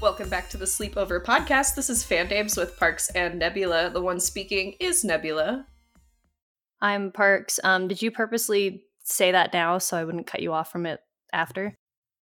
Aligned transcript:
Welcome 0.00 0.28
back 0.28 0.48
to 0.50 0.56
the 0.56 0.64
Sleepover 0.64 1.20
Podcast. 1.24 1.74
This 1.74 1.90
is 1.90 2.04
Fandames 2.04 2.56
with 2.56 2.78
Parks 2.78 3.10
and 3.10 3.36
Nebula. 3.36 3.90
The 3.90 4.00
one 4.00 4.20
speaking 4.20 4.74
is 4.78 5.02
Nebula. 5.02 5.66
I'm 6.80 7.10
Parks. 7.10 7.58
Um, 7.64 7.88
did 7.88 8.00
you 8.00 8.12
purposely 8.12 8.84
say 9.02 9.32
that 9.32 9.52
now 9.52 9.78
so 9.78 9.96
I 9.96 10.04
wouldn't 10.04 10.28
cut 10.28 10.40
you 10.40 10.52
off 10.52 10.70
from 10.70 10.86
it 10.86 11.00
after? 11.32 11.74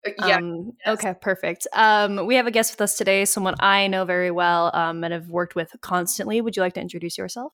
Uh, 0.05 0.11
yeah. 0.27 0.37
Um, 0.37 0.73
Okay, 0.85 1.15
perfect. 1.19 1.65
Um, 1.73 2.27
we 2.27 2.35
have 2.35 2.45
a 2.45 2.51
guest 2.51 2.71
with 2.71 2.81
us 2.81 2.99
today, 2.99 3.25
someone 3.25 3.55
I 3.59 3.87
know 3.87 4.05
very 4.05 4.29
well 4.29 4.69
um, 4.75 5.03
and 5.03 5.11
have 5.11 5.29
worked 5.29 5.55
with 5.55 5.71
constantly. 5.81 6.41
Would 6.41 6.55
you 6.55 6.61
like 6.61 6.73
to 6.73 6.81
introduce 6.81 7.17
yourself? 7.17 7.51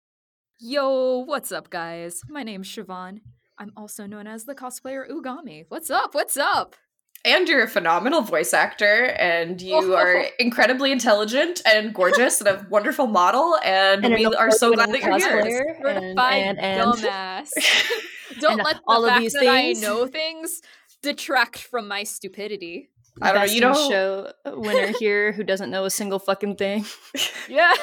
Yo, 0.59 1.19
what's 1.19 1.53
up, 1.53 1.69
guys? 1.69 2.21
My 2.27 2.43
name's 2.43 2.67
Siobhan. 2.67 3.21
I'm 3.57 3.71
also 3.77 4.05
known 4.05 4.27
as 4.27 4.43
the 4.43 4.55
cosplayer 4.55 5.09
Ugami. 5.09 5.65
What's 5.69 5.89
up? 5.89 6.13
What's 6.13 6.35
up? 6.35 6.75
And 7.23 7.47
you're 7.47 7.63
a 7.63 7.67
phenomenal 7.67 8.21
voice 8.21 8.51
actor, 8.53 9.05
and 9.19 9.61
you 9.61 9.75
Oh. 9.75 9.93
are 9.95 10.25
incredibly 10.39 10.91
intelligent 10.91 11.61
and 11.65 11.93
gorgeous 11.93 12.41
and 12.41 12.47
a 12.47 12.65
wonderful 12.71 13.05
model, 13.05 13.57
and, 13.63 14.03
And 14.03 14.15
we 14.15 14.25
are 14.25 14.49
so 14.49 14.73
glad 14.73 14.89
that 14.91 15.01
you're 15.03 15.17
here. 15.19 15.29
cosplayer. 15.43 15.85
And- 15.85 16.01
Certified 16.17 16.41
and- 16.43 16.59
and- 16.59 16.81
dumbass. 16.81 17.49
Don't 18.39 18.53
And 18.53 18.63
let 18.63 18.77
the 18.77 18.81
all 18.87 19.03
of 19.05 19.09
fact 19.11 19.21
these 19.21 19.33
that 19.33 19.47
I 19.47 19.73
know 19.73 20.07
things 20.07 20.61
detract 21.03 21.59
from 21.59 21.87
my 21.87 22.03
stupidity. 22.03 22.89
I 23.21 23.33
don't 23.33 23.39
know, 23.45 23.45
you 23.45 23.57
in 23.57 23.61
know- 23.61 23.89
show 23.89 24.31
winner 24.57 24.93
here 24.99 25.31
who 25.33 25.43
doesn't 25.43 25.69
know 25.69 25.85
a 25.85 25.89
single 25.91 26.17
fucking 26.17 26.55
thing. 26.55 26.85
Yeah. 27.49 27.73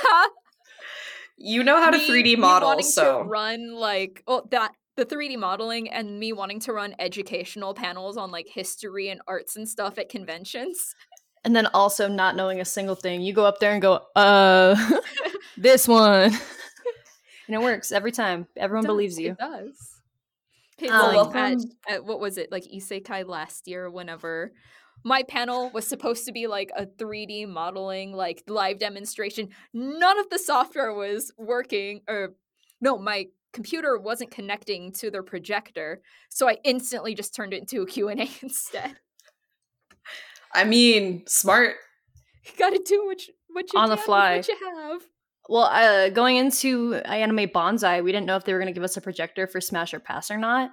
You 1.37 1.63
know 1.63 1.77
how 1.81 1.91
to 1.91 1.99
Me- 1.99 2.09
3D 2.09 2.37
model, 2.39 2.69
wanting 2.71 2.85
so 2.87 3.23
to 3.23 3.29
run 3.29 3.73
like 3.75 4.25
oh 4.27 4.43
that 4.51 4.73
the 4.99 5.07
3D 5.07 5.39
modeling 5.39 5.89
and 5.89 6.19
me 6.19 6.33
wanting 6.33 6.59
to 6.59 6.73
run 6.73 6.95
educational 6.99 7.73
panels 7.73 8.17
on 8.17 8.33
like 8.33 8.49
history 8.49 9.09
and 9.09 9.23
arts 9.29 9.55
and 9.55 9.69
stuff 9.69 9.97
at 9.97 10.09
conventions. 10.09 10.95
And 11.45 11.55
then 11.55 11.67
also 11.67 12.09
not 12.09 12.35
knowing 12.35 12.61
a 12.61 12.65
single 12.65 12.97
thing. 12.97 13.23
You 13.23 13.33
go 13.33 13.45
up 13.45 13.61
there 13.61 13.73
and 13.73 13.81
go, 13.81 14.01
uh, 14.17 14.75
this 15.57 15.87
one. 15.87 16.33
and 17.47 17.55
it 17.55 17.61
works 17.61 17.93
every 17.93 18.11
time. 18.11 18.49
Everyone 18.57 18.83
does, 18.83 18.89
believes 18.89 19.19
you. 19.21 19.31
It 19.31 19.39
does. 19.39 20.01
Hey, 20.79 20.89
Um, 20.89 21.15
like 21.15 21.37
at, 21.37 21.59
at 21.89 22.05
what 22.05 22.19
was 22.19 22.37
it 22.37 22.51
like 22.51 22.65
Isekai 22.65 23.25
last 23.25 23.69
year? 23.69 23.89
Whenever 23.89 24.53
my 25.05 25.23
panel 25.23 25.71
was 25.71 25.87
supposed 25.87 26.27
to 26.27 26.33
be 26.33 26.49
like 26.49 26.73
a 26.77 26.87
3D 26.87 27.49
modeling 27.49 28.13
like 28.13 28.43
live 28.49 28.81
demonstration, 28.81 29.51
none 29.73 30.19
of 30.19 30.29
the 30.29 30.41
software 30.41 30.93
was 30.93 31.33
working. 31.39 32.01
Or 32.09 32.35
no, 32.81 32.99
my 32.99 33.27
computer 33.53 33.99
wasn't 33.99 34.31
connecting 34.31 34.93
to 34.93 35.11
their 35.11 35.23
projector, 35.23 36.03
so 36.29 36.49
I 36.49 36.59
instantly 36.65 37.15
just 37.15 37.35
turned 37.35 37.53
it 37.53 37.61
into 37.61 37.83
a 37.83 37.87
Q 37.87 38.09
and 38.09 38.21
A 38.21 38.29
instead. 38.43 38.97
I 40.55 40.65
mean, 40.65 41.25
smart. 41.27 41.77
You 42.45 42.53
gotta 42.59 42.81
do 42.85 43.07
what 43.07 43.27
you, 43.27 43.35
what 43.49 43.73
you 43.73 43.79
On 43.79 43.89
the 43.89 43.97
fly. 43.97 44.37
What 44.37 44.49
you 44.49 44.57
have. 44.77 45.03
Well, 45.49 45.65
uh, 45.65 46.11
going 46.11 46.37
into 46.37 46.95
Anime 46.95 47.49
Banzai, 47.53 48.03
we 48.03 48.13
didn't 48.13 48.27
know 48.27 48.37
if 48.37 48.45
they 48.45 48.53
were 48.53 48.59
going 48.59 48.73
to 48.73 48.75
give 48.75 48.85
us 48.85 48.99
a 48.99 49.01
projector 49.01 49.47
for 49.47 49.63
Smash 49.63 49.95
or 49.95 49.99
Pass 49.99 50.31
or 50.31 50.37
not. 50.37 50.71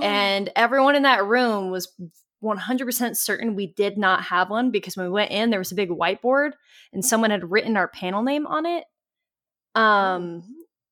and 0.00 0.50
everyone 0.56 0.94
in 0.94 1.04
that 1.04 1.24
room 1.24 1.70
was 1.70 1.88
100% 2.44 3.16
certain 3.16 3.54
we 3.54 3.66
did 3.66 3.98
not 3.98 4.22
have 4.24 4.50
one 4.50 4.70
because 4.70 4.96
when 4.96 5.06
we 5.06 5.12
went 5.12 5.30
in, 5.30 5.50
there 5.50 5.58
was 5.58 5.72
a 5.72 5.76
big 5.76 5.90
whiteboard 5.90 6.52
and 6.92 7.04
someone 7.04 7.30
had 7.30 7.50
written 7.50 7.76
our 7.76 7.88
panel 7.88 8.22
name 8.22 8.46
on 8.46 8.66
it. 8.66 8.84
Um, 9.74 10.42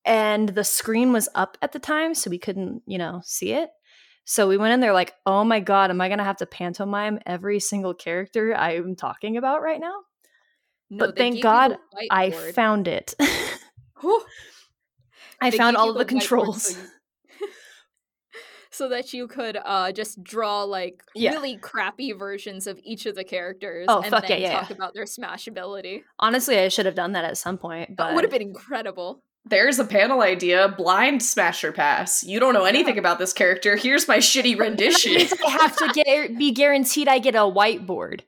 and 0.08 0.48
the 0.48 0.64
screen 0.64 1.12
was 1.12 1.28
up 1.34 1.56
at 1.62 1.72
the 1.72 1.78
time, 1.78 2.14
so 2.14 2.30
we 2.30 2.38
couldn't, 2.38 2.82
you 2.86 2.98
know, 2.98 3.20
see 3.24 3.52
it. 3.52 3.70
So 4.24 4.48
we 4.48 4.56
went 4.58 4.74
in 4.74 4.80
there 4.80 4.92
like, 4.92 5.14
oh 5.24 5.44
my 5.44 5.60
god, 5.60 5.90
am 5.90 6.00
I 6.00 6.08
gonna 6.08 6.24
have 6.24 6.36
to 6.38 6.46
pantomime 6.46 7.18
every 7.26 7.60
single 7.60 7.94
character 7.94 8.54
I'm 8.54 8.96
talking 8.96 9.36
about 9.36 9.62
right 9.62 9.80
now? 9.80 9.94
No, 10.90 11.06
but 11.06 11.16
thank 11.16 11.42
God 11.42 11.76
I 12.10 12.30
found 12.52 12.88
it. 12.88 13.14
I 15.40 15.50
They 15.50 15.56
found 15.56 15.76
all 15.76 15.90
of 15.90 15.98
the 15.98 16.04
controls. 16.04 16.62
So, 16.74 16.78
you- 16.80 17.48
so 18.70 18.88
that 18.88 19.12
you 19.12 19.26
could 19.28 19.58
uh 19.64 19.92
just 19.92 20.22
draw 20.22 20.62
like 20.64 21.02
Yeah. 21.14 21.32
really 21.32 21.56
crappy 21.56 22.12
versions 22.12 22.66
of 22.66 22.78
each 22.84 23.06
of 23.06 23.14
the 23.14 23.24
characters 23.24 23.86
Oh, 23.88 24.00
and 24.02 24.10
fuck 24.10 24.24
yeah, 24.24 24.28
then 24.28 24.40
yeah, 24.42 24.60
talk 24.60 24.70
yeah. 24.70 24.76
about 24.76 24.94
their 24.94 25.06
smash 25.06 25.46
ability. 25.46 26.04
Honestly, 26.18 26.58
I 26.58 26.68
should 26.68 26.86
have 26.86 26.94
done 26.94 27.12
that 27.12 27.24
at 27.24 27.36
some 27.38 27.58
point, 27.58 27.96
but 27.96 28.08
That 28.08 28.14
would 28.14 28.24
have 28.24 28.30
been 28.30 28.42
incredible. 28.42 29.22
There's 29.48 29.78
a 29.78 29.84
panel 29.84 30.20
idea 30.20 30.68
blind 30.76 31.22
smasher 31.22 31.72
pass. 31.72 32.22
You 32.22 32.40
don't 32.40 32.54
know 32.54 32.64
anything 32.64 32.98
about 32.98 33.18
this 33.18 33.32
character. 33.32 33.76
Here's 33.76 34.06
my 34.06 34.18
shitty 34.18 34.58
rendition. 34.58 35.16
I 35.46 35.50
have 35.50 35.76
to 35.76 35.88
get 36.04 36.36
be 36.36 36.52
guaranteed 36.52 37.08
I 37.08 37.18
get 37.18 37.34
a 37.34 37.38
whiteboard. 37.38 38.22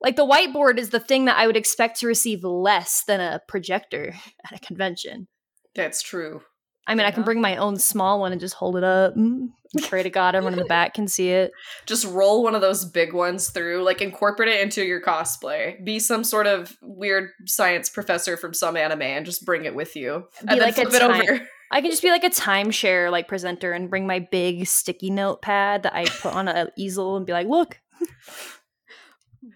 Like 0.00 0.16
the 0.16 0.26
whiteboard 0.26 0.78
is 0.78 0.90
the 0.90 1.00
thing 1.00 1.26
that 1.26 1.38
I 1.38 1.46
would 1.46 1.56
expect 1.56 2.00
to 2.00 2.06
receive 2.06 2.44
less 2.44 3.04
than 3.04 3.20
a 3.20 3.40
projector 3.48 4.14
at 4.44 4.56
a 4.56 4.64
convention. 4.64 5.28
That's 5.74 6.02
true. 6.02 6.42
I 6.86 6.94
mean, 6.94 7.06
I 7.06 7.10
can 7.10 7.22
bring 7.22 7.40
my 7.40 7.56
own 7.56 7.78
small 7.78 8.20
one 8.20 8.32
and 8.32 8.40
just 8.40 8.54
hold 8.54 8.76
it 8.76 8.84
up. 8.84 9.16
Mm. 9.16 9.48
Pray 9.82 10.02
to 10.02 10.10
God 10.10 10.34
everyone 10.34 10.54
in 10.54 10.58
the 10.58 10.64
back 10.64 10.94
can 10.94 11.08
see 11.08 11.30
it. 11.30 11.52
Just 11.86 12.04
roll 12.06 12.42
one 12.42 12.54
of 12.54 12.60
those 12.60 12.84
big 12.84 13.12
ones 13.12 13.50
through, 13.50 13.82
like 13.82 14.00
incorporate 14.00 14.48
it 14.48 14.60
into 14.60 14.84
your 14.84 15.00
cosplay. 15.00 15.82
Be 15.84 15.98
some 15.98 16.24
sort 16.24 16.46
of 16.46 16.76
weird 16.82 17.30
science 17.46 17.88
professor 17.88 18.36
from 18.36 18.54
some 18.54 18.76
anime 18.76 19.02
and 19.02 19.26
just 19.26 19.44
bring 19.44 19.64
it 19.64 19.74
with 19.74 19.96
you. 19.96 20.24
Be 20.42 20.48
and 20.48 20.48
then 20.50 20.58
like 20.60 20.78
a 20.78 20.82
flip 20.82 20.94
it 20.94 20.98
time- 21.00 21.22
over. 21.22 21.48
I 21.70 21.80
can 21.80 21.90
just 21.90 22.02
be 22.02 22.10
like 22.10 22.22
a 22.24 22.30
timeshare 22.30 23.10
like 23.10 23.26
presenter 23.26 23.72
and 23.72 23.90
bring 23.90 24.06
my 24.06 24.20
big 24.30 24.66
sticky 24.66 25.10
notepad 25.10 25.82
that 25.82 25.94
I 25.94 26.04
put 26.04 26.32
on 26.34 26.46
an 26.46 26.68
easel 26.76 27.16
and 27.16 27.26
be 27.26 27.32
like, 27.32 27.48
look, 27.48 27.80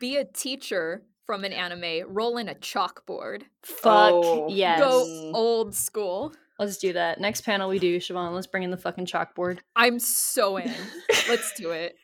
Be 0.00 0.16
a 0.16 0.24
teacher 0.24 1.02
from 1.26 1.44
an 1.44 1.52
anime, 1.52 2.12
roll 2.12 2.38
in 2.38 2.48
a 2.48 2.54
chalkboard. 2.54 3.42
fuck 3.62 4.12
Oh, 4.14 4.48
yes. 4.48 4.80
Go 4.80 5.30
old 5.34 5.74
school. 5.74 6.32
Let's 6.58 6.78
do 6.78 6.92
that. 6.94 7.20
Next 7.20 7.42
panel 7.42 7.68
we 7.68 7.78
do, 7.78 7.98
Siobhan. 7.98 8.34
Let's 8.34 8.46
bring 8.48 8.64
in 8.64 8.70
the 8.70 8.76
fucking 8.76 9.06
chalkboard. 9.06 9.58
I'm 9.76 9.98
so 9.98 10.56
in. 10.56 10.72
Let's 11.28 11.52
do 11.56 11.70
it. 11.70 11.94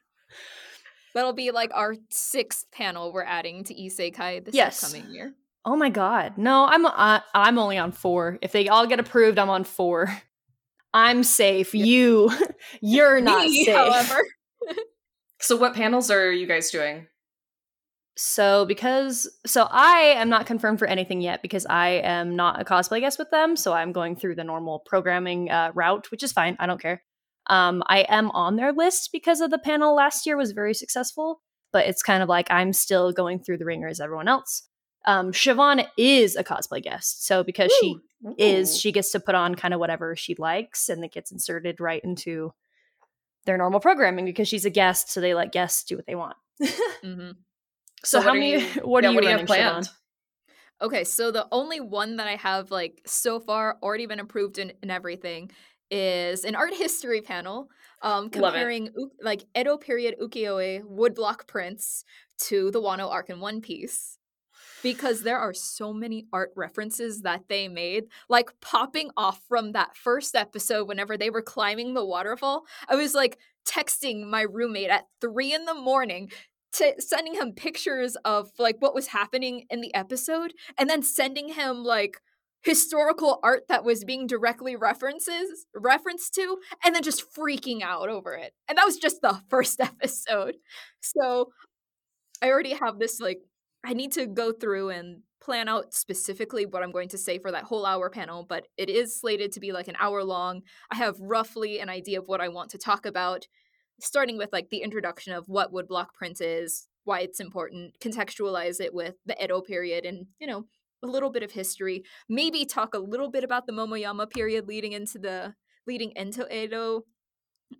That'll 1.14 1.32
be 1.32 1.50
like 1.50 1.70
our 1.74 1.94
sixth 2.10 2.66
panel 2.72 3.12
we're 3.12 3.22
adding 3.24 3.64
to 3.64 3.74
Isekai 3.74 4.44
this 4.44 4.54
Yes. 4.54 4.82
upcoming 4.82 5.12
year. 5.14 5.34
Oh 5.64 5.76
my 5.76 5.88
god. 5.90 6.36
No, 6.36 6.66
I'm 6.66 6.84
uh, 6.86 7.20
I'm 7.34 7.58
only 7.58 7.78
on 7.78 7.90
4. 7.92 8.38
If 8.42 8.52
they 8.52 8.68
all 8.68 8.86
get 8.86 9.00
approved, 9.00 9.38
I'm 9.38 9.48
on 9.50 9.64
4. 9.64 10.14
I'm 10.92 11.24
safe. 11.24 11.74
You 11.74 12.30
you're 12.80 13.20
not 13.20 13.46
Me, 13.46 13.64
safe. 13.64 13.74
however. 13.74 14.20
So, 15.40 15.56
what 15.56 15.74
panels 15.74 16.10
are 16.10 16.32
you 16.32 16.46
guys 16.46 16.70
doing? 16.70 17.06
So 18.16 18.64
because 18.66 19.28
so 19.44 19.66
I 19.70 20.14
am 20.16 20.28
not 20.28 20.46
confirmed 20.46 20.78
for 20.78 20.86
anything 20.86 21.20
yet 21.20 21.42
because 21.42 21.66
I 21.66 21.88
am 21.88 22.36
not 22.36 22.60
a 22.60 22.64
cosplay 22.64 23.00
guest 23.00 23.18
with 23.18 23.30
them, 23.30 23.56
so 23.56 23.72
I'm 23.72 23.92
going 23.92 24.14
through 24.14 24.36
the 24.36 24.44
normal 24.44 24.80
programming 24.80 25.50
uh, 25.50 25.72
route, 25.74 26.10
which 26.10 26.22
is 26.22 26.32
fine. 26.32 26.56
I 26.60 26.66
don't 26.66 26.80
care. 26.80 27.02
Um, 27.48 27.82
I 27.86 28.00
am 28.08 28.30
on 28.30 28.56
their 28.56 28.72
list 28.72 29.10
because 29.12 29.40
of 29.40 29.50
the 29.50 29.58
panel 29.58 29.94
last 29.94 30.26
year 30.26 30.36
was 30.36 30.52
very 30.52 30.74
successful, 30.74 31.40
but 31.72 31.86
it's 31.86 32.02
kind 32.02 32.22
of 32.22 32.28
like 32.28 32.50
I'm 32.50 32.72
still 32.72 33.12
going 33.12 33.40
through 33.40 33.58
the 33.58 33.64
ringer 33.64 33.88
as 33.88 34.00
everyone 34.00 34.28
else. 34.28 34.62
Um, 35.06 35.32
Siobhan 35.32 35.86
is 35.98 36.36
a 36.36 36.44
cosplay 36.44 36.82
guest, 36.82 37.26
so 37.26 37.42
because 37.42 37.72
she 37.80 37.98
is 38.38 38.78
she 38.78 38.92
gets 38.92 39.10
to 39.12 39.20
put 39.20 39.34
on 39.34 39.54
kind 39.54 39.74
of 39.74 39.80
whatever 39.80 40.16
she 40.16 40.34
likes 40.38 40.88
and 40.88 41.04
it 41.04 41.12
gets 41.12 41.30
inserted 41.30 41.80
right 41.80 42.02
into 42.04 42.52
their 43.44 43.58
normal 43.58 43.80
programming 43.80 44.24
because 44.24 44.48
she's 44.48 44.64
a 44.64 44.70
guest 44.70 45.10
so 45.10 45.20
they 45.20 45.34
let 45.34 45.52
guests 45.52 45.84
do 45.84 45.96
what 45.96 46.06
they 46.06 46.14
want 46.14 46.36
hmm 47.02 47.32
so, 48.04 48.18
what 48.18 48.26
how 48.26 48.34
many 48.34 48.52
you- 48.52 48.60
what 48.84 49.04
yeah, 49.04 49.10
are 49.10 49.12
you 49.12 49.20
do 49.20 49.28
you 49.28 49.38
have 49.38 49.46
planned? 49.46 49.88
Okay, 50.82 51.04
so 51.04 51.30
the 51.30 51.46
only 51.52 51.80
one 51.80 52.16
that 52.16 52.26
I 52.26 52.36
have 52.36 52.70
like 52.70 53.00
so 53.06 53.40
far 53.40 53.78
already 53.82 54.06
been 54.06 54.20
approved 54.20 54.58
in, 54.58 54.72
and 54.82 54.90
everything 54.90 55.50
is 55.90 56.44
an 56.44 56.54
art 56.54 56.74
history 56.84 57.20
panel 57.20 57.68
um 58.02 58.28
comparing 58.28 58.90
like 59.22 59.44
Edo 59.56 59.76
period 59.76 60.16
ukiyo-e 60.20 60.82
woodblock 60.82 61.46
prints 61.46 62.04
to 62.38 62.70
the 62.70 62.80
Wano 62.80 63.10
arc 63.10 63.30
in 63.30 63.40
One 63.40 63.60
Piece. 63.60 64.18
Because 64.82 65.22
there 65.22 65.38
are 65.38 65.54
so 65.54 65.94
many 65.94 66.26
art 66.30 66.52
references 66.56 67.22
that 67.22 67.44
they 67.48 67.68
made, 67.68 68.04
like 68.28 68.50
popping 68.60 69.10
off 69.16 69.40
from 69.48 69.72
that 69.72 69.96
first 69.96 70.34
episode 70.34 70.86
whenever 70.86 71.16
they 71.16 71.30
were 71.30 71.40
climbing 71.40 71.94
the 71.94 72.04
waterfall. 72.04 72.64
I 72.86 72.96
was 72.96 73.14
like 73.14 73.38
texting 73.66 74.26
my 74.28 74.42
roommate 74.42 74.90
at 74.90 75.06
three 75.22 75.54
in 75.54 75.64
the 75.64 75.74
morning 75.74 76.30
to 76.74 76.94
sending 77.00 77.34
him 77.34 77.52
pictures 77.52 78.16
of 78.24 78.50
like 78.58 78.76
what 78.80 78.94
was 78.94 79.08
happening 79.08 79.66
in 79.70 79.80
the 79.80 79.94
episode 79.94 80.54
and 80.78 80.88
then 80.88 81.02
sending 81.02 81.50
him 81.50 81.84
like 81.84 82.18
historical 82.62 83.38
art 83.42 83.64
that 83.68 83.84
was 83.84 84.04
being 84.04 84.26
directly 84.26 84.74
references 84.74 85.66
referenced 85.74 86.34
to 86.34 86.56
and 86.82 86.94
then 86.94 87.02
just 87.02 87.24
freaking 87.34 87.82
out 87.82 88.08
over 88.08 88.32
it. 88.34 88.54
And 88.68 88.78
that 88.78 88.86
was 88.86 88.96
just 88.96 89.20
the 89.20 89.40
first 89.48 89.80
episode. 89.80 90.56
So 91.00 91.50
i 92.42 92.50
already 92.50 92.74
have 92.74 92.98
this 92.98 93.20
like 93.20 93.38
i 93.84 93.94
need 93.94 94.12
to 94.12 94.26
go 94.26 94.52
through 94.52 94.90
and 94.90 95.20
plan 95.40 95.68
out 95.68 95.94
specifically 95.94 96.66
what 96.66 96.82
i'm 96.82 96.90
going 96.90 97.08
to 97.08 97.18
say 97.18 97.38
for 97.38 97.50
that 97.52 97.64
whole 97.64 97.86
hour 97.86 98.10
panel 98.10 98.44
but 98.48 98.66
it 98.76 98.90
is 98.90 99.18
slated 99.18 99.52
to 99.52 99.60
be 99.60 99.72
like 99.72 99.88
an 99.88 99.96
hour 99.98 100.24
long. 100.24 100.62
I 100.90 100.96
have 100.96 101.20
roughly 101.20 101.80
an 101.80 101.88
idea 101.88 102.18
of 102.18 102.28
what 102.28 102.40
i 102.40 102.48
want 102.48 102.70
to 102.70 102.78
talk 102.78 103.06
about 103.06 103.46
starting 104.00 104.36
with 104.38 104.52
like 104.52 104.70
the 104.70 104.82
introduction 104.82 105.32
of 105.32 105.48
what 105.48 105.72
woodblock 105.72 106.12
print 106.14 106.40
is 106.40 106.88
why 107.04 107.20
it's 107.20 107.40
important, 107.40 107.94
contextualize 108.00 108.80
it 108.80 108.94
with 108.94 109.14
the 109.26 109.42
Edo 109.42 109.60
period 109.60 110.04
and, 110.04 110.26
you 110.38 110.46
know, 110.46 110.64
a 111.02 111.06
little 111.06 111.30
bit 111.30 111.42
of 111.42 111.52
history, 111.52 112.02
maybe 112.28 112.64
talk 112.64 112.94
a 112.94 112.98
little 112.98 113.30
bit 113.30 113.44
about 113.44 113.66
the 113.66 113.72
Momoyama 113.72 114.30
period 114.30 114.66
leading 114.66 114.92
into 114.92 115.18
the 115.18 115.54
leading 115.86 116.12
into 116.16 116.46
Edo 116.54 117.02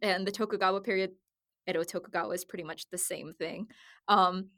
and 0.02 0.26
the 0.26 0.30
Tokugawa 0.30 0.82
period. 0.82 1.12
Edo 1.66 1.82
Tokugawa 1.82 2.34
is 2.34 2.44
pretty 2.44 2.64
much 2.64 2.84
the 2.90 2.98
same 2.98 3.32
thing. 3.32 3.68
Um, 4.08 4.50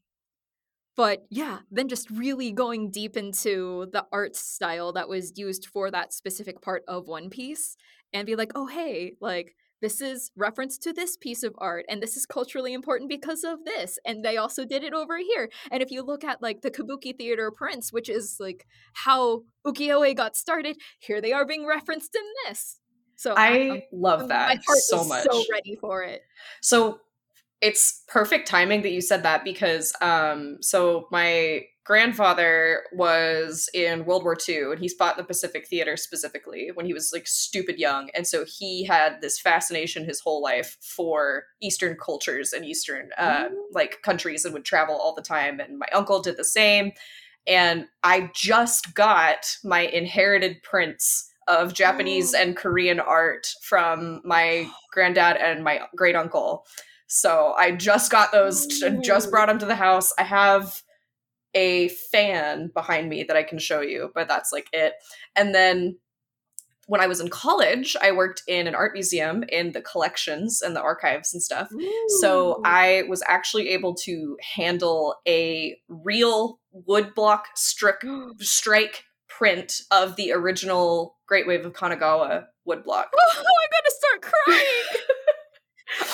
but 0.96 1.26
yeah, 1.30 1.58
then 1.70 1.88
just 1.88 2.10
really 2.10 2.50
going 2.50 2.90
deep 2.90 3.16
into 3.16 3.86
the 3.92 4.06
art 4.10 4.34
style 4.34 4.92
that 4.94 5.08
was 5.08 5.38
used 5.38 5.66
for 5.66 5.90
that 5.90 6.12
specific 6.12 6.60
part 6.60 6.82
of 6.88 7.06
One 7.06 7.30
Piece 7.30 7.76
and 8.12 8.26
be 8.26 8.34
like, 8.34 8.52
oh, 8.54 8.66
hey, 8.66 9.12
like, 9.20 9.54
this 9.82 10.00
is 10.00 10.30
reference 10.36 10.78
to 10.78 10.92
this 10.92 11.16
piece 11.16 11.42
of 11.42 11.54
art 11.58 11.84
and 11.88 12.02
this 12.02 12.16
is 12.16 12.26
culturally 12.26 12.72
important 12.72 13.08
because 13.10 13.44
of 13.44 13.64
this 13.64 13.98
and 14.04 14.24
they 14.24 14.36
also 14.36 14.64
did 14.64 14.82
it 14.82 14.94
over 14.94 15.18
here. 15.18 15.50
And 15.70 15.82
if 15.82 15.90
you 15.90 16.02
look 16.02 16.24
at 16.24 16.40
like 16.42 16.62
the 16.62 16.70
kabuki 16.70 17.16
theater 17.16 17.50
prince 17.50 17.92
which 17.92 18.08
is 18.08 18.36
like 18.40 18.66
how 18.94 19.42
ukiyo-e 19.66 20.14
got 20.14 20.36
started 20.36 20.76
here 20.98 21.20
they 21.20 21.32
are 21.32 21.44
being 21.46 21.66
referenced 21.66 22.14
in 22.14 22.22
this. 22.46 22.78
So 23.16 23.34
I 23.34 23.46
I'm- 23.48 23.70
um, 23.72 23.82
love 23.92 24.20
um, 24.22 24.28
my 24.28 24.34
that 24.34 24.64
heart 24.66 24.78
so 24.78 25.00
is 25.00 25.08
much. 25.08 25.26
so 25.30 25.44
ready 25.52 25.76
for 25.80 26.02
it. 26.02 26.22
So 26.60 27.00
it's 27.62 28.02
perfect 28.08 28.46
timing 28.48 28.82
that 28.82 28.92
you 28.92 29.00
said 29.00 29.22
that 29.22 29.44
because 29.44 29.94
um 30.00 30.58
so 30.60 31.06
my 31.10 31.62
grandfather 31.84 32.82
was 32.92 33.68
in 33.72 34.04
World 34.04 34.24
War 34.24 34.36
II 34.48 34.72
and 34.72 34.78
he 34.80 34.88
fought 34.88 35.16
in 35.16 35.22
the 35.22 35.26
Pacific 35.26 35.68
Theater 35.68 35.96
specifically 35.96 36.70
when 36.74 36.84
he 36.84 36.92
was 36.92 37.10
like 37.12 37.26
stupid 37.28 37.78
young 37.78 38.10
and 38.14 38.26
so 38.26 38.44
he 38.44 38.84
had 38.84 39.20
this 39.20 39.40
fascination 39.40 40.04
his 40.04 40.20
whole 40.20 40.42
life 40.42 40.76
for 40.80 41.44
eastern 41.62 41.96
cultures 41.96 42.52
and 42.52 42.64
eastern 42.64 43.10
uh 43.16 43.48
like 43.72 44.02
countries 44.02 44.44
and 44.44 44.52
would 44.52 44.64
travel 44.64 44.96
all 44.96 45.14
the 45.14 45.22
time 45.22 45.60
and 45.60 45.78
my 45.78 45.86
uncle 45.94 46.20
did 46.20 46.36
the 46.36 46.44
same 46.44 46.92
and 47.46 47.86
I 48.02 48.30
just 48.34 48.94
got 48.94 49.56
my 49.62 49.82
inherited 49.82 50.62
prints 50.62 51.30
of 51.48 51.72
Japanese 51.74 52.34
Oh. 52.34 52.42
and 52.42 52.56
Korean 52.56 52.98
art 52.98 53.46
from 53.62 54.20
my 54.24 54.68
granddad 54.92 55.36
and 55.36 55.62
my 55.62 55.82
great 55.94 56.16
uncle. 56.16 56.66
So 57.06 57.54
I 57.56 57.72
just 57.72 58.10
got 58.10 58.32
those, 58.32 58.66
just 59.02 59.30
brought 59.30 59.48
them 59.48 59.58
to 59.60 59.66
the 59.66 59.76
house. 59.76 60.12
I 60.18 60.24
have 60.24 60.82
a 61.54 61.88
fan 61.88 62.70
behind 62.74 63.08
me 63.08 63.22
that 63.24 63.36
I 63.36 63.42
can 63.42 63.58
show 63.58 63.80
you, 63.80 64.10
but 64.14 64.28
that's 64.28 64.52
like 64.52 64.68
it. 64.72 64.94
And 65.34 65.54
then 65.54 65.98
when 66.86 67.00
I 67.00 67.06
was 67.06 67.20
in 67.20 67.28
college, 67.28 67.96
I 68.00 68.12
worked 68.12 68.42
in 68.46 68.66
an 68.66 68.74
art 68.74 68.92
museum 68.92 69.44
in 69.48 69.72
the 69.72 69.80
collections 69.80 70.62
and 70.62 70.76
the 70.76 70.80
archives 70.80 71.34
and 71.34 71.42
stuff. 71.42 71.68
So 72.20 72.60
I 72.64 73.04
was 73.08 73.22
actually 73.26 73.70
able 73.70 73.94
to 74.04 74.36
handle 74.56 75.16
a 75.26 75.76
real 75.88 76.60
woodblock 76.88 77.42
strike 77.56 78.04
strike 78.38 79.04
print 79.28 79.82
of 79.90 80.16
the 80.16 80.32
original 80.32 81.16
Great 81.26 81.46
Wave 81.46 81.66
of 81.66 81.72
Kanagawa 81.72 82.44
woodblock. 82.68 83.06
oh, 83.18 83.34
I'm 83.34 83.70
gonna 83.72 83.90
start 83.90 84.22
crying. 84.22 84.64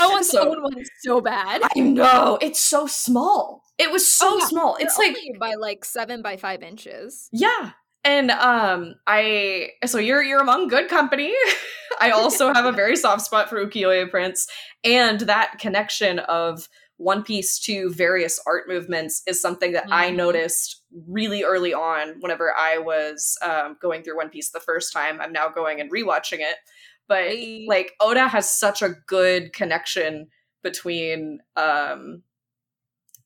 I 0.03 0.07
want 0.09 0.25
So- 0.27 0.51
own 0.51 0.63
one 0.63 0.85
so 1.03 1.21
bad. 1.21 1.63
I 1.77 1.81
know 1.81 2.39
it's 2.41 2.61
so 2.61 2.87
small. 2.87 3.63
It 3.79 3.91
was 3.91 4.11
so 4.11 4.29
Oh, 4.35 4.39
yeah. 4.39 4.47
small. 4.47 4.77
They're 4.79 4.87
It's 4.87 4.99
like 4.99 5.09
only 5.17 5.33
by 5.41 5.55
like 5.55 5.85
seven 5.85 6.23
by 6.23 6.37
five 6.37 6.63
inches. 6.63 7.29
yeah. 7.33 7.71
And 8.05 8.31
um 8.33 8.97
I 9.07 9.71
so 9.87 9.99
you're 9.99 10.23
you're 10.23 10.41
among 10.41 10.69
good 10.69 10.89
company. 10.89 11.33
I 12.01 12.11
also 12.11 12.53
have 12.53 12.65
a 12.65 12.73
very 12.73 12.97
soft 12.97 13.23
spot 13.23 13.49
for 13.49 13.65
ukiyo-e 13.65 14.09
prints 14.11 14.49
and 14.83 15.21
that 15.21 15.59
connection 15.61 16.19
of 16.21 16.69
One 16.97 17.23
Piece 17.23 17.59
to 17.61 17.91
various 17.93 18.41
art 18.47 18.65
movements 18.69 19.23
is 19.27 19.41
something 19.41 19.73
that 19.73 19.87
I 19.91 20.11
Mhm. 20.11 20.17
noticed 20.17 20.83
really 21.09 21.43
early 21.45 21.73
on 21.75 22.17
whenever 22.21 22.53
I 22.57 22.79
was 22.79 23.39
um, 23.43 23.77
going 23.81 24.03
through 24.03 24.17
One 24.17 24.31
Piece 24.31 24.51
the 24.51 24.61
first 24.61 24.93
time. 24.93 25.21
I'm 25.21 25.33
now 25.33 25.49
going 25.49 25.81
and 25.81 25.91
rewatching 25.93 26.41
it. 26.41 26.57
But 27.13 27.25
Hey. 27.29 27.67
like 27.69 27.93
Oda 28.01 28.27
has 28.29 28.51
such 28.51 28.81
a 28.81 28.95
good 29.07 29.53
connection 29.53 30.29
between 30.63 31.41
um 31.57 32.23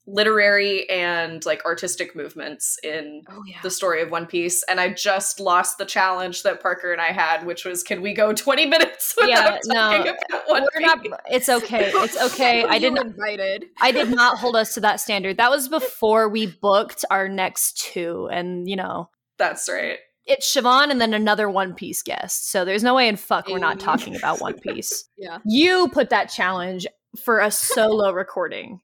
literary 0.08 0.88
and 0.88 1.44
like 1.44 1.64
artistic 1.64 2.14
movements 2.14 2.78
in 2.84 3.22
Oh 3.28 3.42
yeah. 3.46 3.58
the 3.62 3.70
story 3.70 4.02
of 4.02 4.10
One 4.10 4.26
Piece, 4.26 4.62
and 4.68 4.80
I 4.80 4.92
just 4.92 5.40
lost 5.40 5.78
the 5.78 5.84
challenge 5.84 6.42
that 6.44 6.62
Parker 6.62 6.92
and 6.92 7.00
I 7.00 7.12
had, 7.12 7.44
which 7.44 7.64
was 7.64 7.82
can 7.82 8.02
we 8.02 8.14
go 8.14 8.32
20 8.44 8.66
minutes 8.66 9.14
without 9.16 9.28
Yeah, 9.28 9.58
talking 9.88 10.04
no, 10.04 10.14
about 10.30 10.48
One 10.48 10.66
We're 10.74 10.80
not. 10.80 10.98
It's 11.30 11.48
okay. 11.48 11.90
It's 11.94 12.16
okay. 12.32 12.64
I 12.64 12.78
didn't. 12.78 12.98
invited. 13.06 13.66
I 13.80 13.90
did 13.92 14.10
not 14.10 14.38
hold 14.38 14.56
us 14.56 14.74
to 14.74 14.80
that 14.80 15.00
standard. 15.00 15.36
That 15.38 15.50
was 15.50 15.68
before 15.68 16.28
we 16.28 16.46
booked 16.46 17.04
our 17.10 17.28
next 17.28 17.78
two, 17.78 18.28
and 18.32 18.68
you 18.68 18.76
know, 18.76 19.10
That's 19.38 19.68
right. 19.68 19.98
It's 20.26 20.54
Siobhan 20.54 20.90
and 20.90 21.00
then 21.00 21.14
another 21.14 21.48
One 21.48 21.74
Piece 21.74 22.02
guest. 22.02 22.50
So 22.50 22.64
there's 22.64 22.82
no 22.82 22.94
way 22.94 23.08
in 23.08 23.16
fuck 23.16 23.48
we're 23.48 23.58
not 23.58 23.78
talking 23.80 24.16
about 24.16 24.40
One 24.40 24.58
Piece. 24.58 25.08
Yeah. 25.16 25.38
You 25.44 25.88
put 25.88 26.10
that 26.10 26.26
challenge 26.26 26.86
for 27.22 27.40
a 27.40 27.50
solo 27.50 28.12
recording. 28.12 28.80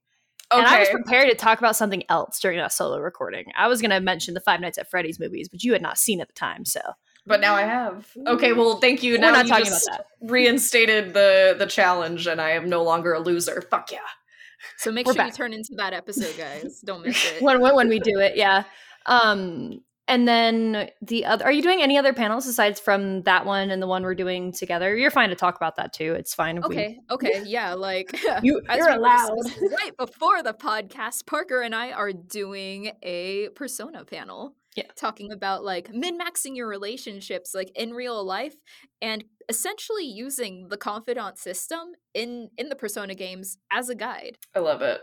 And 0.54 0.66
I 0.66 0.80
was 0.80 0.90
prepared 0.90 1.30
to 1.30 1.34
talk 1.34 1.58
about 1.58 1.76
something 1.76 2.02
else 2.10 2.38
during 2.38 2.58
that 2.58 2.72
solo 2.72 2.98
recording. 2.98 3.46
I 3.56 3.68
was 3.68 3.80
going 3.80 3.90
to 3.90 4.00
mention 4.00 4.34
the 4.34 4.40
Five 4.40 4.60
Nights 4.60 4.76
at 4.76 4.90
Freddy's 4.90 5.18
movies, 5.18 5.48
but 5.48 5.64
you 5.64 5.72
had 5.72 5.80
not 5.80 5.96
seen 5.96 6.20
at 6.20 6.28
the 6.28 6.34
time, 6.34 6.66
so 6.66 6.80
But 7.26 7.40
now 7.40 7.54
I 7.54 7.62
have. 7.62 8.06
Okay, 8.26 8.52
well, 8.52 8.76
thank 8.76 9.02
you. 9.02 9.14
we're 9.14 9.20
now 9.20 9.30
not 9.32 9.46
you 9.46 9.48
talking 9.50 9.64
just 9.64 9.88
about 9.88 10.04
that. 10.20 10.30
reinstated 10.30 11.14
the 11.14 11.56
the 11.58 11.64
challenge, 11.66 12.26
and 12.26 12.38
I 12.38 12.50
am 12.50 12.68
no 12.68 12.82
longer 12.82 13.14
a 13.14 13.20
loser. 13.20 13.62
Fuck 13.70 13.92
yeah. 13.92 14.00
So 14.76 14.92
make 14.92 15.06
We're 15.06 15.14
sure 15.14 15.18
back. 15.22 15.28
you 15.32 15.36
turn 15.38 15.52
into 15.54 15.72
that 15.76 15.94
episode, 15.94 16.36
guys. 16.36 16.80
Don't 16.84 17.04
miss 17.06 17.24
it. 17.32 17.40
When, 17.42 17.60
when 17.62 17.74
when 17.74 17.88
we 17.88 17.98
do 17.98 18.18
it, 18.18 18.36
yeah. 18.36 18.64
Um, 19.06 19.80
and 20.08 20.26
then 20.26 20.90
the 21.00 21.24
other, 21.24 21.44
are 21.44 21.52
you 21.52 21.62
doing 21.62 21.80
any 21.80 21.96
other 21.96 22.12
panels 22.12 22.46
aside 22.46 22.78
from 22.78 23.22
that 23.22 23.46
one 23.46 23.70
and 23.70 23.80
the 23.80 23.86
one 23.86 24.02
we're 24.02 24.14
doing 24.14 24.52
together? 24.52 24.96
You're 24.96 25.10
fine 25.10 25.28
to 25.30 25.34
talk 25.34 25.56
about 25.56 25.76
that 25.76 25.92
too. 25.92 26.14
It's 26.14 26.34
fine. 26.34 26.58
If 26.58 26.64
Okay, 26.64 26.98
okay, 27.10 27.42
yeah, 27.46 27.74
like 27.74 28.18
You- 28.42 28.62
as 28.68 28.78
you're 28.78 28.88
we 28.88 28.94
allowed. 28.96 29.38
right 29.78 29.96
before 29.96 30.42
the 30.42 30.54
podcast, 30.54 31.26
Parker 31.26 31.60
and 31.62 31.74
I 31.74 31.92
are 31.92 32.12
doing 32.12 32.92
a 33.02 33.48
persona 33.54 34.04
panel. 34.04 34.54
Yeah. 34.74 34.84
Talking 34.96 35.30
about 35.32 35.64
like 35.64 35.92
min-maxing 35.92 36.56
your 36.56 36.66
relationships 36.66 37.54
like 37.54 37.70
in 37.74 37.92
real 37.92 38.24
life 38.24 38.54
and 39.02 39.22
essentially 39.50 40.06
using 40.06 40.68
the 40.68 40.78
confidant 40.78 41.36
system 41.36 41.92
in 42.14 42.48
in 42.56 42.70
the 42.70 42.74
persona 42.76 43.14
games 43.14 43.58
as 43.70 43.90
a 43.90 43.94
guide. 43.94 44.38
I 44.56 44.60
love 44.60 44.80
it. 44.80 45.00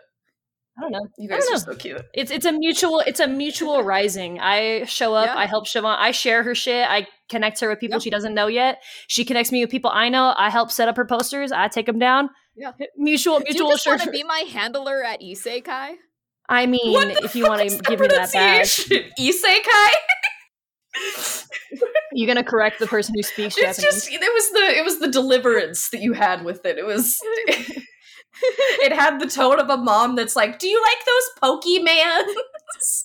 I 0.80 0.82
don't 0.82 0.92
know. 0.92 1.08
You 1.18 1.28
guys 1.28 1.46
are 1.52 1.58
so 1.58 1.76
cute. 1.76 2.02
It's 2.14 2.32
it's 2.32 2.46
a 2.46 2.52
mutual 2.54 3.02
it's 3.02 3.20
a 3.20 3.28
mutual 3.28 3.84
rising. 3.96 4.40
I 4.40 4.86
show 4.86 5.14
up, 5.14 5.26
Yeah. 5.26 5.36
I 5.38 5.46
help 5.46 5.66
Siobhan, 5.68 5.98
I 6.00 6.12
share 6.12 6.42
her 6.44 6.56
shit, 6.56 6.88
I 6.88 7.06
connect 7.30 7.60
her 7.60 7.68
with 7.70 7.80
people 7.80 7.96
Yep. 7.96 8.02
she 8.04 8.10
doesn't 8.10 8.34
know 8.34 8.48
yet. 8.48 8.82
She 9.08 9.26
connects 9.26 9.52
me 9.52 9.62
with 9.62 9.70
people 9.72 9.92
I 9.94 10.08
know. 10.10 10.34
I 10.38 10.50
help 10.50 10.72
set 10.72 10.88
up 10.88 10.96
her 10.96 11.06
posters. 11.06 11.52
I 11.52 11.68
take 11.68 11.86
them 11.86 12.00
down. 12.00 12.30
Yeah. 12.56 12.72
Mutual 12.98 13.40
mutual 13.42 13.54
Do 13.54 13.64
you 13.66 13.70
just 13.76 13.86
want 13.88 14.02
to 14.04 14.12
be 14.12 14.24
my 14.24 14.46
handler 14.52 15.04
at 15.04 15.20
Isekai? 15.22 15.96
I 16.48 16.66
mean, 16.66 17.12
if 17.12 17.36
you 17.36 17.44
want 17.44 17.62
to 17.70 17.78
give 17.78 18.00
me 18.00 18.08
that 18.08 18.32
pronunciation? 18.32 19.04
Isekai? 19.20 19.90
You're 22.14 22.28
gonna 22.28 22.44
correct 22.44 22.80
the 22.80 22.88
person 22.88 23.14
who 23.16 23.22
speaks 23.22 23.56
It's 23.58 23.78
Japanese. 23.78 23.84
just 23.84 24.12
it 24.12 24.20
was 24.20 24.50
the 24.52 24.78
it 24.80 24.84
was 24.84 25.00
the 25.00 25.08
deliverance 25.08 25.90
that 25.90 26.02
you 26.02 26.14
had 26.14 26.44
with 26.44 26.66
it. 26.66 26.78
It 26.80 26.86
was 26.86 27.20
it 28.82 28.94
had 28.94 29.20
the 29.20 29.28
tone 29.28 29.60
of 29.60 29.70
a 29.70 29.78
mom 29.78 30.16
that's 30.16 30.36
like, 30.36 30.60
"Do 30.60 30.68
you 30.68 30.82
like 30.82 31.06
those 31.06 31.30
Pokemans?" 31.42 33.04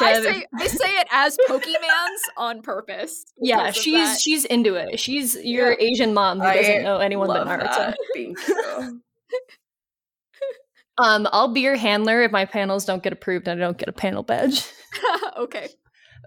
I 0.00 0.20
say 0.22 0.44
I 0.58 0.66
say 0.66 0.88
it 0.98 1.08
as 1.10 1.36
Pokemans 1.48 2.18
on 2.36 2.62
purpose. 2.62 3.24
yeah, 3.40 3.70
she's 3.70 4.08
that. 4.08 4.20
she's 4.20 4.44
into 4.44 4.74
it. 4.74 5.00
She's 5.00 5.36
your 5.36 5.76
Asian 5.80 6.14
mom 6.14 6.40
who 6.40 6.46
I 6.46 6.56
doesn't 6.56 6.82
know 6.82 6.98
anyone 6.98 7.28
but 7.28 7.46
Naruto. 7.46 7.94
that. 8.12 9.00
Um, 10.98 11.26
I'll 11.32 11.48
be 11.48 11.62
your 11.62 11.76
handler 11.76 12.22
if 12.22 12.30
my 12.30 12.44
panels 12.44 12.84
don't 12.84 13.02
get 13.02 13.14
approved 13.14 13.48
and 13.48 13.58
I 13.58 13.64
don't 13.64 13.78
get 13.78 13.88
a 13.88 13.92
panel 13.92 14.22
badge. 14.22 14.66
okay. 15.38 15.70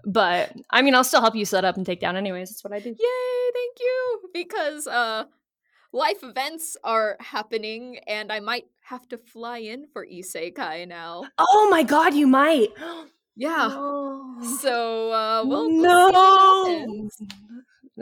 But 0.04 0.52
I 0.70 0.82
mean, 0.82 0.96
I'll 0.96 1.04
still 1.04 1.20
help 1.20 1.36
you 1.36 1.44
set 1.44 1.64
up 1.64 1.76
and 1.76 1.86
take 1.86 2.00
down 2.00 2.16
anyways. 2.16 2.50
That's 2.50 2.64
what 2.64 2.72
I 2.72 2.80
do. 2.80 2.88
Yay, 2.88 3.50
thank 3.54 3.78
you. 3.78 4.20
Because 4.34 4.88
uh 4.88 5.24
life 5.94 6.22
events 6.22 6.76
are 6.84 7.16
happening 7.20 7.98
and 8.06 8.30
I 8.32 8.40
might 8.40 8.66
have 8.82 9.08
to 9.08 9.16
fly 9.16 9.58
in 9.58 9.86
for 9.92 10.04
Isekai 10.04 10.86
now. 10.88 11.24
Oh 11.38 11.68
my 11.70 11.82
god, 11.82 12.14
you 12.14 12.26
might. 12.26 12.68
Yeah. 13.36 13.66
No. 13.66 14.36
So 14.60 15.10
uh 15.10 15.42
we'll, 15.44 15.68
we'll 15.68 15.82
no. 15.82 16.78
happens. 16.78 17.18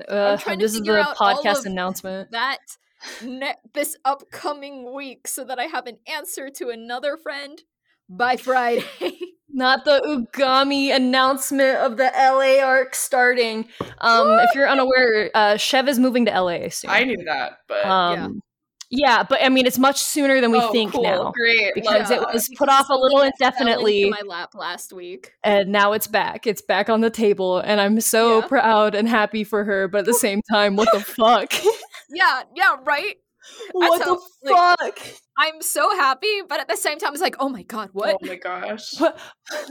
Uh, 0.07 0.37
to 0.37 0.57
this 0.59 0.75
is 0.75 0.83
the 0.83 1.07
podcast 1.19 1.65
announcement. 1.65 2.31
that 2.33 2.59
ne- 3.23 3.57
this 3.73 3.97
upcoming 4.05 4.93
week 4.95 5.27
so 5.27 5.43
that 5.45 5.59
I 5.59 5.65
have 5.65 5.87
an 5.87 5.97
answer 6.07 6.51
to 6.59 6.69
another 6.69 7.17
friend 7.17 7.63
by 8.11 8.37
Friday. 8.49 8.85
Not 9.52 9.85
the 9.85 10.00
Ugami 10.35 10.94
announcement 10.94 11.78
of 11.78 11.97
the 11.99 12.11
LA 12.14 12.64
arc 12.64 12.94
starting. 12.94 13.66
Um, 14.00 14.38
if 14.40 14.54
you're 14.54 14.68
unaware, 14.68 15.30
uh, 15.35 15.56
Chev 15.56 15.88
is 15.88 15.99
moving 15.99 16.25
to 16.26 16.32
LA 16.40 16.68
soon. 16.71 16.90
I 16.90 17.04
knew 17.04 17.23
that, 17.26 17.59
but 17.68 17.85
Um, 17.85 18.40
Yeah, 18.94 19.23
but 19.23 19.40
I 19.42 19.49
mean, 19.49 19.66
it's 19.66 19.78
much 19.78 19.99
sooner 20.00 20.40
than 20.42 20.52
we 20.52 20.59
oh, 20.61 20.71
think 20.71 20.92
cool. 20.92 21.02
now 21.02 21.32
Great. 21.32 21.73
because 21.75 22.11
Love 22.11 22.23
it 22.23 22.32
was 22.35 22.49
put 22.59 22.68
off 22.68 22.90
a 22.90 22.94
little 22.94 23.21
Something 23.21 23.32
that 23.40 23.56
fell 23.56 23.66
into 23.68 23.71
indefinitely, 23.80 24.11
my 24.11 24.21
lap 24.26 24.50
last 24.54 24.92
week. 24.92 25.32
and 25.42 25.71
now 25.73 25.92
it's 25.92 26.06
back. 26.06 26.47
It's 26.47 26.61
back 26.61 26.90
on 26.90 27.00
the 27.00 27.09
table, 27.11 27.59
and 27.59 27.80
I'm 27.80 28.00
so 28.02 28.40
Yeah. 28.40 28.47
proud 28.49 28.94
and 28.94 29.09
happy 29.09 29.44
for 29.44 29.64
her. 29.64 29.88
But 29.88 30.00
at 30.00 30.04
the 30.04 30.14
same 30.14 30.40
time, 30.50 30.76
what 30.76 30.88
the 30.92 31.00
fuck? 31.00 31.52
Yeah, 32.14 32.42
yeah, 32.54 32.76
right. 32.85 33.16
what 33.73 34.02
how- 34.02 34.16
the 34.16 34.21
fuck? 34.49 34.99
I'm 35.39 35.62
so 35.62 35.95
happy, 35.97 36.41
but 36.49 36.61
at 36.61 36.69
the 36.69 36.77
same 36.77 36.99
time, 36.99 37.12
it's 37.12 37.23
like, 37.23 37.37
oh 37.41 37.49
my 37.49 37.62
god, 37.62 37.91
what? 37.93 38.17
Oh 38.23 38.27
my 38.27 38.37
gosh. 38.37 38.99
What? 38.99 39.19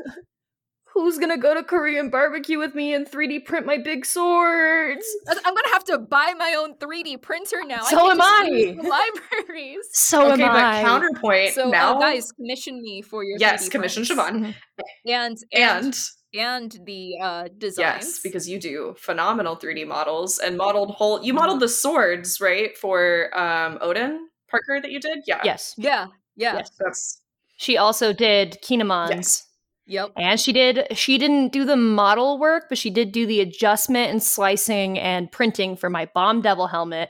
Who's 0.93 1.17
gonna 1.17 1.37
go 1.37 1.53
to 1.53 1.63
Korean 1.63 2.09
barbecue 2.09 2.57
with 2.57 2.75
me 2.75 2.93
and 2.93 3.07
3D 3.09 3.45
print 3.45 3.65
my 3.65 3.77
big 3.77 4.05
swords? 4.05 5.05
I'm 5.29 5.35
gonna 5.55 5.69
have 5.71 5.85
to 5.85 5.97
buy 5.99 6.33
my 6.37 6.55
own 6.59 6.75
3D 6.79 7.21
printer 7.21 7.63
now. 7.65 7.83
So 7.83 7.95
can't 7.97 8.11
am 8.13 8.21
I. 8.21 8.49
use 8.51 8.75
the 8.75 8.89
Libraries. 8.89 9.77
So 9.93 10.31
okay, 10.33 10.43
am 10.43 10.51
but 10.51 10.63
I. 10.63 10.81
counterpoint 10.81 11.53
So, 11.53 11.69
now. 11.69 11.95
uh, 11.95 11.99
guys, 11.99 12.31
commission 12.33 12.81
me 12.81 13.01
for 13.01 13.23
your 13.23 13.37
yes, 13.39 13.69
3D 13.69 13.71
commission 13.71 14.05
prints. 14.05 14.21
Siobhan. 14.21 14.55
and 15.07 15.37
and 15.53 15.85
And 15.85 15.99
and 16.33 16.79
the 16.85 17.17
uh, 17.21 17.47
designs. 17.57 18.05
yes, 18.05 18.19
because 18.21 18.49
you 18.49 18.59
do 18.59 18.93
phenomenal 18.97 19.55
3D 19.55 19.87
models 19.87 20.39
and 20.39 20.57
modeled 20.57 20.91
whole. 20.91 21.23
You 21.23 21.33
modeled 21.33 21.61
the 21.61 21.69
swords, 21.69 22.41
right, 22.41 22.77
for 22.77 23.29
um 23.37 23.79
Oden 23.79 24.17
Parker 24.51 24.79
that 24.81 24.91
you 24.91 24.99
did. 24.99 25.19
Yeah. 25.25 25.41
Yes, 25.43 25.73
yeah, 25.77 26.07
yeah, 26.35 26.57
Yes, 26.57 26.71
that's 26.79 27.21
she 27.57 27.77
also 27.77 28.11
did 28.13 28.57
Kinemons. 28.63 29.09
Yes. 29.11 29.47
yep. 29.85 30.11
And 30.17 30.39
she 30.39 30.51
did 30.53 30.87
she 30.97 31.17
didn't 31.17 31.51
do 31.53 31.65
the 31.65 31.75
model 31.77 32.37
work, 32.39 32.65
but 32.69 32.77
she 32.77 32.89
did 32.89 33.11
do 33.11 33.25
the 33.25 33.39
adjustment 33.41 34.11
and 34.11 34.21
slicing 34.21 34.99
and 34.99 35.31
printing 35.31 35.75
for 35.77 35.89
my 35.89 36.07
Bomb 36.13 36.41
Devil 36.41 36.67
helmet 36.67 37.09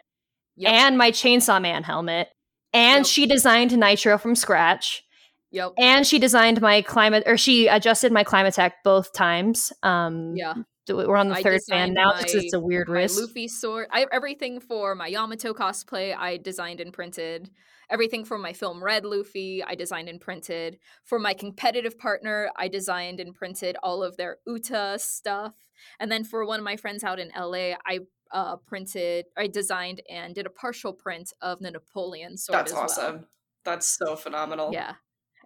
Yep. 0.57 0.71
and 0.71 0.97
my 0.97 1.11
Chainsaw 1.11 1.61
Man 1.61 1.83
helmet. 1.83 2.29
And 2.73 2.99
Yep. 2.99 3.05
she 3.07 3.25
designed 3.25 3.77
Nitro 3.77 4.17
from 4.17 4.35
scratch. 4.35 5.03
Yep. 5.51 5.71
And 5.77 6.05
she 6.07 6.19
designed 6.19 6.61
my 6.61 6.81
climate 6.81 7.23
or 7.25 7.35
she 7.37 7.67
adjusted 7.67 8.11
my 8.11 8.23
Clima-Tact 8.23 8.83
both 8.83 9.11
times. 9.13 9.73
Um 9.83 10.33
Yeah. 10.35 10.53
Th- 10.91 11.07
we're 11.07 11.17
on 11.17 11.29
the 11.29 11.35
I 11.35 11.43
third 11.43 11.61
fan 11.69 11.93
now. 11.93 12.13
It's, 12.19 12.33
it's 12.33 12.53
a 12.53 12.59
weird 12.59 12.87
My 12.87 12.95
wrist. 12.95 13.19
Luffy 13.19 13.47
sword. 13.47 13.87
I 13.91 14.05
everything 14.11 14.59
for 14.59 14.95
my 14.95 15.07
Yamato 15.07 15.53
cosplay. 15.53 16.15
I 16.15 16.37
designed 16.37 16.79
and 16.79 16.93
printed. 16.93 17.49
Everything 17.89 18.23
for 18.23 18.37
my 18.37 18.53
film 18.53 18.81
Red 18.81 19.03
Luffy, 19.03 19.61
I 19.61 19.75
designed 19.75 20.07
and 20.07 20.21
printed. 20.21 20.79
For 21.03 21.19
my 21.19 21.33
competitive 21.33 21.97
partner, 21.97 22.49
I 22.55 22.69
designed 22.69 23.19
and 23.19 23.35
printed 23.35 23.75
all 23.83 24.01
of 24.01 24.15
their 24.15 24.37
Uta 24.47 24.97
stuff. 24.97 25.55
And 25.99 26.09
then 26.09 26.23
for 26.23 26.45
one 26.45 26.59
of 26.59 26.63
my 26.63 26.77
friends 26.77 27.03
out 27.03 27.19
in 27.19 27.31
LA, 27.37 27.73
I 27.85 27.99
uh, 28.31 28.55
printed, 28.65 29.25
I 29.37 29.47
designed 29.47 30.01
and 30.09 30.33
did 30.33 30.45
a 30.45 30.49
partial 30.49 30.93
print 30.93 31.33
of 31.41 31.59
the 31.59 31.71
Napoleon 31.71 32.37
sword. 32.37 32.59
that's 32.59 32.71
as 32.71 32.75
well. 32.75 32.83
awesome. 32.85 33.27
That's 33.65 33.85
so 33.85 34.15
phenomenal. 34.15 34.71
Yeah. 34.71 34.93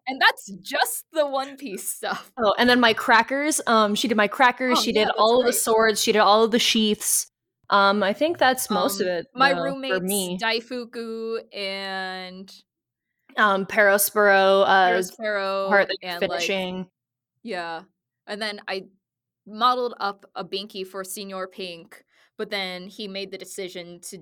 And 0.07 0.21
that's 0.21 0.51
just 0.61 1.05
the 1.13 1.25
One 1.25 1.57
Piece 1.57 1.87
stuff. 1.89 2.31
Oh, 2.37 2.53
and 2.57 2.69
then 2.69 2.79
my 2.79 2.93
crackers. 2.93 3.59
Um, 3.65 3.95
she 3.95 4.07
did 4.07 4.17
my 4.17 4.27
crackers. 4.27 4.77
Oh, 4.77 4.81
she 4.81 4.93
yeah, 4.93 5.05
did 5.05 5.13
all 5.17 5.39
of 5.39 5.45
the 5.45 5.53
swords. 5.53 6.01
She 6.03 6.11
did 6.11 6.19
all 6.19 6.43
of 6.43 6.51
the 6.51 6.59
sheaths. 6.59 7.27
Um, 7.69 8.03
I 8.03 8.13
think 8.13 8.37
that's 8.37 8.69
most 8.69 9.01
of 9.01 9.07
Um, 9.07 9.13
it. 9.13 9.27
My 9.33 9.53
though, 9.53 9.63
roommates, 9.63 10.01
me. 10.01 10.37
Daifuku 10.39 11.39
and 11.51 12.53
um, 13.37 13.65
Perospero, 13.65 14.63
uh, 14.67 14.91
Perospero 14.91 15.67
part 15.69 15.89
like 15.89 15.97
and 16.03 16.21
like 16.21 16.29
finishing. 16.29 16.87
Yeah. 17.41 17.81
And 18.27 18.39
then 18.41 18.61
I 18.67 18.85
modeled 19.47 19.95
up 19.99 20.25
a 20.35 20.43
binky 20.45 20.85
for 20.85 21.03
Señor 21.03 21.51
Pink, 21.51 22.03
but 22.37 22.49
then 22.51 22.87
he 22.87 23.07
made 23.07 23.31
the 23.31 23.37
decision 23.37 23.99
to 24.09 24.19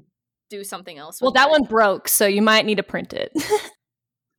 do 0.49 0.63
something 0.63 0.97
else. 0.97 1.21
well, 1.21 1.31
that 1.31 1.47
it. 1.47 1.51
one 1.51 1.63
broke, 1.63 2.07
so 2.07 2.25
you 2.25 2.41
might 2.41 2.65
need 2.65 2.75
to 2.77 2.83
print 2.83 3.13
it. 3.13 3.31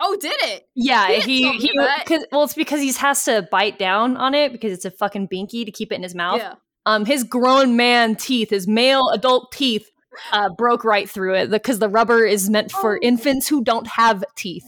Oh, 0.00 0.16
did 0.20 0.34
it? 0.42 0.64
yeah, 0.74 1.08
He 1.08 1.20
he, 1.44 1.58
he 1.58 1.78
cause, 2.06 2.24
well, 2.32 2.44
it's 2.44 2.54
because 2.54 2.80
he 2.80 2.92
has 2.92 3.24
to 3.24 3.46
bite 3.50 3.78
down 3.78 4.16
on 4.16 4.34
it 4.34 4.52
because 4.52 4.72
it's 4.72 4.84
a 4.84 4.90
fucking 4.90 5.28
binky 5.28 5.64
to 5.64 5.70
keep 5.70 5.92
it 5.92 5.94
in 5.96 6.02
his 6.02 6.14
mouth. 6.14 6.38
Yeah. 6.38 6.54
Um, 6.86 7.06
his 7.06 7.24
grown 7.24 7.76
man 7.76 8.16
teeth, 8.16 8.50
his 8.50 8.66
male 8.68 9.08
adult 9.10 9.52
teeth, 9.52 9.88
uh, 10.32 10.50
broke 10.58 10.84
right 10.84 11.08
through 11.08 11.34
it 11.34 11.50
because 11.50 11.78
the 11.78 11.88
rubber 11.88 12.24
is 12.24 12.50
meant 12.50 12.70
for 12.72 12.96
Oh. 12.96 13.06
infants 13.06 13.48
who 13.48 13.64
don't 13.64 13.86
have 13.86 14.22
teeth, 14.36 14.64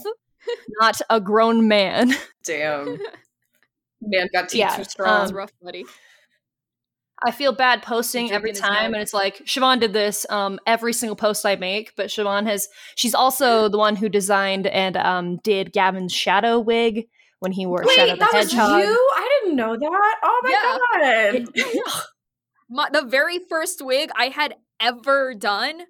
not 0.81 1.01
a 1.11 1.21
grown 1.21 1.69
man. 1.69 2.15
Damn. 2.45 2.99
Man 4.03 4.29
got 4.33 4.51
teeth 4.51 4.61
Yeah, 4.61 4.77
too 4.77 4.85
strong. 4.85 5.29
Um, 5.31 5.35
rough, 5.35 5.51
buddy. 5.63 5.85
I 7.25 7.31
feel 7.31 7.53
bad 7.53 7.83
posting 7.83 8.31
every 8.31 8.53
time, 8.53 8.93
and 8.93 9.03
it's 9.03 9.15
like 9.15 9.39
Siobhan 9.47 9.81
did 9.81 9.93
this 9.93 10.27
um, 10.29 10.61
every 10.67 10.93
single 10.93 11.17
post 11.17 11.47
I 11.47 11.57
make, 11.57 11.95
but 11.97 12.09
Siobhan 12.09 12.47
has 12.47 12.69
she's 12.95 13.15
also 13.15 13.69
the 13.69 13.79
one 13.79 13.97
who 13.97 14.09
designed 14.09 14.67
and 14.67 14.97
um, 14.99 15.39
did 15.39 15.73
Gavin's 15.73 16.13
shadow 16.13 16.59
wig 16.61 17.09
when 17.41 17.53
he 17.53 17.65
wore 17.65 17.85
Shadow 17.89 18.13
Wait, 18.13 18.19
the 18.19 18.29
that 18.33 18.33
was 18.35 18.53
you? 18.53 18.59
I 18.61 19.41
didn't 19.43 19.57
know 19.57 19.77
that. 19.77 20.15
Oh 20.23 20.41
my 20.43 21.45
god. 21.45 21.65
My, 22.69 22.89
the 22.93 23.07
very 23.07 23.39
first 23.49 23.81
wig 23.85 24.11
I 24.17 24.27
had 24.29 24.57
ever 24.81 25.35
done 25.35 25.83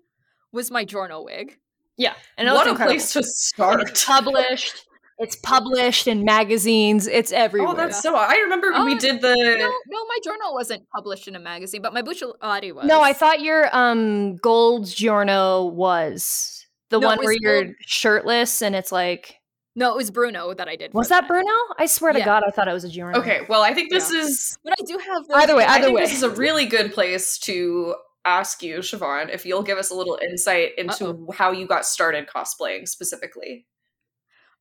was 0.53 0.71
my 0.71 0.85
Giorno 0.85 1.23
wig. 1.23 1.59
Yeah, 1.97 2.15
and 2.37 2.47
it 2.47 2.53
what 2.53 2.59
was 2.59 2.67
a 2.67 2.71
incredible. 2.71 2.95
place 2.95 3.13
to 3.15 3.23
start. 3.23 4.05
Published. 4.07 4.87
It's 5.19 5.37
published 5.37 6.07
in 6.07 6.25
magazines. 6.25 7.07
It's 7.07 7.33
everywhere. 7.33 7.71
Oh, 7.73 7.75
that's 7.75 8.03
so. 8.03 8.15
I 8.17 8.37
remember 8.37 8.71
when 8.73 8.85
we 8.85 8.95
Oh, 8.95 8.99
did 8.99 9.23
the. 9.23 9.35
No, 9.35 9.69
no, 9.89 10.05
my 10.07 10.19
Giorno 10.23 10.53
wasn't 10.53 10.83
published 10.95 11.27
in 11.27 11.35
a 11.37 11.41
magazine, 11.41 11.81
but 11.81 11.95
my 11.95 12.03
Bucciarati 12.03 12.75
was. 12.75 12.85
no, 12.85 13.01
I 13.01 13.13
thought 13.15 13.41
your 13.41 13.75
um 13.75 14.37
gold 14.37 14.87
giorno 14.87 15.65
was 15.65 16.67
the 16.91 17.01
No, 17.01 17.07
one 17.09 17.19
it 17.19 17.25
where 17.25 17.33
you're 17.39 17.65
gold- 17.65 17.75
shirtless 17.81 18.61
and 18.63 18.77
it's 18.77 18.93
like 18.93 19.37
No, 19.75 19.91
it 19.93 19.97
was 19.97 20.11
Bruno 20.11 20.53
that 20.55 20.69
I 20.69 20.77
did. 20.77 20.93
was 20.93 21.09
that 21.09 21.27
Bruno? 21.27 21.51
I 21.79 21.87
swear 21.87 22.13
to 22.13 22.19
Yeah. 22.19 22.25
God, 22.27 22.43
I 22.47 22.51
thought 22.51 22.69
it 22.69 22.73
was 22.73 22.85
a 22.85 22.89
giorno. 22.91 23.19
Okay, 23.19 23.41
well, 23.49 23.63
I 23.63 23.73
think 23.73 23.91
this 23.91 24.13
Yeah. 24.13 24.21
is. 24.21 24.59
But 24.65 24.75
I 24.79 24.85
do 24.85 24.99
have 24.99 25.27
those 25.29 25.37
Either 25.43 25.57
way, 25.57 25.65
I 25.65 25.77
either 25.77 25.85
think 25.87 25.97
way. 25.97 26.03
this 26.03 26.15
is 26.15 26.23
a 26.25 26.31
really 26.31 26.67
good 26.67 26.93
place 26.93 27.39
to 27.41 27.95
ask 28.27 28.63
you, 28.63 28.79
Siobhan, 28.79 29.33
if 29.33 29.47
you'll 29.47 29.63
give 29.63 29.79
us 29.79 29.91
a 29.91 29.95
little 29.95 30.19
insight 30.23 30.73
into 30.77 31.07
Uh-oh. 31.09 31.33
how 31.33 31.53
you 31.53 31.67
got 31.67 31.87
started 31.87 32.27
cosplaying 32.27 32.87
specifically. 32.89 33.67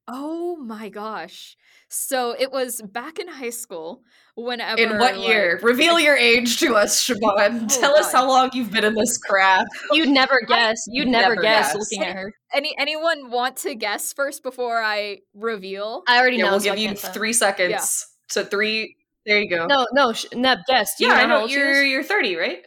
Oh 0.07 0.55
my 0.57 0.89
gosh. 0.89 1.57
So 1.89 2.35
it 2.37 2.51
was 2.51 2.79
back 2.81 3.17
in 3.17 3.27
high 3.27 3.49
school 3.49 4.03
whenever 4.35 4.79
In 4.79 4.97
what 4.99 5.17
like- 5.17 5.27
year? 5.27 5.59
Reveal 5.63 5.99
your 5.99 6.15
age 6.15 6.59
to 6.59 6.75
us, 6.75 7.03
Siobhan. 7.07 7.63
Oh, 7.63 7.79
Tell 7.81 7.95
us 7.97 8.11
how 8.11 8.27
long 8.27 8.51
you've 8.53 8.71
been 8.71 8.83
in 8.83 8.93
this 8.93 9.17
craft. 9.17 9.69
You'd 9.91 10.09
never 10.09 10.39
guess. 10.47 10.77
You'd 10.87 11.07
never, 11.07 11.29
Never 11.35 11.41
guess 11.41 11.73
guess. 11.73 11.75
looking 11.75 12.03
at 12.07 12.15
her. 12.15 12.31
Any 12.53 12.75
anyone 12.77 13.31
want 13.31 13.57
to 13.57 13.73
guess 13.73 14.13
first 14.13 14.43
before 14.43 14.79
I 14.81 15.19
reveal? 15.33 16.03
I 16.07 16.19
already 16.19 16.37
Yeah, 16.37 16.45
know. 16.45 16.51
we'll 16.51 16.59
give 16.59 16.77
you 16.77 16.87
can't 16.89 16.99
three 16.99 17.33
seconds 17.33 18.05
So 18.29 18.43
three. 18.43 18.95
There 19.25 19.39
you 19.41 19.49
go. 19.49 19.65
No, 19.65 19.87
no, 19.91 20.13
sh- 20.13 20.27
Neb, 20.35 20.59
guess. 20.67 20.95
Do 20.99 21.05
you 21.05 21.09
yeah, 21.11 21.17
know 21.17 21.23
I 21.23 21.39
know. 21.41 21.45
You're, 21.47 21.81
you're 21.83 22.03
30, 22.03 22.35
right? 22.35 22.59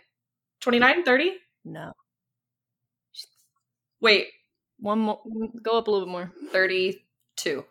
29, 0.60 1.04
30? 1.04 1.36
No. 1.64 1.92
Wait, 4.00 4.26
One 4.80 4.98
more. 4.98 5.20
Go 5.62 5.78
up 5.78 5.86
a 5.86 5.90
little 5.92 6.06
bit 6.06 6.10
more. 6.10 6.32
32. 7.44 7.64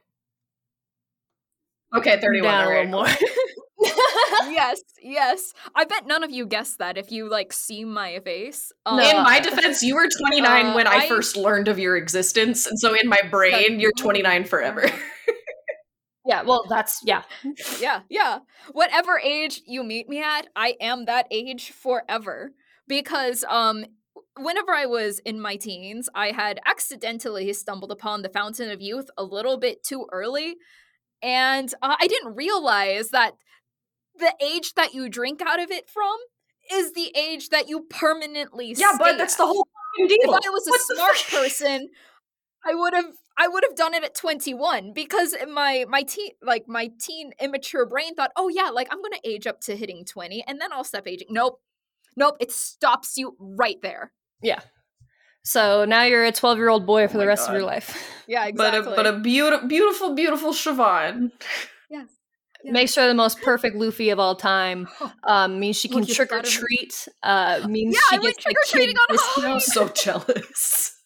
Okay, 1.95 2.19
31. 2.19 2.43
Down 2.43 2.63
all 2.63 2.67
a 2.67 2.75
little 2.75 2.91
more. 2.91 3.07
yes, 4.51 4.81
yes. 5.01 5.53
I 5.75 5.85
bet 5.85 6.05
none 6.05 6.23
of 6.23 6.31
you 6.31 6.45
guessed 6.45 6.79
that 6.79 6.97
if 6.97 7.11
you 7.11 7.29
like 7.29 7.53
see 7.53 7.85
my 7.85 8.19
face. 8.19 8.71
Um, 8.85 8.99
In 8.99 9.23
my 9.23 9.39
defense, 9.39 9.81
you 9.81 9.95
were 9.95 10.07
29 10.07 10.65
Uh, 10.65 10.75
when 10.75 10.87
I, 10.87 10.95
I- 10.95 11.07
first 11.07 11.37
learned 11.37 11.67
of 11.67 11.79
your 11.79 11.95
existence, 11.95 12.67
and 12.67 12.77
so 12.79 12.93
in 12.93 13.07
my 13.07 13.19
brain, 13.31 13.79
you're 13.79 13.93
29 13.97 14.43
forever. 14.45 14.89
yeah. 16.25 16.43
Well, 16.43 16.63
that's 16.69 16.99
yeah. 17.05 17.23
yeah, 17.79 18.01
yeah. 18.09 18.39
Whatever 18.73 19.19
age 19.19 19.61
you 19.65 19.83
meet 19.83 20.09
me 20.09 20.21
at, 20.21 20.47
I 20.55 20.75
am 20.81 21.05
that 21.05 21.27
age 21.31 21.71
forever. 21.71 22.51
Because 22.87 23.43
um 23.49 23.85
whenever 24.39 24.73
I 24.73 24.85
was 24.85 25.19
in 25.19 25.39
my 25.39 25.55
teens, 25.55 26.09
I 26.15 26.31
had 26.31 26.59
accidentally 26.65 27.51
stumbled 27.53 27.91
upon 27.91 28.21
the 28.21 28.29
Fountain 28.29 28.71
of 28.71 28.81
Youth 28.81 29.09
a 29.17 29.23
little 29.23 29.57
bit 29.57 29.83
too 29.83 30.05
early. 30.11 30.55
And 31.21 31.73
uh, 31.81 31.95
I 31.99 32.07
didn't 32.07 32.35
realize 32.35 33.09
that 33.09 33.33
the 34.17 34.33
age 34.41 34.73
that 34.75 34.93
you 34.93 35.09
drink 35.09 35.41
out 35.41 35.59
of 35.59 35.71
it 35.71 35.89
from 35.89 36.15
is 36.71 36.93
the 36.93 37.11
age 37.15 37.49
that 37.49 37.69
you 37.69 37.85
permanently 37.89 38.73
yeah, 38.77 38.93
but 38.97 39.17
that's 39.17 39.35
at. 39.35 39.37
the 39.39 39.45
whole 39.45 39.67
deal. 39.97 40.07
if 40.09 40.29
I 40.29 40.49
was 40.49 40.67
a 40.67 40.71
What 40.71 40.81
the 40.87 40.95
smart 40.95 41.43
person, 41.43 41.89
I 42.65 42.75
would 42.75 42.93
have 42.93 43.13
I 43.37 43.47
would 43.47 43.63
have 43.67 43.75
done 43.75 43.93
it 43.93 44.03
at 44.03 44.15
21 44.15 44.93
because 44.93 45.35
my 45.51 45.85
my 45.87 46.01
teen 46.03 46.31
like 46.41 46.67
my 46.67 46.89
teen 46.99 47.31
immature 47.39 47.85
brain 47.85 48.15
thought, 48.15 48.31
"Oh 48.35 48.49
yeah, 48.49 48.69
like 48.69 48.87
I'm 48.91 49.01
going 49.01 49.13
to 49.13 49.29
age 49.29 49.47
up 49.47 49.61
to 49.61 49.75
hitting 49.75 50.05
20 50.05 50.43
and 50.47 50.59
then 50.59 50.73
I'll 50.73 50.83
stop 50.83 51.07
aging." 51.07 51.27
Nope. 51.29 51.61
Nope, 52.15 52.37
it 52.39 52.51
stops 52.51 53.15
you 53.15 53.37
right 53.39 53.77
there. 53.83 54.11
Yeah. 54.41 54.59
So 55.43 55.85
now 55.85 56.03
you're 56.03 56.25
a 56.25 56.31
12 56.31 56.57
year 56.57 56.69
old 56.69 56.85
boy 56.85 57.07
for 57.07 57.15
Oh 57.15 57.19
the 57.19 57.25
my 57.25 57.29
rest 57.29 57.47
of 57.47 57.55
your 57.55 57.63
life. 57.63 57.97
Yeah, 58.29 58.51
But 58.53 58.75
a, 58.75 58.81
but 58.83 59.07
a 59.07 59.13
beautiful, 59.19 59.69
beautiful, 59.69 60.13
beautiful 60.13 60.51
Siobhan. 60.51 61.31
yes. 61.89 62.09
Yeah. 62.61 62.71
Makes 62.73 62.95
her 62.95 63.07
the 63.07 63.13
most 63.13 63.41
perfect 63.41 63.77
Luffy 63.77 64.09
of 64.09 64.19
all 64.19 64.35
time. 64.35 64.89
Um, 65.23 65.61
means 65.61 65.77
she 65.77 65.87
Oh, 65.87 65.93
can 65.93 66.03
you 66.03 66.13
trick 66.13 66.33
or 66.33 66.41
thought 66.41 66.47
of 66.47 66.53
it. 66.53 66.59
treat. 66.59 67.07
Uh, 67.23 67.65
means 67.69 67.95
Yeah, 67.95 68.01
she 68.09 68.15
I 68.17 68.19
gets 68.19 68.35
the 68.35 68.41
trick-or-treating 68.43 68.97
on 68.97 69.07
discount. 69.09 69.47
I'm 69.53 69.59
so 69.61 69.87
jealous. 69.87 70.96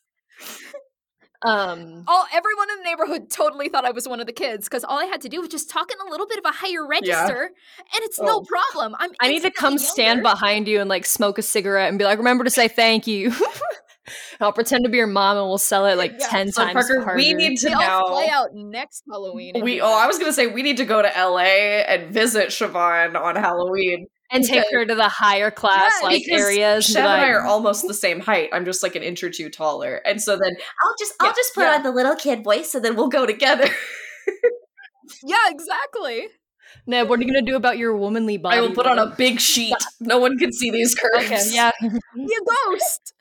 Um, 1.44 2.04
all 2.08 2.26
everyone 2.34 2.70
in 2.72 2.78
the 2.78 2.84
neighborhood 2.84 3.30
totally 3.32 3.68
thought 3.70 3.84
I 3.86 3.92
was 3.92 4.08
one 4.08 4.20
of 4.20 4.28
the 4.28 4.34
kids 4.34 4.68
because 4.70 4.84
all 4.84 5.00
I 5.00 5.06
had 5.06 5.22
to 5.22 5.30
do 5.30 5.40
was 5.42 5.50
just 5.50 5.70
talk 5.70 5.92
in 5.92 5.98
a 6.08 6.10
little 6.12 6.28
bit 6.28 6.38
of 6.38 6.46
a 6.46 6.52
higher 6.52 6.86
register, 6.88 7.44
and 7.46 8.04
it's 8.04 8.20
no 8.20 8.38
Oh. 8.40 8.46
problem. 8.48 8.96
I'm. 9.00 9.12
I 9.20 9.28
need 9.30 9.42
to 9.44 9.52
come 9.52 9.74
instantly 9.74 10.04
stand 10.04 10.22
behind 10.24 10.68
you 10.68 10.80
and 10.82 10.90
like 10.90 11.06
smoke 11.06 11.38
a 11.38 11.42
cigarette 11.42 11.90
and 11.90 11.98
be 11.98 12.06
like, 12.06 12.18
remember 12.20 12.44
to 12.44 12.50
say 12.50 12.68
thank 12.68 13.08
you. 13.08 13.34
I'll 14.42 14.52
pretend 14.52 14.84
to 14.84 14.90
be 14.90 14.98
your 14.98 15.08
mom 15.08 15.38
and 15.38 15.46
we'll 15.48 15.58
sell 15.60 15.86
it 15.86 15.96
like 15.98 16.14
Yeah. 16.20 16.28
10 16.28 16.52
So 16.52 16.64
times 16.64 16.74
Parker, 16.74 17.02
harder. 17.04 17.16
we 17.18 17.34
need 17.34 17.58
to 17.60 17.68
We 17.70 17.74
all 17.76 18.10
fly 18.10 18.28
out 18.32 18.50
next 18.54 19.04
Halloween. 19.10 19.62
We 19.64 19.80
oh, 19.80 19.94
I 19.94 20.08
was 20.08 20.18
gonna 20.20 20.34
say 20.34 20.48
we 20.48 20.64
need 20.64 20.78
to 20.78 20.86
go 20.86 21.02
to 21.02 21.08
LA 21.08 21.84
and 21.88 22.12
visit 22.14 22.50
Siobhan 22.50 23.16
on 23.16 23.36
Halloween. 23.36 24.08
And 24.32 24.44
take 24.44 24.66
her 24.72 24.86
to 24.86 24.96
the 24.96 25.10
higher 25.10 25.52
class 25.52 25.92
Yeah, 26.02 26.08
like 26.08 26.24
areas. 26.30 26.86
Chev 26.86 26.98
and 26.98 27.06
and 27.06 27.22
I 27.22 27.30
are 27.30 27.42
almost 27.46 27.88
the 27.88 27.94
same 27.94 28.20
height. 28.20 28.50
I'm 28.54 28.66
just 28.66 28.84
like 28.84 28.96
an 28.96 29.04
inch 29.04 29.24
or 29.24 29.30
two 29.30 29.50
taller, 29.50 29.96
and 30.06 30.22
so 30.22 30.38
then 30.38 30.54
I'll 30.84 30.96
just 31.00 31.14
I'll 31.20 31.28
Yeah, 31.28 31.34
just 31.36 31.54
put 31.56 31.64
yeah. 31.64 31.76
on 31.76 31.84
the 31.84 31.92
little 31.92 32.16
kid 32.16 32.44
voice 32.44 32.74
and 32.76 32.84
then 32.84 32.96
we'll 32.96 33.10
go 33.10 33.26
together. 33.26 33.68
Yeah, 35.24 35.50
exactly. 35.50 36.28
Ned, 36.88 37.10
what 37.10 37.20
are 37.20 37.24
you 37.24 37.28
gonna 37.28 37.46
do 37.46 37.56
about 37.56 37.78
your 37.78 37.96
womanly 37.96 38.38
body? 38.38 38.58
I 38.58 38.62
will 38.62 38.74
put 38.74 38.88
on 38.88 38.98
a 38.98 39.08
big 39.08 39.40
sheet. 39.40 39.76
No 40.00 40.20
one 40.20 40.38
can 40.38 40.52
see 40.54 40.72
these 40.72 40.96
curves. 41.02 41.26
Okay, 41.26 41.42
yeah, 41.52 41.72
You 41.82 42.42
ghost. 42.70 43.14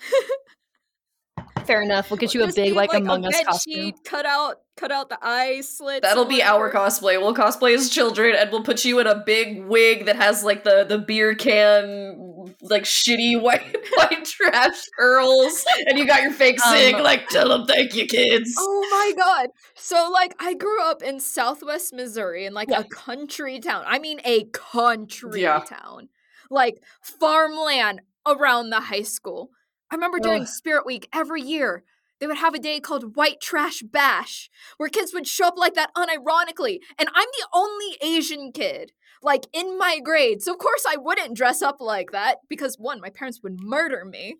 Fair 1.66 1.82
enough. 1.82 2.10
We'll 2.10 2.16
get 2.18 2.34
you 2.34 2.42
a 2.42 2.46
big 2.46 2.56
need, 2.56 2.72
like, 2.72 2.92
a 2.92 2.96
Among 2.98 3.24
Us 3.26 3.40
costume. 3.44 3.72
sheet, 3.74 3.94
cut 4.04 4.26
out, 4.26 4.56
cut 4.76 4.90
out 4.90 5.08
the 5.08 5.18
eye 5.22 5.60
slits. 5.62 6.00
That'll 6.02 6.24
be 6.24 6.42
our 6.42 6.70
cosplay. 6.72 7.20
We'll 7.20 7.34
cosplay 7.34 7.74
as 7.74 7.88
children, 7.90 8.34
and 8.36 8.50
we'll 8.50 8.62
put 8.64 8.84
you 8.84 8.98
in 8.98 9.06
a 9.06 9.14
big 9.14 9.64
wig 9.64 10.06
that 10.06 10.16
has 10.16 10.42
like 10.44 10.64
the 10.64 10.84
the 10.84 10.98
beer 10.98 11.34
can, 11.34 12.54
like 12.62 12.84
shitty 12.84 13.40
white 13.42 13.76
white 13.96 14.24
trash 14.24 14.80
curls, 14.98 15.64
and 15.86 15.98
you 15.98 16.06
got 16.06 16.22
your 16.22 16.32
fake 16.32 16.60
Um, 16.66 16.76
sig. 16.76 16.96
Like, 16.96 17.28
tell 17.28 17.48
them 17.48 17.66
thank 17.66 17.94
you, 17.94 18.06
kids. 18.06 18.54
Oh 18.58 18.88
my 18.90 19.12
god. 19.16 19.48
So 19.76 20.10
like 20.12 20.34
I 20.38 20.54
grew 20.54 20.82
up 20.82 21.02
in 21.02 21.20
southwest 21.20 21.92
Missouri 21.94 22.44
in 22.46 22.54
like 22.54 22.68
Yeah. 22.70 22.80
a 22.80 22.84
country 22.84 23.60
town. 23.60 23.84
I 23.86 23.98
mean 23.98 24.20
a 24.24 24.44
country 24.52 25.42
Yeah. 25.42 25.60
town. 25.60 26.08
Like 26.50 26.82
farmland 27.02 28.00
around 28.26 28.70
the 28.70 28.80
high 28.80 29.02
school. 29.02 29.50
I 29.90 29.94
remember 29.94 30.18
during 30.18 30.42
Ugh. 30.42 30.48
Spirit 30.48 30.86
Week 30.86 31.08
every 31.12 31.42
year 31.42 31.84
they 32.20 32.26
would 32.26 32.36
have 32.36 32.54
a 32.54 32.58
day 32.58 32.80
called 32.80 33.16
White 33.16 33.40
Trash 33.40 33.82
Bash 33.82 34.50
where 34.76 34.88
kids 34.88 35.12
would 35.14 35.26
show 35.26 35.48
up 35.48 35.56
like 35.56 35.74
that 35.74 35.90
unironically. 35.96 36.80
And 36.98 37.08
I'm 37.14 37.28
the 37.32 37.48
only 37.52 37.96
Asian 38.02 38.52
kid 38.52 38.92
like 39.22 39.46
in 39.52 39.78
my 39.78 40.00
grade. 40.00 40.42
So 40.42 40.52
of 40.52 40.58
course 40.58 40.84
I 40.88 40.96
wouldn't 40.96 41.36
dress 41.36 41.62
up 41.62 41.80
like 41.80 42.12
that 42.12 42.38
because 42.48 42.76
one, 42.78 43.00
my 43.00 43.10
parents 43.10 43.40
would 43.42 43.60
murder 43.60 44.04
me. 44.04 44.36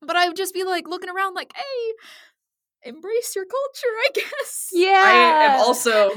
But 0.00 0.16
I 0.16 0.28
would 0.28 0.36
just 0.36 0.54
be 0.54 0.64
like 0.64 0.86
looking 0.86 1.10
around 1.10 1.34
like, 1.34 1.52
hey, 1.56 2.90
embrace 2.90 3.34
your 3.34 3.46
culture, 3.46 3.94
I 4.06 4.08
guess. 4.14 4.68
Yeah, 4.72 5.02
I 5.04 5.44
am 5.44 5.60
also 5.60 6.10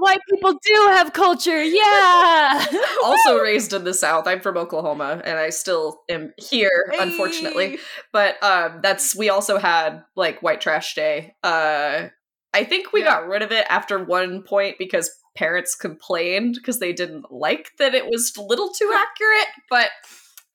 white 0.00 0.20
people 0.28 0.52
do 0.64 0.74
have 0.90 1.12
culture. 1.12 1.62
Yeah, 1.62 2.66
also 3.04 3.38
raised 3.38 3.72
in 3.72 3.84
the 3.84 3.94
South. 3.94 4.26
I'm 4.26 4.40
from 4.40 4.56
Oklahoma, 4.56 5.20
and 5.24 5.38
I 5.38 5.50
still 5.50 6.00
am 6.08 6.32
here, 6.36 6.92
unfortunately. 6.98 7.78
But 8.12 8.42
um, 8.42 8.80
that's 8.82 9.14
we 9.14 9.28
also 9.28 9.58
had 9.58 10.02
like 10.16 10.42
White 10.42 10.60
Trash 10.60 10.94
Day. 10.94 11.34
Uh, 11.42 12.08
I 12.52 12.64
think 12.64 12.92
we 12.92 13.00
Yeah. 13.00 13.20
got 13.20 13.28
rid 13.28 13.42
of 13.42 13.52
it 13.52 13.66
after 13.70 14.02
one 14.02 14.42
point 14.42 14.76
because 14.78 15.10
parents 15.36 15.74
complained 15.76 16.54
because 16.56 16.80
they 16.80 16.92
didn't 16.92 17.30
like 17.30 17.70
that 17.78 17.94
it 17.94 18.06
was 18.06 18.32
a 18.36 18.42
little 18.42 18.70
too 18.70 18.92
accurate. 18.96 19.46
But 19.70 19.90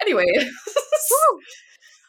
anyway, 0.02 0.26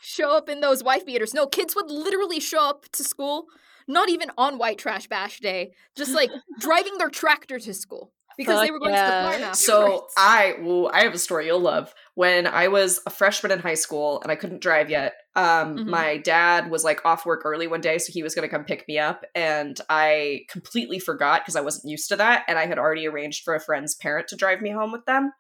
Show 0.02 0.30
up 0.36 0.48
in 0.48 0.60
those 0.60 0.82
wife 0.82 1.04
beaters. 1.04 1.34
No, 1.34 1.46
kids 1.46 1.74
would 1.76 1.90
literally 1.90 2.40
show 2.40 2.68
up 2.68 2.86
to 2.92 3.04
school, 3.04 3.46
not 3.88 4.08
even 4.08 4.30
on 4.36 4.58
White 4.58 4.78
Trash 4.78 5.06
Bash 5.06 5.40
Day, 5.40 5.72
just 5.96 6.12
like 6.12 6.30
driving 6.58 6.98
their 6.98 7.10
tractor 7.10 7.58
to 7.58 7.74
school 7.74 8.12
because 8.36 8.60
they 8.60 8.70
were 8.70 8.78
going 8.78 8.92
yeah. 8.92 9.30
to 9.30 9.38
the 9.38 9.42
farm 9.42 9.54
so. 9.54 10.06
I 10.16 10.56
well, 10.60 10.90
I 10.92 11.04
have 11.04 11.14
a 11.14 11.18
story 11.18 11.46
you'll 11.46 11.60
love. 11.60 11.94
When 12.14 12.46
I 12.46 12.68
was 12.68 13.00
a 13.06 13.10
freshman 13.10 13.52
in 13.52 13.58
high 13.60 13.74
school 13.74 14.20
and 14.22 14.30
I 14.30 14.36
couldn't 14.36 14.60
drive 14.60 14.90
yet, 14.90 15.14
um, 15.34 15.76
Mhm. 15.78 15.86
my 15.86 16.16
dad 16.18 16.70
was 16.70 16.84
like 16.84 17.04
off 17.04 17.26
work 17.26 17.42
early 17.44 17.66
one 17.66 17.80
day, 17.80 17.98
so 17.98 18.12
he 18.12 18.22
was 18.22 18.34
going 18.34 18.48
to 18.48 18.54
come 18.54 18.64
pick 18.64 18.86
me 18.88 18.98
up, 18.98 19.24
and 19.34 19.80
I 19.88 20.42
completely 20.48 20.98
forgot 20.98 21.42
because 21.42 21.56
I 21.56 21.60
wasn't 21.60 21.90
used 21.90 22.08
to 22.08 22.16
that, 22.16 22.44
and 22.48 22.58
I 22.58 22.66
had 22.66 22.78
already 22.78 23.06
arranged 23.06 23.44
for 23.44 23.54
a 23.54 23.60
friend's 23.60 23.94
parent 23.94 24.28
to 24.28 24.36
drive 24.36 24.60
me 24.60 24.70
home 24.70 24.92
with 24.92 25.04
them. 25.06 25.32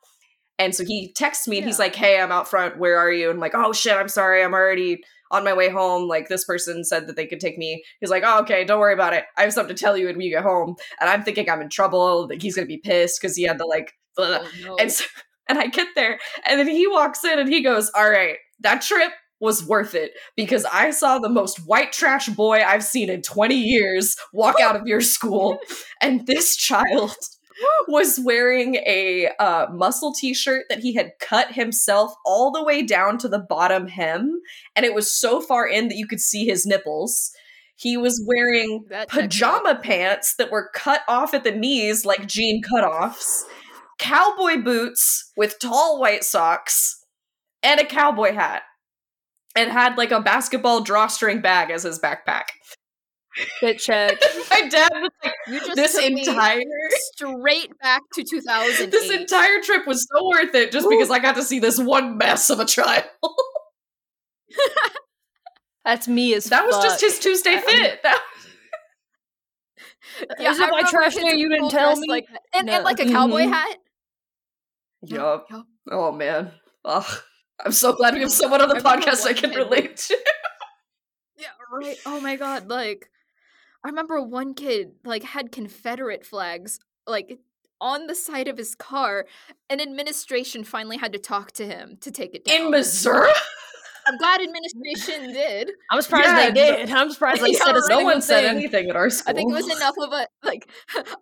And 0.58 0.74
so 0.74 0.84
he 0.84 1.12
texts 1.12 1.46
me 1.46 1.58
and 1.58 1.66
he's 1.66 1.78
like, 1.78 1.94
"Hey, 1.94 2.18
I'm 2.18 2.32
out 2.32 2.48
front. 2.48 2.78
Where 2.78 2.98
are 2.98 3.12
you?" 3.12 3.28
And 3.28 3.36
I'm 3.36 3.40
like, 3.40 3.54
"Oh 3.54 3.74
shit, 3.74 3.94
I'm 3.94 4.08
sorry. 4.08 4.42
I'm 4.42 4.54
already 4.54 5.02
on 5.30 5.44
my 5.44 5.52
way 5.52 5.68
home. 5.68 6.08
Like 6.08 6.28
this 6.28 6.44
person 6.44 6.84
said 6.84 7.06
that 7.06 7.16
they 7.16 7.26
could 7.26 7.40
take 7.40 7.58
me." 7.58 7.82
He's 8.00 8.10
like, 8.10 8.22
"Oh, 8.26 8.40
okay. 8.40 8.64
Don't 8.64 8.80
worry 8.80 8.94
about 8.94 9.14
it. 9.14 9.24
I 9.36 9.42
have 9.42 9.52
something 9.52 9.74
to 9.74 9.80
tell 9.80 9.96
you 9.96 10.06
when 10.06 10.18
we 10.18 10.30
get 10.30 10.42
home." 10.42 10.76
And 11.00 11.10
I'm 11.10 11.22
thinking 11.22 11.48
I'm 11.50 11.60
in 11.60 11.68
trouble. 11.70 12.26
That 12.28 12.42
he's 12.42 12.54
gonna 12.54 12.66
be 12.66 12.78
pissed 12.78 13.20
because 13.20 13.36
he 13.36 13.44
had 13.44 13.58
to 13.58 13.66
like. 13.66 13.92
Oh, 14.18 14.48
no. 14.64 14.76
And 14.76 14.90
so, 14.90 15.04
and 15.48 15.58
I 15.58 15.66
get 15.66 15.88
there, 15.94 16.18
and 16.46 16.58
then 16.58 16.68
he 16.68 16.86
walks 16.86 17.24
in 17.24 17.38
and 17.38 17.48
he 17.48 17.62
goes, 17.62 17.90
"All 17.94 18.10
right, 18.10 18.36
that 18.60 18.82
trip." 18.82 19.12
Was 19.38 19.62
worth 19.62 19.94
it 19.94 20.12
because 20.34 20.64
I 20.64 20.90
saw 20.92 21.18
the 21.18 21.28
most 21.28 21.58
white 21.66 21.92
trash 21.92 22.26
boy 22.30 22.62
I've 22.62 22.82
seen 22.82 23.10
in 23.10 23.20
20 23.20 23.54
years 23.54 24.16
walk 24.32 24.58
out 24.62 24.76
of 24.76 24.86
your 24.86 25.02
school. 25.02 25.58
And 26.00 26.26
this 26.26 26.56
child 26.56 27.14
was 27.88 28.20
wearing 28.22 28.76
a 28.76 29.28
uh, 29.38 29.66
muscle 29.72 30.12
t-shirt 30.12 30.66
that 30.68 30.80
he 30.80 30.94
had 30.94 31.12
cut 31.20 31.52
himself 31.52 32.14
all 32.24 32.50
the 32.50 32.62
way 32.62 32.82
down 32.82 33.18
to 33.18 33.28
the 33.28 33.38
bottom 33.38 33.88
hem 33.88 34.40
and 34.74 34.84
it 34.84 34.94
was 34.94 35.14
so 35.14 35.40
far 35.40 35.66
in 35.66 35.88
that 35.88 35.96
you 35.96 36.06
could 36.06 36.20
see 36.20 36.44
his 36.44 36.66
nipples. 36.66 37.32
He 37.76 37.96
was 37.96 38.24
wearing 38.26 38.86
That 38.88 39.08
pajama 39.08 39.80
pants 39.82 40.34
that 40.36 40.50
were 40.50 40.70
cut 40.74 41.02
off 41.08 41.34
at 41.34 41.44
the 41.44 41.52
knees 41.52 42.04
like 42.04 42.26
jean 42.26 42.62
cutoffs 42.62 43.44
cowboy 43.98 44.62
boots 44.62 45.32
with 45.36 45.58
tall 45.58 46.00
white 46.00 46.24
socks 46.24 47.04
and 47.62 47.80
a 47.80 47.84
cowboy 47.84 48.32
hat 48.32 48.62
and 49.54 49.70
had 49.70 49.96
like 49.96 50.10
a 50.10 50.20
basketball 50.20 50.82
drawstring 50.82 51.40
bag 51.40 51.70
as 51.70 51.82
his 51.82 51.98
backpack 51.98 52.44
Fit 53.60 53.78
check. 53.78 54.18
my 54.50 54.68
dad 54.68 54.88
was 54.94 55.10
like 55.22 55.34
you 55.48 55.58
just 55.60 55.74
this 55.76 55.98
entire 55.98 56.62
straight 57.12 57.78
back 57.80 58.02
to 58.14 58.24
2008. 58.24 58.90
this 58.90 59.10
entire 59.10 59.60
trip 59.60 59.86
was 59.86 60.06
so 60.10 60.26
worth 60.28 60.54
it 60.54 60.72
just 60.72 60.88
because 60.88 61.10
I 61.10 61.18
got 61.18 61.34
to 61.36 61.42
see 61.42 61.58
this 61.58 61.78
one 61.78 62.16
mess 62.16 62.48
of 62.50 62.60
a 62.60 62.64
child. 62.64 63.04
That's 65.84 66.08
me 66.08 66.34
as 66.34 66.46
that 66.46 66.66
was 66.66 66.82
just 66.82 67.00
his 67.00 67.18
Tuesday 67.18 67.56
I- 67.56 67.60
fit. 67.60 68.02
That- 68.02 68.22
yeah, 70.40 70.50
Is 70.52 70.58
it 70.58 70.68
I 70.68 70.72
white 70.72 70.86
trash 70.86 71.14
kids 71.14 71.30
day 71.30 71.36
you 71.36 71.48
didn't 71.50 71.68
tell 71.68 71.88
dressed 71.90 72.00
me? 72.00 72.08
like 72.08 72.26
and, 72.54 72.66
No. 72.66 72.72
and 72.74 72.84
like 72.84 73.00
a 73.00 73.04
cowboy 73.04 73.42
Mhm. 73.42 73.52
hat. 73.52 73.78
yup. 75.02 75.46
Yup. 75.50 75.66
Oh 75.90 76.10
man. 76.12 76.52
Ugh. 76.84 77.20
I'm 77.64 77.72
so 77.72 77.92
glad 77.92 78.14
we 78.14 78.20
have 78.20 78.32
someone 78.32 78.60
on 78.62 78.68
the 78.68 78.76
I 78.76 78.80
podcast 78.96 79.26
I 79.26 79.32
can 79.34 79.50
kid- 79.50 79.56
relate 79.58 79.96
to. 79.96 80.16
Yeah, 81.38 81.48
right. 81.70 81.96
Oh 82.06 82.18
my 82.20 82.36
god, 82.36 82.68
like 82.68 83.10
I 83.86 83.88
remember 83.88 84.20
one 84.20 84.54
kid 84.54 84.94
like 85.04 85.22
had 85.22 85.52
Confederate 85.52 86.26
flags 86.26 86.80
like 87.06 87.38
on 87.80 88.08
the 88.08 88.16
side 88.16 88.48
of 88.48 88.58
his 88.58 88.74
car, 88.74 89.26
and 89.70 89.80
administration 89.80 90.64
finally 90.64 90.96
had 90.96 91.12
to 91.12 91.20
talk 91.20 91.52
to 91.52 91.64
him 91.64 91.96
to 92.00 92.10
take 92.10 92.34
it 92.34 92.44
down. 92.44 92.62
In 92.62 92.70
Missouri? 92.72 93.30
I'm 94.06 94.16
glad 94.18 94.40
administration 94.40 95.32
did. 95.32 95.70
I'm 95.90 96.00
surprised 96.02 96.26
Yeah, 96.26 96.50
they 96.50 96.52
did. 96.52 96.90
I'm 96.90 97.10
surprised 97.10 97.42
they 97.44 97.52
said 97.52 97.76
a. 97.76 97.80
No 97.88 98.00
one 98.00 98.22
said 98.22 98.42
thing. 98.42 98.56
anything 98.56 98.90
at 98.90 98.96
our 98.96 99.10
school. 99.10 99.32
I 99.32 99.34
think 99.34 99.50
it 99.50 99.54
was 99.54 99.68
enough 99.76 99.94
of 100.00 100.12
a 100.12 100.28
like 100.44 100.68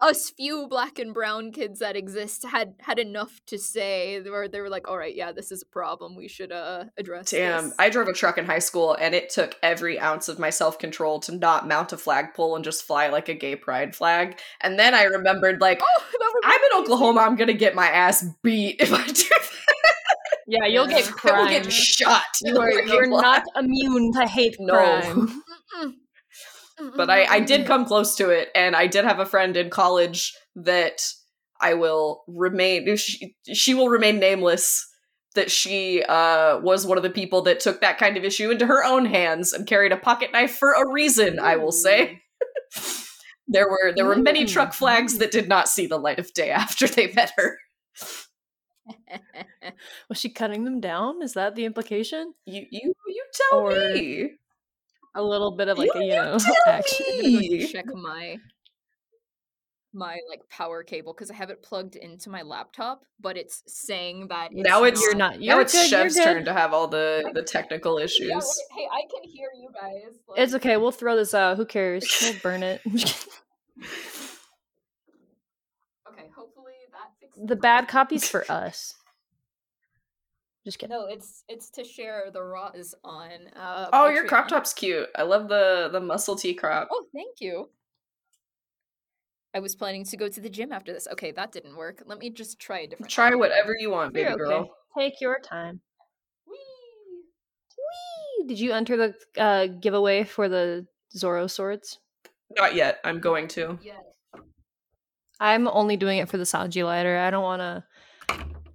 us 0.01 0.31
few 0.31 0.66
black 0.68 0.99
and 0.99 1.14
brown 1.14 1.53
kids 1.53 1.81
that 1.81 1.97
exist 1.97 2.44
had 2.44 2.75
had 2.81 2.99
enough 2.99 3.40
to 3.47 3.59
say 3.59 4.20
where 4.23 4.49
they 4.49 4.61
were 4.61 4.68
like, 4.68 4.88
all 4.88 4.99
right, 4.99 5.14
yeah, 5.14 5.33
this 5.33 5.51
is 5.51 5.62
a 5.62 5.66
problem. 5.66 6.16
We 6.16 6.29
should 6.29 6.53
uh 6.53 6.85
address 6.99 7.31
Damn, 7.31 7.68
this. 7.68 7.75
I 7.79 7.90
drove 7.90 8.09
a 8.09 8.12
truck 8.12 8.38
in 8.38 8.44
high 8.44 8.59
school 8.59 8.97
and 9.01 9.14
it 9.14 9.31
took 9.31 9.57
every 9.62 9.99
ounce 9.99 10.29
of 10.29 10.38
my 10.38 10.51
self 10.51 10.79
control 10.79 11.20
to 11.20 11.35
not 11.35 11.66
mount 11.66 11.92
a 11.92 11.97
flagpole 11.97 12.57
and 12.57 12.64
just 12.64 12.85
fly 12.85 13.09
like 13.09 13.29
a 13.29 13.35
gay 13.35 13.57
pride 13.57 13.97
flag. 13.97 14.38
And 14.61 14.79
then 14.79 14.94
I 14.94 15.05
remembered, 15.05 15.61
like, 15.61 15.81
oh, 15.83 16.05
that 16.12 16.31
would 16.35 16.42
be 16.42 16.47
I'm 16.47 16.61
in. 16.61 16.85
Oklahoma, 16.85 17.20
I'm 17.20 17.37
gonna 17.37 17.53
get 17.55 17.75
my 17.75 17.88
ass 17.88 18.25
beat 18.42 18.81
if 18.81 18.92
I 18.92 19.07
do 19.07 19.12
that. 19.12 19.74
Yeah, 20.46 20.64
you'll 20.66 20.87
get 20.87 21.11
I 21.24 21.42
will 21.42 21.48
get 21.48 21.72
shot. 21.72 22.22
You 22.42 22.59
are 22.59 22.70
you're 22.87 23.07
not 23.07 23.44
immune 23.57 24.12
to 24.12 24.26
hate 24.26 24.57
No. 24.61 24.74
crime. 24.74 25.42
But 26.96 27.09
I, 27.09 27.24
I 27.26 27.40
did 27.40 27.66
come 27.66 27.85
close 27.87 28.16
to 28.16 28.30
it 28.30 28.48
and 28.54 28.74
i 28.74 28.88
did 28.88 29.04
have 29.04 29.20
a 29.20 29.26
friend 29.26 29.57
in 29.57 29.70
college 29.70 30.35
that 30.57 31.00
i 31.61 31.72
will 31.74 32.24
remain 32.26 32.96
she, 32.96 33.37
she 33.52 33.74
will 33.74 33.88
remain 33.88 34.18
nameless 34.18 34.85
that 35.37 35.50
she 35.50 36.02
uh, 36.02 36.59
was 36.61 36.87
one 36.87 36.96
of 36.96 37.02
the 37.02 37.11
people 37.11 37.42
that 37.42 37.61
took 37.61 37.80
that 37.80 37.98
kind 37.98 38.16
of 38.16 38.24
issue 38.24 38.50
into 38.50 38.66
her 38.66 38.85
own 38.85 39.04
hands 39.04 39.52
and 39.52 39.66
carried 39.66 39.92
a 39.92 39.96
pocket 39.96 40.33
knife 40.33 40.57
for 40.57 40.72
a 40.72 40.90
reason 40.92 41.38
i 41.38 41.54
will 41.57 41.72
say 41.72 42.20
there 43.46 43.68
were 43.68 43.92
there 43.94 44.07
were 44.07 44.16
many 44.16 44.44
truck 44.44 44.72
flags 44.72 45.18
that 45.18 45.30
did 45.30 45.48
not 45.48 45.68
see 45.68 45.87
the 45.87 45.98
light 45.98 46.18
of 46.18 46.33
day 46.35 46.50
after 46.50 46.88
they 46.88 47.12
met 47.12 47.33
her 47.37 47.57
Was 50.09 50.19
she 50.19 50.29
cutting 50.31 50.64
them 50.64 50.81
down? 50.81 51.23
Is 51.23 51.35
that 51.35 51.55
the 51.55 51.64
implication? 51.64 52.35
you 52.47 52.67
you 52.71 52.95
you 53.07 53.25
tell 53.51 53.61
Or- 53.61 53.71
me 53.95 54.33
a 55.14 55.23
little 55.23 55.57
bit 55.57 55.69
of 55.69 55.79
like 55.79 55.90
You 55.95 56.01
a, 56.01 56.05
you 56.05 56.11
know 56.14 56.38
tell 56.38 56.55
action. 56.67 57.07
Go 57.23 57.67
check 57.67 57.87
my 57.95 58.37
my 59.97 60.19
like 60.29 60.40
power 60.51 60.83
cable 60.83 61.12
because 61.12 61.31
I 61.31 61.35
have 61.35 61.51
it 61.51 61.62
plugged 61.62 61.95
into 61.95 62.29
my 62.29 62.43
laptop, 62.43 63.03
but 63.21 63.37
it's 63.37 63.62
saying 63.69 64.27
that 64.29 64.49
it's 64.53 64.69
Now 64.69 64.83
it's 64.83 65.01
You're 65.01 65.14
not. 65.14 65.35
now 65.35 65.38
You're 65.40 65.61
it's 65.61 65.73
good. 65.73 65.88
You're 65.90 66.01
Chev's 66.11 66.17
turn 66.17 66.45
to 66.47 66.53
have 66.53 66.73
all 66.75 66.88
the 66.88 67.31
the 67.33 67.43
technical 67.43 67.99
issues. 67.99 68.29
Yeah, 68.29 68.35
like, 68.37 68.45
hey, 68.77 68.88
I 68.93 69.03
can 69.09 69.23
hear 69.31 69.51
you 69.57 69.69
guys. 69.73 70.19
Like, 70.29 70.40
It's 70.40 70.55
okay. 70.55 70.77
We'll 70.79 70.90
throw 70.90 71.14
this 71.14 71.33
out. 71.33 71.57
Who 71.59 71.64
cares? 71.64 72.05
We'll 72.23 72.35
burn 72.43 72.64
it. 72.64 72.81
Okay, 76.11 76.29
hopefully 76.37 76.75
that 76.93 77.11
fixes 77.21 77.24
the 77.37 77.57
bad 77.57 77.88
copies 77.88 78.29
for 78.29 78.44
us. 78.51 78.94
Just 80.64 80.79
kidding. 80.79 80.97
No, 80.97 81.07
it's 81.07 81.44
it's 81.49 81.68
to 81.70 81.85
share 81.85 82.31
the 82.33 82.42
raws 82.42 82.94
on. 83.05 83.31
Uh, 83.55 83.88
Oh, 83.92 84.09
your 84.09 84.27
crop 84.27 84.49
top's 84.49 84.73
cute. 84.73 85.09
I 85.14 85.23
love 85.23 85.49
the 85.49 85.90
the 85.92 86.01
muscle 86.01 86.37
tee 86.37 86.55
crop. 86.55 86.88
Oh, 86.90 87.05
thank 87.14 87.40
you. 87.40 87.68
I 89.55 89.61
was 89.61 89.77
planning 89.77 90.05
to 90.07 90.16
go 90.16 90.29
to 90.29 90.40
the 90.40 90.49
gym 90.49 90.73
after 90.73 90.92
this. 90.92 91.07
Okay, 91.12 91.31
that 91.33 91.53
didn't 91.53 91.77
work. 91.77 92.03
Let 92.07 92.18
me 92.18 92.31
just 92.31 92.59
try 92.59 92.81
a 92.81 92.87
different. 92.88 93.11
Try 93.11 93.27
outfit. 93.27 93.38
whatever 93.40 93.75
you 93.79 93.90
want, 93.90 94.14
baby 94.14 94.29
You're 94.31 94.37
girl. 94.38 94.70
Take 94.99 95.20
your 95.20 95.38
time. 95.38 95.81
Whee! 96.49 98.47
Did 98.49 98.59
you 98.59 98.73
enter 98.73 98.97
the 98.97 99.14
uh, 99.40 99.66
giveaway 99.66 100.25
for 100.25 100.49
the 100.49 100.87
Zoro 101.14 101.47
swords? 101.47 101.99
Not 102.57 102.75
yet. 102.75 102.99
I'm 103.05 103.20
going 103.20 103.49
to. 103.49 103.79
Yeah. 103.83 103.92
I'm 105.40 105.68
only 105.68 105.97
doing 105.97 106.18
it 106.18 106.29
for 106.29 106.37
the 106.37 106.44
Sanji 106.44 106.85
lighter. 106.85 107.18
I 107.18 107.31
don't 107.31 107.42
want 107.42 107.61
to 107.61 107.85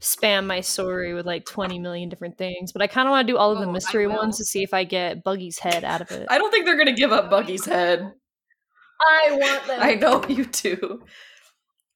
spam 0.01 0.45
my 0.45 0.61
story 0.61 1.13
with 1.13 1.25
like 1.25 1.45
20 1.45 1.79
million 1.79 2.09
different 2.09 2.37
things, 2.37 2.71
but 2.71 2.81
I 2.81 2.87
kind 2.87 3.07
of 3.07 3.11
want 3.11 3.27
to 3.27 3.33
do 3.33 3.37
all 3.37 3.51
of 3.51 3.57
Oh, 3.57 3.61
the 3.61 3.67
I 3.67 3.71
mystery 3.71 4.07
ones 4.07 4.37
to 4.37 4.45
see 4.45 4.63
if 4.63 4.73
I 4.73 4.83
get 4.83 5.23
Buggy's 5.23 5.59
head 5.59 5.83
out 5.83 6.01
of 6.01 6.11
it. 6.11 6.27
I 6.29 6.37
don't 6.37 6.51
think 6.51 6.65
they're 6.65 6.77
gonna 6.77 6.93
give 6.93 7.11
up 7.11 7.29
Buggy's 7.29 7.65
head. 7.65 8.13
I 9.01 9.27
want 9.31 9.67
them. 9.67 9.79
I 9.81 9.95
know 9.95 10.23
you 10.27 10.45
do. 10.45 11.03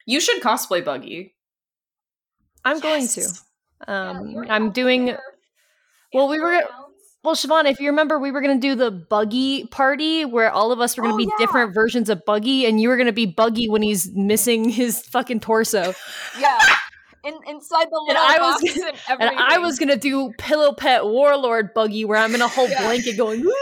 You 0.06 0.20
should 0.20 0.42
cosplay 0.42 0.84
Buggy. 0.84 1.36
I'm 2.66 2.80
going 2.80 3.08
to. 3.10 3.22
Yes. 3.22 3.44
Um, 3.88 4.46
I'm 4.50 4.72
doing. 4.72 5.16
Well, 6.14 6.30
we 6.30 6.40
were. 6.40 6.62
Well, 7.24 7.36
Siobhan, 7.36 7.72
if 7.72 7.80
you 7.80 7.90
remember, 7.90 8.20
we 8.20 8.32
were 8.32 8.42
going 8.42 8.60
to 8.60 8.68
do 8.68 8.76
the 8.76 8.92
Buggy 8.92 9.66
party 9.68 10.26
where 10.26 10.52
all 10.52 10.74
of 10.74 10.82
us 10.82 10.98
were 10.98 11.04
going 11.04 11.12
to 11.18 11.24
Oh, 11.24 11.26
be 11.26 11.32
yeah. 11.40 11.46
different 11.46 11.74
versions 11.74 12.10
of 12.10 12.26
Buggy, 12.26 12.66
and 12.66 12.82
you 12.82 12.90
were 12.90 12.98
going 12.98 13.08
to 13.08 13.14
be 13.14 13.26
Buggy 13.26 13.70
when 13.70 13.82
he's 13.82 14.12
missing 14.14 14.68
his 14.68 15.02
fucking 15.08 15.40
torso. 15.40 15.94
Yeah. 16.38 16.60
In, 17.24 17.34
inside 17.48 17.86
the 17.90 17.98
And 18.00 18.08
little 18.10 18.22
I 18.22 18.38
was 18.40 18.62
gonna- 18.62 18.98
and, 19.10 19.22
And 19.22 19.40
I 19.40 19.58
was 19.60 19.80
going 19.80 19.88
to 19.88 19.96
do 19.98 20.34
Pillow 20.38 20.74
Pet 20.74 21.06
Warlord 21.06 21.74
Buggy 21.74 22.04
where 22.04 22.18
I'm 22.20 22.36
in 22.36 22.42
a 22.42 22.48
whole 22.50 22.68
Yeah. 22.68 22.84
blanket 22.84 23.16
going, 23.16 23.42
woo! 23.42 23.52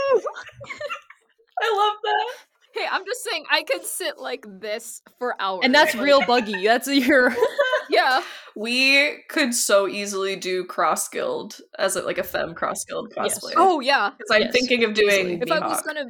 I 1.61 1.75
love 1.77 1.93
that. 2.03 2.27
Hey, 2.73 2.87
I'm 2.89 3.05
just 3.05 3.23
saying 3.23 3.45
I 3.51 3.61
could 3.61 3.85
sit 3.85 4.17
like 4.17 4.43
this 4.47 5.03
for 5.19 5.35
hours. 5.39 5.61
And 5.63 5.75
that's 5.75 5.93
real 5.93 6.25
Buggy. 6.25 6.65
That's 6.65 6.87
your. 6.87 7.29
Yeah. 7.91 8.23
We 8.55 9.23
could 9.29 9.53
so 9.53 9.87
easily 9.87 10.35
do 10.35 10.65
cross 10.65 11.07
guild 11.07 11.59
as 11.77 11.95
a, 11.95 12.01
like 12.01 12.17
a 12.17 12.23
fem 12.23 12.53
cross 12.53 12.83
guild 12.85 13.13
Yes. 13.15 13.39
cosplay. 13.39 13.53
Oh 13.55 13.79
yeah. 13.79 14.11
because 14.17 14.31
I'm 14.31 14.41
yes, 14.43 14.51
thinking 14.53 14.83
of 14.83 14.93
doing. 14.93 15.41
If 15.41 15.51
I 15.51 15.59
was 15.59 15.81
gonna. 15.81 16.05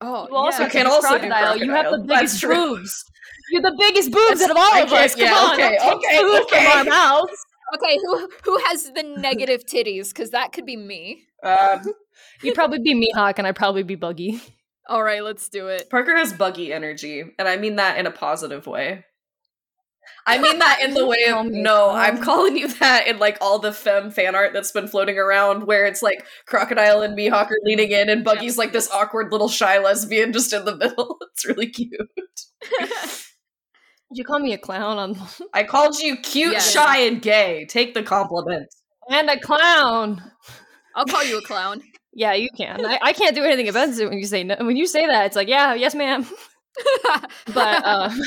Oh, 0.00 0.26
You 0.28 0.36
also 0.36 0.64
yeah. 0.64 0.68
Can 0.68 0.84
do 0.84 0.92
also 0.92 1.08
do 1.18 1.28
crocodile. 1.28 1.56
You 1.56 1.70
have 1.70 1.90
the 1.90 2.04
biggest 2.06 2.42
boobs. 2.42 3.04
You're 3.50 3.62
the 3.62 3.76
biggest 3.78 4.10
boobs 4.10 4.42
out 4.42 4.50
of 4.50 4.56
all 4.56 4.82
of 4.82 4.92
us. 4.92 5.14
Come 5.14 5.24
yeah, 5.24 5.34
on, 5.34 5.54
okay, 5.54 5.78
take 5.80 5.92
okay, 5.94 6.18
food 6.18 6.42
okay. 6.42 6.70
from 6.70 6.78
our 6.78 6.84
mouths. 6.84 7.46
Okay, 7.74 7.98
who 7.98 8.28
who 8.44 8.58
has 8.66 8.90
the 8.92 9.02
negative 9.02 9.64
titties? 9.64 10.08
Because 10.08 10.30
that 10.30 10.52
could 10.52 10.66
be 10.66 10.76
me. 10.76 11.22
Um, 11.42 11.80
You'd 12.42 12.54
probably 12.54 12.80
be 12.80 12.94
Mihawk, 12.94 13.34
and 13.38 13.46
I'd 13.46 13.56
probably 13.56 13.82
be 13.82 13.94
Buggy. 13.94 14.40
All 14.88 15.02
right, 15.02 15.22
let's 15.22 15.48
do 15.48 15.66
it. 15.66 15.90
Parker 15.90 16.16
has 16.16 16.32
buggy 16.32 16.72
energy, 16.72 17.24
and 17.38 17.48
I 17.48 17.56
mean 17.56 17.76
that 17.76 17.98
in 17.98 18.06
a 18.06 18.10
positive 18.10 18.66
way. 18.66 19.04
I 20.26 20.38
mean 20.38 20.58
that 20.58 20.80
in 20.82 20.94
the 20.94 21.06
way 21.06 21.24
of 21.28 21.46
no, 21.46 21.90
I'm 21.90 22.18
calling 22.20 22.56
you 22.56 22.68
that 22.68 23.06
in 23.06 23.18
like 23.18 23.38
all 23.40 23.58
the 23.58 23.72
femme 23.72 24.10
fan 24.10 24.34
art 24.34 24.52
that's 24.52 24.72
been 24.72 24.88
floating 24.88 25.18
around, 25.18 25.66
where 25.66 25.86
it's 25.86 26.02
like 26.02 26.24
Crocodile 26.46 27.02
and 27.02 27.16
Mihawk 27.16 27.50
are 27.50 27.58
leaning 27.62 27.90
in, 27.90 28.08
and 28.08 28.24
Buggy's 28.24 28.58
like 28.58 28.72
this 28.72 28.90
awkward 28.90 29.30
little 29.32 29.48
shy 29.48 29.78
lesbian 29.78 30.32
just 30.32 30.52
in 30.52 30.64
the 30.64 30.76
middle. 30.76 31.18
It's 31.32 31.44
really 31.46 31.68
cute. 31.68 31.90
Did 34.10 34.18
you 34.18 34.24
call 34.24 34.38
me 34.38 34.52
a 34.52 34.58
clown 34.58 34.98
on 34.98 35.18
I 35.52 35.64
called 35.64 35.98
you 35.98 36.16
cute, 36.16 36.52
Yes. 36.52 36.70
shy, 36.72 36.98
and 37.00 37.20
gay. 37.20 37.66
Take 37.68 37.92
the 37.94 38.02
compliment. 38.02 38.68
and 39.10 39.28
a 39.28 39.38
clown? 39.38 40.22
I'll 40.94 41.04
call 41.04 41.24
you 41.24 41.38
a 41.38 41.42
clown. 41.42 41.82
Yeah, 42.14 42.32
you 42.32 42.48
can. 42.56 42.84
I, 42.86 42.98
I 43.02 43.12
can't 43.12 43.34
do 43.34 43.44
anything 43.44 43.68
about 43.68 43.90
it 43.90 44.08
when 44.08 44.18
you 44.18 44.24
say 44.26 44.44
no. 44.44 44.56
When 44.60 44.76
you 44.76 44.86
say 44.86 45.06
that, 45.06 45.26
it's 45.26 45.36
like, 45.36 45.48
yeah, 45.48 45.74
yes, 45.74 45.94
ma'am. 45.94 46.26
But 47.52 47.86
I'm 47.86 48.20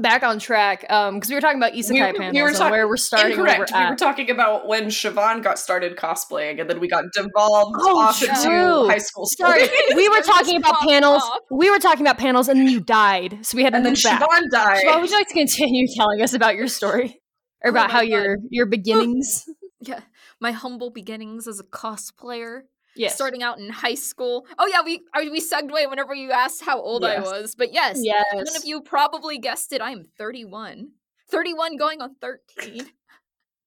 back 0.00 0.22
on 0.22 0.38
track 0.38 0.84
um, 0.90 1.14
because 1.14 1.30
we 1.30 1.34
were 1.34 1.40
talking 1.40 1.56
about 1.58 1.72
isekai 1.72 1.90
We- 1.92 2.12
we 2.12 2.18
panels 2.18 2.34
were 2.42 2.48
and 2.48 2.56
talk- 2.56 2.70
where 2.70 2.86
we're 2.86 2.96
starting. 2.98 3.32
and 3.32 3.42
where 3.42 3.50
Incorrect. 3.52 3.72
we're 3.74 3.84
We 3.84 3.90
were 3.90 3.96
talking 3.96 4.30
about 4.30 4.66
when 4.66 4.86
Siobhan 4.86 5.42
got 5.42 5.58
started 5.58 5.96
cosplaying, 5.96 6.60
and 6.60 6.68
then 6.68 6.78
we 6.78 6.88
got 6.88 7.04
devolved 7.14 7.74
Oh, 7.80 7.98
off 7.98 8.18
true. 8.18 8.28
into 8.28 8.88
high 8.90 8.98
school. 8.98 9.24
Sorry, 9.26 9.66
we 9.94 10.08
were 10.10 10.20
talking 10.34 10.56
about 10.56 10.76
panels. 10.86 11.22
off. 11.22 11.38
We 11.50 11.70
were 11.70 11.78
talking 11.78 12.02
about 12.06 12.18
panels, 12.18 12.48
and 12.48 12.60
then 12.60 12.68
you 12.68 12.80
died, 12.80 13.38
so 13.46 13.56
we 13.56 13.64
had 13.64 13.70
to 13.72 13.76
and 13.78 13.86
then 13.86 13.92
move 13.94 14.02
back. 14.02 14.20
Siobhan 14.20 14.50
died. 14.50 14.84
Siobhan, 14.84 15.00
would 15.00 15.10
you 15.10 15.16
like 15.16 15.28
to 15.28 15.34
continue 15.34 15.86
telling 15.96 16.20
us 16.22 16.34
about 16.34 16.54
your 16.54 16.68
story 16.68 17.20
or 17.64 17.68
Oh 17.68 17.70
about 17.70 17.88
my 17.88 17.92
how 17.94 18.00
God. 18.00 18.08
your 18.10 18.36
your 18.50 18.66
beginnings? 18.66 19.46
yeah, 19.80 20.00
my 20.38 20.52
humble 20.52 20.90
beginnings 20.90 21.48
as 21.48 21.60
a 21.60 21.64
cosplayer. 21.64 22.62
Yes. 22.98 23.14
Starting 23.14 23.42
out 23.42 23.58
in 23.58 23.70
high 23.70 23.94
school. 23.94 24.46
Oh 24.58 24.66
yeah, 24.66 24.82
we 24.84 25.02
we 25.30 25.40
segued 25.40 25.70
whenever 25.72 26.14
you 26.14 26.32
asked 26.32 26.64
how 26.64 26.80
old 26.80 27.04
I 27.04 27.20
was. 27.20 27.54
But 27.54 27.72
yes, 27.72 28.00
Yes. 28.02 28.24
one 28.34 28.56
of 28.56 28.64
you 28.64 28.82
probably 28.82 29.38
guessed 29.38 29.72
it. 29.72 29.80
I 29.80 29.92
am 29.92 30.04
31. 30.18 30.90
31 31.30 31.76
going 31.76 32.00
on 32.02 32.14
13. 32.20 32.86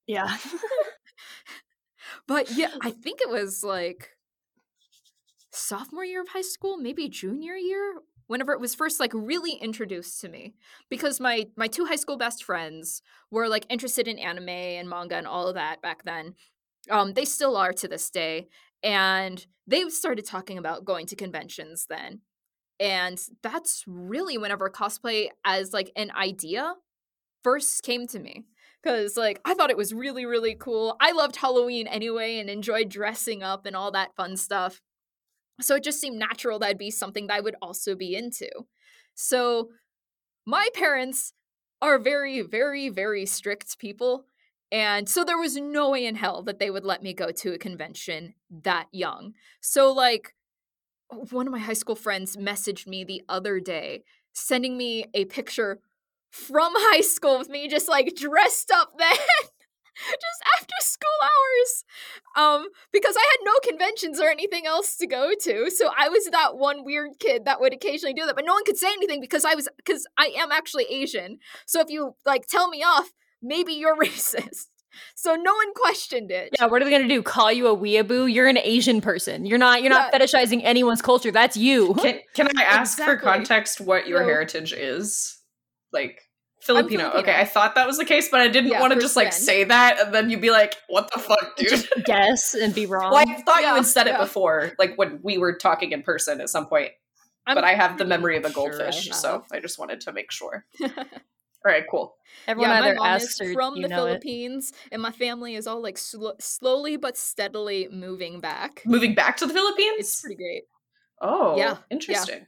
Yeah. 0.08 0.36
But 2.28 2.52
yeah, 2.52 2.72
I 2.82 2.92
think 2.92 3.22
it 3.22 3.30
was 3.30 3.64
like 3.64 4.10
sophomore 5.52 6.06
year 6.06 6.22
of 6.22 6.30
high 6.30 6.42
school, 6.42 6.78
maybe 6.78 7.10
junior 7.10 7.56
year, 7.56 7.96
whenever 8.28 8.54
it 8.54 8.60
was 8.60 8.76
first 8.76 9.00
like 9.00 9.12
really 9.14 9.54
introduced 9.54 10.22
to 10.22 10.30
me. 10.30 10.54
Because 10.90 11.20
my 11.20 11.48
my 11.56 11.68
two 11.68 11.86
high 11.86 11.96
school 11.96 12.18
best 12.18 12.44
friends 12.44 13.02
were 13.30 13.48
like 13.48 13.66
interested 13.70 14.08
in 14.08 14.18
anime 14.20 14.50
and 14.50 14.90
manga 14.90 15.16
and 15.16 15.28
all 15.28 15.48
of 15.48 15.56
that 15.56 15.82
back 15.82 16.04
then. 16.04 16.36
Um, 16.90 17.14
they 17.14 17.26
still 17.26 17.56
are 17.58 17.74
to 17.74 17.88
this 17.88 18.10
day. 18.10 18.48
And 18.84 19.46
they 19.68 19.88
started 19.90 20.26
talking 20.26 20.58
about 20.58 20.86
going 20.86 21.06
to 21.08 21.16
conventions 21.16 21.86
then. 21.90 22.22
And 22.80 23.20
that's 23.44 23.84
really 23.86 24.38
whenever 24.38 24.70
cosplay 24.70 25.28
as 25.46 25.72
like 25.72 25.92
an 25.96 26.12
idea 26.12 26.74
first 27.44 27.84
came 27.84 28.08
to 28.08 28.20
me 28.20 28.46
because 28.82 29.18
like 29.18 29.40
i 29.46 29.54
thought 29.54 29.70
it 29.70 29.78
was 29.78 29.94
really 29.94 30.26
really 30.26 30.56
cool 30.56 30.96
i 31.00 31.12
loved 31.12 31.36
halloween 31.36 31.88
anyway 31.88 32.40
and 32.40 32.50
enjoyed 32.50 32.90
dressing 32.90 33.44
up 33.44 33.66
and 33.66 33.76
all 33.76 33.92
that 33.92 34.16
fun 34.16 34.36
stuff 34.38 34.82
so 35.60 35.76
it 35.76 35.84
just 35.84 36.00
seemed 36.00 36.18
natural 36.18 36.60
that'd 36.60 36.78
be 36.78 36.92
something 36.92 37.28
that 37.28 37.38
i 37.38 37.40
would 37.40 37.56
also 37.62 37.96
be 37.96 38.16
into 38.16 38.50
so 39.16 39.70
my 40.46 40.68
parents 40.74 41.34
are 41.82 42.00
very 42.00 42.42
very 42.42 42.90
very 42.90 43.26
strict 43.26 43.78
people 43.80 44.26
and 44.72 45.10
so 45.10 45.24
there 45.24 45.38
was 45.38 45.58
no 45.58 45.90
way 45.90 46.06
in 46.06 46.16
hell 46.16 46.42
that 46.44 46.60
they 46.60 46.70
would 46.70 46.86
let 46.86 47.04
me 47.04 47.14
go 47.14 47.32
to 47.32 47.54
a 47.54 47.58
convention 47.58 48.36
that 48.50 48.88
young. 48.92 49.34
So 49.60 49.92
like 49.92 50.34
one 51.30 51.46
of 51.46 51.52
my 51.52 51.60
high 51.60 51.74
school 51.74 51.96
friends 51.96 52.38
messaged 52.38 52.88
me 52.88 53.04
the 53.04 53.22
other 53.28 53.60
day 53.60 54.04
sending 54.34 54.78
me 54.78 55.06
a 55.14 55.26
picture 55.26 55.80
from 56.30 56.72
high 56.76 57.02
school 57.02 57.38
with 57.40 57.50
me 57.50 57.68
just 57.68 57.90
like 57.90 58.16
dressed 58.16 58.72
up 58.72 58.94
then 58.98 59.18
just 59.94 60.42
after 60.58 60.74
school 60.80 61.10
hours 61.22 61.84
um 62.38 62.68
because 62.94 63.16
i 63.18 63.20
had 63.20 63.46
no 63.46 63.52
conventions 63.62 64.22
or 64.22 64.30
anything 64.30 64.66
else 64.66 64.96
to 64.96 65.06
go 65.06 65.34
to. 65.40 65.70
So 65.70 65.92
i 65.98 66.08
was 66.08 66.26
that 66.32 66.56
one 66.56 66.86
weird 66.86 67.20
kid 67.20 67.44
that 67.44 67.60
would 67.60 67.74
occasionally 67.74 68.14
do 68.14 68.26
that 68.26 68.36
but 68.36 68.46
no 68.46 68.54
one 68.54 68.64
could 68.64 68.78
say 68.78 68.88
anything 68.88 69.20
because 69.20 69.44
i 69.44 69.54
was 69.54 69.68
because 69.76 70.08
i 70.18 70.32
am 70.38 70.50
actually 70.50 70.86
asian. 70.86 71.40
So 71.68 71.82
if 71.82 71.90
you 71.90 72.16
like 72.26 72.48
tell 72.48 72.70
me 72.70 72.82
off 72.84 73.12
maybe 73.42 73.74
you're 73.74 73.96
racist 74.02 74.68
so 75.16 75.36
no 75.36 75.54
one 75.54 75.74
questioned 75.74 76.32
it 76.32 76.50
Yeah, 76.60 76.66
what 76.68 76.82
are 76.82 76.86
they 76.86 76.92
gonna 76.92 77.08
do? 77.08 77.24
Call 77.24 77.52
you 77.52 77.68
a 77.68 77.78
weeaboo? 77.78 78.32
You're 78.32 78.48
an 78.48 78.58
Asian 78.58 79.00
person. 79.00 79.46
You're 79.46 79.58
not. 79.58 79.82
You're 79.82 79.90
not 79.90 80.12
fetishizing 80.12 80.62
anyone's 80.66 81.02
culture. 81.02 81.32
That's 81.32 81.56
you. 81.56 81.94
Can, 81.96 82.20
can 82.36 82.50
I 82.58 82.64
ask 82.68 82.98
for 83.00 83.16
context 83.16 83.80
what 83.80 84.06
your 84.08 84.20
No. 84.20 84.26
heritage 84.26 84.74
is? 84.74 85.40
Like 85.94 86.20
Filipino. 86.62 87.04
Filipino. 87.04 87.20
Okay, 87.22 87.34
I 87.40 87.46
thought 87.46 87.76
that 87.76 87.88
was 87.88 87.98
the 88.00 88.06
case, 88.06 88.28
but 88.30 88.42
I 88.42 88.50
didn't 88.50 88.72
Yeah, 88.72 88.82
want 88.82 88.92
to 88.94 89.00
just 89.00 89.16
like 89.16 89.32
Sven. 89.32 89.46
say 89.46 89.64
that 89.64 89.98
and 90.00 90.14
then 90.14 90.30
you'd 90.30 90.42
be 90.42 90.52
like, 90.52 90.76
"What 90.90 91.10
the 91.14 91.20
fuck, 91.20 91.56
dude?" 91.56 91.70
Just 91.70 91.88
guess 92.06 92.54
and 92.54 92.76
be 92.76 92.86
wrong. 92.86 93.12
well, 93.14 93.24
I 93.26 93.42
thought 93.44 93.62
you 93.62 93.74
had 93.74 93.86
said 93.86 94.08
it 94.08 94.18
before, 94.20 94.74
like 94.78 94.98
when 94.98 95.20
we 95.24 95.38
were 95.38 95.54
talking 95.58 95.94
in 95.94 96.04
person 96.04 96.42
at 96.42 96.50
some 96.50 96.66
point. 96.68 96.92
I'm 97.48 97.56
but 97.56 97.64
I 97.64 97.76
have 97.76 97.98
the 97.98 98.06
memory 98.06 98.36
of 98.38 98.44
a 98.44 98.52
sure 98.52 98.66
I 98.66 98.70
goldfish, 98.70 99.10
so. 99.14 99.46
I 99.54 99.62
just 99.62 99.80
wanted 99.80 100.02
to 100.02 100.12
make 100.12 100.32
sure. 100.32 100.66
All 101.64 101.72
right, 101.72 101.84
cool. 101.90 102.16
Everyone 102.48 102.72
yeah, 102.72 102.80
my 102.82 102.94
mom 102.94 103.06
asks 103.06 103.40
is 103.40 103.50
or 103.52 103.54
from 103.54 103.76
you 103.76 103.84
the 103.84 103.88
know 103.90 104.06
it. 104.08 104.10
Philippines, 104.24 104.74
and 104.92 105.02
my 105.02 105.12
family 105.12 105.54
is 105.56 105.68
all 105.68 105.82
like 105.82 105.98
sl- 105.98 106.30
slowly 106.40 106.98
but 106.98 107.18
steadily 107.18 107.88
moving 107.92 108.40
back. 108.40 108.82
Moving 108.86 109.14
back 109.14 109.38
to 109.38 109.46
the 109.46 109.54
Philippines. 109.54 109.96
It's 110.00 110.22
pretty 110.22 110.36
great. 110.38 110.64
oh, 111.22 111.56
Yeah, 111.58 111.64
yeah. 111.64 111.78
interesting. 111.92 112.48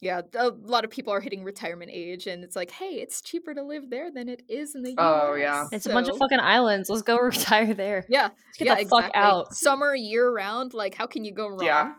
Yeah, 0.00 0.20
a 0.34 0.48
lot 0.50 0.84
of 0.84 0.90
people 0.90 1.14
are 1.14 1.20
hitting 1.20 1.44
retirement 1.44 1.90
age, 1.90 2.26
and 2.26 2.44
it's 2.44 2.54
like, 2.54 2.70
hey, 2.70 2.96
it's 2.96 3.22
cheaper 3.22 3.54
to 3.54 3.62
live 3.62 3.88
there 3.88 4.10
than 4.10 4.28
it 4.28 4.42
is 4.50 4.74
in 4.74 4.82
the 4.82 4.90
U.S. 4.90 4.98
Oh, 4.98 5.34
yeah. 5.34 5.64
It's 5.72 5.86
a 5.86 5.90
bunch 5.90 6.08
of 6.08 6.18
fucking 6.18 6.40
islands. 6.40 6.90
Let's 6.90 7.00
go 7.00 7.16
retire 7.22 7.72
there. 7.72 8.04
Yeah, 8.10 8.24
Let's 8.24 8.58
get 8.58 8.66
yeah, 8.66 8.74
the 8.82 8.84
fuck 8.90 9.10
out. 9.14 9.54
Summer 9.54 9.94
year 9.94 10.30
round, 10.30 10.74
like 10.74 10.94
how 10.94 11.06
can 11.06 11.24
you 11.24 11.32
go 11.32 11.48
wrong? 11.48 11.64
Yeah. 11.64 11.92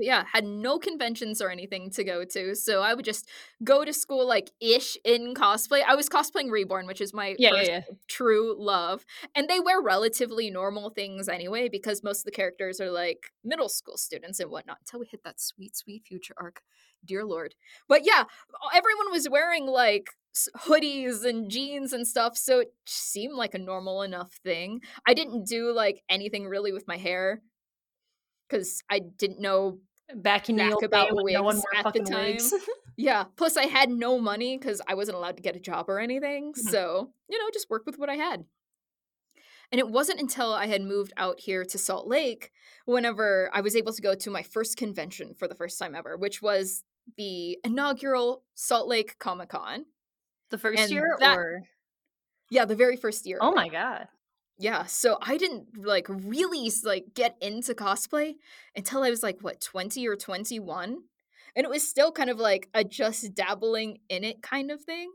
Yeah, 0.00 0.24
had 0.32 0.44
no 0.44 0.78
conventions 0.78 1.42
or 1.42 1.50
anything 1.50 1.90
to 1.90 2.04
go 2.04 2.24
to, 2.24 2.54
so 2.54 2.82
I 2.82 2.94
would 2.94 3.04
just 3.04 3.28
go 3.62 3.84
to 3.84 3.92
school 3.92 4.26
like 4.26 4.50
ish 4.60 4.96
in 5.04 5.34
cosplay. 5.34 5.82
I 5.86 5.94
was 5.94 6.08
cosplaying 6.08 6.50
Reborn, 6.50 6.86
which 6.86 7.00
is 7.00 7.12
my 7.12 7.36
Yeah, 7.38 7.50
yeah, 7.50 7.56
first 7.56 7.70
yeah. 7.70 7.80
true 8.08 8.54
love, 8.58 9.04
and 9.34 9.48
they 9.48 9.60
wear 9.60 9.80
relatively 9.80 10.50
normal 10.50 10.90
things 10.90 11.28
anyway 11.28 11.68
because 11.68 12.02
most 12.02 12.20
of 12.20 12.24
the 12.24 12.30
characters 12.30 12.80
are 12.80 12.90
like 12.90 13.32
middle 13.44 13.68
school 13.68 13.96
students 13.96 14.40
and 14.40 14.50
whatnot. 14.50 14.78
Until 14.80 15.00
we 15.00 15.06
hit 15.06 15.22
that 15.24 15.40
sweet, 15.40 15.76
sweet 15.76 16.04
future 16.06 16.34
arc, 16.40 16.62
dear 17.04 17.24
lord. 17.24 17.54
But 17.88 18.04
yeah, 18.04 18.24
everyone 18.74 19.10
was 19.10 19.28
wearing 19.28 19.66
like 19.66 20.08
hoodies 20.56 21.24
and 21.24 21.50
jeans 21.50 21.92
and 21.92 22.06
stuff, 22.06 22.36
so 22.36 22.60
it 22.60 22.72
seemed 22.86 23.34
like 23.34 23.54
a 23.54 23.58
normal 23.58 24.02
enough 24.02 24.32
thing. 24.44 24.80
I 25.06 25.14
didn't 25.14 25.46
do 25.46 25.72
like 25.72 26.02
anything 26.08 26.46
really 26.46 26.72
with 26.72 26.86
my 26.88 26.96
hair 26.96 27.42
because 28.48 28.82
I 28.90 29.00
didn't 29.00 29.40
know 29.40 29.78
Back 30.14 30.48
in 30.48 30.60
old 30.60 30.82
about 30.82 31.14
when 31.14 31.32
no 31.32 31.42
one 31.42 31.56
wigs 31.56 31.64
at 31.76 31.84
the 31.92 32.00
fucking 32.00 32.14
wigs. 32.14 32.54
yeah. 32.96 33.24
Plus, 33.36 33.56
I 33.56 33.66
had 33.66 33.90
no 33.90 34.18
money 34.18 34.58
because 34.58 34.80
I 34.88 34.94
wasn't 34.94 35.16
allowed 35.16 35.36
to 35.36 35.42
get 35.42 35.56
a 35.56 35.60
job 35.60 35.88
or 35.88 35.98
anything. 36.00 36.52
Mhm. 36.52 36.70
So, 36.70 37.12
you 37.28 37.38
know, 37.38 37.50
just 37.52 37.70
work 37.70 37.84
with 37.86 37.98
what 37.98 38.10
I 38.10 38.16
had. 38.16 38.44
And 39.72 39.78
it 39.78 39.88
wasn't 39.88 40.20
until 40.20 40.52
I 40.52 40.66
had 40.66 40.82
moved 40.82 41.12
out 41.16 41.38
here 41.40 41.64
to 41.64 41.78
Salt 41.78 42.08
Lake 42.08 42.50
whenever 42.86 43.48
I 43.54 43.60
was 43.60 43.76
able 43.76 43.92
to 43.92 44.02
go 44.02 44.14
to 44.16 44.30
my 44.30 44.42
first 44.42 44.76
convention 44.76 45.34
for 45.34 45.46
the 45.46 45.54
first 45.54 45.78
time 45.78 45.94
ever, 45.94 46.16
which 46.16 46.42
was 46.42 46.82
the 47.16 47.56
inaugural 47.64 48.42
Salt 48.54 48.88
Lake 48.88 49.16
Comic 49.18 49.50
Con. 49.50 49.86
the 50.50 50.58
first 50.58 50.80
And 50.82 50.90
year 50.90 51.16
that- 51.20 51.38
or 51.38 51.62
Yeah, 52.50 52.64
the 52.64 52.74
very 52.74 52.96
first 52.96 53.24
year. 53.26 53.38
oh 53.40 53.52
my 53.52 53.68
god. 53.68 54.08
Yeah, 54.60 54.84
so 54.84 55.16
I 55.22 55.38
didn't 55.38 55.86
like 55.86 56.06
really 56.10 56.70
like 56.84 57.14
get 57.14 57.34
into 57.40 57.72
cosplay 57.74 58.34
until 58.76 59.02
I 59.02 59.08
was 59.08 59.22
like 59.22 59.38
what 59.40 59.58
20 59.62 60.06
or 60.06 60.16
21. 60.16 60.98
And 61.56 61.64
it 61.64 61.70
was 61.70 61.88
still 61.88 62.12
kind 62.12 62.28
of 62.28 62.38
like 62.38 62.68
a 62.74 62.84
just 62.84 63.34
dabbling 63.34 63.98
in 64.10 64.22
it 64.22 64.42
kind 64.42 64.70
of 64.70 64.82
thing. 64.82 65.10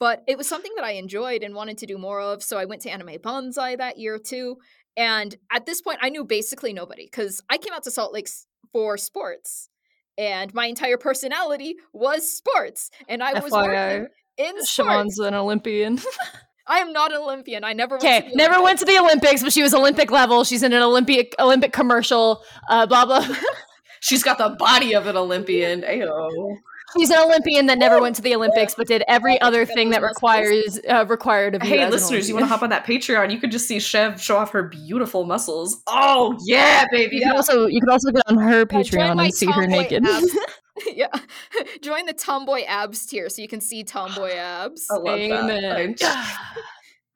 But 0.00 0.24
it 0.26 0.38
was 0.38 0.48
something 0.48 0.72
that 0.76 0.84
I 0.84 0.92
enjoyed 0.92 1.42
and 1.42 1.54
wanted 1.54 1.76
to 1.78 1.86
do 1.86 1.98
more 1.98 2.22
of, 2.22 2.42
so 2.42 2.56
I 2.56 2.64
went 2.64 2.80
to 2.82 2.90
Anime 2.90 3.18
Banzai 3.22 3.76
that 3.76 3.98
year 3.98 4.18
too. 4.18 4.56
And 4.96 5.36
at 5.52 5.66
this 5.66 5.82
point 5.82 5.98
I 6.00 6.08
knew 6.08 6.24
basically 6.24 6.72
nobody 6.72 7.06
cuz 7.06 7.42
I 7.50 7.58
came 7.58 7.74
out 7.74 7.82
to 7.82 7.90
Salt 7.90 8.14
Lake 8.14 8.30
for 8.72 8.96
sports. 8.96 9.68
And 10.16 10.54
my 10.54 10.66
entire 10.66 10.96
personality 10.96 11.76
was 11.92 12.32
sports, 12.32 12.90
and 13.08 13.22
I 13.22 13.38
was 13.38 13.52
working 13.52 14.08
in 14.38 14.64
sports. 14.64 14.76
Siobhan's 14.76 15.18
an 15.20 15.34
Olympian. 15.34 16.00
I 16.68 16.78
am 16.78 16.92
not 16.92 17.12
an 17.12 17.18
Olympian. 17.18 17.64
I 17.64 17.72
never 17.72 17.94
went 17.94 18.02
to 18.02 18.06
Okay, 18.08 18.28
the 18.30 18.36
never 18.36 18.54
Olympics. 18.54 18.64
went 18.64 18.78
to 18.80 18.84
the 18.84 18.98
Olympics, 18.98 19.42
but 19.42 19.52
she 19.52 19.62
was 19.62 19.72
Olympic 19.74 20.10
level. 20.10 20.44
She's 20.44 20.62
in 20.62 20.72
an 20.72 20.82
Olympic 20.82 21.34
Olympic 21.38 21.72
commercial. 21.72 22.42
Uh, 22.68 22.86
blah 22.86 23.04
blah. 23.06 23.26
She's 24.00 24.22
got 24.22 24.38
the 24.38 24.50
body 24.50 24.94
of 24.94 25.06
an 25.06 25.16
Olympian. 25.16 25.82
Ayo. 25.82 26.56
She's 26.96 27.10
an 27.10 27.18
Olympian 27.18 27.66
that 27.66 27.78
never 27.78 28.00
went 28.00 28.16
to 28.16 28.22
the 28.22 28.34
Olympics, 28.34 28.74
but 28.74 28.86
did 28.86 29.02
every 29.08 29.38
other 29.42 29.66
thing 29.66 29.90
that 29.90 30.00
requires 30.02 30.78
uh, 30.88 31.04
required 31.06 31.54
of 31.54 31.62
you. 31.62 31.68
Hey, 31.68 31.80
as 31.80 31.90
listeners, 31.92 32.28
you 32.28 32.34
want 32.34 32.44
to 32.44 32.48
hop 32.48 32.62
on 32.62 32.70
that 32.70 32.86
Patreon? 32.86 33.30
You 33.30 33.38
could 33.38 33.50
just 33.50 33.68
see 33.68 33.78
Chev 33.78 34.20
show 34.20 34.36
off 34.36 34.52
her 34.52 34.62
beautiful 34.62 35.24
muscles. 35.24 35.82
Oh 35.86 36.36
yeah, 36.46 36.86
baby. 36.90 37.16
You 37.16 37.22
can 37.22 37.32
also 37.36 37.66
you 37.66 37.80
can 37.80 37.90
also 37.90 38.10
get 38.10 38.22
on 38.26 38.38
her 38.38 38.64
Patreon 38.64 39.22
and 39.22 39.34
see 39.34 39.46
her 39.46 39.66
tomboy 39.66 39.76
naked. 39.76 40.04
abs. 40.86 40.86
yeah, 40.94 41.08
join 41.82 42.06
the 42.06 42.12
tomboy 42.12 42.62
abs 42.66 43.06
tier 43.06 43.28
so 43.28 43.42
you 43.42 43.48
can 43.48 43.60
see 43.60 43.84
tomboy 43.84 44.32
abs. 44.36 44.86
I 44.90 44.94
love 44.96 45.18
Amen. 45.18 45.96
that. 46.00 46.46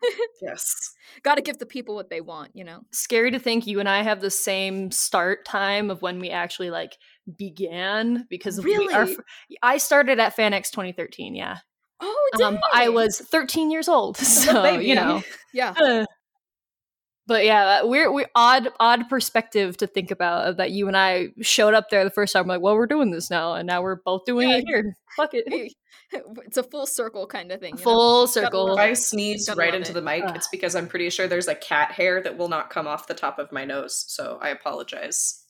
yes. 0.42 0.94
Got 1.22 1.37
to 1.37 1.42
give 1.42 1.59
the 1.59 1.66
people 1.66 1.94
what 1.94 2.11
they 2.11 2.20
want, 2.20 2.51
you 2.55 2.64
know. 2.64 2.81
Scary 2.90 3.31
to 3.31 3.38
think 3.38 3.66
you 3.66 3.79
and 3.79 3.88
I 3.88 4.03
have 4.03 4.20
the 4.20 4.31
same 4.31 4.90
start 4.90 5.44
time 5.44 5.90
of 5.90 6.03
when 6.03 6.18
we 6.18 6.31
actually 6.31 6.70
like 6.70 6.96
began 7.38 8.27
because 8.29 8.61
we 8.61 8.75
are. 8.88 9.05
Really? 9.05 9.16
I 9.62 9.79
started 9.79 10.18
at 10.18 10.37
FanX 10.37 10.70
2013. 10.70 11.37
Yeah, 11.37 11.59
Oh, 12.01 12.31
dang. 12.37 12.55
um, 12.55 12.61
I 12.72 12.88
was 12.88 13.18
13 13.18 13.70
years 13.70 13.88
old, 13.88 14.16
so 14.16 14.62
baby. 14.62 14.87
you 14.87 14.94
know. 14.94 15.22
yeah. 15.55 15.75
Uh, 15.81 16.05
but 17.33 17.45
yeah, 17.45 17.83
we're 17.85 18.12
we 18.12 18.27
odd 18.35 18.68
odd 18.79 19.09
perspective 19.09 19.77
to 19.79 19.87
think 19.87 20.11
about 20.11 20.57
that 20.59 20.71
you 20.71 20.87
and 20.88 20.97
I 20.97 21.29
showed 21.40 21.75
up 21.75 21.88
there 21.90 22.05
the 22.05 22.11
first 22.11 22.33
time. 22.33 22.47
We're 22.47 22.55
Like, 22.55 22.62
well, 22.62 22.75
we're 22.77 22.87
doing 22.87 23.11
this 23.11 23.31
now, 23.31 23.55
and 23.55 23.66
now 23.66 23.83
we're 23.83 23.97
both 23.97 24.25
doing 24.25 24.51
Yeah. 24.51 24.57
it 24.59 24.64
here. 24.66 24.97
Fuck 25.16 25.31
it, 25.35 25.73
It's 26.45 26.59
a 26.59 26.62
full 26.62 26.85
circle 26.87 27.27
kind 27.27 27.51
of 27.51 27.61
thing. 27.61 27.71
you 27.73 27.79
know? 27.79 27.83
full 27.83 28.27
circle. 28.27 28.73
If 28.75 28.79
I 28.79 28.92
sneeze 28.92 29.49
right 29.57 29.75
into 29.75 29.92
it. 29.92 29.95
the 29.95 30.03
mic, 30.03 30.23
Ugh. 30.25 30.37
it's 30.37 30.49
because 30.49 30.77
I'm 30.77 30.87
pretty 30.87 31.09
sure 31.09 31.27
there's 31.27 31.49
a 31.49 31.55
cat 31.55 31.90
hair 31.92 32.23
that 32.23 32.37
will 32.37 32.49
not 32.49 32.68
come 32.68 32.87
off 32.87 33.07
the 33.07 33.14
top 33.14 33.38
of 33.38 33.51
my 33.51 33.64
nose. 33.64 34.05
So 34.09 34.38
I 34.42 34.51
apologize. 34.51 35.42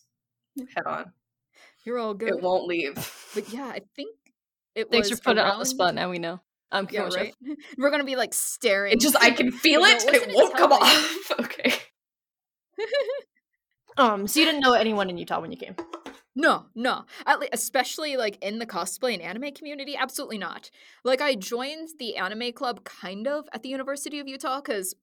Head 0.59 0.87
on. 0.87 1.13
You're 1.85 1.99
all 1.99 2.15
good. 2.15 2.29
It 2.29 2.43
won't 2.43 2.67
leave. 2.69 2.95
But 3.35 3.49
yeah, 3.53 3.65
I 3.67 3.81
think 3.97 4.15
it 4.77 4.89
Thanks 4.91 5.11
was 5.11 5.19
for 5.19 5.25
putting 5.25 5.45
it 5.45 5.49
on 5.51 5.59
the 5.59 5.67
spot. 5.67 5.95
Now 5.97 6.11
we 6.11 6.19
know. 6.21 6.41
Um, 6.73 6.89
Yeah, 6.91 7.09
right. 7.15 7.35
We're 7.79 7.91
gonna 7.91 8.03
be 8.05 8.17
like 8.17 8.35
staring. 8.35 8.93
It 8.95 9.01
just 9.01 9.17
I 9.17 9.31
can 9.31 9.53
feel 9.65 9.83
it 9.85 10.03
and 10.05 10.17
it 10.17 10.35
won't 10.35 10.57
come 10.57 10.71
like- 10.71 10.83
off. 10.83 11.33
Okay. 11.41 11.75
Um, 13.99 14.27
so 14.27 14.41
you 14.41 14.47
didn't 14.47 14.63
know 14.63 14.73
anyone 14.73 15.11
in 15.11 15.19
Utah 15.19 15.41
when 15.41 15.53
you 15.53 15.59
came. 15.59 15.77
No, 16.35 16.65
no. 16.75 17.05
At 17.27 17.41
le- 17.41 17.49
especially 17.53 18.17
like 18.17 18.43
in 18.43 18.59
the 18.59 18.65
cosplay 18.67 19.13
and 19.13 19.23
anime 19.23 19.53
community, 19.53 19.95
absolutely 19.97 20.39
not. 20.39 20.71
Like 21.05 21.21
I 21.21 21.35
joined 21.35 21.91
the 21.99 22.17
anime 22.17 22.53
club 22.53 22.85
kind 22.85 23.29
of 23.29 23.47
at 23.53 23.63
the 23.63 23.69
University 23.69 24.19
of 24.19 24.27
Utah 24.27 24.61
because 24.63 24.95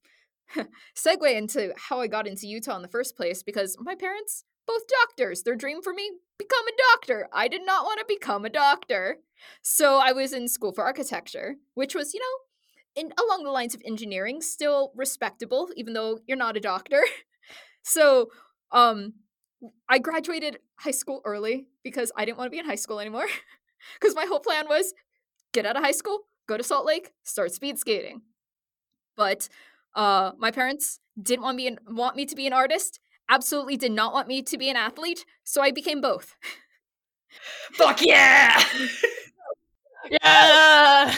segue 0.97 1.31
into 1.35 1.71
how 1.77 1.99
I 2.01 2.07
got 2.07 2.25
into 2.25 2.47
Utah 2.47 2.75
in 2.77 2.81
the 2.81 2.87
first 2.87 3.15
place 3.15 3.43
because 3.43 3.77
my 3.79 3.93
parents 3.93 4.43
both 4.69 4.83
doctors. 4.87 5.41
Their 5.43 5.55
dream 5.55 5.81
for 5.81 5.93
me 5.93 6.11
become 6.37 6.67
a 6.67 6.77
doctor. 6.93 7.27
I 7.33 7.47
did 7.47 7.65
not 7.65 7.85
want 7.85 7.99
to 7.99 8.05
become 8.07 8.45
a 8.45 8.49
doctor. 8.49 9.17
So 9.63 9.97
I 9.97 10.11
was 10.11 10.31
in 10.31 10.47
school 10.47 10.73
for 10.73 10.83
architecture, 10.83 11.55
which 11.73 11.95
was, 11.95 12.13
you 12.13 12.19
know, 12.19 13.01
in 13.01 13.13
along 13.19 13.43
the 13.43 13.51
lines 13.51 13.73
of 13.73 13.81
engineering, 13.85 14.41
still 14.41 14.91
respectable 14.95 15.69
even 15.75 15.93
though 15.93 16.19
you're 16.27 16.37
not 16.37 16.57
a 16.57 16.59
doctor. 16.59 17.03
so, 17.83 18.29
um 18.71 19.13
I 19.89 19.99
graduated 19.99 20.59
high 20.77 20.91
school 20.91 21.21
early 21.25 21.67
because 21.83 22.11
I 22.15 22.23
didn't 22.25 22.37
want 22.37 22.47
to 22.47 22.55
be 22.55 22.59
in 22.59 22.65
high 22.65 22.75
school 22.85 22.99
anymore. 22.99 23.27
Because 23.99 24.13
my 24.13 24.25
whole 24.25 24.41
plan 24.41 24.67
was 24.67 24.93
get 25.53 25.65
out 25.65 25.77
of 25.77 25.83
high 25.83 25.93
school, 26.01 26.19
go 26.47 26.57
to 26.57 26.63
Salt 26.63 26.85
Lake, 26.85 27.13
start 27.23 27.53
speed 27.53 27.79
skating. 27.79 28.21
But 29.15 29.49
uh, 29.95 30.31
my 30.37 30.51
parents 30.51 30.99
didn't 31.21 31.43
want 31.43 31.57
me 31.57 31.67
an- 31.67 31.79
want 31.87 32.15
me 32.15 32.25
to 32.25 32.35
be 32.35 32.47
an 32.47 32.53
artist. 32.53 32.99
Absolutely 33.29 33.77
did 33.77 33.91
not 33.91 34.13
want 34.13 34.27
me 34.27 34.41
to 34.41 34.57
be 34.57 34.69
an 34.69 34.75
athlete. 34.75 35.25
So 35.43 35.61
I 35.61 35.71
became 35.71 36.01
both. 36.01 36.35
Fuck 37.73 38.01
yeah! 38.01 38.61
Yeah. 40.23 41.15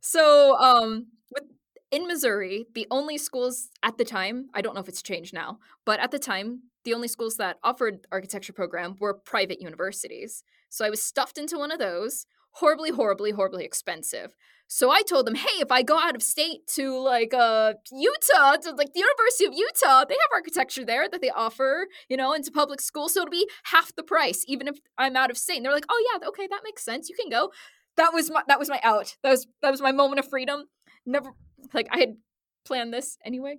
So 0.00 0.56
um, 0.58 1.06
with 1.32 1.44
in 1.90 2.06
Missouri, 2.06 2.66
the 2.74 2.86
only 2.90 3.18
schools 3.18 3.70
at 3.82 3.98
the 3.98 4.04
time, 4.04 4.48
I 4.54 4.60
don't 4.60 4.74
know 4.74 4.80
if 4.80 4.88
it's 4.88 5.02
changed 5.02 5.32
now, 5.32 5.58
but 5.84 6.00
at 6.00 6.10
the 6.10 6.18
time, 6.18 6.62
the 6.84 6.94
only 6.94 7.08
schools 7.08 7.36
that 7.36 7.58
offered 7.64 8.06
architecture 8.12 8.52
program 8.52 8.96
were 9.00 9.14
private 9.14 9.60
universities. 9.60 10.44
So 10.68 10.84
I 10.84 10.90
was 10.90 11.02
stuffed 11.02 11.38
into 11.38 11.58
one 11.58 11.72
of 11.72 11.78
those, 11.78 12.26
horribly, 12.56 12.90
horribly, 12.90 13.32
horribly 13.32 13.64
expensive. 13.64 14.34
So 14.68 14.90
I 14.90 15.02
told 15.02 15.26
them, 15.26 15.36
hey, 15.36 15.60
if 15.60 15.70
I 15.70 15.82
go 15.82 15.98
out 15.98 16.16
of 16.16 16.22
state 16.22 16.66
to 16.74 16.98
like 16.98 17.32
uh 17.32 17.74
Utah, 17.92 18.56
to 18.56 18.72
like 18.72 18.92
the 18.92 19.00
University 19.00 19.44
of 19.46 19.52
Utah, 19.54 20.04
they 20.04 20.14
have 20.14 20.34
architecture 20.34 20.84
there 20.84 21.08
that 21.08 21.20
they 21.20 21.30
offer, 21.30 21.86
you 22.08 22.16
know, 22.16 22.32
into 22.32 22.50
public 22.50 22.80
school. 22.80 23.08
So 23.08 23.20
it'll 23.20 23.30
be 23.30 23.48
half 23.64 23.94
the 23.94 24.02
price, 24.02 24.44
even 24.48 24.66
if 24.66 24.78
I'm 24.98 25.16
out 25.16 25.30
of 25.30 25.38
state. 25.38 25.58
And 25.58 25.64
they're 25.64 25.72
like, 25.72 25.86
oh 25.88 26.04
yeah, 26.12 26.28
okay, 26.28 26.48
that 26.48 26.62
makes 26.64 26.84
sense. 26.84 27.08
You 27.08 27.14
can 27.14 27.30
go. 27.30 27.52
That 27.96 28.12
was 28.12 28.30
my 28.30 28.42
that 28.48 28.58
was 28.58 28.68
my 28.68 28.80
out. 28.82 29.16
That 29.22 29.30
was 29.30 29.46
that 29.62 29.70
was 29.70 29.80
my 29.80 29.92
moment 29.92 30.18
of 30.18 30.28
freedom. 30.28 30.64
Never 31.04 31.30
like 31.72 31.88
I 31.92 31.98
had 31.98 32.16
planned 32.64 32.92
this 32.92 33.18
anyway. 33.24 33.58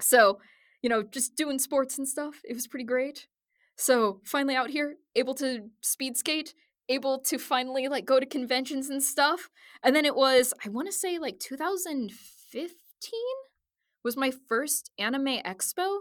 So, 0.00 0.40
you 0.82 0.90
know, 0.90 1.02
just 1.02 1.36
doing 1.36 1.58
sports 1.58 1.96
and 1.96 2.06
stuff. 2.06 2.40
It 2.44 2.54
was 2.54 2.66
pretty 2.66 2.84
great. 2.84 3.28
So 3.76 4.20
finally 4.24 4.54
out 4.54 4.70
here, 4.70 4.96
able 5.16 5.34
to 5.36 5.70
speed 5.80 6.16
skate, 6.16 6.54
able 6.92 7.18
to 7.20 7.38
finally 7.38 7.88
like 7.88 8.04
go 8.04 8.20
to 8.20 8.26
conventions 8.26 8.90
and 8.90 9.02
stuff. 9.02 9.48
And 9.82 9.94
then 9.96 10.04
it 10.04 10.14
was, 10.16 10.52
I 10.64 10.68
want 10.68 10.88
to 10.88 10.92
say 10.92 11.18
like 11.18 11.38
2015 11.38 13.12
was 14.04 14.16
my 14.16 14.32
first 14.48 14.90
anime 14.98 15.38
expo. 15.44 15.98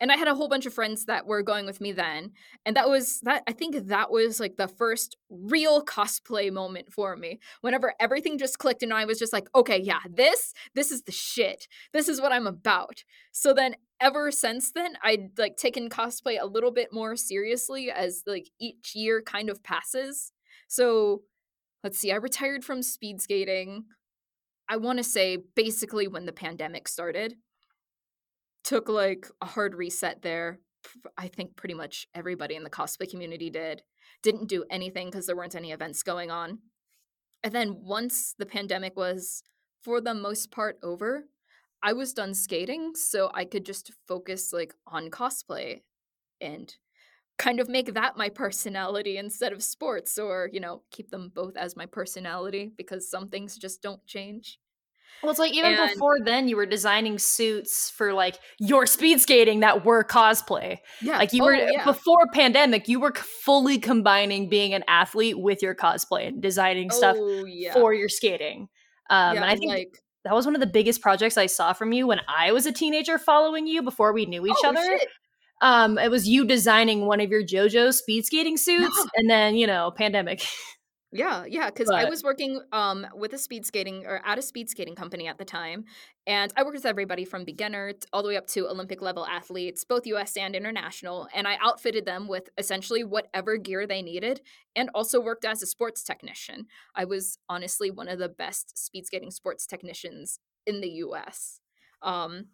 and 0.00 0.10
I 0.10 0.16
had 0.16 0.28
a 0.28 0.34
whole 0.34 0.48
bunch 0.48 0.66
of 0.66 0.74
friends 0.74 1.04
that 1.04 1.26
were 1.26 1.42
going 1.42 1.66
with 1.66 1.80
me 1.80 1.92
then. 1.92 2.32
And 2.66 2.76
that 2.76 2.88
was 2.88 3.20
that 3.20 3.42
I 3.46 3.52
think 3.52 3.88
that 3.88 4.10
was 4.10 4.40
like 4.40 4.56
the 4.56 4.68
first 4.68 5.16
real 5.30 5.84
cosplay 5.84 6.52
moment 6.52 6.92
for 6.92 7.16
me. 7.16 7.38
Whenever 7.60 7.94
everything 8.00 8.38
just 8.38 8.58
clicked 8.58 8.82
and 8.82 8.92
I 8.92 9.04
was 9.04 9.18
just 9.18 9.32
like, 9.32 9.48
okay, 9.54 9.80
yeah, 9.80 10.00
this 10.10 10.52
this 10.74 10.90
is 10.90 11.02
the 11.02 11.12
shit. 11.12 11.68
This 11.92 12.08
is 12.08 12.20
what 12.20 12.32
I'm 12.32 12.46
about. 12.46 13.04
So 13.32 13.54
then 13.54 13.76
ever 14.00 14.30
since 14.30 14.72
then 14.72 14.94
I'd 15.02 15.38
like 15.38 15.56
taken 15.56 15.88
cosplay 15.88 16.40
a 16.40 16.46
little 16.46 16.72
bit 16.72 16.88
more 16.92 17.16
seriously 17.16 17.90
as 17.90 18.22
like 18.26 18.48
each 18.60 18.92
year 18.94 19.22
kind 19.22 19.48
of 19.48 19.62
passes. 19.62 20.32
So 20.74 21.22
let's 21.84 22.00
see, 22.00 22.10
I 22.10 22.16
retired 22.16 22.64
from 22.64 22.82
speed 22.82 23.20
skating. 23.20 23.84
I 24.68 24.76
want 24.76 24.98
to 24.98 25.04
say 25.04 25.38
basically 25.54 26.08
when 26.08 26.26
the 26.26 26.32
pandemic 26.32 26.88
started 26.88 27.36
took 28.64 28.88
like 28.88 29.28
a 29.40 29.46
hard 29.46 29.76
reset 29.76 30.22
there. 30.22 30.58
I 31.16 31.28
think 31.28 31.54
pretty 31.54 31.74
much 31.74 32.08
everybody 32.12 32.56
in 32.56 32.64
the 32.64 32.70
cosplay 32.70 33.08
community 33.08 33.50
did. 33.50 33.82
Didn't 34.24 34.48
do 34.48 34.64
anything 34.68 35.10
because 35.10 35.26
there 35.26 35.36
weren't 35.36 35.54
any 35.54 35.70
events 35.70 36.02
going 36.02 36.32
on. 36.32 36.58
And 37.44 37.54
then 37.54 37.76
once 37.80 38.34
the 38.36 38.46
pandemic 38.46 38.96
was, 38.96 39.44
for 39.80 40.00
the 40.00 40.14
most 40.14 40.50
part, 40.50 40.78
over, 40.82 41.26
I 41.84 41.92
was 41.92 42.12
done 42.14 42.34
skating, 42.34 42.96
so 42.96 43.30
I 43.32 43.44
could 43.44 43.64
just 43.64 43.92
focus 44.08 44.52
like 44.52 44.74
on 44.88 45.08
cosplay 45.08 45.82
and 46.40 46.74
kind 47.38 47.60
of 47.60 47.68
make 47.68 47.94
that 47.94 48.16
my 48.16 48.28
personality 48.28 49.16
instead 49.16 49.52
of 49.52 49.62
sports 49.62 50.18
or, 50.18 50.48
you 50.52 50.60
know, 50.60 50.82
keep 50.90 51.10
them 51.10 51.30
both 51.34 51.56
as 51.56 51.76
my 51.76 51.86
personality 51.86 52.72
because 52.76 53.10
some 53.10 53.28
things 53.28 53.56
just 53.56 53.82
don't 53.82 54.04
change. 54.06 54.58
Well, 55.22 55.30
it's 55.30 55.38
like 55.38 55.54
even 55.54 55.74
And- 55.74 55.90
before 55.90 56.18
then, 56.24 56.48
you 56.48 56.56
were 56.56 56.66
designing 56.66 57.18
suits 57.18 57.90
for 57.90 58.12
like 58.12 58.38
your 58.58 58.86
speed 58.86 59.20
skating 59.20 59.60
that 59.60 59.84
were 59.84 60.04
cosplay. 60.04 60.78
Yeah. 61.00 61.18
Like 61.18 61.32
you 61.32 61.42
oh, 61.42 61.46
were 61.46 61.54
yeah. 61.54 61.84
before 61.84 62.26
pandemic, 62.32 62.88
you 62.88 63.00
were 63.00 63.14
fully 63.44 63.78
combining 63.78 64.48
being 64.48 64.74
an 64.74 64.84
athlete 64.86 65.38
with 65.38 65.62
your 65.62 65.74
cosplay 65.74 66.28
and 66.28 66.42
designing 66.42 66.90
stuff 66.90 67.16
Oh, 67.18 67.44
yeah. 67.46 67.72
for 67.72 67.94
your 67.94 68.08
skating. 68.08 68.68
Um, 69.10 69.34
yeah, 69.34 69.42
and 69.42 69.44
I 69.44 69.56
think 69.56 69.70
like 69.70 69.98
that 70.24 70.34
was 70.34 70.46
one 70.46 70.54
of 70.54 70.60
the 70.60 70.66
biggest 70.66 71.00
projects 71.00 71.36
I 71.36 71.46
saw 71.46 71.72
from 71.72 71.92
you 71.92 72.06
when 72.06 72.20
I 72.28 72.52
was 72.52 72.66
a 72.66 72.72
teenager 72.72 73.18
following 73.18 73.66
you 73.66 73.82
before 73.82 74.12
we 74.12 74.26
knew 74.26 74.44
each 74.46 74.56
oh, 74.64 74.68
other. 74.68 74.82
shit. 74.82 75.08
Um, 75.60 75.98
it 75.98 76.10
was 76.10 76.28
you 76.28 76.44
designing 76.44 77.06
one 77.06 77.20
of 77.20 77.30
your 77.30 77.42
JoJo 77.42 77.92
speed 77.92 78.26
skating 78.26 78.56
suits, 78.56 79.06
and 79.16 79.28
then 79.30 79.54
you 79.56 79.66
know, 79.66 79.90
pandemic. 79.90 80.44
Yeah, 81.16 81.44
yeah, 81.48 81.66
because 81.70 81.88
I 81.88 82.06
was 82.10 82.24
working 82.24 82.60
um 82.72 83.06
with 83.14 83.32
a 83.34 83.38
speed 83.38 83.64
skating 83.64 84.04
or 84.04 84.20
at 84.24 84.36
a 84.36 84.42
speed 84.42 84.68
skating 84.68 84.96
company 84.96 85.28
at 85.28 85.38
the 85.38 85.44
time, 85.44 85.84
and 86.26 86.52
I 86.56 86.64
worked 86.64 86.74
with 86.74 86.84
everybody 86.84 87.24
from 87.24 87.44
beginner 87.44 87.92
all 88.12 88.20
the 88.20 88.30
way 88.30 88.36
up 88.36 88.48
to 88.48 88.68
Olympic 88.68 89.00
level 89.00 89.24
athletes, 89.24 89.84
both 89.84 90.08
U.S. 90.08 90.36
and 90.36 90.56
international, 90.56 91.28
and 91.32 91.46
I 91.46 91.56
outfitted 91.62 92.04
them 92.04 92.26
with 92.26 92.48
essentially 92.58 93.04
whatever 93.04 93.56
gear 93.58 93.86
they 93.86 94.02
needed, 94.02 94.40
and 94.74 94.90
also 94.92 95.20
worked 95.20 95.44
as 95.44 95.62
a 95.62 95.66
sports 95.66 96.02
technician. 96.02 96.66
I 96.96 97.04
was 97.04 97.38
honestly 97.48 97.92
one 97.92 98.08
of 98.08 98.18
the 98.18 98.28
best 98.28 98.76
speed 98.76 99.06
skating 99.06 99.30
sports 99.30 99.68
technicians 99.68 100.40
in 100.66 100.80
the 100.80 100.90
U.S. 101.06 101.60
Um, 102.02 102.46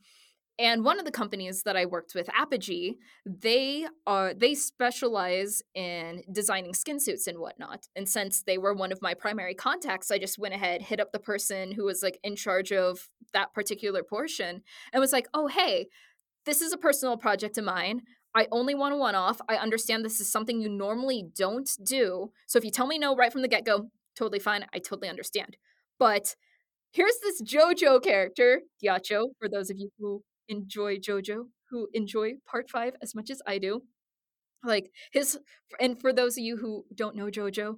and 0.60 0.84
one 0.84 0.98
of 0.98 1.06
the 1.06 1.10
companies 1.10 1.62
that 1.62 1.76
I 1.76 1.86
worked 1.86 2.14
with, 2.14 2.28
Apogee, 2.34 2.98
they 3.24 3.86
are 4.06 4.34
they 4.34 4.54
specialize 4.54 5.62
in 5.74 6.22
designing 6.30 6.74
skin 6.74 7.00
suits 7.00 7.26
and 7.26 7.38
whatnot. 7.38 7.88
And 7.96 8.06
since 8.06 8.42
they 8.42 8.58
were 8.58 8.74
one 8.74 8.92
of 8.92 9.00
my 9.00 9.14
primary 9.14 9.54
contacts, 9.54 10.10
I 10.10 10.18
just 10.18 10.38
went 10.38 10.52
ahead, 10.54 10.82
hit 10.82 11.00
up 11.00 11.12
the 11.12 11.18
person 11.18 11.72
who 11.72 11.84
was 11.84 12.02
like 12.02 12.20
in 12.22 12.36
charge 12.36 12.72
of 12.72 13.08
that 13.32 13.54
particular 13.54 14.02
portion, 14.02 14.62
and 14.92 15.00
was 15.00 15.12
like, 15.12 15.28
"Oh, 15.32 15.46
hey, 15.46 15.88
this 16.44 16.60
is 16.60 16.72
a 16.72 16.78
personal 16.78 17.16
project 17.16 17.56
of 17.56 17.64
mine. 17.64 18.02
I 18.34 18.46
only 18.52 18.74
want 18.74 18.94
a 18.94 18.96
one 18.96 19.14
off. 19.14 19.40
I 19.48 19.56
understand 19.56 20.04
this 20.04 20.20
is 20.20 20.30
something 20.30 20.60
you 20.60 20.68
normally 20.68 21.24
don't 21.34 21.70
do. 21.82 22.32
So 22.46 22.58
if 22.58 22.64
you 22.64 22.70
tell 22.70 22.86
me 22.86 22.98
no 22.98 23.16
right 23.16 23.32
from 23.32 23.42
the 23.42 23.48
get 23.48 23.64
go, 23.64 23.90
totally 24.14 24.38
fine. 24.38 24.66
I 24.74 24.78
totally 24.78 25.08
understand. 25.08 25.56
But 25.98 26.36
here's 26.92 27.18
this 27.22 27.42
JoJo 27.42 28.02
character, 28.02 28.62
Ghiaccio, 28.82 29.30
for 29.38 29.48
those 29.48 29.70
of 29.70 29.78
you 29.78 29.90
who 29.98 30.22
enjoy 30.48 30.98
JoJo, 30.98 31.46
who 31.70 31.88
enjoy 31.92 32.34
part 32.50 32.70
five 32.70 32.94
as 33.02 33.14
much 33.14 33.30
as 33.30 33.40
I 33.46 33.58
do. 33.58 33.82
Like 34.64 34.90
his, 35.12 35.38
and 35.80 36.00
for 36.00 36.12
those 36.12 36.36
of 36.36 36.44
you 36.44 36.56
who 36.58 36.84
don't 36.94 37.16
know 37.16 37.26
JoJo, 37.26 37.76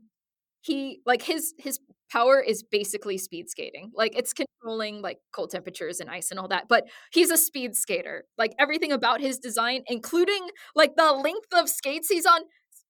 he 0.63 1.01
like 1.07 1.23
his 1.23 1.55
his 1.59 1.81
power 2.11 2.41
is 2.41 2.63
basically 2.63 3.19
speed 3.19 3.49
skating. 3.51 3.91
Like 3.95 4.17
it's 4.17 4.33
controlling 4.33 5.03
like 5.03 5.19
cold 5.33 5.51
temperatures 5.51 6.01
and 6.01 6.11
ice 6.11 6.31
and 6.31 6.39
all 6.39 6.49
that, 6.49 6.69
but 6.69 6.85
he's 7.13 7.31
a 7.31 7.37
speed 7.37 7.77
skater. 7.77 8.25
Like 8.39 8.53
everything 8.59 8.93
about 8.93 9.21
his 9.21 9.39
design, 9.39 9.83
including 9.87 10.49
like 10.75 10.97
the 10.97 11.13
length 11.13 11.53
of 11.53 11.69
skates 11.69 12.09
he's 12.09 12.27
on, 12.27 12.43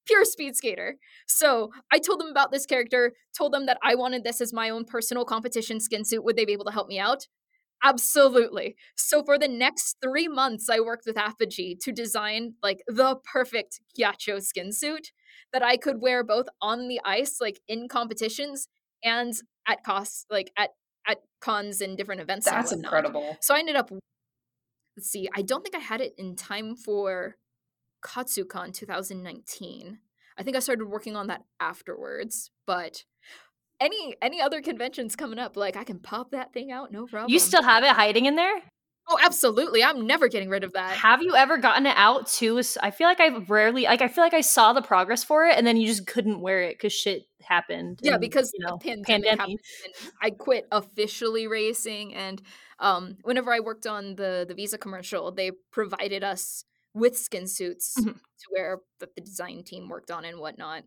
pure 0.07 0.25
speed 0.25 0.57
skater. 0.57 0.97
So 1.27 1.71
I 1.93 1.99
told 1.99 2.21
them 2.21 2.29
about 2.29 2.53
this 2.53 2.67
character, 2.67 3.13
told 3.37 3.53
them 3.53 3.67
that 3.67 3.79
I 3.83 3.95
wanted 3.95 4.25
this 4.25 4.41
as 4.41 4.53
my 4.53 4.71
own 4.71 4.85
personal 4.85 5.25
competition 5.25 5.81
skin 5.81 6.05
suit. 6.05 6.25
Would 6.25 6.37
they 6.37 6.45
be 6.45 6.53
able 6.53 6.67
to 6.67 6.73
help 6.73 6.89
me 6.89 6.99
out? 6.99 7.27
Absolutely. 7.83 8.77
So 8.97 9.25
for 9.25 9.39
the 9.39 9.49
next 9.49 9.97
three 10.01 10.29
months, 10.29 10.69
I 10.69 10.81
worked 10.81 11.05
with 11.07 11.17
Apogee 11.17 11.77
to 11.83 11.93
design 11.93 12.55
like 12.63 12.83
the 12.87 13.17
perfect 13.25 13.81
Ghiaccio 13.99 14.41
skin 14.43 14.73
suit 14.73 15.11
that 15.53 15.63
I 15.63 15.77
could 15.77 16.01
wear 16.01 16.23
both 16.23 16.47
on 16.61 16.89
the 16.89 17.01
ice, 17.05 17.39
like 17.41 17.61
in 17.67 17.89
competitions, 17.89 18.69
and 19.03 19.35
at 19.67 19.83
costs, 19.83 20.27
like 20.31 20.53
at 20.57 20.71
at 21.07 21.19
cons 21.41 21.81
and 21.81 21.97
different 21.97 22.21
events. 22.21 22.47
That's 22.47 22.73
incredible. 22.73 23.37
So 23.41 23.55
I 23.55 23.59
ended 23.59 23.77
up. 23.77 23.91
Let's 24.97 25.09
see. 25.09 25.29
I 25.35 25.43
don't 25.43 25.63
think 25.63 25.75
I 25.75 25.81
had 25.81 26.01
it 26.01 26.13
in 26.19 26.37
time 26.37 26.77
for 26.77 27.37
KatsuCon 28.05 28.73
2019. 28.75 29.99
I 30.39 30.43
think 30.43 30.57
I 30.57 30.61
started 30.61 30.87
working 30.87 31.17
on 31.17 31.27
that 31.29 31.43
afterwards, 31.61 32.51
but 32.67 33.05
any 33.83 34.17
any 34.23 34.41
other 34.41 34.63
conventions 34.63 35.17
coming 35.17 35.39
up, 35.39 35.57
like 35.57 35.77
I 35.77 35.85
can 35.85 35.99
pop 35.99 36.31
that 36.31 36.53
thing 36.53 36.71
out, 36.73 36.93
no 36.93 37.07
problem. 37.07 37.33
You 37.33 37.39
still 37.39 37.63
have 37.63 37.85
it 37.85 37.91
hiding 37.91 38.27
in 38.27 38.37
there? 38.37 38.63
Oh, 39.09 39.19
absolutely. 39.21 39.83
I'm 39.83 40.07
never 40.07 40.29
getting 40.29 40.49
rid 40.49 40.63
of 40.63 40.73
that. 40.75 40.93
Have 40.97 41.23
you 41.23 41.35
ever 41.35 41.59
gotten 41.59 41.87
it 41.87 41.95
out 41.97 42.29
too? 42.29 42.63
I 42.81 42.93
feel 42.93 43.09
like 43.09 43.19
I've 43.19 43.51
rarely 43.51 43.83
like 43.83 44.01
I 44.01 44.07
feel 44.09 44.23
like 44.23 44.33
I 44.33 44.43
saw 44.43 44.73
the 44.73 44.81
progress 44.81 45.25
for 45.25 45.45
it 45.45 45.57
and 45.59 45.67
then 45.67 45.77
you 45.77 45.89
just 45.89 46.07
couldn't 46.07 46.41
wear 46.41 46.63
it 46.63 46.79
because 46.79 46.93
shit 46.93 47.25
happened. 47.43 47.99
yeah, 48.03 48.13
and, 48.13 48.21
because 48.21 48.53
you 48.55 48.65
know 48.65 48.79
pandemic, 48.79 49.07
pandemic. 49.07 49.41
happened 49.41 49.59
and 49.85 50.13
I 50.23 50.31
quit 50.31 50.69
officially 50.71 51.49
racing 51.49 52.15
and 52.15 52.41
um 52.79 53.17
whenever 53.23 53.53
I 53.53 53.59
worked 53.61 53.87
on 53.89 54.15
the 54.15 54.45
the 54.49 54.55
Visa 54.55 54.79
commercial, 54.79 55.33
they 55.33 55.51
provided 55.73 56.23
us 56.23 56.65
with 56.95 57.19
skin 57.19 57.49
suits 57.49 57.95
Mhm. 57.99 58.15
to 58.15 58.47
wear 58.53 58.79
that 59.01 59.15
the 59.17 59.21
design 59.21 59.65
team 59.65 59.89
worked 59.89 60.11
on 60.13 60.25
and 60.25 60.39
whatnot. 60.39 60.85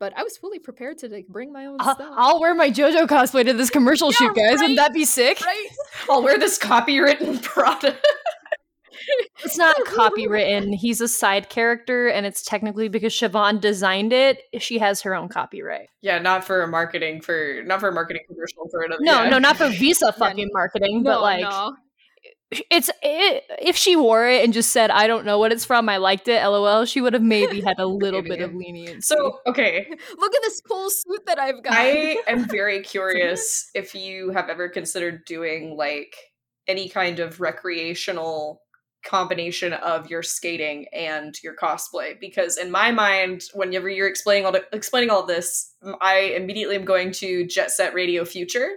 But 0.00 0.12
I 0.16 0.22
was 0.22 0.36
fully 0.36 0.58
prepared 0.58 0.98
to 0.98 1.08
like 1.08 1.26
bring 1.28 1.52
my 1.52 1.66
own 1.66 1.76
I'll, 1.80 1.94
stuff. 1.94 2.12
I'll 2.16 2.40
wear 2.40 2.54
my 2.54 2.68
JoJo 2.70 3.06
cosplay 3.06 3.44
to 3.44 3.52
this 3.52 3.70
commercial 3.70 4.08
Yeah, 4.10 4.16
shoot, 4.16 4.34
guys. 4.36 4.44
right? 4.56 4.60
Wouldn't 4.60 4.76
that 4.76 4.92
be 4.92 5.04
sick? 5.04 5.40
right? 5.40 5.66
I'll 6.10 6.22
wear 6.22 6.38
this 6.38 6.58
copywritten 6.58 7.42
product. 7.42 8.04
It's 9.44 9.58
not 9.58 9.76
copywritten. 9.86 10.74
He's 10.74 11.00
a 11.02 11.08
side 11.08 11.50
character, 11.50 12.08
and 12.08 12.24
it's 12.24 12.42
technically 12.42 12.88
because 12.88 13.12
Siobhan 13.12 13.60
designed 13.60 14.14
it. 14.14 14.40
She 14.60 14.78
has 14.78 15.02
her 15.02 15.14
own 15.14 15.28
copyright. 15.28 15.88
yeah, 16.00 16.18
not 16.20 16.42
for 16.44 16.62
a 16.62 16.68
marketing 16.68 17.20
for 17.20 17.60
not 17.66 17.80
for 17.80 17.88
a 17.88 17.92
marketing 17.92 18.22
commercial 18.28 18.66
for 18.70 18.80
another. 18.82 19.02
No, 19.02 19.24
yeah. 19.24 19.28
no, 19.30 19.38
not 19.38 19.56
for 19.58 19.68
Visa 19.68 20.10
fucking 20.12 20.48
marketing, 20.54 21.02
No, 21.02 21.10
but 21.14 21.20
like 21.22 21.42
no. 21.42 21.76
It's 22.70 22.90
it, 23.02 23.44
if 23.60 23.76
she 23.76 23.96
wore 23.96 24.26
it 24.26 24.44
and 24.44 24.52
just 24.52 24.70
said, 24.70 24.90
"I 24.90 25.06
don't 25.06 25.24
know 25.24 25.38
what 25.38 25.52
it's 25.52 25.64
from. 25.64 25.88
I 25.88 25.96
liked 25.96 26.28
it." 26.28 26.42
LOL. 26.42 26.84
She 26.84 27.00
would 27.00 27.12
have 27.12 27.22
maybe 27.22 27.60
had 27.60 27.78
a 27.78 27.86
little 27.86 28.22
bit 28.22 28.40
of 28.40 28.54
leniency. 28.54 29.00
So 29.00 29.40
okay, 29.46 29.86
Look 30.18 30.34
at 30.34 30.42
this 30.42 30.60
cool 30.60 30.90
suit 30.90 31.26
that 31.26 31.38
I've 31.38 31.62
got. 31.62 31.74
I 31.74 32.18
am 32.26 32.48
very 32.48 32.82
curious 32.82 33.70
if 33.74 33.94
you 33.94 34.30
have 34.30 34.48
ever 34.48 34.68
considered 34.68 35.24
doing 35.26 35.76
like 35.76 36.14
any 36.66 36.88
kind 36.88 37.20
of 37.20 37.40
recreational 37.40 38.60
combination 39.04 39.74
of 39.74 40.08
your 40.08 40.22
skating 40.22 40.86
and 40.94 41.34
your 41.42 41.54
cosplay 41.54 42.18
because 42.18 42.56
in 42.56 42.70
my 42.70 42.90
mind 42.90 43.42
whenever 43.52 43.86
you're 43.86 44.08
explaining 44.08 44.46
all 44.46 44.52
the, 44.52 44.64
explaining 44.72 45.10
all 45.10 45.26
this 45.26 45.74
I 46.00 46.32
immediately 46.34 46.76
am 46.76 46.86
going 46.86 47.12
to 47.12 47.46
Jet 47.46 47.70
Set 47.70 47.92
Radio 47.92 48.24
Future 48.24 48.70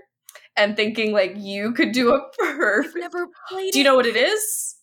and 0.58 0.76
thinking 0.76 1.14
like 1.14 1.34
you 1.38 1.72
could 1.74 1.92
do 1.92 2.10
a 2.14 2.16
I've 2.42 2.58
perfect 2.58 2.96
never 2.98 3.28
played 3.50 3.72
Do 3.72 3.78
you 3.80 3.84
know 3.86 3.96
what 3.96 4.06
it 4.06 4.16
is? 4.16 4.74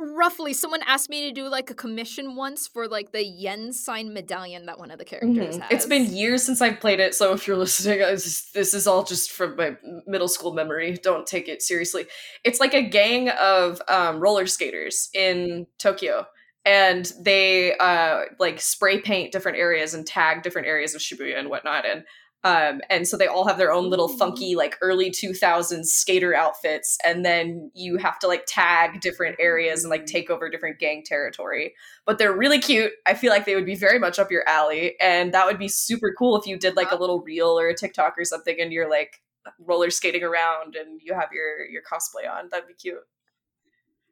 Roughly, 0.00 0.52
someone 0.52 0.80
asked 0.86 1.10
me 1.10 1.22
to 1.28 1.32
do 1.32 1.48
like 1.48 1.70
a 1.70 1.74
commission 1.74 2.36
once 2.36 2.68
for 2.68 2.86
like 2.86 3.10
the 3.10 3.24
yen 3.24 3.72
sign 3.72 4.12
medallion 4.14 4.66
that 4.66 4.78
one 4.78 4.92
of 4.92 4.98
the 5.00 5.04
characters 5.04 5.56
Mhm. 5.56 5.60
has. 5.60 5.72
It's 5.72 5.86
been 5.86 6.04
years 6.14 6.44
since 6.44 6.62
I've 6.62 6.78
played 6.78 7.00
it, 7.00 7.16
so 7.16 7.32
if 7.32 7.48
you're 7.48 7.56
listening, 7.56 7.98
just- 7.98 8.54
this 8.54 8.74
is 8.74 8.86
all 8.86 9.02
just 9.02 9.32
from 9.32 9.56
my 9.56 9.76
middle 10.06 10.28
school 10.28 10.54
memory. 10.54 10.92
Don't 11.02 11.26
take 11.26 11.48
it 11.48 11.62
seriously. 11.62 12.06
It's 12.44 12.60
like 12.60 12.74
a 12.74 12.82
gang 12.82 13.30
of 13.30 13.82
um, 13.88 14.20
roller 14.20 14.46
skaters 14.46 15.08
in 15.14 15.66
Tokyo, 15.78 16.28
and 16.64 17.12
they 17.20 17.76
uh, 17.78 18.26
like 18.38 18.60
spray 18.60 19.00
paint 19.00 19.32
different 19.32 19.58
areas 19.58 19.94
and 19.94 20.06
tag 20.06 20.44
different 20.44 20.68
areas 20.68 20.94
of 20.94 21.00
Shibuya 21.00 21.36
and 21.36 21.50
whatnot. 21.50 21.84
And 21.84 22.04
Um, 22.44 22.80
and 22.88 23.06
so 23.06 23.16
they 23.16 23.26
all 23.26 23.46
have 23.46 23.58
their 23.58 23.72
own 23.72 23.90
little 23.90 24.08
funky, 24.08 24.54
like 24.54 24.76
early 24.80 25.10
2000s 25.10 25.86
skater 25.86 26.34
outfits. 26.34 26.96
And 27.04 27.24
then 27.24 27.70
you 27.74 27.96
have 27.96 28.18
to 28.20 28.28
like 28.28 28.44
tag 28.46 29.00
different 29.00 29.36
areas 29.40 29.82
and 29.82 29.90
like 29.90 30.06
take 30.06 30.30
over 30.30 30.48
different 30.48 30.78
gang 30.78 31.02
territory. 31.04 31.74
But 32.06 32.18
they're 32.18 32.36
really 32.36 32.60
cute. 32.60 32.92
I 33.06 33.14
feel 33.14 33.30
like 33.30 33.44
they 33.44 33.56
would 33.56 33.66
be 33.66 33.74
very 33.74 33.98
much 33.98 34.18
up 34.18 34.30
your 34.30 34.48
alley. 34.48 34.94
And 35.00 35.34
that 35.34 35.46
would 35.46 35.58
be 35.58 35.68
super 35.68 36.14
cool 36.16 36.36
if 36.36 36.46
you 36.46 36.56
did 36.56 36.76
like 36.76 36.92
a 36.92 36.96
little 36.96 37.22
reel 37.22 37.58
or 37.58 37.68
a 37.68 37.74
TikTok 37.74 38.14
or 38.16 38.24
something 38.24 38.56
and 38.60 38.72
you're 38.72 38.88
like 38.88 39.20
roller 39.58 39.90
skating 39.90 40.22
around 40.22 40.76
and 40.76 41.00
you 41.02 41.14
have 41.14 41.30
your 41.32 41.66
your 41.66 41.82
cosplay 41.82 42.30
on. 42.30 42.48
That'd 42.50 42.68
be 42.68 42.74
cute. 42.74 42.98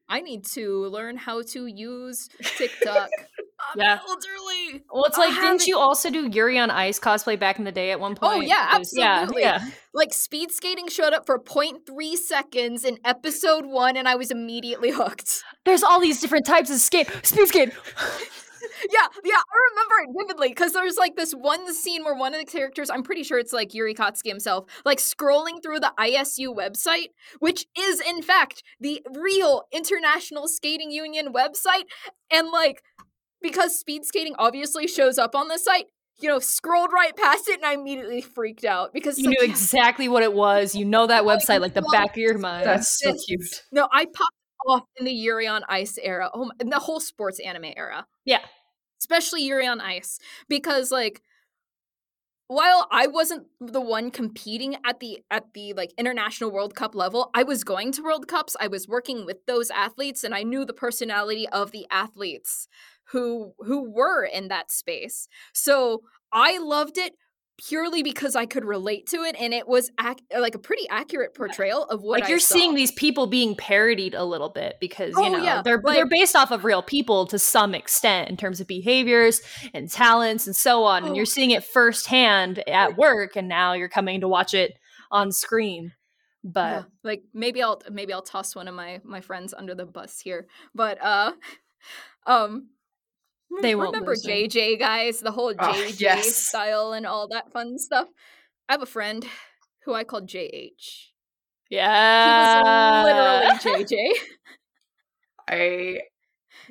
I 0.08 0.20
need 0.20 0.44
to 0.46 0.86
learn 0.86 1.16
how 1.16 1.42
to 1.42 1.66
use 1.66 2.28
TikTok. 2.56 3.08
I'm 3.10 3.80
uh, 3.80 3.82
Yeah. 3.82 3.98
elderly. 4.06 4.84
Well, 4.92 5.04
it's 5.04 5.18
I 5.18 5.22
like, 5.22 5.30
didn't 5.30 5.42
haven't- 5.44 5.66
you 5.66 5.78
also 5.78 6.10
do 6.10 6.28
Yuri 6.28 6.58
on 6.58 6.70
Ice 6.70 7.00
cosplay 7.00 7.38
back 7.38 7.58
in 7.58 7.64
the 7.64 7.72
day 7.72 7.90
at 7.90 7.98
one 7.98 8.12
oh, 8.22 8.28
point? 8.28 8.38
Oh, 8.38 8.40
yeah, 8.40 8.68
absolutely. 8.72 9.42
Yeah, 9.42 9.60
yeah. 9.62 9.70
Like 9.92 10.12
speed 10.14 10.52
skating 10.52 10.88
showed 10.88 11.12
up 11.12 11.26
for 11.26 11.38
0.3 11.40 12.14
seconds 12.16 12.84
in 12.84 12.98
episode 13.04 13.66
one, 13.66 13.96
and 13.96 14.06
I 14.06 14.14
was 14.14 14.30
immediately 14.30 14.90
hooked. 14.90 15.42
There's 15.64 15.82
all 15.82 16.00
these 16.00 16.20
different 16.20 16.46
types 16.46 16.70
of 16.70 16.76
skate. 16.76 17.08
Speed 17.22 17.48
skate. 17.48 17.72
Yeah, 18.90 19.06
yeah, 19.24 19.36
I 19.36 19.58
remember 19.72 19.94
it 20.02 20.22
vividly 20.22 20.48
because 20.48 20.72
there's 20.72 20.96
like 20.96 21.16
this 21.16 21.32
one 21.32 21.72
scene 21.74 22.04
where 22.04 22.14
one 22.14 22.34
of 22.34 22.40
the 22.40 22.46
characters, 22.46 22.90
I'm 22.90 23.02
pretty 23.02 23.22
sure 23.22 23.38
it's 23.38 23.52
like 23.52 23.74
Yuri 23.74 23.94
Katsuki 23.94 24.28
himself, 24.28 24.64
like 24.84 24.98
scrolling 24.98 25.62
through 25.62 25.80
the 25.80 25.92
ISU 25.98 26.54
website, 26.54 27.08
which 27.38 27.66
is 27.78 28.00
in 28.00 28.22
fact 28.22 28.62
the 28.80 29.02
real 29.14 29.64
International 29.72 30.48
Skating 30.48 30.90
Union 30.90 31.32
website. 31.32 31.84
And 32.30 32.48
like, 32.50 32.82
because 33.40 33.78
speed 33.78 34.04
skating 34.04 34.34
obviously 34.38 34.86
shows 34.86 35.18
up 35.18 35.34
on 35.34 35.48
the 35.48 35.58
site, 35.58 35.86
you 36.20 36.28
know, 36.28 36.38
scrolled 36.38 36.92
right 36.92 37.14
past 37.16 37.48
it 37.48 37.56
and 37.56 37.64
I 37.64 37.74
immediately 37.74 38.20
freaked 38.20 38.64
out 38.64 38.92
because 38.92 39.18
You 39.18 39.28
like, 39.28 39.38
knew 39.38 39.44
exactly 39.48 40.08
what 40.08 40.22
it 40.22 40.32
was. 40.32 40.74
You 40.74 40.84
know 40.84 41.06
that 41.06 41.24
website 41.24 41.60
like 41.60 41.74
the 41.74 41.84
back 41.92 42.10
of 42.12 42.16
your 42.16 42.38
mind. 42.38 42.66
That's 42.66 42.98
so 42.98 43.14
cute. 43.26 43.62
No, 43.72 43.88
I 43.92 44.06
popped 44.06 44.32
off 44.66 44.82
in 44.98 45.04
the 45.04 45.12
Yuri 45.12 45.46
on 45.46 45.62
Ice 45.68 45.98
era. 46.02 46.30
Oh, 46.32 46.46
my, 46.46 46.50
in 46.60 46.70
the 46.70 46.78
whole 46.78 47.00
sports 47.00 47.38
anime 47.40 47.72
era. 47.76 48.06
Yeah. 48.24 48.40
Especially 49.06 49.42
Yuri 49.42 49.68
on 49.68 49.80
Ice 49.80 50.18
because 50.48 50.90
like 50.90 51.22
while 52.48 52.88
I 52.90 53.06
wasn't 53.06 53.46
the 53.60 53.80
one 53.80 54.10
competing 54.10 54.76
at 54.84 54.98
the 54.98 55.20
at 55.30 55.52
the 55.54 55.74
like 55.74 55.92
international 55.96 56.50
World 56.50 56.74
Cup 56.74 56.96
level, 56.96 57.30
I 57.32 57.44
was 57.44 57.62
going 57.62 57.92
to 57.92 58.02
World 58.02 58.26
Cups. 58.26 58.56
I 58.60 58.66
was 58.66 58.88
working 58.88 59.24
with 59.24 59.46
those 59.46 59.70
athletes 59.70 60.24
and 60.24 60.34
I 60.34 60.42
knew 60.42 60.64
the 60.64 60.72
personality 60.72 61.48
of 61.50 61.70
the 61.70 61.86
athletes 61.88 62.66
who 63.12 63.52
who 63.60 63.88
were 63.88 64.24
in 64.24 64.48
that 64.48 64.72
space. 64.72 65.28
So, 65.52 66.02
I 66.32 66.58
loved 66.58 66.98
it 66.98 67.12
purely 67.58 68.02
because 68.02 68.36
I 68.36 68.44
could 68.46 68.64
relate 68.64 69.06
to 69.08 69.22
it 69.22 69.34
and 69.38 69.54
it 69.54 69.66
was 69.66 69.90
ac- 70.00 70.24
like 70.38 70.54
a 70.54 70.58
pretty 70.58 70.86
accurate 70.90 71.34
portrayal 71.34 71.84
of 71.84 72.02
what 72.02 72.20
like 72.20 72.24
I 72.24 72.28
you're 72.28 72.38
saw. 72.38 72.54
seeing 72.54 72.74
these 72.74 72.92
people 72.92 73.26
being 73.26 73.54
parodied 73.56 74.14
a 74.14 74.24
little 74.24 74.50
bit 74.50 74.76
because 74.80 75.14
Oh, 75.16 75.22
you 75.24 75.30
know 75.30 75.42
yeah, 75.42 75.62
they're 75.62 75.80
like- 75.82 75.96
they're 75.96 76.06
based 76.06 76.36
off 76.36 76.50
of 76.50 76.64
real 76.64 76.82
people 76.82 77.26
to 77.28 77.38
some 77.38 77.74
extent 77.74 78.28
in 78.28 78.36
terms 78.36 78.60
of 78.60 78.66
behaviors 78.66 79.40
and 79.72 79.90
talents 79.90 80.46
and 80.46 80.54
so 80.54 80.84
on 80.84 81.04
and 81.04 81.12
Oh. 81.12 81.14
you're 81.16 81.24
seeing 81.24 81.50
it 81.50 81.64
firsthand 81.64 82.62
at 82.68 82.96
work 82.98 83.36
and 83.36 83.48
now 83.48 83.72
you're 83.72 83.88
coming 83.88 84.20
to 84.20 84.28
watch 84.28 84.52
it 84.52 84.74
on 85.10 85.32
screen 85.32 85.92
but 86.44 86.70
Yeah, 86.70 86.82
like 87.04 87.22
maybe 87.32 87.62
I'll 87.62 87.80
maybe 87.90 88.12
I'll 88.12 88.22
toss 88.22 88.54
one 88.54 88.68
of 88.68 88.74
my 88.74 89.00
my 89.02 89.20
friends 89.20 89.52
under 89.52 89.74
the 89.74 89.86
bus 89.86 90.20
here. 90.20 90.46
But 90.74 91.02
uh 91.02 91.32
um 92.26 92.68
They 93.62 93.74
won't 93.74 93.92
remember 93.92 94.12
listen. 94.12 94.30
JJ 94.30 94.78
guys, 94.78 95.20
the 95.20 95.30
whole 95.32 95.54
Oh, 95.58 95.72
JJ 95.72 96.00
yes. 96.00 96.36
style 96.36 96.92
and 96.92 97.06
all 97.06 97.28
that 97.28 97.52
fun 97.52 97.78
stuff. 97.78 98.08
I 98.68 98.72
have 98.74 98.82
a 98.82 98.86
friend 98.86 99.24
who 99.84 99.94
I 99.94 100.04
called 100.04 100.28
JH. 100.28 101.10
He 101.68 101.76
yeah 101.76 103.02
was 103.52 103.64
literally 103.64 103.84
JJ. 103.86 104.12
I 105.48 106.00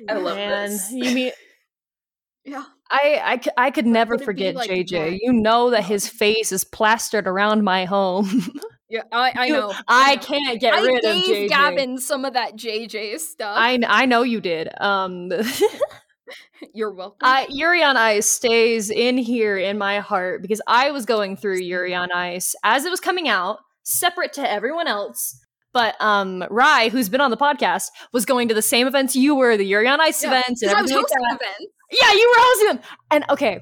I 0.08 0.14
love 0.14 0.36
Man, 0.36 0.70
this. 0.70 0.90
you 0.92 1.14
mean 1.14 1.32
Yeah. 2.44 2.64
I 2.88 3.70
could 3.74 3.86
never 3.86 4.14
would 4.16 4.24
forget 4.24 4.54
like 4.54 4.70
JJ. 4.70 4.90
that? 4.90 5.18
You 5.20 5.32
know 5.32 5.70
that 5.70 5.84
his 5.84 6.08
face 6.08 6.52
is 6.52 6.62
plastered 6.64 7.26
around 7.26 7.64
my 7.64 7.84
home. 7.84 8.28
Yeah, 8.88 9.02
I, 9.10 9.32
I 9.34 9.44
You- 9.46 9.52
know. 9.54 9.74
I 9.88 10.14
know. 10.14 10.22
can't 10.22 10.60
get 10.60 10.72
I 10.72 10.80
rid 10.80 10.94
of 10.98 11.02
gave 11.02 11.24
JJ. 11.24 11.48
Gavin 11.48 11.98
some 11.98 12.24
of 12.24 12.34
that 12.34 12.54
JJ 12.54 13.18
stuff. 13.18 13.56
I, 13.58 13.80
I 13.84 14.06
know 14.06 14.22
you 14.22 14.40
did. 14.40 14.68
Um, 14.80 15.32
You're 16.74 16.92
welcome. 16.92 17.18
I, 17.22 17.46
Yuri 17.50 17.82
on 17.82 17.96
Ice 17.96 18.26
stays 18.28 18.90
in 18.90 19.18
here 19.18 19.56
in 19.56 19.78
my 19.78 20.00
heart 20.00 20.42
because 20.42 20.60
I 20.66 20.90
was 20.90 21.04
going 21.06 21.36
through 21.36 21.58
Yuri 21.58 21.94
on 21.94 22.10
Ice 22.12 22.54
as 22.64 22.84
it 22.84 22.90
was 22.90 23.00
coming 23.00 23.28
out, 23.28 23.58
separate 23.84 24.32
to 24.34 24.50
everyone 24.50 24.86
else. 24.88 25.38
But 25.72 25.94
um, 26.00 26.42
Rai, 26.50 26.88
who's 26.88 27.08
been 27.10 27.20
on 27.20 27.30
the 27.30 27.36
podcast, 27.36 27.88
was 28.12 28.24
going 28.24 28.48
to 28.48 28.54
the 28.54 28.62
same 28.62 28.86
events 28.86 29.14
you 29.14 29.34
were, 29.34 29.56
the 29.58 29.64
Yuri 29.66 29.86
on 29.88 30.00
Ice 30.00 30.22
Yeah, 30.22 30.30
events 30.30 30.62
and 30.62 30.70
I 30.70 30.80
was 30.80 30.90
everything 30.90 30.96
like 30.96 31.10
hosting 31.10 31.46
events. 31.46 31.72
Yeah, 32.00 32.12
you 32.12 32.28
were 32.34 32.42
hosting 32.42 32.68
them. 32.68 32.80
And 33.10 33.24
okay, 33.30 33.60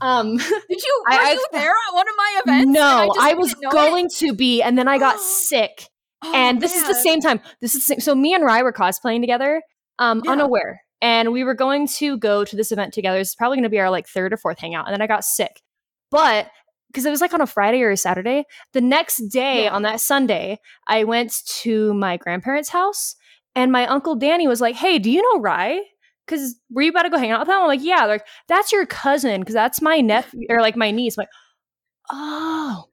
um, 0.00 0.36
Did 0.36 0.82
you? 0.82 1.02
Were 1.06 1.12
I- 1.14 1.28
I- 1.28 1.32
you 1.32 1.46
there 1.52 1.70
at 1.70 1.94
one 1.94 2.08
of 2.08 2.14
my 2.16 2.40
events? 2.44 2.70
no, 2.72 3.10
just 3.14 3.20
I, 3.26 3.34
was 3.34 3.48
didn't 3.50 3.64
it? 3.64 3.70
going 3.72 4.08
to 4.16 4.32
be, 4.34 4.62
and 4.62 4.76
then 4.76 4.88
I 4.88 4.98
got 4.98 5.20
sick. 5.20 5.88
Oh, 6.22 6.32
and 6.34 6.60
this 6.60 6.74
is 6.74 6.84
the 6.88 6.94
same 6.94 7.20
time. 7.20 7.40
This 7.60 7.76
is 7.76 7.82
the 7.82 7.86
same, 7.94 8.00
so 8.00 8.14
me 8.16 8.34
and 8.34 8.44
Rai 8.44 8.64
were 8.64 8.72
cosplaying 8.72 9.20
together, 9.20 9.62
um, 10.00 10.20
Yeah. 10.24 10.32
unaware, 10.32 10.80
and 11.00 11.32
we 11.32 11.44
were 11.44 11.54
going 11.54 11.86
to 11.88 12.16
go 12.18 12.44
to 12.44 12.56
this 12.56 12.72
event 12.72 12.92
together. 12.94 13.18
It's 13.18 13.34
probably 13.34 13.56
going 13.56 13.62
to 13.64 13.68
be 13.70 13.78
our 13.80 13.90
like 13.90 14.06
third 14.08 14.32
or 14.32 14.36
fourth 14.36 14.58
hangout, 14.58 14.86
and 14.86 14.94
then 14.94 15.02
I 15.02 15.06
got 15.06 15.24
sick, 15.24 15.60
but 16.10 16.50
because 16.90 17.04
it 17.04 17.10
was 17.10 17.20
like 17.20 17.34
on 17.34 17.42
a 17.42 17.46
Friday 17.46 17.82
or 17.82 17.90
a 17.90 17.96
Saturday, 17.98 18.44
the 18.72 18.80
next 18.80 19.28
day 19.28 19.64
Yeah. 19.64 19.74
on 19.74 19.82
that 19.82 20.00
Sunday, 20.00 20.58
I 20.86 21.04
went 21.04 21.34
to 21.60 21.92
my 21.94 22.16
grandparents' 22.16 22.70
house, 22.70 23.14
and 23.54 23.70
my 23.70 23.86
uncle 23.86 24.14
Danny 24.16 24.48
was 24.48 24.60
like, 24.60 24.74
"Hey, 24.74 24.98
do 24.98 25.10
you 25.10 25.20
know 25.22 25.40
Rye?" 25.40 25.80
Because 26.26 26.56
were 26.70 26.82
you 26.82 26.90
about 26.90 27.02
to 27.04 27.10
go 27.10 27.16
hang 27.18 27.30
out 27.30 27.40
with 27.40 27.48
him? 27.48 27.54
I'm 27.54 27.66
like, 27.66 27.82
yeah. 27.82 28.00
They're 28.00 28.16
like, 28.16 28.26
that's 28.48 28.70
your 28.70 28.84
cousin, 28.84 29.40
because 29.40 29.54
that's 29.54 29.80
my 29.80 30.00
nephew 30.02 30.46
or 30.50 30.60
like 30.60 30.76
my 30.76 30.90
niece. 30.90 31.16
I'm 31.16 31.22
like, 31.22 31.28
oh, 32.10 32.84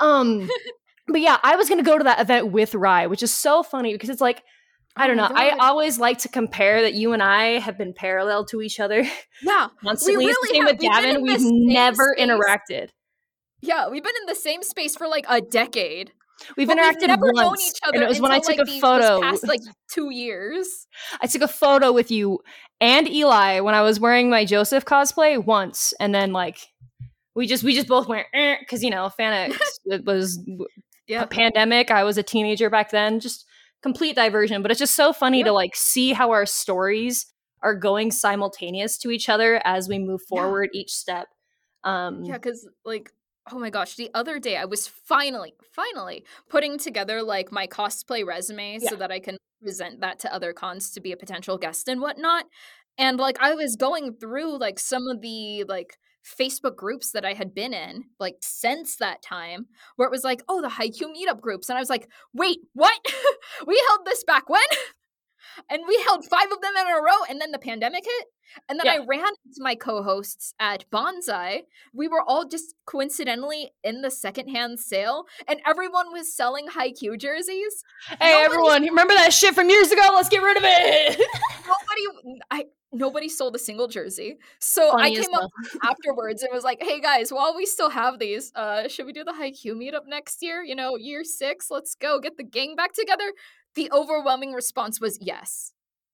um, 0.00 0.48
but 1.08 1.20
yeah, 1.20 1.38
I 1.42 1.56
was 1.56 1.68
gonna 1.68 1.82
go 1.82 1.98
to 1.98 2.04
that 2.04 2.20
event 2.20 2.52
with 2.52 2.74
Rye, 2.74 3.06
which 3.06 3.22
is 3.22 3.32
so 3.32 3.62
funny 3.62 3.92
because 3.92 4.10
it's 4.10 4.20
like 4.20 4.42
I 4.96 5.04
Oh 5.04 5.06
don't 5.08 5.16
my 5.16 5.28
know. 5.28 5.34
I 5.34 5.56
always 5.68 5.98
like 5.98 6.18
to 6.18 6.28
compare 6.28 6.82
that 6.82 6.94
you 6.94 7.12
and 7.12 7.22
I 7.22 7.58
have 7.58 7.76
been 7.76 7.92
parallel 7.94 8.44
to 8.46 8.62
each 8.62 8.78
other 8.80 9.04
Yeah, 9.42 9.68
constantly. 9.82 10.24
The 10.24 10.28
really 10.28 10.48
same 10.54 10.62
have. 10.66 10.72
with 10.72 10.80
We've 10.80 10.90
Gavin. 10.92 11.22
We've 11.22 11.40
never 11.42 12.14
space. 12.16 12.28
interacted. 12.28 12.88
yeah. 13.60 13.88
We've 13.88 14.02
been 14.02 14.14
in 14.22 14.26
the 14.26 14.34
same 14.34 14.62
space 14.62 14.96
for 14.96 15.08
like 15.08 15.24
a 15.28 15.40
decade. 15.40 16.12
We've 16.56 16.66
but 16.68 16.78
interacted 16.78 17.00
we've 17.00 17.08
never 17.08 17.26
once, 17.32 17.40
known 17.40 17.56
each 17.60 17.78
other 17.86 17.94
and 17.94 18.02
it 18.04 18.08
was 18.08 18.20
when 18.20 18.32
I 18.32 18.38
took 18.38 18.58
like, 18.58 18.68
a 18.68 18.80
photo. 18.80 19.20
Past 19.20 19.46
like 19.48 19.60
two 19.92 20.10
years. 20.10 20.86
I 21.20 21.26
took 21.26 21.42
a 21.42 21.48
photo 21.48 21.92
with 21.92 22.10
you 22.10 22.40
and 22.80 23.08
Eli 23.08 23.60
when 23.60 23.74
I 23.74 23.82
was 23.82 23.98
wearing 24.00 24.30
my 24.30 24.44
Joseph 24.44 24.84
cosplay 24.84 25.42
once, 25.42 25.94
and 26.00 26.14
then 26.14 26.32
like 26.32 26.58
we 27.34 27.46
just 27.46 27.62
we 27.64 27.74
just 27.74 27.86
both 27.88 28.08
went 28.08 28.26
eh, 28.34 28.56
because 28.60 28.82
you 28.82 28.90
know 28.90 29.10
Fanax 29.18 29.56
it 29.86 30.04
was 30.06 30.38
Yeah, 31.06 31.22
a 31.22 31.26
pandemic. 31.26 31.90
I 31.90 32.02
was 32.04 32.18
a 32.18 32.22
teenager 32.22 32.68
back 32.68 32.90
then. 32.90 33.20
Just 33.20 33.46
complete 33.84 34.16
diversion, 34.16 34.62
but 34.62 34.70
it's 34.70 34.80
just 34.80 34.96
so 34.96 35.12
funny 35.12 35.40
Yeah. 35.40 35.44
to 35.44 35.52
like 35.52 35.76
see 35.76 36.14
how 36.14 36.30
our 36.30 36.46
stories 36.46 37.26
are 37.62 37.74
going 37.74 38.10
simultaneous 38.10 38.96
to 38.98 39.10
each 39.10 39.28
other 39.28 39.60
as 39.62 39.88
we 39.90 39.98
move 39.98 40.22
Yeah. 40.22 40.30
forward 40.30 40.70
each 40.72 40.90
step. 40.90 41.26
Um, 41.84 42.24
yeah. 42.24 42.38
Because 42.38 42.66
like, 42.86 43.12
oh 43.52 43.58
my 43.58 43.68
gosh, 43.68 43.96
the 43.96 44.10
other 44.14 44.38
day 44.38 44.56
I 44.56 44.64
was 44.64 44.88
finally, 44.88 45.52
finally 45.70 46.24
putting 46.48 46.78
together 46.78 47.22
like 47.22 47.52
my 47.52 47.66
cosplay 47.66 48.24
resume 48.24 48.78
so 48.78 48.96
that 48.96 49.12
I 49.12 49.20
can 49.20 49.36
present 49.60 50.00
that 50.00 50.18
to 50.20 50.32
other 50.32 50.54
cons 50.54 50.90
to 50.92 51.00
be 51.00 51.12
a 51.12 51.16
potential 51.18 51.58
guest 51.58 51.86
and 51.86 52.00
whatnot. 52.00 52.46
And 52.96 53.18
like, 53.18 53.36
I 53.40 53.52
was 53.54 53.76
going 53.76 54.14
through 54.14 54.56
like 54.58 54.78
some 54.78 55.08
of 55.08 55.20
the 55.20 55.64
like 55.68 55.98
Facebook 56.38 56.76
groups 56.76 57.12
that 57.12 57.24
I 57.24 57.34
had 57.34 57.54
been 57.54 57.74
in, 57.74 58.04
like 58.18 58.36
since 58.40 58.96
that 58.96 59.22
time, 59.22 59.66
where 59.96 60.06
it 60.08 60.12
was 60.12 60.24
like, 60.24 60.42
oh, 60.48 60.62
the 60.62 60.68
Haikyuu 60.68 61.12
meetup 61.14 61.40
groups. 61.40 61.68
And 61.68 61.76
I 61.76 61.80
was 61.80 61.90
like, 61.90 62.08
wait, 62.32 62.58
what? 62.72 62.98
we 63.66 63.82
held 63.88 64.06
this 64.06 64.24
back 64.24 64.48
when? 64.48 64.62
and 65.70 65.82
we 65.86 66.02
held 66.06 66.24
five 66.24 66.50
of 66.50 66.60
them 66.60 66.72
in 66.76 66.86
a 66.86 66.96
row, 67.02 67.24
and 67.28 67.40
then 67.40 67.52
the 67.52 67.58
pandemic 67.58 68.04
hit. 68.04 68.26
And 68.68 68.78
then 68.78 68.86
Yeah. 68.86 68.92
I 69.02 69.06
ran 69.06 69.20
into 69.46 69.58
my 69.60 69.74
co 69.74 70.02
hosts 70.02 70.54
at 70.60 70.84
Banzai. 70.90 71.62
We 71.92 72.08
were 72.08 72.22
all 72.22 72.46
just 72.46 72.74
coincidentally 72.86 73.72
in 73.82 74.02
the 74.02 74.10
secondhand 74.10 74.80
sale, 74.80 75.24
and 75.48 75.60
everyone 75.66 76.12
was 76.12 76.34
selling 76.34 76.68
Haikyuu 76.68 77.18
jerseys. 77.18 77.82
hey 78.08 78.30
nobody- 78.32 78.44
everyone, 78.44 78.82
remember 78.84 79.14
that 79.14 79.32
shit 79.32 79.54
from 79.54 79.68
years 79.70 79.90
ago? 79.90 80.02
Let's 80.14 80.28
get 80.28 80.42
rid 80.42 80.56
of 80.56 80.62
it. 80.64 81.18
Nobody, 81.66 82.38
I 82.50 82.64
nobody 82.94 83.28
sold 83.28 83.54
a 83.56 83.58
single 83.58 83.88
jersey. 83.88 84.38
So 84.60 84.92
Funny 84.92 85.16
I 85.16 85.20
as 85.20 85.26
came 85.26 85.34
up 85.34 85.50
afterwards 85.82 86.42
and 86.42 86.50
was 86.52 86.64
like, 86.64 86.82
"Hey 86.82 87.00
guys, 87.00 87.30
while 87.32 87.54
we 87.54 87.66
still 87.66 87.90
have 87.90 88.18
these, 88.18 88.52
uh, 88.54 88.88
should 88.88 89.06
we 89.06 89.12
do 89.12 89.24
the 89.24 89.32
Haikyuu 89.32 89.74
meetup 89.74 90.06
next 90.06 90.42
year? 90.42 90.62
You 90.62 90.74
know, 90.74 90.96
year 90.96 91.24
six. 91.24 91.70
Let's 91.70 91.94
go 91.94 92.20
get 92.20 92.36
the 92.36 92.44
gang 92.44 92.76
back 92.76 92.92
together." 92.94 93.32
The 93.74 93.90
overwhelming 93.92 94.52
response 94.52 95.00
was 95.00 95.18
yes. 95.20 95.72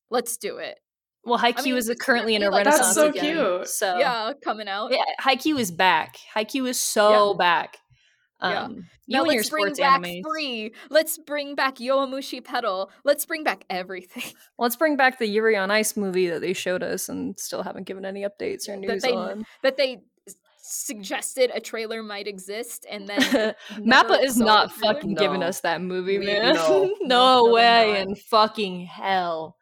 Let's 0.09 0.37
do 0.39 0.57
it. 0.57 0.81
Well, 1.25 1.39
Haikyuu 1.39 1.65
mean, 1.65 1.77
is 1.77 1.89
it's 1.91 2.03
currently 2.03 2.35
in 2.35 2.43
a 2.43 2.47
currently, 2.47 2.65
like, 2.65 2.67
renaissance 2.73 2.95
so 2.95 3.09
again. 3.11 3.37
cute. 3.59 3.69
So 3.69 3.99
yeah, 3.99 4.33
coming 4.43 4.69
out. 4.69 4.91
yeah, 4.91 5.05
Haikyuu 5.21 5.59
is 5.59 5.71
back. 5.71 6.17
Haikyuu 6.35 6.69
is 6.69 6.81
so 6.81 7.35
back. 7.35 7.77
Yeah. 8.43 8.63
Um, 8.65 8.87
Now 9.09 9.25
you 9.25 9.31
and 9.31 9.37
let's 9.39 9.51
bring 9.51 9.75
back 9.75 10.01
animes. 10.03 10.23
free. 10.23 10.73
Let's 10.89 11.19
bring 11.19 11.55
back 11.55 11.77
Yowamushi 11.77 12.43
Pedal. 12.45 12.91
Let's 13.05 13.27
bring 13.27 13.45
back 13.45 13.65
everything. 13.69 14.33
Let's 14.59 14.77
bring 14.77 14.97
back 14.97 15.19
the 15.19 15.27
Yuri 15.27 15.57
on 15.57 15.71
Ice 15.71 15.97
movie 15.97 16.29
that 16.29 16.41
they 16.41 16.53
showed 16.53 16.83
us 16.83 17.09
and 17.09 17.39
still 17.39 17.63
haven't 17.63 17.85
given 17.87 18.05
any 18.05 18.23
updates 18.23 18.69
or 18.69 18.73
That 18.73 18.81
news 18.81 19.03
they- 19.03 19.13
on. 19.13 19.45
that 19.63 19.77
they 19.77 20.03
suggested 20.63 21.51
a 21.53 21.61
trailer 21.61 22.03
might 22.03 22.29
exist, 22.29 22.87
and 22.89 23.09
then 23.09 23.21
Mappa 23.79 24.23
is 24.23 24.37
not 24.37 24.69
the 24.69 24.75
trailer. 24.81 24.95
fucking 24.95 25.15
giving 25.15 25.43
us 25.43 25.61
that 25.61 25.81
movie, 25.83 26.19
We- 26.19 26.27
man. 26.27 26.55
no. 26.55 26.95
no, 27.03 27.45
No, 27.45 27.53
way 27.53 28.01
in 28.01 28.15
fucking 28.15 28.87
hell. 28.87 29.57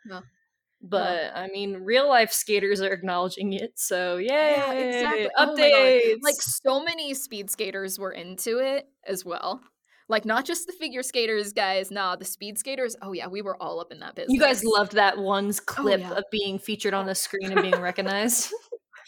But 0.81 1.33
I 1.35 1.49
mean, 1.49 1.79
real 1.83 2.09
life 2.09 2.31
skaters 2.31 2.81
are 2.81 2.93
acknowledging 2.93 3.53
it, 3.53 3.73
so 3.75 4.17
yay! 4.17 4.27
Yeah, 4.29 4.73
exactly. 4.73 5.29
Oh. 5.37 5.47
Updates. 5.47 6.19
Like 6.23 6.37
so 6.37 6.83
many 6.83 7.15
speed 7.15 7.51
skaters 7.51 7.99
were 7.99 8.13
into 8.13 8.59
it 8.59 8.87
as 9.07 9.25
well. 9.25 9.61
Like 10.09 10.25
not 10.25 10.45
just 10.45 10.67
the 10.67 10.73
figure 10.73 11.03
skaters, 11.03 11.53
guys. 11.53 11.91
Nah, 11.91 12.17
the 12.17 12.25
speed 12.25 12.59
skaters. 12.59 12.97
Oh 13.03 13.13
yeah, 13.13 13.27
we 13.27 13.43
were 13.43 13.61
all 13.61 13.81
up 13.81 13.91
in 13.91 13.99
that 14.01 14.15
business. 14.15 14.33
you 14.33 14.41
guys 14.41 14.63
loved 14.65 14.93
that 14.93 15.19
one's 15.19 15.61
oh 15.61 15.65
clip 15.67 16.01
yeah. 16.01 16.13
of 16.13 16.25
being 16.31 16.59
featured 16.59 16.95
on 16.95 17.07
the 17.07 17.15
screen 17.15 17.53
and 17.53 17.61
being 17.61 17.81
recognized. 17.81 18.53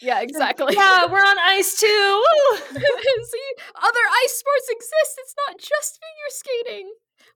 Yeah, 0.01 0.21
exactly. 0.21 0.75
yeah, 0.75 1.05
we're 1.05 1.19
on 1.19 1.39
ice 1.39 1.79
too. 1.79 2.23
See, 2.73 3.51
other 3.75 4.05
ice 4.23 4.37
sports 4.37 4.67
exist. 4.69 5.19
It's 5.19 5.35
not 5.47 5.57
just 5.57 5.99
figure 5.99 6.65
skating. 6.65 6.93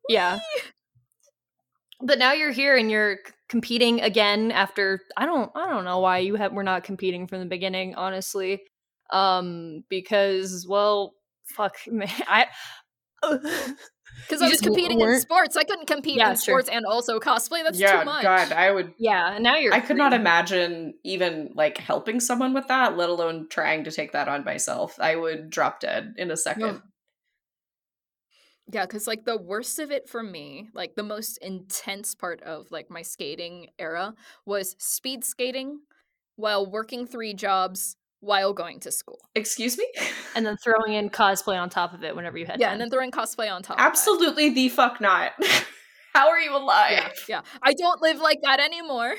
yeah. 0.09 0.39
But 2.01 2.19
now 2.19 2.33
you're 2.33 2.51
here 2.51 2.75
and 2.75 2.91
you're 2.91 3.17
competing 3.49 4.01
again 4.01 4.51
after 4.51 4.99
I 5.15 5.25
don't 5.25 5.51
I 5.55 5.69
don't 5.69 5.85
know 5.85 5.99
why 5.99 6.19
you 6.19 6.35
have 6.35 6.51
we're 6.53 6.63
not 6.63 6.83
competing 6.83 7.27
from 7.27 7.39
the 7.39 7.45
beginning 7.45 7.95
honestly. 7.95 8.61
Um 9.11 9.83
because 9.89 10.65
well 10.67 11.13
fuck 11.55 11.75
man 11.87 12.09
I 12.27 12.47
Because 14.27 14.41
I 14.41 14.47
was 14.47 14.61
competing 14.61 15.01
in 15.01 15.07
weren't- 15.07 15.21
sports. 15.21 15.57
I 15.57 15.63
couldn't 15.63 15.87
compete 15.87 16.17
Yeah, 16.17 16.31
in 16.31 16.37
sports 16.37 16.69
and 16.69 16.85
also 16.85 17.19
cosplay. 17.19 17.63
That's 17.63 17.77
yeah, 17.77 17.99
too 17.99 18.05
much. 18.05 18.23
God, 18.23 18.51
I 18.53 18.71
would. 18.71 18.93
yeah, 18.97 19.37
now 19.41 19.57
you're 19.57 19.73
I 19.73 19.81
could 19.81 19.97
not 19.97 20.13
imagine 20.13 20.93
even 21.03 21.51
like 21.53 21.77
helping 21.77 22.19
someone 22.21 22.53
with 22.53 22.67
that, 22.69 22.95
let 22.97 23.09
alone 23.09 23.47
trying 23.49 23.83
to 23.83 23.91
take 23.91 24.13
that 24.13 24.27
on 24.29 24.45
myself. 24.45 24.97
I 25.01 25.15
would 25.17 25.49
drop 25.49 25.81
dead 25.81 26.13
in 26.17 26.31
a 26.31 26.37
second. 26.37 26.81
Yeah, 28.71 28.85
because 28.85 29.05
like 29.07 29.25
the 29.25 29.37
worst 29.37 29.77
of 29.79 29.91
it 29.91 30.09
for 30.09 30.23
me, 30.23 30.69
like 30.73 30.95
the 30.95 31.03
most 31.03 31.37
intense 31.37 32.15
part 32.15 32.41
of 32.41 32.71
like 32.71 32.89
my 32.89 33.01
skating 33.03 33.67
era 33.77 34.13
was 34.45 34.75
speed 34.79 35.23
skating 35.23 35.79
while 36.35 36.65
working 36.69 37.05
three 37.05 37.33
jobs 37.33 37.95
while 38.21 38.53
going 38.53 38.79
to 38.79 38.91
school. 38.91 39.19
Excuse 39.35 39.77
me? 39.77 39.87
and 40.35 40.45
then 40.45 40.57
throwing 40.57 40.93
in 40.93 41.09
cosplay 41.09 41.61
on 41.61 41.69
top 41.69 41.93
of 41.93 42.03
it 42.03 42.15
whenever 42.15 42.37
you 42.39 42.45
had 42.47 42.59
Yeah, 42.59 42.67
time. 42.67 42.73
and 42.73 42.81
then 42.81 42.89
throwing 42.89 43.11
cosplay 43.11 43.51
on 43.51 43.61
top. 43.61 43.77
Absolutely 43.79 44.49
the 44.49 44.69
fuck 44.69 44.99
not. 44.99 45.33
How 46.15 46.29
are 46.29 46.39
you 46.39 46.55
alive? 46.55 46.91
Yeah, 46.91 47.09
yeah. 47.27 47.41
I 47.61 47.73
don't 47.73 48.01
live 48.01 48.19
like 48.19 48.39
that 48.43 48.59
anymore. 48.59 49.13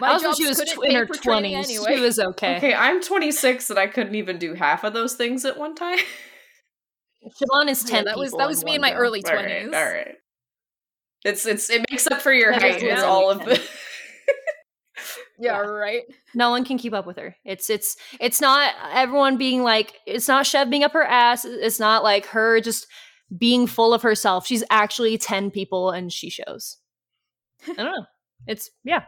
My 0.00 0.08
I 0.08 0.12
was 0.14 0.22
when 0.24 0.34
she 0.34 0.46
was 0.46 0.58
tw- 0.58 0.84
in 0.84 0.94
her 0.96 1.06
twenties. 1.06 1.68
anyway. 1.70 1.94
She 1.94 2.00
was 2.00 2.18
okay. 2.18 2.56
Okay, 2.56 2.74
I'm 2.74 3.00
26 3.00 3.70
and 3.70 3.78
I 3.78 3.86
couldn't 3.86 4.16
even 4.16 4.38
do 4.38 4.54
half 4.54 4.82
of 4.82 4.92
those 4.94 5.14
things 5.14 5.44
at 5.44 5.56
one 5.56 5.74
time. 5.76 5.98
Siobhan 7.24 7.68
is 7.70 7.82
Yeah, 7.84 7.96
ten. 7.96 8.04
that 8.06 8.18
was 8.18 8.32
that 8.32 8.46
was 8.46 8.64
me 8.64 8.74
in 8.76 8.80
my 8.80 8.90
go. 8.90 8.96
early 8.96 9.22
twenties. 9.22 9.66
all 9.72 9.84
right. 9.84 10.14
It's 11.24 11.46
it's 11.46 11.70
it 11.70 11.84
makes 11.90 12.06
up 12.06 12.20
for 12.20 12.32
your 12.32 12.52
That 12.52 12.60
height. 12.62 12.82
It's 12.82 13.02
all 13.02 13.30
of 13.30 13.38
the 13.44 13.60
Yeah, 15.38 15.52
Yeah. 15.54 15.58
right. 15.60 16.02
No 16.34 16.50
one 16.50 16.64
can 16.64 16.78
keep 16.78 16.92
up 16.92 17.06
with 17.06 17.16
her. 17.18 17.34
It's 17.44 17.68
it's 17.70 17.96
it's 18.20 18.40
not 18.40 18.72
everyone 18.92 19.36
being 19.36 19.62
like 19.62 19.94
it's 20.06 20.28
not 20.28 20.46
Chev 20.46 20.70
being 20.70 20.84
up 20.84 20.92
her 20.92 21.02
ass. 21.04 21.44
It's 21.44 21.80
not 21.80 22.02
like 22.04 22.26
her 22.26 22.60
just 22.60 22.86
being 23.36 23.66
full 23.66 23.92
of 23.94 24.02
herself. 24.02 24.46
She's 24.46 24.62
actually 24.70 25.18
ten 25.18 25.50
people 25.50 25.90
and 25.90 26.12
she 26.12 26.30
shows. 26.30 26.76
I 27.68 27.72
don't 27.72 27.86
know. 27.86 28.06
It's 28.46 28.70
yeah. 28.84 29.04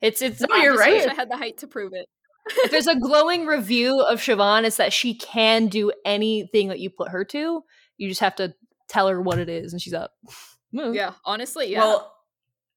It's 0.00 0.20
it's 0.20 0.40
No, 0.40 0.54
you're 0.56 0.72
I 0.72 0.76
just 0.76 0.90
wish 0.90 1.02
right. 1.06 1.10
I 1.12 1.14
had 1.14 1.30
the 1.30 1.36
height 1.36 1.58
to 1.58 1.66
prove 1.68 1.92
it. 1.94 2.08
If 2.46 2.70
there's 2.70 2.86
a 2.86 2.96
glowing 2.98 3.46
review 3.46 4.00
of 4.00 4.20
Siobhan, 4.20 4.64
it's 4.64 4.76
that 4.76 4.92
she 4.92 5.14
can 5.14 5.68
do 5.68 5.92
anything 6.04 6.68
that 6.68 6.80
you 6.80 6.90
put 6.90 7.10
her 7.10 7.24
to. 7.26 7.62
You 7.98 8.08
just 8.08 8.20
have 8.20 8.36
to 8.36 8.54
tell 8.88 9.08
her 9.08 9.20
what 9.20 9.38
it 9.38 9.48
is, 9.48 9.72
and 9.72 9.80
she's 9.80 9.94
up. 9.94 10.12
Move. 10.72 10.94
Yeah, 10.94 11.12
honestly, 11.24 11.70
yeah. 11.70 11.80
Well, 11.80 12.08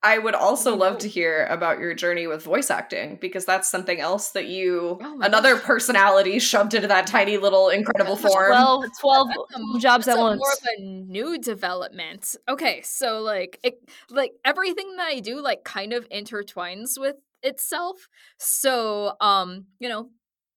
I 0.04 0.20
would 0.20 0.36
also 0.36 0.74
You 0.74 0.78
love 0.78 0.98
to 1.00 1.08
hear 1.08 1.48
about 1.48 1.80
your 1.80 1.96
journey 1.96 2.28
with 2.28 2.44
voice 2.44 2.70
acting 2.70 3.18
because 3.20 3.44
that's 3.46 3.68
something 3.68 4.00
else 4.00 4.32
that 4.32 4.46
you 4.46 5.00
Oh 5.02 5.20
another 5.24 5.56
gosh. 5.56 5.64
personality 5.64 6.38
shoved 6.38 6.76
into 6.76 6.88
that 6.90 7.08
tiny 7.08 7.38
little 7.38 7.70
incredible 7.70 8.16
form. 8.16 8.52
12, 8.52 8.86
12 9.00 9.28
That's 9.30 9.40
a- 9.76 9.80
jobs 9.80 10.06
that's 10.06 10.18
at 10.18 10.22
a 10.22 10.24
once. 10.24 10.40
More 10.40 10.52
of 10.52 10.60
a 10.78 10.82
new 10.82 11.40
development. 11.40 12.36
Okay, 12.48 12.82
so 12.84 13.22
like 13.22 13.60
it, 13.64 13.80
like 14.12 14.34
everything 14.44 14.96
that 14.98 15.08
I 15.08 15.22
do 15.22 15.42
like 15.42 15.64
kind 15.64 15.92
of 15.94 16.08
intertwines 16.10 17.00
with 17.00 17.16
itself. 17.46 18.08
So 18.38 19.14
um, 19.22 19.66
you 19.80 19.88
know, 19.88 20.10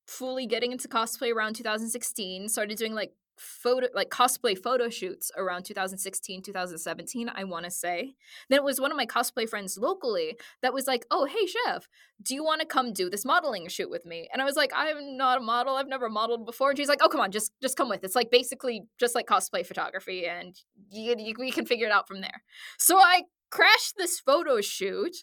fully 0.07 0.47
getting 0.47 0.73
into 0.73 0.89
cosplay 0.89 1.33
around 1.33 1.55
2016, 1.55 2.49
started 2.49 2.79
doing 2.79 2.95
like 2.95 3.13
photo 3.39 3.87
like 3.95 4.11
cosplay 4.11 4.59
photo 4.59 4.89
shoots 4.89 5.31
around 5.37 5.63
2016 5.63 6.43
2017 6.43 7.31
i 7.35 7.45
want 7.45 7.65
to 7.65 7.71
say. 7.71 8.15
Then 8.49 8.59
it 8.59 8.65
was 8.65 8.81
one 8.81 8.91
of 8.91 8.97
my 8.97 9.07
cosplay 9.07 9.49
friends 9.49 9.79
locally 9.79 10.37
that 10.63 10.75
was 10.75 10.87
like 10.87 11.07
oh 11.11 11.25
hey 11.25 11.47
Chev 11.47 11.89
do 12.21 12.35
you 12.35 12.45
want 12.45 12.61
to 12.61 12.67
come 12.67 12.93
do 12.93 13.09
this 13.09 13.25
modeling 13.25 13.69
shoot 13.69 13.91
with 13.91 14.05
me? 14.05 14.29
And 14.33 14.43
i 14.43 14.45
was 14.45 14.57
like 14.57 14.73
i'm 14.75 15.17
not 15.17 15.39
a 15.39 15.41
model. 15.41 15.77
I've 15.77 15.89
never 15.89 16.09
modeled 16.09 16.47
before. 16.47 16.71
And 16.71 16.79
she's 16.79 16.89
like 16.89 17.01
oh 17.03 17.09
come 17.09 17.21
on 17.21 17.31
just 17.31 17.53
just 17.63 17.77
come 17.77 17.89
with. 17.89 18.05
It's 18.05 18.17
like 18.17 18.31
basically 18.31 18.83
just 18.99 19.15
like 19.15 19.27
cosplay 19.27 19.65
photography 19.65 20.27
and 20.27 20.59
you, 20.91 21.15
you, 21.19 21.35
we 21.39 21.51
can 21.51 21.67
figure 21.67 21.87
it 21.87 21.93
out 21.93 22.09
from 22.09 22.21
there. 22.21 22.43
So 22.77 22.99
i 22.99 23.23
crashed 23.51 23.97
this 23.97 24.21
photo 24.21 24.61
shoot 24.61 25.17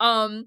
um 0.00 0.46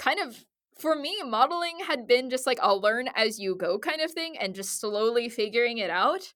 kind 0.00 0.18
of 0.18 0.44
for 0.78 0.96
me 0.96 1.16
modeling 1.24 1.78
had 1.86 2.06
been 2.06 2.30
just 2.30 2.46
like 2.46 2.58
a 2.62 2.74
learn 2.74 3.08
as 3.14 3.38
you 3.38 3.54
go 3.54 3.78
kind 3.78 4.00
of 4.00 4.10
thing 4.10 4.36
and 4.38 4.54
just 4.54 4.80
slowly 4.80 5.28
figuring 5.28 5.78
it 5.78 5.90
out 5.90 6.32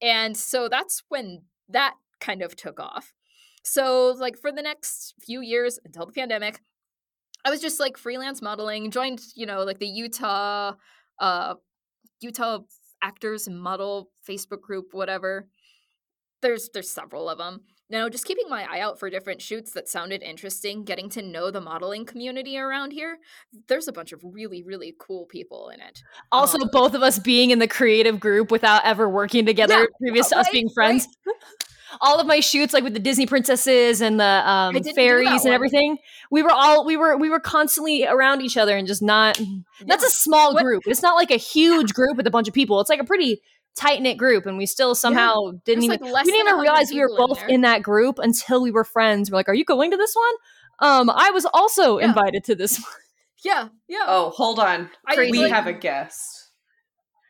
and 0.00 0.36
so 0.36 0.68
that's 0.68 1.02
when 1.08 1.42
that 1.68 1.94
kind 2.20 2.42
of 2.42 2.56
took 2.56 2.80
off 2.80 3.12
so 3.62 4.14
like 4.18 4.36
for 4.36 4.50
the 4.50 4.62
next 4.62 5.14
few 5.20 5.40
years 5.40 5.78
until 5.84 6.06
the 6.06 6.12
pandemic 6.12 6.60
I 7.44 7.50
was 7.50 7.60
just 7.60 7.80
like 7.80 7.96
freelance 7.96 8.40
modeling, 8.40 8.90
joined, 8.90 9.20
you 9.34 9.46
know, 9.46 9.64
like 9.64 9.78
the 9.78 9.86
Utah 9.86 10.74
uh 11.18 11.54
Utah 12.20 12.60
actors 13.02 13.48
model 13.48 14.10
Facebook 14.28 14.60
group, 14.60 14.88
whatever. 14.92 15.48
There's 16.40 16.70
there's 16.72 16.90
several 16.90 17.28
of 17.28 17.38
them. 17.38 17.62
Know, 17.92 18.08
just 18.08 18.24
keeping 18.24 18.48
my 18.48 18.64
eye 18.68 18.80
out 18.80 18.98
for 18.98 19.10
different 19.10 19.42
shoots 19.42 19.72
that 19.72 19.86
sounded 19.86 20.22
interesting, 20.22 20.82
getting 20.82 21.10
to 21.10 21.20
know 21.20 21.50
the 21.50 21.60
modeling 21.60 22.06
community 22.06 22.56
around 22.56 22.92
here. 22.92 23.18
There's 23.68 23.86
a 23.86 23.92
bunch 23.92 24.12
of 24.12 24.20
really, 24.24 24.62
really 24.62 24.94
cool 24.98 25.26
people 25.26 25.68
in 25.68 25.78
it. 25.80 26.00
Also, 26.32 26.58
Um, 26.58 26.70
both 26.72 26.94
of 26.94 27.02
us 27.02 27.18
being 27.18 27.50
in 27.50 27.58
the 27.58 27.68
creative 27.68 28.18
group 28.18 28.50
without 28.50 28.80
ever 28.86 29.10
working 29.10 29.44
together 29.44 29.80
Yeah, 29.80 29.84
previous 30.00 30.30
to 30.30 30.38
us 30.38 30.48
being 30.50 30.70
friends. 30.70 31.06
all 32.00 32.18
of 32.18 32.26
my 32.26 32.40
shoots, 32.40 32.72
like 32.72 32.82
with 32.82 32.94
the 32.94 32.98
Disney 32.98 33.26
princesses 33.26 34.00
and 34.00 34.18
the 34.18 34.24
um, 34.24 34.72
didn't 34.72 34.86
do 34.86 34.90
that 34.92 34.94
fairies 34.94 35.44
and 35.44 35.52
everything, 35.52 35.98
we 36.30 36.42
were 36.42 36.50
all 36.50 36.86
we 36.86 36.96
were 36.96 37.18
we 37.18 37.28
were 37.28 37.40
constantly 37.40 38.06
around 38.06 38.40
each 38.40 38.56
other 38.56 38.74
and 38.74 38.86
just 38.88 39.02
not. 39.02 39.38
That's 39.84 40.02
a 40.02 40.08
small 40.10 40.54
What- 40.54 40.62
group. 40.64 40.84
It's 40.86 41.02
not 41.02 41.14
like 41.16 41.30
a 41.30 41.36
huge 41.36 41.92
group 41.92 42.16
with 42.16 42.26
a 42.26 42.30
bunch 42.30 42.48
of 42.48 42.54
people. 42.54 42.80
It's 42.80 42.88
like 42.88 43.00
a 43.00 43.04
pretty 43.04 43.42
tight 43.76 44.02
knit 44.02 44.16
group, 44.18 44.46
and 44.46 44.58
we 44.58 44.66
still 44.66 44.94
somehow 44.94 45.52
didn't 45.64 45.86
There's, 45.88 46.00
even. 46.00 46.12
like, 46.12 46.24
we 46.24 46.32
didn't 46.32 46.46
even 46.48 46.60
realize 46.60 46.90
we 46.90 47.00
were 47.00 47.08
people 47.08 47.24
in 47.24 47.28
both 47.28 47.48
in, 47.48 47.60
that 47.62 47.82
group 47.82 48.18
until 48.18 48.62
we 48.62 48.70
were 48.70 48.84
friends. 48.84 49.30
We're 49.30 49.36
like, 49.38 49.48
"Are 49.48 49.54
you 49.54 49.64
going 49.64 49.90
to 49.90 49.96
this 49.96 50.14
one?" 50.14 50.34
Um, 50.90 51.10
I 51.10 51.30
was 51.30 51.46
also 51.52 51.98
Yeah. 51.98 52.06
invited 52.08 52.44
to 52.44 52.54
this 52.54 52.78
one. 52.82 52.86
Yeah, 53.44 53.68
yeah. 53.88 54.04
oh, 54.06 54.30
hold 54.30 54.58
on. 54.58 54.90
I 55.06 55.16
we 55.16 55.32
like- 55.32 55.50
have 55.52 55.66
a 55.66 55.72
guest. 55.72 56.50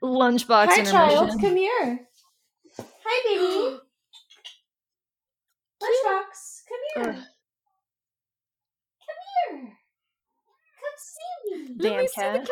lunchbox 0.03 0.67
Hi, 0.67 0.81
intermission. 0.81 0.93
child. 0.93 1.31
Come 1.41 1.57
here. 1.57 2.01
Hi, 3.05 3.23
baby. 3.25 3.79
Lunchbox, 5.83 6.63
come 6.69 7.05
here. 7.05 7.13
Ugh. 7.13 7.25
Come 9.07 9.21
here. 9.59 9.73
Come 10.79 10.97
see 10.99 11.57
me. 11.57 11.75
Let 11.79 11.91
Damn 11.91 11.99
me 12.01 12.07
see 12.09 12.21
the 12.21 12.39
cat. 12.39 12.49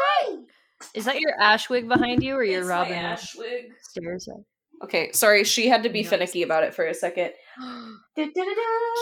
Hi. 0.82 0.86
Is 0.94 1.04
that 1.04 1.20
your 1.20 1.32
ash 1.40 1.68
wig 1.70 1.88
behind 1.88 2.22
you, 2.22 2.34
or 2.34 2.44
your 2.44 2.60
It's 2.60 2.68
my 2.68 2.74
Robin 2.74 2.92
ash 2.94 3.34
wig. 3.36 3.66
stairs? 3.82 4.28
Okay, 4.82 5.12
sorry, 5.12 5.44
she 5.44 5.68
had 5.68 5.82
to 5.82 5.90
be 5.90 6.02
finicky 6.02 6.42
about 6.42 6.64
it 6.64 6.72
for 6.74 6.86
a 6.86 6.94
second. 6.94 7.32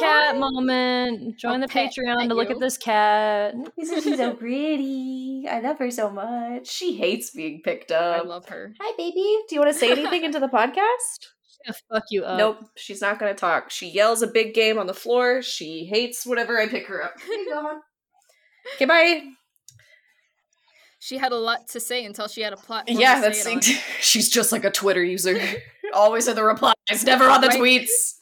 Cat 0.01 0.37
moment. 0.37 1.39
Join 1.39 1.53
I'll 1.55 1.61
the 1.61 1.67
Patreon 1.73 2.19
pet 2.21 2.29
to 2.29 2.35
look 2.35 2.51
at 2.51 2.59
this 2.59 2.77
cat. 2.77 3.55
He 3.77 3.85
says 3.85 4.03
she's 4.03 4.17
so 4.17 4.35
pretty. 4.35 5.45
I 5.49 5.61
love 5.61 5.79
her 5.79 5.91
so 5.91 6.11
much. 6.11 6.67
She 6.69 6.97
hates 6.97 7.31
being 7.31 7.61
picked 7.65 7.93
up. 7.93 8.23
I 8.25 8.27
love 8.27 8.49
her. 8.49 8.73
Hi, 8.81 8.93
baby. 8.97 9.39
Do 9.49 9.55
you 9.55 9.61
want 9.61 9.73
to 9.73 9.79
say 9.79 9.93
anything 9.93 10.25
into 10.25 10.41
the 10.41 10.49
podcast? 10.49 10.79
Yeah, 11.67 11.73
fuck 11.93 12.05
you 12.11 12.23
up. 12.23 12.39
nope, 12.39 12.59
she's 12.77 13.01
not 13.01 13.19
gonna 13.19 13.35
talk. 13.35 13.69
She 13.71 13.89
yells 13.89 14.23
a 14.23 14.29
big 14.29 14.55
game 14.55 14.79
on 14.79 14.87
the 14.87 14.95
floor. 14.95 15.43
She 15.43 15.87
hates 15.87 16.25
whatever 16.25 16.57
I 16.57 16.69
pick 16.69 16.87
her 16.87 17.03
up. 17.03 17.15
Here 17.27 17.35
you 17.37 17.51
go, 17.51 17.61
hon. 17.61 17.81
Okay, 18.77 18.85
bye. 18.85 19.23
She 21.01 21.17
had 21.19 21.31
a 21.33 21.37
lot 21.37 21.69
to 21.69 21.81
say 21.81 22.05
until 22.05 22.27
she 22.29 22.41
had 22.41 22.53
a 22.53 22.57
plot. 22.57 22.85
Yeah, 22.89 23.17
to 23.17 23.21
that's 23.23 23.43
say 23.43 23.53
it 23.53 23.57
on. 23.57 23.63
she's 24.01 24.29
just 24.29 24.51
like 24.53 24.65
a 24.65 24.71
Twitter 24.71 25.03
user. 25.03 25.41
Always 25.95 26.27
in 26.29 26.35
the 26.37 26.43
replies, 26.45 26.75
never 27.05 27.29
on 27.29 27.41
the 27.41 27.49
Right. 27.49 27.61
tweets. 27.61 28.15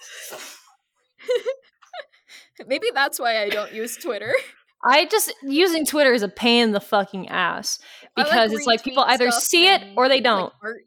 Maybe 2.67 2.87
that's 2.95 3.19
why 3.19 3.43
I 3.43 3.49
don't 3.51 3.73
use 3.73 3.97
Twitter. 3.97 4.33
I 4.85 5.07
just 5.07 5.33
using 5.43 5.85
Twitter 5.85 6.13
is 6.13 6.23
a 6.23 6.29
pain 6.29 6.65
in 6.65 6.73
the 6.73 6.81
fucking 6.81 7.29
ass 7.29 7.79
I 8.17 8.21
like 8.23 8.31
because 8.31 8.53
it's 8.53 8.67
like 8.67 8.85
people 8.85 9.03
either 9.05 9.31
see 9.31 9.69
it 9.69 9.83
or 9.97 10.09
they 10.09 10.21
don't. 10.21 10.53
art. 10.63 10.83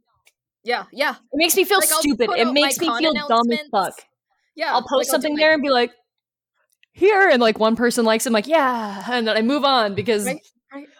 Yeah, 0.64 0.86
yeah, 0.92 1.12
It 1.12 1.38
makes 1.38 1.56
me 1.56 1.64
feel 1.66 1.80
Like, 1.80 1.90
stupid. 1.90 2.30
It 2.32 2.52
makes 2.52 2.80
me 2.80 2.88
feel 3.00 3.14
dumb 3.14 3.52
as 3.52 3.60
fuck. 3.72 3.94
yeah. 4.56 4.74
I'll 4.74 4.82
post 4.82 4.92
like, 4.92 4.94
I'll 4.94 5.00
do 5.02 5.10
something 5.12 5.34
my- 5.34 5.40
there 5.40 5.54
and 5.54 5.62
be 5.62 5.70
like, 5.70 5.92
here, 6.92 7.30
and 7.30 7.42
like 7.42 7.60
one 7.60 7.76
person 7.76 8.04
likes 8.06 8.26
it, 8.26 8.30
I'm 8.30 8.34
like, 8.34 8.48
yeah, 8.48 9.04
and 9.10 9.28
then 9.28 9.38
I 9.38 9.42
move 9.42 9.64
on 9.64 9.96
because 9.96 10.26
Right, 10.26 10.34
right. 10.36 10.42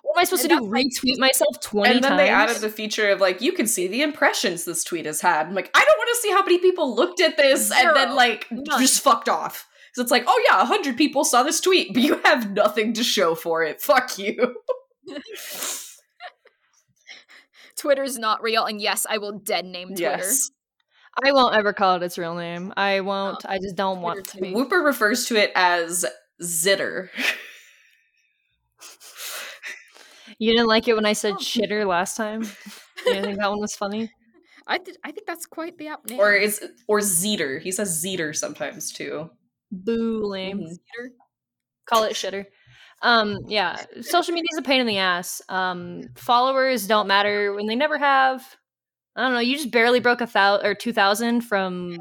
What 0.10 0.18
am 0.18 0.22
I 0.22 0.24
supposed 0.24 0.50
And 0.50 0.60
to 0.60 0.66
do? 0.66 0.72
Retweet 0.72 1.20
myself 1.20 1.62
twenty 1.62 1.90
times? 1.94 1.96
And 1.98 2.04
then 2.04 2.12
times? 2.14 2.20
they 2.20 2.30
added 2.30 2.58
the 2.58 2.70
feature 2.70 3.10
of 3.10 3.22
like 3.22 3.42
you 3.42 3.52
can 3.52 3.68
see 3.68 3.88
the 3.88 4.02
impressions 4.02 4.66
this 4.66 4.84
tweet 4.84 5.06
has 5.06 5.22
had. 5.22 5.46
I'm 5.46 5.54
like, 5.54 5.70
I 5.76 5.86
don't 5.86 5.98
want 6.00 6.10
to 6.16 6.22
see 6.22 6.32
how 6.32 6.42
many 6.42 6.58
people 6.58 6.96
looked 6.96 7.22
at 7.22 7.38
this 7.38 7.72
and 7.72 7.96
then 7.96 8.16
like 8.16 8.48
None. 8.50 8.80
just 8.82 9.04
fucked 9.04 9.30
off. 9.30 9.68
Because 9.92 10.06
it's 10.06 10.12
like, 10.12 10.24
oh 10.26 10.46
yeah, 10.50 10.66
hundred 10.66 10.98
people 10.98 11.24
saw 11.24 11.44
this 11.44 11.62
tweet, 11.62 11.94
but 11.94 12.02
you 12.02 12.20
have 12.26 12.50
nothing 12.52 12.94
to 12.94 13.04
show 13.04 13.36
for 13.36 13.64
it. 13.64 13.82
Fuck 13.82 14.18
you. 14.18 14.56
Twitter's 17.78 18.18
not 18.18 18.42
real, 18.42 18.66
and 18.66 18.82
yes, 18.82 19.06
I 19.08 19.20
will 19.20 19.38
dead 19.38 19.66
name 19.66 19.90
Twitter. 19.90 20.02
Yes. 20.02 20.50
I 21.24 21.32
won't 21.34 21.56
ever 21.56 21.72
call 21.72 21.98
it 21.98 22.04
its 22.04 22.18
real 22.18 22.34
name. 22.34 22.74
I 22.76 23.02
won't. 23.02 23.46
Oh, 23.46 23.50
I 23.50 23.60
just 23.60 23.76
don't 23.76 24.02
want 24.02 24.26
to 24.26 24.32
Twitter 24.32 24.54
be. 24.54 24.56
Whooper 24.56 24.80
refers 24.80 25.26
to 25.28 25.36
it 25.36 25.52
as 25.54 26.04
zitter. 26.42 27.10
You 30.40 30.52
didn't 30.54 30.68
like 30.68 30.88
it 30.88 30.96
when 30.96 31.06
I 31.06 31.14
said 31.14 31.34
Oh. 31.34 31.38
shitter 31.38 31.86
last 31.86 32.16
time. 32.18 32.44
You 32.44 33.14
didn't 33.14 33.26
think 33.26 33.38
that 33.40 33.50
one 33.50 33.60
was 33.60 33.76
funny? 33.76 34.12
I 34.68 34.78
th- 34.78 34.98
I 35.04 35.12
think 35.12 35.26
that's 35.28 35.46
quite 35.46 35.78
the 35.78 35.88
app 35.90 36.06
name. 36.08 36.20
or 36.20 36.34
is 36.34 36.64
or 36.88 37.00
zeter. 37.00 37.62
He 37.62 37.72
says 37.72 38.04
zeter 38.04 38.36
sometimes 38.36 38.92
too. 38.92 39.30
Boo, 39.72 40.24
lame. 40.26 40.60
Mhm. 40.60 40.64
Twitter. 40.68 41.14
Call 41.86 42.04
it 42.04 42.14
shitter. 42.14 42.46
Um, 43.02 43.38
yeah, 43.48 43.78
social 44.02 44.34
media 44.34 44.48
is 44.52 44.58
a 44.60 44.62
pain 44.62 44.82
in 44.82 44.88
the 44.88 44.98
ass. 44.98 45.42
Um, 45.50 46.04
followers 46.16 46.86
don't 46.86 47.08
matter 47.08 47.54
when 47.54 47.66
they 47.66 47.76
never 47.76 47.98
have. 47.98 48.44
I 49.16 49.22
don't 49.24 49.34
know. 49.34 49.40
You 49.40 49.56
just 49.56 49.72
barely 49.72 50.00
broke 50.00 50.22
a 50.22 50.28
thousand 50.28 50.66
or 50.68 50.76
two 50.76 50.94
thousand 50.94 51.42
from. 51.42 51.98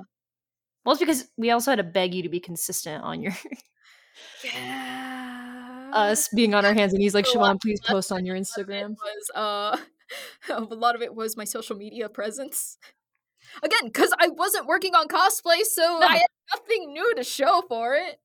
Well, 0.85 0.93
it's 0.95 1.01
because 1.01 1.25
we 1.37 1.51
also 1.51 1.71
had 1.71 1.77
to 1.77 1.85
beg 1.85 2.15
you 2.15 2.23
to 2.23 2.29
be 2.29 2.41
consistent 2.41 3.03
on 3.05 3.21
your 3.23 3.33
Yeah. 4.45 5.18
Us 5.93 6.29
being 6.35 6.55
on 6.55 6.65
our 6.65 6.75
hands 6.75 6.93
and 6.93 7.01
knees. 7.01 7.15
Like, 7.15 7.27
So, 7.27 7.41
uh, 7.41 7.53
Siobhan, 7.53 7.61
please 7.61 7.81
post 7.81 8.13
on 8.13 8.25
your 8.27 8.37
Instagram. 8.37 8.97
was 8.97 9.31
uh 9.35 9.77
a 10.51 10.61
lot 10.75 10.95
of 10.95 11.03
it 11.03 11.15
was 11.15 11.37
my 11.37 11.45
social 11.45 11.77
media 11.77 12.09
presence. 12.09 12.79
Again, 13.63 13.85
because 13.87 14.13
I 14.19 14.29
wasn't 14.29 14.67
working 14.67 14.95
on 14.95 15.09
cosplay, 15.09 15.63
so 15.65 15.83
No. 16.01 16.07
I 16.07 16.17
had 16.19 16.27
nothing 16.55 16.93
new 16.93 17.15
to 17.15 17.25
show 17.25 17.63
for 17.69 17.95
it. 17.95 18.21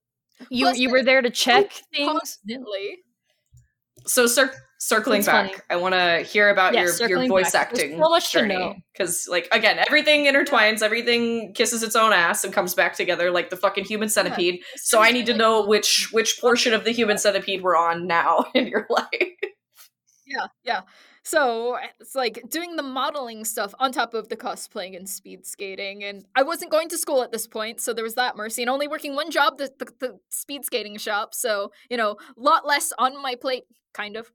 You 0.49 0.66
Plus, 0.66 0.78
you 0.80 0.89
were 0.89 1.03
there 1.03 1.22
to 1.22 1.30
check 1.30 1.72
things. 1.93 2.11
Constantly. 2.11 2.99
So 4.05 4.28
cir- 4.28 4.53
circling 4.84 5.19
It's 5.19 5.27
back, 5.27 5.51
funny. 5.51 5.61
I 5.69 5.75
want 5.77 5.93
to 5.93 6.19
hear 6.19 6.49
about 6.49 6.73
Yeah, 6.73 6.88
your 6.99 7.09
your 7.09 7.27
voice 7.27 7.51
back. 7.51 7.69
Acting 7.69 7.97
so 7.97 8.09
much 8.09 8.31
journey 8.31 8.84
because 8.91 9.27
like 9.29 9.47
again, 9.51 9.79
everything 9.88 10.25
intertwines, 10.25 10.81
everything 10.81 11.53
kisses 11.53 11.84
its 11.84 11.95
own 11.95 12.13
ass 12.13 12.43
and 12.43 12.53
comes 12.53 12.75
back 12.75 12.95
together 12.95 13.31
like 13.31 13.49
the 13.49 13.57
fucking 13.57 13.86
human 13.86 14.09
centipede. 14.09 14.61
So 14.75 15.01
I 15.01 15.11
need 15.11 15.25
to 15.27 15.34
know 15.34 15.65
which 15.65 16.09
which 16.11 16.39
portion 16.39 16.73
of 16.73 16.84
the 16.84 16.91
human 16.91 17.17
centipede 17.17 17.61
we're 17.61 17.77
on 17.77 18.07
now 18.07 18.45
in 18.53 18.67
your 18.67 18.86
life. 18.89 19.07
Yeah, 20.25 20.47
yeah. 20.63 20.81
So 21.25 21.77
it's 22.01 22.15
like 22.15 22.43
doing 22.49 22.75
the 22.75 22.84
modeling 22.84 23.45
stuff 23.45 23.73
on 23.79 23.93
top 23.93 24.13
of 24.13 24.27
the 24.27 24.36
cosplaying 24.36 24.97
and 24.97 25.07
speed 25.07 25.45
skating. 25.45 26.03
And 26.03 26.25
I 26.36 26.43
wasn't 26.43 26.71
going 26.71 26.89
to 26.89 26.97
school 26.97 27.23
at 27.23 27.31
this 27.31 27.47
point, 27.47 27.79
so 27.79 27.93
there 27.93 28.03
was 28.03 28.15
that 28.15 28.36
mercy. 28.36 28.61
And 28.61 28.69
only 28.69 28.89
working 28.89 29.15
one 29.15 29.31
job, 29.31 29.57
the, 29.57 29.71
the, 29.79 29.88
the 29.99 30.19
speed 30.29 30.65
skating 30.65 30.97
shop. 30.97 31.34
So, 31.34 31.71
you 31.89 31.95
know, 31.95 32.17
a 32.38 32.41
lot 32.41 32.67
less 32.67 32.91
on 32.97 33.21
my 33.21 33.36
plate, 33.36 33.63
kind 33.93 34.17
of. 34.17 34.31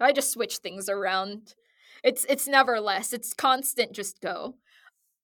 I 0.00 0.12
just 0.12 0.32
switch 0.32 0.58
things 0.58 0.88
around. 0.88 1.54
It's 2.04 2.24
it's 2.28 2.46
never 2.46 2.80
less. 2.80 3.12
It's 3.12 3.32
constant 3.34 3.92
just 3.92 4.20
go. 4.20 4.54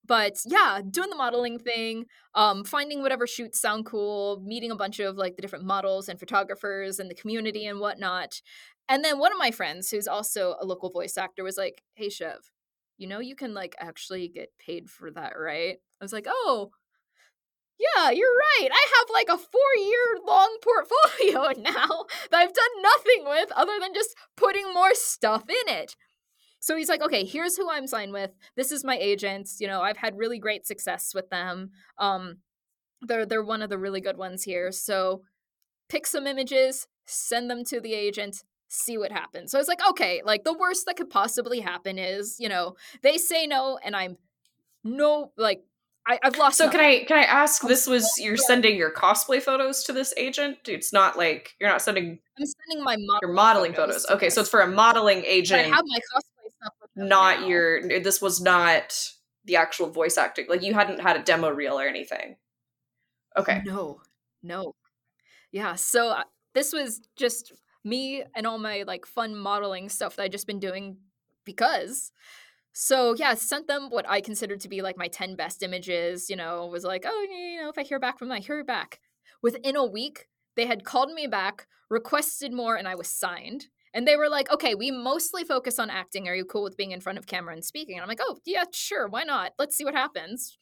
But 0.07 0.39
yeah, 0.47 0.81
doing 0.89 1.11
the 1.11 1.17
modeling 1.17 1.59
thing, 1.61 2.07
um, 2.35 2.65
finding 2.65 3.03
whatever 3.03 3.27
shoots 3.27 3.61
sound 3.61 3.87
cool, 3.87 4.41
meeting 4.45 4.71
a 4.73 4.77
bunch 4.77 4.99
of 5.01 5.17
like 5.17 5.37
the 5.37 5.43
different 5.43 5.65
models 5.65 6.09
and 6.09 6.19
photographers 6.19 6.99
and 6.99 7.11
the 7.11 7.15
community 7.15 7.67
and 7.67 7.79
whatnot. 7.81 8.41
And 8.89 9.05
then 9.05 9.19
one 9.19 9.33
of 9.33 9.39
my 9.39 9.53
friends, 9.53 9.91
who's 9.91 10.09
also 10.09 10.57
a 10.61 10.67
local 10.67 10.91
voice 10.91 11.17
actor, 11.17 11.45
was 11.45 11.57
like, 11.57 11.83
"Hey, 11.95 12.09
Chev, 12.11 12.51
you 12.99 13.07
know 13.09 13.21
you 13.21 13.37
can 13.37 13.55
like 13.55 13.77
actually 13.79 14.29
get 14.29 14.51
paid 14.59 14.91
for 14.91 15.11
that, 15.13 15.35
right?" 15.39 15.79
I 16.01 16.05
was 16.05 16.13
like, 16.13 16.27
"Oh, 16.29 16.73
yeah, 17.79 18.11
you're 18.11 18.29
right. 18.29 18.69
I 18.71 18.87
have 18.99 19.09
like 19.13 19.29
a 19.29 19.39
four-year 19.39 20.19
long 20.27 20.59
portfolio 20.63 21.61
now 21.63 22.05
that 22.31 22.39
I've 22.39 22.53
done 22.53 22.83
nothing 22.83 23.25
with 23.27 23.53
other 23.53 23.79
than 23.81 23.95
just 23.95 24.15
putting 24.37 24.73
more 24.73 24.95
stuff 24.95 25.45
in 25.49 25.75
it." 25.75 25.97
So 26.61 26.77
he's 26.77 26.89
like, 26.89 27.03
"Okay, 27.03 27.25
here's 27.25 27.57
who 27.57 27.71
I'm 27.71 27.87
signed 27.87 28.13
with. 28.13 28.31
This 28.57 28.73
is 28.73 28.85
my 28.85 28.97
agent. 28.97 29.51
You 29.59 29.67
know, 29.67 29.83
I've 29.83 29.97
had 29.97 30.17
really 30.17 30.39
great 30.39 30.67
success 30.67 31.13
with 31.15 31.29
them. 31.31 31.71
Um, 31.99 32.39
they're 33.01 33.27
they're 33.27 33.45
one 33.45 33.63
of 33.63 33.71
the 33.71 33.79
really 33.79 34.01
good 34.01 34.17
ones 34.17 34.45
here. 34.45 34.71
So 34.73 35.23
pick 35.89 36.07
some 36.07 36.27
images, 36.27 36.87
send 37.07 37.51
them 37.51 37.65
to 37.65 37.81
the 37.81 37.95
agent." 37.95 38.45
see 38.73 38.97
what 38.97 39.13
happens. 39.13 39.51
So 39.51 39.59
I 39.59 39.61
was 39.61 39.69
like, 39.69 39.87
okay, 39.91 40.23
like 40.25 40.45
the 40.45 40.57
worst 40.57 40.87
that 40.87 40.97
could 40.97 41.11
possibly 41.11 41.61
happen 41.61 41.99
is, 41.99 42.37
you 42.41 42.49
know, 42.49 42.75
they 43.03 43.19
say 43.19 43.47
no 43.47 43.79
and 43.85 43.95
I'm 43.95 44.17
no 44.83 45.31
like 45.37 45.63
I, 46.07 46.19
I've 46.23 46.37
lost. 46.37 46.59
So 46.59 46.69
can. 46.69 46.81
I 46.81 47.05
can 47.05 47.19
I 47.19 47.23
ask 47.23 47.63
this 47.63 47.87
was 47.87 48.13
you're 48.19 48.37
sending 48.37 48.77
your 48.77 48.91
cosplay 48.91 49.41
photos 49.41 49.85
to 49.85 49.93
this 49.93 50.13
agent? 50.17 50.59
It's 50.67 50.93
not 50.93 51.17
like 51.17 51.55
you're 51.61 51.71
not 51.71 51.81
sending 51.81 52.19
I'm 52.39 52.47
sending 52.47 52.85
my 52.85 52.97
modeling 52.97 53.19
your 53.23 53.33
modeling 53.33 53.75
photos. 53.75 54.05
to 54.07 54.15
Okay, 54.15 54.29
so 54.29 54.41
it's 54.41 54.51
for 54.51 54.61
a 54.61 54.67
modeling 54.67 55.19
But 55.21 55.27
I 55.27 55.31
agent, 55.31 55.73
have 55.73 55.85
my 55.87 55.99
cosplay 55.99 56.51
stuff 56.57 56.73
not 56.97 57.41
now. 57.43 57.47
your 57.47 58.01
this 58.01 58.21
was 58.21 58.41
not 58.41 58.95
the 59.45 59.57
actual 59.57 59.91
voice 59.91 60.19
acting. 60.19 60.47
Like 60.49 60.63
you 60.63 60.75
hadn't 60.75 61.01
had 61.01 61.17
a 61.17 61.23
demo 61.23 61.51
reel 61.51 61.79
or 61.79 61.87
anything. 61.87 62.37
Okay. 63.37 63.63
No, 63.65 64.01
no. 64.43 64.75
Yeah, 65.53 65.75
so 65.77 66.09
uh, 66.09 66.25
this 66.55 66.73
was 66.73 67.01
just 67.17 67.53
me 67.85 68.25
and 68.35 68.47
all 68.47 68.59
my 68.59 68.85
like 68.87 69.07
fun 69.07 69.37
modeling 69.37 69.89
stuff 69.89 70.17
that 70.17 70.25
I 70.25 70.29
just 70.29 70.47
been 70.47 70.61
doing 70.61 70.97
because. 71.45 72.11
So 72.73 73.15
yeah, 73.15 73.35
sent 73.35 73.67
them 73.67 73.89
what 73.91 74.09
I 74.09 74.21
considered 74.21 74.61
to 74.61 74.69
be 74.69 74.83
like 74.83 74.97
my 74.97 75.09
10 75.09 75.37
best 75.37 75.63
images, 75.63 76.31
you 76.31 76.37
know, 76.37 76.67
was 76.67 76.85
like, 76.85 77.05
oh, 77.07 77.27
you 77.31 77.63
know, 77.63 77.69
if 77.69 77.79
I 77.79 77.83
hear 77.83 78.01
back 78.01 78.19
from 78.19 78.29
them, 78.29 78.37
I 78.37 78.41
hear 78.41 78.65
back. 78.65 79.01
Within 79.43 79.77
a 79.77 79.85
week, 79.85 80.27
they 80.57 80.67
had 80.67 80.85
called 80.85 81.13
me 81.13 81.27
back, 81.27 81.67
requested 81.91 82.53
more, 82.53 82.77
and 82.77 82.89
I 82.89 82.95
was 82.95 83.09
signed. 83.09 83.67
And 83.95 84.09
they 84.09 84.17
were 84.17 84.29
like, 84.29 84.51
okay, 84.51 84.75
we 84.75 84.91
mostly 84.91 85.45
focus 85.45 85.79
on 85.79 85.91
acting. 85.91 86.27
Are 86.27 86.35
you 86.35 86.47
cool 86.47 86.63
with 86.63 86.79
being 86.79 86.93
in 86.93 87.01
front 87.01 87.19
of 87.19 87.27
camera 87.27 87.53
and 87.53 87.65
speaking? 87.65 87.97
And 87.97 88.03
I'm 88.03 88.09
like, 88.09 88.21
oh, 88.23 88.39
yeah, 88.47 88.65
sure, 88.73 89.07
why 89.07 89.25
not? 89.25 89.53
Let's 89.59 89.77
see 89.77 89.85
what 89.85 89.95
happens. 89.95 90.57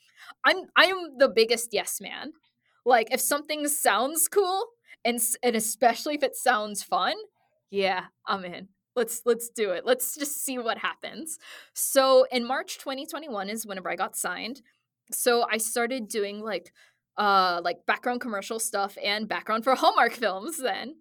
I'm 0.45 0.65
I'm 0.77 1.19
the 1.19 1.29
biggest 1.29 1.69
yes 1.73 2.01
man. 2.01 2.33
Like 2.85 3.09
if 3.13 3.21
something 3.21 3.67
sounds 3.69 4.29
cool 4.29 4.67
and 5.05 5.21
and 5.43 5.57
especially 5.57 6.15
if 6.15 6.23
it 6.23 6.37
sounds 6.37 6.83
fun, 6.83 7.15
yeah, 7.71 8.07
I'm 8.27 8.45
in. 8.45 8.69
Let's 8.97 9.23
let's 9.25 9.49
do 9.49 9.71
it. 9.71 9.87
Let's 9.87 10.17
just 10.17 10.45
see 10.45 10.59
what 10.59 10.79
happens. 10.79 11.39
So 11.75 12.27
in 12.33 12.45
March 12.45 12.79
2021 12.79 13.49
is 13.49 13.67
whenever 13.67 13.91
I 13.91 13.97
got 13.97 14.17
signed. 14.17 14.63
So 15.13 15.47
I 15.51 15.59
started 15.59 16.09
doing 16.09 16.41
like 16.41 16.73
uh 17.17 17.61
like 17.65 17.87
background 17.87 18.21
commercial 18.21 18.59
stuff 18.59 18.97
and 19.03 19.29
background 19.29 19.65
for 19.65 19.75
Hallmark 19.77 20.13
films 20.13 20.59
then. 20.59 20.97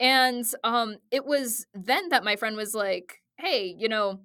And 0.00 0.44
um 0.64 0.96
it 1.10 1.24
was 1.26 1.66
then 1.74 2.08
that 2.10 2.24
my 2.24 2.36
friend 2.36 2.56
was 2.56 2.74
like, 2.74 3.22
"Hey, 3.38 3.74
you 3.78 3.88
know, 3.88 4.20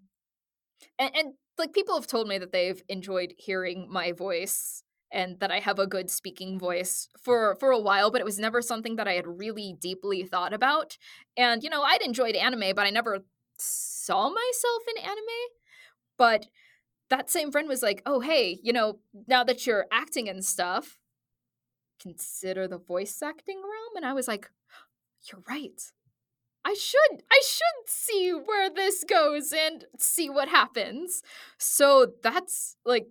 and, 1.00 1.12
and 1.16 1.34
like 1.58 1.74
people 1.74 1.96
have 1.96 2.08
told 2.08 2.28
me 2.28 2.38
that 2.38 2.52
they've 2.52 2.82
enjoyed 2.90 3.34
hearing 3.38 3.88
my 3.90 4.12
voice 4.12 4.84
and 5.12 5.40
that 5.40 5.52
I 5.52 5.60
have 5.60 5.80
a 5.80 5.88
good 5.88 6.10
speaking 6.10 6.60
voice 6.60 7.08
for 7.22 7.56
for 7.60 7.72
a 7.72 7.80
while, 7.80 8.12
but 8.12 8.22
it 8.22 8.26
was 8.26 8.40
never 8.40 8.62
something 8.62 8.96
that 8.98 9.08
I 9.08 9.14
had 9.14 9.28
really 9.28 9.76
deeply 9.80 10.24
thought 10.24 10.54
about. 10.54 10.98
And 11.38 11.64
you 11.64 11.70
know, 11.70 11.84
I'd 11.84 12.02
enjoyed 12.02 12.36
anime, 12.36 12.76
but 12.76 12.86
I 12.88 12.90
never 12.90 13.20
saw 13.58 14.30
myself 14.30 14.84
in 14.96 15.04
anime. 15.04 15.44
But 16.18 16.48
that 17.10 17.30
same 17.30 17.52
friend 17.52 17.70
was 17.70 17.84
like, 17.84 18.02
"Oh, 18.06 18.22
hey, 18.22 18.60
you 18.64 18.74
know, 18.74 19.00
now 19.28 19.44
that 19.46 19.68
you're 19.68 19.88
acting 19.92 20.30
and 20.30 20.46
stuff, 20.46 21.00
consider 22.00 22.68
the 22.68 22.78
voice 22.78 23.22
acting 23.22 23.58
realm." 23.58 23.96
And 23.96 24.06
I 24.06 24.14
was 24.14 24.28
like, 24.28 24.50
"You're 25.32 25.44
right. 25.50 25.82
I 26.66 26.76
should 26.76 27.24
I 27.32 27.42
should 27.46 27.90
see 27.90 28.32
where 28.34 28.70
this 28.70 29.04
goes 29.06 29.54
and 29.54 29.86
see 30.00 30.30
what 30.30 30.50
happens." 30.50 31.24
So 31.60 32.14
that's 32.24 32.78
like 32.86 33.08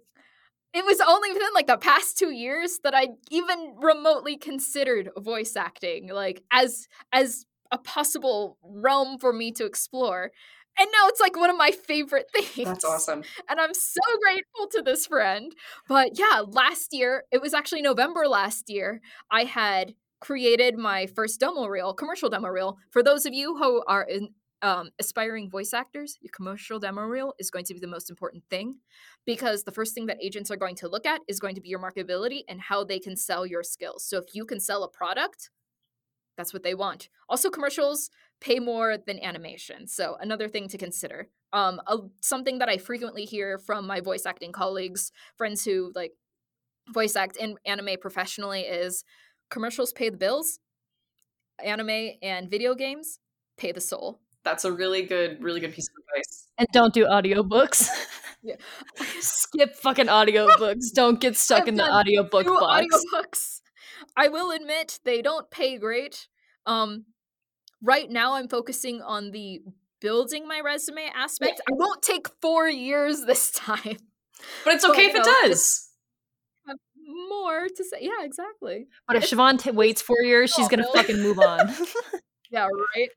it 0.74 0.84
was 0.84 1.00
only 1.00 1.32
within 1.32 1.48
like 1.54 1.66
the 1.66 1.78
past 1.78 2.18
2 2.18 2.30
years 2.30 2.80
that 2.84 2.94
I 2.94 3.08
even 3.30 3.74
remotely 3.80 4.36
considered 4.36 5.10
voice 5.18 5.56
acting 5.56 6.08
like 6.08 6.42
as 6.52 6.88
as 7.12 7.46
a 7.72 7.78
possible 7.78 8.58
realm 8.62 9.18
for 9.18 9.32
me 9.32 9.52
to 9.52 9.64
explore. 9.64 10.30
And 10.78 10.88
now 10.92 11.08
it's 11.08 11.20
like 11.20 11.36
one 11.36 11.50
of 11.50 11.56
my 11.56 11.70
favorite 11.70 12.26
things. 12.34 12.68
That's 12.68 12.84
awesome. 12.84 13.22
And 13.48 13.60
I'm 13.60 13.74
so 13.74 14.00
grateful 14.22 14.68
to 14.72 14.82
this 14.82 15.06
friend. 15.06 15.52
But 15.88 16.18
yeah, 16.18 16.42
last 16.46 16.92
year, 16.92 17.24
it 17.32 17.40
was 17.40 17.54
actually 17.54 17.82
November 17.82 18.26
last 18.28 18.68
year, 18.68 19.00
I 19.30 19.44
had 19.44 19.94
created 20.20 20.76
my 20.76 21.06
first 21.06 21.40
demo 21.40 21.66
reel, 21.66 21.94
commercial 21.94 22.28
demo 22.28 22.48
reel. 22.48 22.78
For 22.90 23.02
those 23.02 23.26
of 23.26 23.34
you 23.34 23.56
who 23.56 23.82
are 23.86 24.02
in, 24.02 24.30
um, 24.66 24.90
aspiring 24.98 25.48
voice 25.48 25.72
actors, 25.72 26.18
your 26.20 26.32
commercial 26.34 26.80
demo 26.80 27.02
reel 27.02 27.34
is 27.38 27.52
going 27.52 27.64
to 27.66 27.72
be 27.72 27.78
the 27.78 27.86
most 27.86 28.10
important 28.10 28.42
thing 28.50 28.80
because 29.24 29.62
the 29.62 29.70
first 29.70 29.94
thing 29.94 30.06
that 30.06 30.18
agents 30.20 30.50
are 30.50 30.56
going 30.56 30.74
to 30.74 30.88
look 30.88 31.06
at 31.06 31.20
is 31.28 31.38
going 31.38 31.54
to 31.54 31.60
be 31.60 31.68
your 31.68 31.78
marketability 31.78 32.40
and 32.48 32.60
how 32.60 32.82
they 32.82 32.98
can 32.98 33.14
sell 33.14 33.46
your 33.46 33.62
skills. 33.62 34.04
So 34.04 34.18
if 34.18 34.34
you 34.34 34.44
can 34.44 34.58
sell 34.58 34.82
a 34.82 34.88
product, 34.88 35.50
that's 36.36 36.52
what 36.52 36.64
they 36.64 36.74
want. 36.74 37.08
Also, 37.28 37.48
commercials 37.48 38.10
pay 38.40 38.58
more 38.58 38.96
than 38.98 39.22
animation. 39.22 39.86
So 39.86 40.16
another 40.20 40.48
thing 40.48 40.66
to 40.70 40.76
consider. 40.76 41.28
Um, 41.52 41.80
a, 41.86 41.98
something 42.20 42.58
that 42.58 42.68
I 42.68 42.76
frequently 42.76 43.24
hear 43.24 43.58
from 43.58 43.86
my 43.86 44.00
voice 44.00 44.26
acting 44.26 44.50
colleagues, 44.50 45.12
friends 45.36 45.64
who 45.64 45.92
like 45.94 46.14
voice 46.92 47.14
act 47.14 47.36
in 47.36 47.54
anime 47.64 48.00
professionally, 48.00 48.62
is 48.62 49.04
commercials 49.48 49.92
pay 49.92 50.08
the 50.08 50.16
bills, 50.16 50.58
anime 51.64 52.14
and 52.20 52.50
video 52.50 52.74
games 52.74 53.20
pay 53.56 53.70
the 53.70 53.80
soul. 53.80 54.18
That's 54.46 54.64
a 54.64 54.70
really 54.70 55.02
good, 55.02 55.42
really 55.42 55.58
good 55.58 55.74
piece 55.74 55.88
of 55.88 55.94
advice. 56.14 56.46
And 56.56 56.68
don't 56.72 56.94
do 56.94 57.04
audiobooks. 57.04 57.88
Yeah. 58.44 58.54
Skip 59.20 59.74
fucking 59.74 60.06
audiobooks. 60.06 60.92
Don't 60.94 61.20
get 61.20 61.36
stuck 61.36 61.62
I've 61.62 61.68
in 61.68 61.74
the 61.74 61.82
audiobook 61.82 62.46
box. 62.46 62.86
audiobooks. 63.12 63.60
I 64.16 64.28
will 64.28 64.52
admit 64.52 65.00
they 65.04 65.20
don't 65.20 65.50
pay 65.50 65.78
great. 65.78 66.28
Um, 66.64 67.06
right 67.82 68.08
now 68.08 68.34
I'm 68.34 68.46
focusing 68.48 69.02
on 69.02 69.32
the 69.32 69.62
building 70.00 70.46
my 70.46 70.60
resume 70.60 71.10
aspect. 71.12 71.60
I 71.68 71.72
won't 71.74 72.02
take 72.02 72.28
four 72.40 72.68
years 72.68 73.24
this 73.26 73.50
time. 73.50 73.96
But 74.64 74.74
it's 74.74 74.84
okay 74.84 75.06
if 75.06 75.14
it 75.16 75.26
know, 75.26 75.48
does. 75.48 75.88
More 77.28 77.66
to 77.68 77.84
say. 77.84 77.98
Yeah, 78.00 78.22
exactly. 78.22 78.86
But 79.08 79.16
if 79.16 79.24
It's- 79.24 79.36
Siobhan 79.36 79.60
t- 79.60 79.70
waits 79.72 80.02
four 80.02 80.22
years, 80.22 80.52
she's 80.52 80.68
gonna 80.68 80.84
really? 80.84 81.02
fucking 81.02 81.20
move 81.20 81.40
on. 81.40 81.74
Yeah, 82.48 82.68
right. 82.94 83.08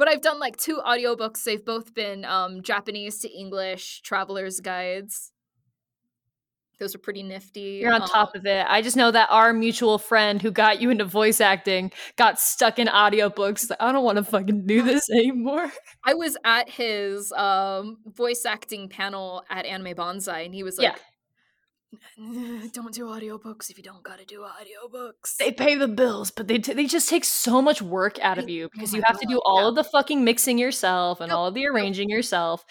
But 0.00 0.08
I've 0.08 0.22
done 0.22 0.38
like 0.40 0.56
two 0.56 0.78
audiobooks. 0.78 1.44
They've 1.44 1.62
both 1.62 1.92
been 1.94 2.24
um, 2.24 2.62
Japanese 2.62 3.18
to 3.18 3.28
English 3.28 4.00
travelers 4.00 4.58
guides. 4.58 5.30
Those 6.78 6.94
are 6.94 6.98
pretty 6.98 7.22
nifty. 7.22 7.80
You're 7.82 7.92
on 7.92 8.00
Um, 8.00 8.08
top 8.08 8.34
of 8.34 8.46
it. 8.46 8.64
I 8.66 8.80
just 8.80 8.96
know 8.96 9.10
that 9.10 9.28
our 9.30 9.52
mutual 9.52 9.98
friend 9.98 10.40
who 10.40 10.50
got 10.50 10.80
you 10.80 10.88
into 10.88 11.04
voice 11.04 11.38
acting 11.38 11.92
got 12.16 12.40
stuck 12.40 12.78
in 12.78 12.86
audiobooks. 12.88 13.68
Like, 13.68 13.82
I 13.82 13.92
don't 13.92 14.02
want 14.02 14.16
to 14.16 14.24
fucking 14.24 14.64
do 14.66 14.80
this 14.80 15.10
anymore. 15.14 15.70
I 16.02 16.14
was 16.14 16.38
at 16.46 16.70
his 16.70 17.30
um, 17.32 17.98
voice 18.06 18.46
acting 18.46 18.88
panel 18.88 19.44
at 19.50 19.66
Anime 19.66 19.94
Banzai, 19.94 20.40
and 20.40 20.54
he 20.54 20.62
was 20.62 20.78
like, 20.78 20.94
"N- 20.94 20.98
"Don't 22.72 22.94
do 22.94 23.06
audiobooks 23.06 23.70
if 23.70 23.76
you 23.78 23.84
don't 23.84 24.02
gotta 24.02 24.24
do 24.24 24.40
audiobooks." 24.40 25.36
They 25.38 25.52
pay 25.52 25.74
the 25.74 25.88
bills, 25.88 26.30
but 26.30 26.48
they 26.48 26.58
t- 26.58 26.72
they 26.74 26.86
just 26.86 27.08
take 27.08 27.24
so 27.24 27.60
much 27.62 27.82
work 27.82 28.18
out 28.20 28.38
of 28.38 28.48
you 28.48 28.66
oh 28.66 28.68
because 28.72 28.92
my 28.92 28.98
you 28.98 29.04
have 29.06 29.18
to 29.20 29.26
do 29.26 29.40
all 29.44 29.62
yeah. 29.62 29.68
of 29.68 29.74
the 29.74 29.84
fucking 29.84 30.24
mixing 30.24 30.58
yourself 30.58 31.20
and 31.20 31.30
Yep, 31.30 31.36
all 31.36 31.46
of 31.46 31.54
the 31.54 31.62
yep. 31.62 31.70
arranging 31.72 32.08
yourself. 32.10 32.64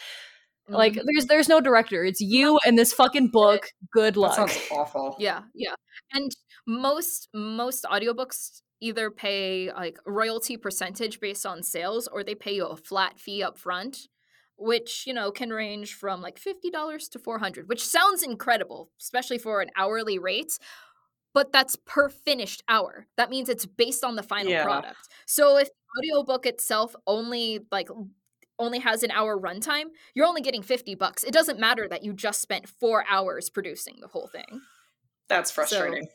Like 0.67 0.93
Mhm. 0.93 1.03
there's 1.05 1.25
there's 1.25 1.49
no 1.49 1.59
director. 1.61 2.03
It's 2.05 2.21
you 2.21 2.59
and 2.65 2.77
this 2.77 2.93
fucking 2.93 3.29
book. 3.31 3.67
Good 3.91 4.15
luck. 4.17 4.35
That 4.35 4.41
luck. 4.43 4.49
sounds 4.51 4.67
awful. 4.71 5.15
yeah, 5.19 5.41
yeah, 5.55 5.73
and 6.13 6.31
most 6.67 7.27
most 7.33 7.85
audiobooks 7.85 8.61
either 8.81 9.09
pay 9.11 9.71
like 9.73 9.97
royalty 10.05 10.55
percentage 10.57 11.19
based 11.19 11.45
on 11.45 11.63
sales, 11.63 12.07
or 12.07 12.23
they 12.23 12.35
pay 12.35 12.53
you 12.55 12.65
a 12.65 12.77
flat 12.77 13.19
fee 13.19 13.41
up 13.43 13.57
front. 13.57 14.07
Which 14.59 15.05
you 15.07 15.13
know 15.13 15.31
can 15.31 15.49
range 15.51 15.93
from 15.95 16.21
like 16.21 16.37
fifty 16.37 16.69
dollars 16.69 17.07
to 17.09 17.19
four 17.19 17.39
hundred, 17.39 17.69
which 17.69 17.85
sounds 17.85 18.23
incredible, 18.23 18.91
especially 18.99 19.37
for 19.39 19.61
an 19.61 19.69
hourly 19.75 20.19
rate. 20.19 20.59
but 21.33 21.51
that's 21.53 21.75
per 21.85 22.09
finished 22.09 22.63
hour. 22.67 23.07
That 23.17 23.29
means 23.29 23.49
it's 23.49 23.65
based 23.65 24.03
on 24.03 24.15
the 24.15 24.23
final 24.23 24.51
Yeah. 24.51 24.63
product. 24.63 24.97
So 25.27 25.57
if 25.57 25.67
the 25.69 25.99
audiobook 25.99 26.45
itself 26.47 26.95
only 27.07 27.59
like 27.71 27.89
only 28.59 28.79
has 28.79 29.03
an 29.03 29.11
hour 29.11 29.39
runtime, 29.39 29.85
you're 30.15 30.25
only 30.25 30.41
getting 30.41 30.63
50 30.63 30.95
bucks. 30.95 31.23
It 31.23 31.31
doesn't 31.33 31.59
matter 31.59 31.87
that 31.87 32.03
you 32.03 32.13
just 32.13 32.41
spent 32.41 32.67
4 32.67 33.05
hours 33.09 33.49
producing 33.49 33.97
the 34.01 34.07
whole 34.07 34.27
thing. 34.27 34.61
That's 35.29 35.51
frustrating. 35.51 36.07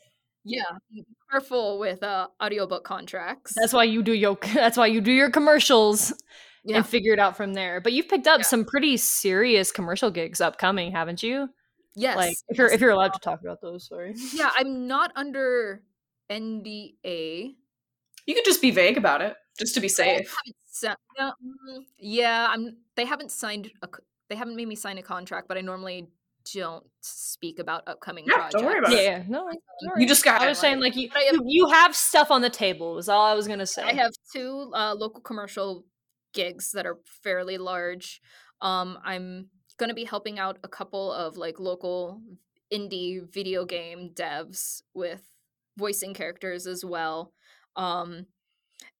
Yeah, 0.43 0.63
be 0.91 1.05
careful 1.31 1.79
with 1.79 2.03
uh 2.03 2.27
audiobook 2.43 2.83
contracts. 2.83 3.53
That's 3.55 3.73
why 3.73 3.85
you 3.85 4.03
do 4.03 4.13
your 4.13 4.37
that's 4.53 4.77
why 4.77 4.87
you 4.87 5.01
do 5.01 5.11
your 5.11 5.31
commercials 5.31 6.13
yeah. 6.65 6.77
and 6.77 6.85
figure 6.87 7.13
it 7.13 7.19
out 7.19 7.37
from 7.37 7.53
there. 7.53 7.79
But 7.81 7.93
you've 7.93 8.09
picked 8.09 8.27
up 8.27 8.39
Yeah. 8.39 8.45
some 8.45 8.65
pretty 8.65 8.97
serious 8.97 9.71
commercial 9.71 10.11
gigs 10.11 10.41
upcoming, 10.41 10.91
haven't 10.91 11.23
you? 11.23 11.49
yes. 11.95 12.17
Like 12.17 12.35
if 12.49 12.57
you're 12.57 12.67
if 12.69 12.81
you're 12.81 12.89
allowed 12.91 13.13
to 13.13 13.19
talk 13.19 13.41
about 13.41 13.61
those, 13.61 13.87
sorry. 13.87 14.13
Yeah, 14.33 14.49
I'm 14.57 14.87
not 14.87 15.11
under 15.15 15.81
NDA. 16.29 17.55
You 18.25 18.33
could 18.33 18.45
just 18.45 18.61
be 18.61 18.71
vague 18.71 18.97
about 18.97 19.21
it, 19.21 19.35
just 19.59 19.75
to 19.75 19.81
be 19.81 19.87
safe. 19.87 20.27
haven't 20.27 20.55
si- 20.65 20.87
no, 21.19 21.31
mm, 21.43 21.83
yeah, 21.99 22.47
I'm. 22.49 22.77
They 22.95 23.05
haven't 23.05 23.31
signed. 23.31 23.71
a. 23.83 23.87
they 24.29 24.35
haven't 24.35 24.55
made 24.55 24.67
me 24.67 24.75
sign 24.75 24.97
a 24.97 25.03
contract, 25.03 25.47
but 25.47 25.57
I 25.57 25.61
normally 25.61 26.07
don't 26.53 26.83
speak 27.01 27.59
about 27.59 27.83
upcoming 27.87 28.25
Yeah, 28.27 28.35
projects. 28.35 28.55
don't 28.55 28.65
worry 28.65 28.79
about 28.79 28.91
Yeah, 28.91 28.97
it. 28.99 29.03
yeah. 29.03 29.23
No, 29.27 29.49
You 29.97 30.07
just 30.07 30.23
got 30.23 30.41
I 30.41 30.45
it. 30.45 30.49
was 30.49 30.59
saying 30.59 30.79
like 30.79 30.95
you, 30.95 31.09
have- 31.09 31.21
you 31.33 31.41
you 31.45 31.69
have 31.69 31.95
stuff 31.95 32.29
on 32.31 32.41
the 32.41 32.49
table 32.51 32.97
is 32.97 33.09
all 33.09 33.25
I 33.25 33.33
was 33.33 33.47
gonna 33.47 33.65
say. 33.65 33.83
I 33.83 33.93
have 33.93 34.11
two 34.33 34.71
uh, 34.73 34.93
local 34.95 35.21
commercial 35.21 35.85
gigs 36.35 36.71
that 36.73 36.85
are 36.85 36.99
fairly 37.23 37.57
large. 37.57 38.21
Um, 38.61 38.99
I'm 39.03 39.49
going 39.77 39.89
to 39.89 39.95
be 39.95 40.03
helping 40.03 40.37
out 40.37 40.59
a 40.63 40.67
couple 40.67 41.11
of 41.11 41.37
like 41.37 41.59
local 41.59 42.21
indie 42.71 43.21
video 43.33 43.65
game 43.65 44.11
devs 44.13 44.81
with 44.93 45.23
voicing 45.77 46.13
characters 46.13 46.67
as 46.67 46.85
well. 46.85 47.33
Um, 47.75 48.27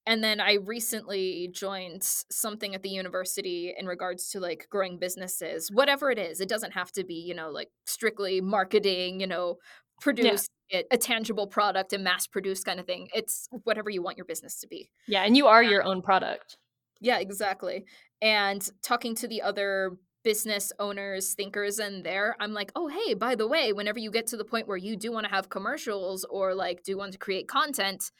and 0.07 0.23
then 0.23 0.39
I 0.39 0.57
recently 0.63 1.49
joined 1.51 2.03
something 2.03 2.75
at 2.75 2.83
the 2.83 2.89
university 2.89 3.73
in 3.75 3.87
regards 3.87 4.29
to 4.31 4.39
like 4.39 4.67
growing 4.69 4.99
businesses, 4.99 5.71
whatever 5.71 6.11
it 6.11 6.19
is. 6.19 6.39
It 6.41 6.49
doesn't 6.49 6.73
have 6.73 6.91
to 6.93 7.03
be, 7.03 7.15
you 7.15 7.33
know, 7.33 7.49
like 7.49 7.69
strictly 7.85 8.39
marketing, 8.39 9.19
you 9.19 9.27
know, 9.27 9.57
produce 10.01 10.47
it, 10.69 10.85
a 10.91 10.97
tangible 10.97 11.47
product 11.47 11.93
and 11.93 12.03
mass 12.03 12.27
produce 12.27 12.63
kind 12.63 12.79
of 12.79 12.85
thing. 12.85 13.07
It's 13.15 13.47
whatever 13.63 13.89
you 13.89 14.03
want 14.03 14.17
your 14.17 14.25
business 14.25 14.59
to 14.59 14.67
be. 14.67 14.91
yeah, 15.07 15.23
and 15.23 15.35
you 15.35 15.47
are 15.47 15.63
your 15.63 15.83
own 15.83 16.01
product. 16.01 16.57
Yeah, 17.01 17.19
exactly. 17.19 17.85
And 18.21 18.67
talking 18.81 19.15
to 19.15 19.27
the 19.27 19.41
other 19.41 19.97
business 20.23 20.71
owners, 20.79 21.33
thinkers 21.35 21.79
in 21.79 22.03
there, 22.03 22.35
I'm 22.39 22.53
like, 22.53 22.71
oh, 22.75 22.87
hey, 22.87 23.13
by 23.13 23.35
the 23.35 23.47
way, 23.47 23.71
whenever 23.73 23.99
you 23.99 24.09
get 24.09 24.27
to 24.27 24.37
the 24.37 24.43
point 24.43 24.67
where 24.67 24.77
you 24.77 24.95
do 24.95 25.11
want 25.11 25.25
to 25.25 25.31
have 25.31 25.49
commercials 25.49 26.25
or 26.29 26.55
like 26.55 26.83
do 26.83 26.97
want 26.97 27.11
to 27.13 27.19
create 27.19 27.47
content, 27.47 28.11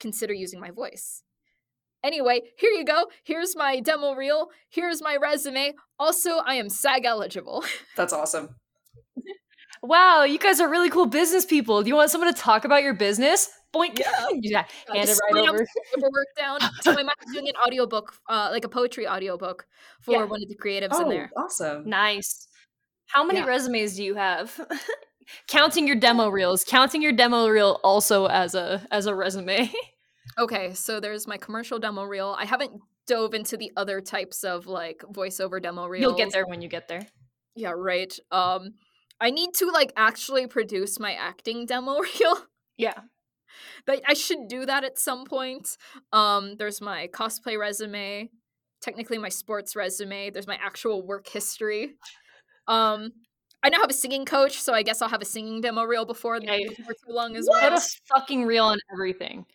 consider 0.00 0.32
using 0.32 0.60
my 0.60 0.70
voice. 0.70 1.22
Anyway, 2.04 2.40
here 2.58 2.72
you 2.72 2.84
go. 2.84 3.06
Here's 3.22 3.54
my 3.54 3.78
demo 3.78 4.14
reel. 4.14 4.48
Here's 4.68 5.00
my 5.00 5.16
resume. 5.16 5.74
Also, 6.00 6.38
I 6.38 6.54
am 6.54 6.68
SAG 6.68 7.04
eligible. 7.04 7.64
That's 7.96 8.12
awesome. 8.12 8.56
Wow, 9.82 10.22
you 10.22 10.38
guys 10.38 10.60
are 10.60 10.68
really 10.68 10.90
cool 10.90 11.06
business 11.06 11.44
people. 11.44 11.82
Do 11.82 11.88
you 11.88 11.96
want 11.96 12.10
someone 12.10 12.32
to 12.32 12.40
talk 12.40 12.64
about 12.64 12.82
your 12.84 12.94
business? 12.94 13.50
Boink. 13.74 13.98
Yeah. 13.98 14.28
yeah. 14.42 14.64
Uh, 14.88 14.94
Hand 14.94 15.08
it 15.08 15.18
right 15.32 15.48
over. 15.48 15.66
paperwork 15.94 16.26
down. 16.36 16.60
So 16.82 16.92
I'm 16.92 17.08
doing 17.32 17.48
an 17.48 17.54
audiobook, 17.66 18.14
uh, 18.28 18.48
like 18.52 18.64
a 18.64 18.68
poetry 18.68 19.08
audiobook 19.08 19.66
for 20.02 20.12
Yeah. 20.12 20.24
one 20.24 20.40
of 20.42 20.48
the 20.48 20.56
creatives 20.56 21.00
in 21.00 21.06
Oh, 21.06 21.10
there. 21.10 21.30
awesome. 21.36 21.88
Nice. 21.88 22.46
How 23.06 23.24
many 23.24 23.40
Yeah. 23.40 23.46
resumes 23.46 23.96
do 23.96 24.04
you 24.04 24.14
have? 24.14 24.60
counting 25.48 25.86
your 25.86 25.96
demo 25.96 26.28
reels, 26.28 26.64
counting 26.64 27.02
your 27.02 27.12
demo 27.12 27.48
reel 27.48 27.80
also 27.82 28.26
as 28.26 28.54
a 28.54 28.86
as 28.92 29.06
a 29.06 29.14
resume. 29.14 29.70
Okay, 30.38 30.74
so 30.74 31.00
there's 31.00 31.26
my 31.26 31.36
commercial 31.38 31.78
demo 31.78 32.04
reel. 32.04 32.36
I 32.38 32.44
haven't 32.44 32.72
dove 33.06 33.34
into 33.34 33.56
the 33.56 33.72
other 33.76 34.00
types 34.00 34.44
of 34.44 34.66
like 34.66 35.02
voiceover 35.12 35.60
demo 35.60 35.86
reels. 35.86 36.02
You'll 36.02 36.16
get 36.16 36.32
there 36.32 36.46
when 36.46 36.62
you 36.62 36.68
get 36.68 36.86
there. 36.88 37.06
Yeah, 37.56 37.72
right. 37.74 38.16
Um 38.30 38.74
I 39.22 39.30
need 39.30 39.54
to 39.54 39.70
like 39.70 39.92
actually 39.96 40.46
produce 40.48 40.98
my 41.00 41.12
acting 41.14 41.64
demo 41.66 41.98
reel. 42.06 42.36
Yeah. 42.76 43.00
But 43.86 44.02
I 44.06 44.14
should 44.14 44.48
do 44.48 44.66
that 44.66 44.84
at 44.84 44.98
some 44.98 45.24
point. 45.24 45.76
Um 46.12 46.56
there's 46.58 46.80
my 46.80 47.08
cosplay 47.08 47.58
resume, 47.58 48.28
technically 48.80 49.18
my 49.18 49.28
sports 49.30 49.76
resume, 49.76 50.30
there's 50.30 50.46
my 50.48 50.58
actual 50.62 51.06
work 51.06 51.28
history. 51.28 51.94
Um 52.66 53.12
I 53.64 53.68
now 53.68 53.80
have 53.80 53.90
a 53.90 53.94
singing 53.94 54.24
coach, 54.24 54.60
so 54.60 54.74
I 54.74 54.82
guess 54.82 55.00
I'll 55.00 55.08
have 55.08 55.22
a 55.22 55.24
singing 55.24 55.60
demo 55.60 55.84
reel 55.84 56.04
before, 56.04 56.38
Yeah, 56.42 56.56
you- 56.56 56.70
before 56.70 56.94
too 56.94 57.12
long 57.14 57.36
as 57.36 57.46
Put 57.46 57.62
well. 57.62 57.78
a 57.78 57.80
fucking 58.12 58.44
reel 58.44 58.64
on 58.64 58.78
everything. 58.92 59.46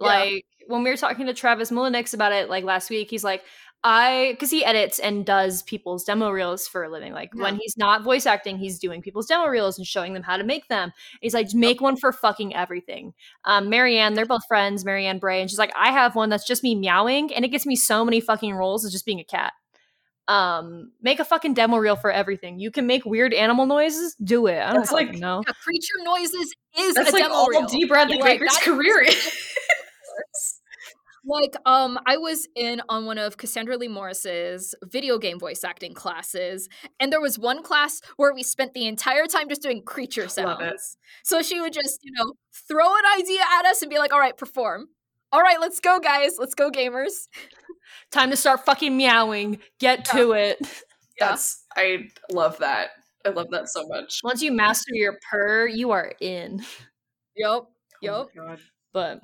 Yeah. 0.00 0.06
Like 0.06 0.44
when 0.66 0.82
we 0.82 0.88
were 0.90 0.96
talking 0.96 1.26
to 1.26 1.34
Travis 1.34 1.70
Mullenix 1.70 2.14
about 2.14 2.32
it 2.32 2.48
like 2.48 2.64
last 2.64 2.88
week, 2.88 3.10
he's 3.10 3.24
like, 3.24 3.42
I 3.82 4.28
because 4.32 4.50
he 4.50 4.62
edits 4.64 4.98
and 4.98 5.24
does 5.24 5.62
people's 5.62 6.04
demo 6.04 6.30
reels 6.30 6.68
for 6.68 6.84
a 6.84 6.90
living. 6.90 7.14
Like 7.14 7.34
when 7.34 7.56
he's 7.56 7.78
not 7.78 8.02
voice 8.02 8.26
acting, 8.26 8.58
he's 8.58 8.78
doing 8.78 9.00
people's 9.00 9.26
demo 9.26 9.46
reels 9.46 9.78
and 9.78 9.86
showing 9.86 10.12
them 10.12 10.22
how 10.22 10.36
to 10.36 10.44
make 10.44 10.68
them. 10.68 10.92
He's 11.22 11.32
like, 11.32 11.54
make 11.54 11.80
one 11.80 11.96
for 11.96 12.12
fucking 12.12 12.54
everything. 12.54 13.14
Um, 13.46 13.70
Marianne, 13.70 14.12
they're 14.14 14.26
both 14.26 14.44
friends, 14.46 14.84
Marianne 14.84 15.18
Bray, 15.18 15.40
and 15.40 15.48
she's 15.48 15.58
like, 15.58 15.72
I 15.74 15.92
have 15.92 16.14
one 16.14 16.28
that's 16.28 16.46
just 16.46 16.62
me 16.62 16.74
meowing, 16.74 17.32
and 17.32 17.42
it 17.44 17.48
gets 17.48 17.64
me 17.64 17.74
so 17.74 18.04
many 18.04 18.20
fucking 18.20 18.54
rolls 18.54 18.84
as 18.84 18.92
just 18.92 19.06
being 19.06 19.20
a 19.20 19.24
cat. 19.24 19.54
Um, 20.28 20.92
make 21.00 21.18
a 21.18 21.24
fucking 21.24 21.54
demo 21.54 21.78
reel 21.78 21.96
for 21.96 22.12
everything. 22.12 22.58
You 22.60 22.70
can 22.70 22.86
make 22.86 23.04
weird 23.06 23.32
animal 23.34 23.66
noises, 23.66 24.14
do 24.22 24.46
it. 24.46 24.60
I 24.60 24.74
don't 24.74 24.92
like- 24.92 25.14
know. 25.14 25.42
Yeah, 25.46 25.54
creature 25.64 26.04
noises 26.04 26.54
is 26.78 26.94
That's 26.94 27.10
a 27.10 27.12
like 27.14 27.22
demo 27.22 27.34
all 27.34 27.48
reel. 27.48 27.66
Dee 27.66 27.86
Bradley 27.86 28.18
Baker's 28.22 28.50
that- 28.52 28.62
career 28.62 29.00
is. 29.02 29.16
Like, 31.24 31.54
um, 31.66 31.98
I 32.06 32.16
was 32.16 32.48
in 32.56 32.80
on 32.88 33.04
one 33.06 33.18
of 33.18 33.36
Cassandra 33.36 33.76
Lee 33.76 33.88
Morris's 33.88 34.74
video 34.84 35.18
game 35.18 35.38
voice 35.38 35.64
acting 35.64 35.92
classes, 35.94 36.68
and 36.98 37.12
there 37.12 37.20
was 37.20 37.38
one 37.38 37.62
class 37.62 38.00
where 38.16 38.32
we 38.34 38.42
spent 38.42 38.72
the 38.74 38.86
entire 38.86 39.26
time 39.26 39.48
just 39.48 39.62
doing 39.62 39.82
creature 39.82 40.22
Love 40.38 40.60
it. 40.60 40.70
sounds. 40.70 40.96
So 41.24 41.42
she 41.42 41.60
would 41.60 41.72
just, 41.72 42.00
you 42.02 42.12
know, 42.16 42.32
throw 42.68 42.86
an 42.86 43.04
idea 43.18 43.40
at 43.58 43.66
us 43.66 43.82
and 43.82 43.90
be 43.90 43.98
like, 43.98 44.12
"All 44.12 44.20
right, 44.20 44.36
perform. 44.36 44.88
All 45.32 45.42
right, 45.42 45.60
let's 45.60 45.80
go, 45.80 46.00
guys. 46.00 46.36
Let's 46.38 46.54
go, 46.54 46.70
gamers." 46.70 47.28
Time 48.10 48.30
to 48.30 48.36
start 48.36 48.64
fucking 48.64 48.96
meowing. 48.96 49.58
Get 49.78 50.04
to 50.06 50.32
it. 50.32 50.58
Yeah. 51.20 51.30
That's 51.32 51.64
I 51.76 52.08
love 52.32 52.56
that. 52.58 52.92
I 53.26 53.28
love 53.28 53.48
that 53.50 53.68
so 53.68 53.86
much. 53.88 54.20
Once 54.24 54.40
you 54.40 54.52
master 54.52 54.94
your 54.94 55.18
purr, 55.30 55.66
you 55.68 55.90
are 55.90 56.14
in. 56.20 56.60
Yep. 57.36 57.48
Oh 57.50 57.68
Yep. 58.00 58.28
my 58.36 58.42
God. 58.46 58.60
But 58.92 59.20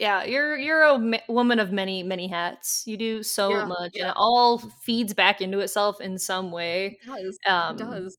yeah, 0.00 0.24
you're 0.24 0.56
you're 0.58 0.82
a 0.82 0.98
ma- 0.98 1.18
woman 1.28 1.60
of 1.60 1.70
many 1.70 2.02
many 2.02 2.26
hats. 2.26 2.82
You 2.86 2.96
do 2.96 3.22
so 3.22 3.50
Yeah, 3.50 3.64
much, 3.66 3.92
yeah. 3.94 4.02
and 4.02 4.10
it 4.10 4.16
all 4.16 4.58
feeds 4.58 5.14
back 5.14 5.40
into 5.40 5.60
itself 5.60 6.00
in 6.00 6.18
some 6.18 6.50
way. 6.50 6.98
It 7.02 7.06
does. 7.06 7.38
Um, 7.46 7.76
it 7.76 7.78
does. 7.78 8.18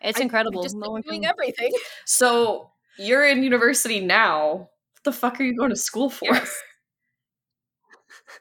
It's 0.00 0.18
I- 0.18 0.20
I 0.20 0.24
incredible. 0.24 0.62
just 0.62 0.76
No 0.76 0.96
doing 1.00 1.22
can- 1.22 1.30
everything. 1.30 1.72
So 2.06 2.70
you're 2.98 3.26
in 3.28 3.42
university 3.42 4.00
now. 4.00 4.70
What 4.94 5.04
the 5.04 5.12
fuck 5.12 5.38
are 5.40 5.44
you 5.44 5.56
going 5.56 5.70
to 5.70 5.76
school 5.76 6.08
for? 6.10 6.26
Yes. 6.32 6.56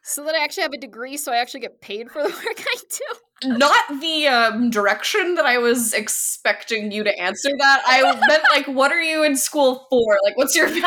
so 0.03 0.23
that 0.25 0.35
I 0.35 0.43
actually 0.43 0.63
have 0.63 0.73
a 0.73 0.77
degree, 0.77 1.17
so 1.17 1.31
I 1.31 1.37
actually 1.37 1.59
get 1.61 1.81
paid 1.81 2.09
for 2.09 2.21
the 2.23 2.29
work 2.45 2.59
I 2.59 2.75
do. 2.89 3.49
Not 3.57 4.01
the 4.01 4.27
um, 4.27 4.69
direction 4.71 5.35
that 5.35 5.45
I 5.45 5.57
was 5.59 5.93
expecting 5.93 6.91
you 6.91 7.03
to 7.03 7.19
answer 7.19 7.49
that. 7.57 7.81
I 7.85 8.01
meant 8.27 8.43
like, 8.51 8.65
what 8.67 8.91
are 8.91 9.01
you 9.01 9.23
in 9.23 9.35
school 9.35 9.85
for? 9.91 10.17
Like, 10.23 10.35
what's 10.37 10.55
your 10.55 10.67
major? 10.73 10.83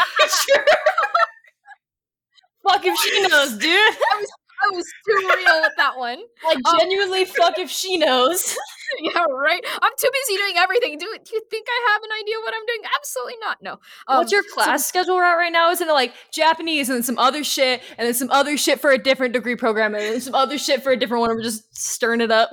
Fuck 2.73 2.85
if 2.85 2.99
she 2.99 3.21
knows, 3.29 3.53
dude. 3.59 3.95
I 4.63 4.69
was 4.77 4.85
too 5.07 5.17
real 5.17 5.61
with 5.63 5.73
that 5.79 5.97
one. 5.97 6.19
Like 6.45 6.59
Um, 6.67 6.79
genuinely, 6.81 7.25
fuck 7.25 7.59
if 7.59 7.71
she 7.71 7.97
knows. 7.97 8.55
yeah, 9.01 9.25
right. 9.31 9.65
I'm 9.81 9.93
too 9.99 10.11
busy 10.13 10.37
doing 10.37 10.55
everything. 10.59 10.99
Do, 10.99 11.07
do 11.25 11.35
you 11.35 11.43
think 11.51 11.67
I 11.69 11.93
have 11.93 12.03
an 12.03 12.11
idea 12.21 12.35
what 12.43 12.53
I'm 12.55 12.67
doing? 12.67 12.81
Absolutely 12.95 13.35
not. 13.41 13.57
No. 13.63 13.73
Um, 14.07 14.19
What's 14.19 14.33
your 14.33 14.43
so- 14.43 14.55
class 14.55 14.87
schedule 14.87 15.19
at 15.19 15.33
right 15.35 15.53
now? 15.53 15.71
Isn't 15.71 15.89
it 15.89 15.93
like 15.93 16.13
Japanese 16.33 16.91
and 16.91 16.97
then 16.97 17.03
some 17.03 17.19
other 17.19 17.43
shit, 17.43 17.83
and 17.97 18.07
then 18.07 18.13
some 18.15 18.31
other 18.31 18.57
shit 18.59 18.81
for 18.81 18.91
a 18.91 18.99
different 18.99 19.33
degree 19.33 19.57
program, 19.57 19.95
and 19.95 20.03
then 20.05 20.21
some 20.21 20.35
other 20.35 20.59
shit 20.59 20.83
for 20.83 20.93
a 20.93 20.97
different 20.97 21.23
one? 21.23 21.31
We're 21.31 21.43
just 21.43 21.75
stirring 21.77 22.21
it 22.21 22.31
up. 22.31 22.51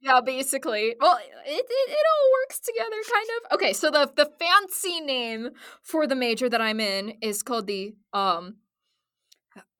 yeah, 0.00 0.20
basically. 0.20 0.96
Well, 0.98 1.16
it, 1.18 1.30
it 1.46 1.90
it 1.90 2.06
all 2.12 2.32
works 2.42 2.58
together, 2.58 2.96
kind 3.12 3.26
of. 3.36 3.54
Okay, 3.54 3.72
so 3.72 3.90
the 3.92 4.10
the 4.16 4.30
fancy 4.40 5.00
name 5.00 5.50
for 5.82 6.08
the 6.08 6.16
major 6.16 6.48
that 6.48 6.60
I'm 6.60 6.80
in 6.80 7.18
is 7.22 7.42
called 7.44 7.68
the 7.68 7.94
um. 8.12 8.56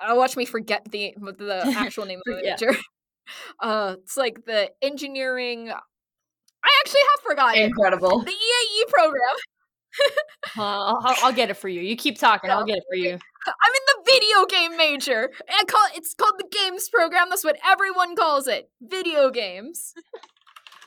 Uh, 0.01 0.15
watch 0.15 0.37
me 0.37 0.45
forget 0.45 0.85
the 0.91 1.15
the 1.19 1.75
actual 1.77 2.07
name 2.07 2.21
of 2.27 2.35
the 2.37 2.41
Yeah. 2.45 2.57
major. 2.61 2.79
Uh, 3.61 3.97
it's 4.05 4.17
like 4.17 4.45
the 4.47 4.71
engineering. 4.81 5.69
I 5.69 6.71
actually 6.85 7.01
have 7.11 7.25
forgotten 7.25 7.61
Incredible. 7.63 8.21
the 8.23 8.31
EAE 8.31 8.89
program. 8.89 9.21
Uh, 10.57 10.63
I'll, 10.63 11.01
I'll- 11.03 11.17
I'll 11.25 11.33
get 11.33 11.51
it 11.51 11.55
for 11.57 11.69
you. 11.69 11.81
You 11.81 11.97
keep 11.97 12.19
talking. 12.21 12.51
I'll 12.51 12.65
get 12.65 12.77
it 12.77 12.85
for 12.89 12.95
you. 12.97 13.11
I'm 13.13 13.73
in 13.75 13.83
the 13.89 14.13
video 14.13 14.47
game 14.47 14.77
major. 14.77 15.31
I 15.51 15.65
call 15.65 15.87
it's 15.97 16.15
called 16.15 16.35
the 16.39 16.47
games 16.57 16.89
program. 16.89 17.27
That's 17.29 17.43
what 17.45 17.57
everyone 17.67 18.15
calls 18.15 18.47
it. 18.47 18.71
Video 18.81 19.31
games. 19.31 19.93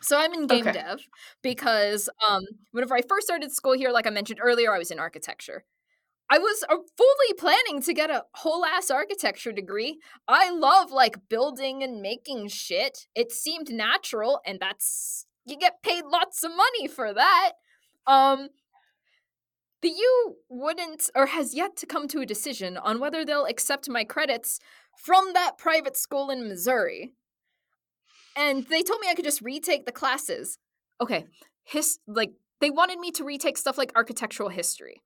So 0.02 0.18
I'm 0.18 0.34
in 0.34 0.48
game 0.48 0.62
Okay. 0.68 0.72
dev 0.72 1.02
because 1.42 2.08
um 2.28 2.44
whenever 2.72 2.96
I 2.96 3.02
first 3.02 3.28
started 3.28 3.52
school 3.52 3.74
here, 3.74 3.92
like 3.92 4.08
I 4.08 4.12
mentioned 4.12 4.40
earlier, 4.42 4.74
I 4.74 4.78
was 4.80 4.92
in 4.92 5.00
architecture. 5.00 5.66
I 6.30 6.38
was 6.38 6.64
uh, 6.70 6.76
fully 6.96 7.34
planning 7.38 7.82
to 7.82 7.94
get 7.94 8.12
a 8.12 8.26
whole 8.36 8.64
ass 8.64 8.92
architecture 8.92 9.52
degree. 9.52 10.00
I 10.28 10.52
love 10.52 10.92
like 10.92 11.28
building 11.28 11.82
and 11.82 12.02
making 12.02 12.50
shit. 12.50 13.08
It 13.16 13.32
seemed 13.32 13.72
natural, 13.72 14.40
and 14.46 14.60
that's 14.60 15.26
you 15.46 15.58
get 15.58 15.82
paid 15.82 16.06
lots 16.06 16.44
of 16.44 16.52
money 16.56 16.88
for 16.88 17.14
that. 17.14 17.54
Um, 18.06 18.50
the 19.82 19.90
U 19.90 20.36
wouldn't 20.50 21.10
or 21.16 21.28
has 21.28 21.56
yet 21.56 21.76
to 21.78 21.86
come 21.86 22.08
to 22.10 22.20
a 22.20 22.26
decision 22.26 22.78
on 22.78 23.00
whether 23.00 23.26
they'll 23.26 23.46
accept 23.46 23.90
my 23.90 24.04
credits 24.04 24.60
from 24.98 25.34
that 25.34 25.58
private 25.58 25.98
school 25.98 26.30
in 26.30 26.48
Missouri. 26.48 27.14
And 28.36 28.68
they 28.68 28.84
told 28.84 29.02
me 29.02 29.08
I 29.10 29.16
could 29.16 29.26
just 29.26 29.42
retake 29.42 29.86
the 29.86 29.92
classes. 29.92 30.60
Okay, 31.02 31.26
his 31.64 32.00
like 32.08 32.34
they 32.62 32.70
wanted 32.70 33.00
me 33.00 33.10
to 33.12 33.24
retake 33.24 33.58
stuff 33.58 33.78
like 33.78 33.92
architectural 33.96 34.50
history. 34.50 35.02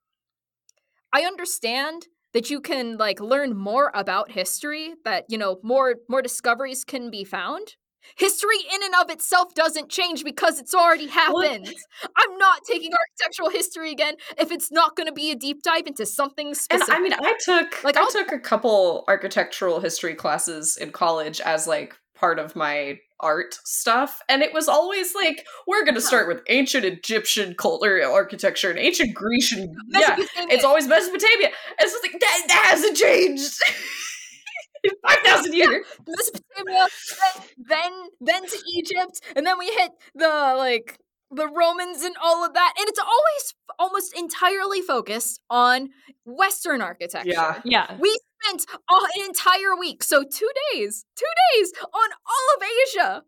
I 1.14 1.22
understand 1.22 2.08
that 2.34 2.50
you 2.50 2.60
can 2.60 2.98
like 2.98 3.20
learn 3.22 3.56
more 3.56 3.92
about 3.94 4.32
history, 4.32 4.96
that 5.06 5.26
you 5.30 5.38
know, 5.38 5.60
more 5.64 5.96
more 6.10 6.22
discoveries 6.22 6.84
can 6.84 7.10
be 7.12 7.24
found. 7.24 7.76
History 8.18 8.58
in 8.74 8.84
and 8.84 8.94
of 9.02 9.10
itself 9.10 9.54
doesn't 9.54 9.90
change 9.90 10.26
because 10.26 10.60
it's 10.60 10.74
already 10.74 11.08
happened. 11.08 11.74
I'm 12.18 12.38
not 12.38 12.60
taking 12.70 12.92
architectural 12.94 13.50
history 13.50 13.92
again 13.92 14.16
if 14.38 14.52
it's 14.52 14.70
not 14.74 14.98
going 14.98 15.08
to 15.08 15.14
be 15.14 15.32
a 15.32 15.36
deep 15.36 15.62
dive 15.64 15.88
into 15.88 16.06
something 16.06 16.54
specific. 16.54 16.90
And. 16.94 16.98
I 16.98 17.00
mean, 17.02 17.14
I 17.14 17.38
took 17.46 17.82
Like, 17.84 17.96
I 17.96 18.02
I'll- 18.02 18.12
took 18.12 18.34
a 18.34 18.40
couple 18.40 19.06
architectural 19.08 19.80
history 19.80 20.16
classes 20.16 20.76
in 20.76 20.92
college 20.92 21.40
as 21.42 21.66
like 21.66 21.96
part 22.14 22.40
of 22.40 22.58
my 22.58 23.00
art 23.24 23.56
stuff, 23.64 24.22
and 24.30 24.42
it 24.42 24.54
was 24.54 24.68
always 24.68 25.16
like 25.16 25.46
we're 25.66 25.84
going 25.84 25.96
to 25.96 26.02
start 26.02 26.28
with 26.28 26.42
ancient 26.50 26.86
Egyptian 26.86 27.56
culture 27.56 28.04
architecture 28.04 28.70
and 28.70 28.78
ancient 28.78 29.16
Grecian. 29.16 29.76
yeah, 29.90 30.16
it's 30.50 30.64
always 30.64 30.88
Mesopotamia. 30.88 31.48
And 31.48 31.56
it's 31.80 31.94
just 31.94 32.04
like 32.04 32.20
that, 32.20 32.44
that 32.48 32.66
hasn't 32.72 32.98
changed 32.98 33.58
in 34.84 34.92
five 35.08 35.20
thousand 35.26 35.54
years. 35.54 35.86
Mesopotamia, 36.08 36.88
then, 37.58 37.92
then 38.22 38.42
then 38.44 38.44
to 38.44 38.58
Egypt, 38.76 39.22
and 39.36 39.46
then 39.46 39.58
we 39.58 39.68
hit 39.68 39.92
the 40.16 40.56
like 40.58 41.00
the 41.36 41.48
Romans 41.48 42.02
and 42.04 42.16
all 42.24 42.46
of 42.46 42.54
that, 42.54 42.74
and 42.78 42.88
it's 42.88 43.00
always 43.00 43.54
almost 43.80 44.18
entirely 44.18 44.82
focused 44.82 45.42
on 45.50 45.90
Western 46.26 46.82
architecture. 46.82 47.30
Yeah. 47.32 47.62
Yeah. 47.66 47.98
We 48.00 48.18
spent 48.44 48.66
a- 48.90 48.96
an 49.20 49.26
entire 49.26 49.76
week, 49.80 50.04
so 50.04 50.24
two 50.24 50.50
days, 50.74 51.06
two 51.16 51.26
days 51.58 51.74
on 51.82 52.10
all 52.28 52.58
of 52.58 52.64
Asia. 52.88 53.24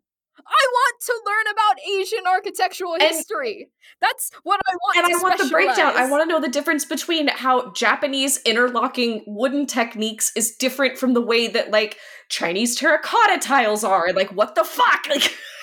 I 0.48 0.66
want 0.70 1.00
to 1.06 1.20
learn 1.26 1.52
about 1.52 1.80
Asian 1.98 2.26
architectural 2.26 2.92
And- 2.94 3.02
history. 3.02 3.68
That's 4.00 4.30
what 4.42 4.60
I 4.68 4.72
want. 4.74 4.96
and 4.98 5.06
to 5.06 5.14
I 5.14 5.22
want 5.22 5.38
the 5.38 5.48
breakdown. 5.48 5.96
I 5.96 6.08
want 6.10 6.22
to 6.22 6.28
know 6.28 6.40
the 6.40 6.48
difference 6.48 6.84
between 6.84 7.28
how 7.28 7.72
Japanese 7.72 8.38
interlocking 8.44 9.24
wooden 9.26 9.66
techniques 9.66 10.32
is 10.36 10.54
different 10.54 10.98
from 10.98 11.14
the 11.14 11.22
way 11.22 11.48
that 11.48 11.70
like 11.70 11.98
Chinese 12.28 12.76
terracotta 12.76 13.38
tiles 13.38 13.82
are. 13.82 14.12
Like 14.12 14.30
what 14.32 14.54
the 14.54 14.62
fuck? 14.64 15.06
Like 15.08 15.34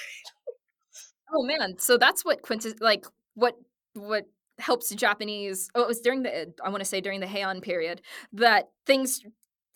Oh 1.34 1.44
man, 1.44 1.78
so 1.80 1.98
that's 1.98 2.24
what 2.24 2.42
quintus 2.42 2.76
like 2.80 3.06
what 3.36 3.56
what 3.94 4.26
helps 4.60 4.94
Japanese. 4.94 5.70
Oh, 5.76 5.82
it 5.82 5.88
was 5.88 6.00
during 6.02 6.24
the 6.24 6.54
I 6.64 6.70
want 6.70 6.82
to 6.82 6.86
say 6.90 7.02
during 7.02 7.20
the 7.20 7.26
Heian 7.28 7.62
period 7.62 8.02
that 8.34 8.70
things 8.86 9.22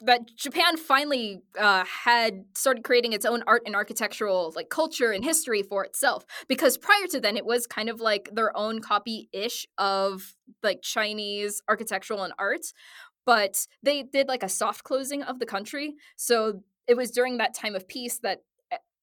that 0.02 0.28
Japan 0.36 0.78
finally 0.78 1.42
uh, 1.60 1.84
had 1.84 2.46
started 2.54 2.84
creating 2.84 3.14
its 3.14 3.26
own 3.26 3.44
art 3.48 3.64
and 3.66 3.76
architectural 3.76 4.54
like 4.56 4.70
culture 4.70 5.12
and 5.12 5.24
history 5.24 5.64
for 5.64 5.84
itself. 5.84 6.24
Because 6.48 6.78
prior 6.78 7.08
to 7.10 7.20
then, 7.20 7.36
it 7.36 7.46
was 7.46 7.66
kind 7.66 7.90
of 7.90 8.00
like 8.00 8.30
their 8.32 8.56
own 8.56 8.80
copy 8.80 9.28
ish 9.34 9.66
of 9.80 10.36
like 10.62 10.84
Chinese 10.84 11.64
architectural 11.68 12.22
and 12.24 12.34
art, 12.38 12.68
but 13.26 13.66
they 13.84 14.04
did 14.04 14.28
like 14.28 14.44
a 14.44 14.50
soft 14.50 14.84
closing 14.84 15.24
of 15.24 15.40
the 15.40 15.46
country. 15.46 15.96
So 16.16 16.64
it 16.88 16.96
was 16.96 17.12
during 17.12 17.38
that 17.38 17.54
time 17.54 17.76
of 17.76 17.88
peace 17.88 18.20
that 18.20 18.42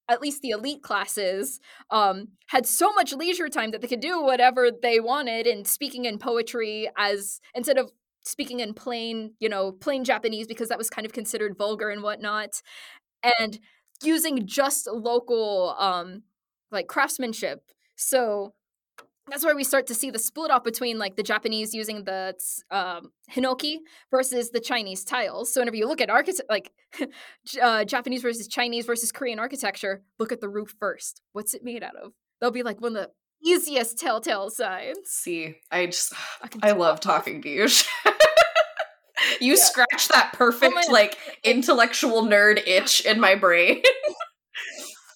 at 0.08 0.20
least 0.20 0.42
the 0.42 0.50
elite 0.50 0.82
classes 0.82 1.60
um, 1.90 2.28
had 2.48 2.66
so 2.66 2.92
much 2.92 3.12
leisure 3.12 3.48
time 3.48 3.70
that 3.70 3.80
they 3.80 3.88
could 3.88 4.00
do 4.00 4.22
whatever 4.22 4.70
they 4.70 5.00
wanted 5.00 5.46
and 5.46 5.66
speaking 5.66 6.04
in 6.04 6.18
poetry 6.18 6.88
as 6.96 7.40
instead 7.54 7.78
of 7.78 7.90
speaking 8.22 8.60
in 8.60 8.72
plain 8.72 9.34
you 9.38 9.48
know 9.48 9.70
plain 9.70 10.02
japanese 10.02 10.46
because 10.46 10.68
that 10.68 10.78
was 10.78 10.88
kind 10.88 11.04
of 11.04 11.12
considered 11.12 11.56
vulgar 11.58 11.90
and 11.90 12.02
whatnot 12.02 12.62
and 13.38 13.58
using 14.02 14.46
just 14.46 14.86
local 14.86 15.74
um 15.78 16.22
like 16.74 16.88
craftsmanship. 16.88 17.62
So 17.96 18.52
that's 19.28 19.44
where 19.44 19.56
we 19.56 19.64
start 19.64 19.86
to 19.88 19.94
see 19.94 20.10
the 20.10 20.18
split 20.18 20.50
off 20.50 20.64
between 20.64 20.98
like 20.98 21.16
the 21.16 21.22
Japanese 21.22 21.72
using 21.74 22.04
the 22.04 22.34
um, 22.70 23.10
hinoki 23.32 23.76
versus 24.10 24.50
the 24.50 24.60
Chinese 24.60 25.04
tiles. 25.04 25.52
So 25.52 25.60
whenever 25.60 25.76
you 25.76 25.86
look 25.86 26.00
at 26.00 26.10
architect 26.10 26.48
like 26.50 26.70
uh, 27.62 27.84
Japanese 27.84 28.22
versus 28.22 28.48
Chinese 28.48 28.86
versus 28.86 29.12
Korean 29.12 29.38
architecture, 29.38 30.02
look 30.18 30.32
at 30.32 30.40
the 30.40 30.48
roof 30.48 30.74
first. 30.78 31.22
What's 31.32 31.54
it 31.54 31.62
made 31.64 31.82
out 31.82 31.96
of? 31.96 32.12
They'll 32.40 32.50
be 32.50 32.62
like 32.62 32.80
one 32.80 32.96
of 32.96 33.02
the 33.06 33.10
easiest 33.48 33.98
telltale 33.98 34.50
signs. 34.50 34.98
See, 35.06 35.56
I 35.70 35.86
just 35.86 36.12
I 36.62 36.70
I 36.70 36.72
love 36.72 37.00
talking 37.00 37.40
to 37.42 37.48
you. 37.48 37.68
you 39.40 39.52
Yeah. 39.52 39.54
scratch 39.56 40.08
that 40.08 40.32
perfect 40.34 40.74
my- 40.74 40.84
like 40.90 41.16
intellectual 41.44 42.22
nerd 42.22 42.62
itch 42.66 43.04
in 43.06 43.20
my 43.20 43.34
brain. 43.34 43.82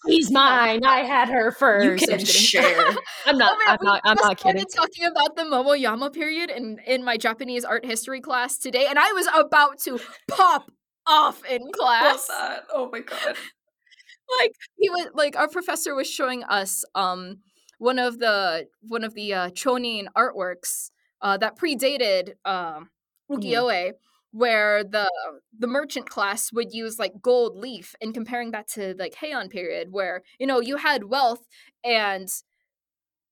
He's 0.07 0.31
mine. 0.31 0.85
I 0.85 1.01
had 1.01 1.29
her 1.29 1.51
first. 1.53 1.85
you 1.85 1.93
I'm 1.93 2.19
can 2.19 2.25
share. 2.25 2.95
I'm 3.27 3.37
not. 3.39 3.53
Oh, 3.55 3.59
man, 3.67 3.79
I'm 3.81 3.85
not. 3.85 4.01
I'm 4.05 4.17
not 4.17 4.37
kidding. 4.39 4.65
started 4.69 4.95
talking 4.95 5.05
about 5.05 5.37
the 5.37 5.43
Momoyama 5.43 6.13
period 6.13 6.51
in 6.51 6.79
in 6.87 7.05
my 7.05 7.17
Japanese 7.17 7.65
art 7.65 7.85
history 7.85 8.21
class 8.21 8.59
today, 8.59 8.87
and 8.89 8.99
I 8.99 9.13
was 9.13 9.27
about 9.35 9.79
to 9.81 10.01
pop 10.29 10.71
off 11.07 11.45
in 11.45 11.71
class. 11.73 12.27
that. 12.29 12.65
Oh 12.73 12.89
my 12.91 13.01
god. 13.01 13.37
like 14.41 14.53
he 14.77 14.91
was 14.91 15.09
like 15.15 15.37
our 15.37 15.49
professor 15.49 15.95
was 15.95 16.09
showing 16.09 16.45
us 16.45 16.85
um 16.95 17.39
one 17.79 17.99
of 17.99 18.19
the 18.19 18.67
one 18.83 19.05
of 19.05 19.15
the 19.15 19.33
uh 19.33 19.51
chonin 19.51 20.07
artworks 20.17 20.91
uh 21.23 21.37
that 21.39 21.57
predated 21.59 22.35
um 22.45 22.91
ukiyo-e 23.31 23.93
where 24.31 24.85
the 24.85 25.11
the 25.59 25.67
merchant 25.67 26.09
class 26.09 26.53
would 26.53 26.73
use 26.73 26.99
like 26.99 27.23
gold 27.23 27.57
leaf 27.57 27.95
and 28.01 28.13
comparing 28.13 28.51
that 28.51 28.69
to 28.69 28.95
like 28.99 29.15
heian 29.15 29.49
period 29.51 29.89
where 29.91 30.23
you 30.39 30.47
know 30.47 30.61
you 30.61 30.77
had 30.77 31.05
wealth 31.05 31.47
and 31.83 32.29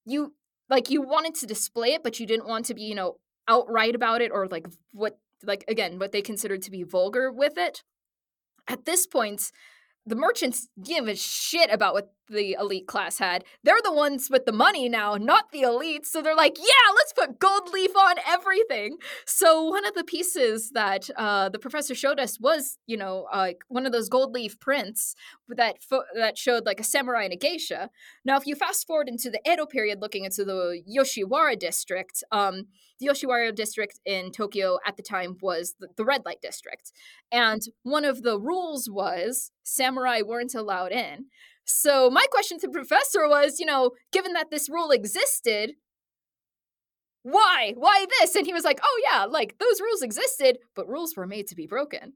you 0.06 0.32
like 0.70 0.88
you 0.90 1.02
wanted 1.02 1.34
to 1.34 1.46
display 1.46 1.92
it 1.92 2.02
but 2.02 2.18
you 2.18 2.26
didn't 2.26 2.48
want 2.48 2.64
to 2.64 2.74
be 2.74 2.82
you 2.82 2.94
know 2.94 3.16
outright 3.48 3.94
about 3.94 4.22
it 4.22 4.30
or 4.32 4.46
like 4.48 4.66
what 4.92 5.18
like 5.44 5.64
again 5.68 5.98
what 5.98 6.12
they 6.12 6.22
considered 6.22 6.62
to 6.62 6.70
be 6.70 6.82
vulgar 6.82 7.30
with 7.30 7.56
it. 7.56 7.82
At 8.68 8.84
this 8.84 9.06
point 9.06 9.52
the 10.04 10.16
merchants 10.16 10.68
give 10.82 11.08
a 11.08 11.16
shit 11.16 11.70
about 11.70 11.94
what 11.94 12.12
the 12.28 12.56
elite 12.58 12.86
class 12.86 13.18
had. 13.18 13.44
They're 13.62 13.82
the 13.82 13.92
ones 13.92 14.28
with 14.30 14.46
the 14.46 14.52
money 14.52 14.88
now, 14.88 15.14
not 15.14 15.52
the 15.52 15.62
elites. 15.62 16.06
So 16.06 16.22
they're 16.22 16.34
like, 16.34 16.56
yeah, 16.58 16.92
let's 16.94 17.12
put 17.12 17.38
gold 17.38 17.70
leaf 17.72 17.96
on 17.96 18.16
everything. 18.26 18.96
So 19.24 19.62
one 19.64 19.86
of 19.86 19.94
the 19.94 20.04
pieces 20.04 20.70
that 20.70 21.08
uh, 21.16 21.48
the 21.48 21.58
professor 21.58 21.94
showed 21.94 22.20
us 22.20 22.40
was, 22.40 22.78
you 22.86 22.96
know, 22.96 23.26
uh, 23.32 23.52
one 23.68 23.86
of 23.86 23.92
those 23.92 24.08
gold 24.08 24.32
leaf 24.32 24.58
prints 24.60 25.14
that 25.48 25.82
fo- 25.82 26.04
that 26.14 26.38
showed 26.38 26.66
like 26.66 26.80
a 26.80 26.84
samurai 26.84 27.24
and 27.24 27.32
a 27.32 27.36
geisha. 27.36 27.90
Now, 28.24 28.36
if 28.36 28.46
you 28.46 28.54
fast 28.54 28.86
forward 28.86 29.08
into 29.08 29.30
the 29.30 29.40
Edo 29.50 29.66
period, 29.66 30.00
looking 30.00 30.24
into 30.24 30.44
the 30.44 30.82
Yoshiwara 30.88 31.58
district, 31.58 32.24
um, 32.32 32.66
the 32.98 33.08
Yoshiwara 33.08 33.54
district 33.54 34.00
in 34.04 34.32
Tokyo 34.32 34.78
at 34.86 34.96
the 34.96 35.02
time 35.02 35.36
was 35.42 35.74
the, 35.78 35.88
the 35.96 36.04
red 36.04 36.24
light 36.24 36.40
district. 36.40 36.92
And 37.30 37.62
one 37.82 38.04
of 38.04 38.22
the 38.22 38.38
rules 38.38 38.88
was 38.90 39.52
samurai 39.62 40.22
weren't 40.22 40.54
allowed 40.54 40.92
in. 40.92 41.26
So 41.66 42.08
my 42.10 42.24
question 42.30 42.58
to 42.60 42.68
the 42.68 42.72
professor 42.72 43.28
was, 43.28 43.58
you 43.58 43.66
know, 43.66 43.90
given 44.12 44.32
that 44.34 44.50
this 44.50 44.68
rule 44.68 44.90
existed, 44.90 45.72
why? 47.24 47.74
Why 47.76 48.06
this? 48.20 48.36
And 48.36 48.46
he 48.46 48.52
was 48.52 48.64
like, 48.64 48.78
oh 48.82 49.02
yeah, 49.04 49.24
like 49.24 49.58
those 49.58 49.80
rules 49.80 50.00
existed, 50.00 50.58
but 50.76 50.88
rules 50.88 51.16
were 51.16 51.26
made 51.26 51.48
to 51.48 51.56
be 51.56 51.66
broken. 51.66 52.12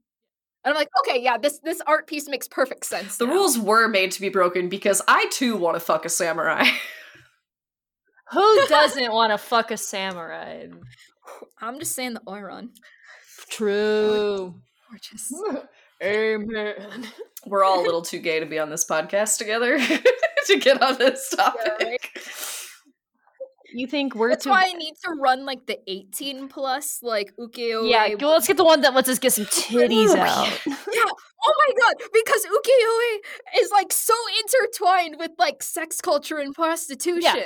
And 0.62 0.72
I'm 0.72 0.74
like, 0.74 0.88
okay, 1.01 1.20
yeah, 1.20 1.36
this 1.36 1.59
this 1.64 1.80
art 1.86 2.07
piece 2.07 2.28
makes 2.28 2.46
perfect 2.46 2.86
sense. 2.86 3.16
The 3.16 3.26
now." 3.26 3.32
rules 3.32 3.59
were 3.59 3.88
made 3.88 4.12
to 4.12 4.20
be 4.20 4.28
broken 4.28 4.68
because 4.68 5.03
I 5.09 5.26
too 5.32 5.57
want 5.57 5.74
to 5.74 5.80
fuck 5.80 6.05
a 6.05 6.09
samurai. 6.09 6.64
Who 8.30 8.66
doesn't 8.68 9.12
want 9.12 9.32
to 9.32 9.38
fuck 9.38 9.72
a 9.72 9.76
samurai? 9.76 10.68
I'm 11.61 11.78
just 11.80 11.96
saying 11.96 12.14
the 12.14 12.20
Oiran. 12.20 12.68
True. 13.48 14.55
Gorgeous. 14.88 15.32
Amen. 16.03 17.07
We're 17.46 17.64
all 17.64 17.80
a 17.82 17.84
little 17.84 18.03
too 18.03 18.18
gay 18.18 18.40
to 18.40 18.46
be 18.46 18.59
on 18.59 18.70
this 18.70 18.84
podcast 18.84 19.38
together 19.38 19.78
to 20.46 20.59
get 20.59 20.82
on 20.82 20.98
this 20.98 21.30
topic. 21.30 21.72
right. 21.80 22.01
You 23.72 23.86
think 23.86 24.16
we're 24.16 24.30
That's 24.30 24.44
too? 24.44 24.51
why 24.51 24.64
I 24.68 24.72
need 24.72 24.94
to 25.05 25.12
run 25.20 25.46
like 25.46 25.66
the 25.66 25.78
18 25.86 26.48
plus, 26.48 26.98
like 27.03 27.32
ukiyo. 27.38 27.88
yeah, 27.88 28.09
go- 28.14 28.30
let's 28.30 28.48
get 28.48 28.57
the 28.57 28.64
one 28.64 28.80
that 28.80 28.94
lets 28.94 29.09
us 29.09 29.20
get 29.20 29.32
some 29.32 29.44
titties 29.46 30.14
out. 30.16 30.48
Yeah. 30.66 31.05
Oh 31.42 31.55
my 31.66 31.72
god, 31.78 31.94
because 32.12 32.44
ukiyo-e 32.44 33.61
is 33.62 33.70
like 33.70 33.92
so 33.92 34.12
intertwined 34.44 35.16
with 35.18 35.30
like 35.38 35.62
sex 35.62 36.01
culture 36.03 36.36
and 36.38 36.53
prostitution. 36.55 37.22
Yeah. 37.22 37.44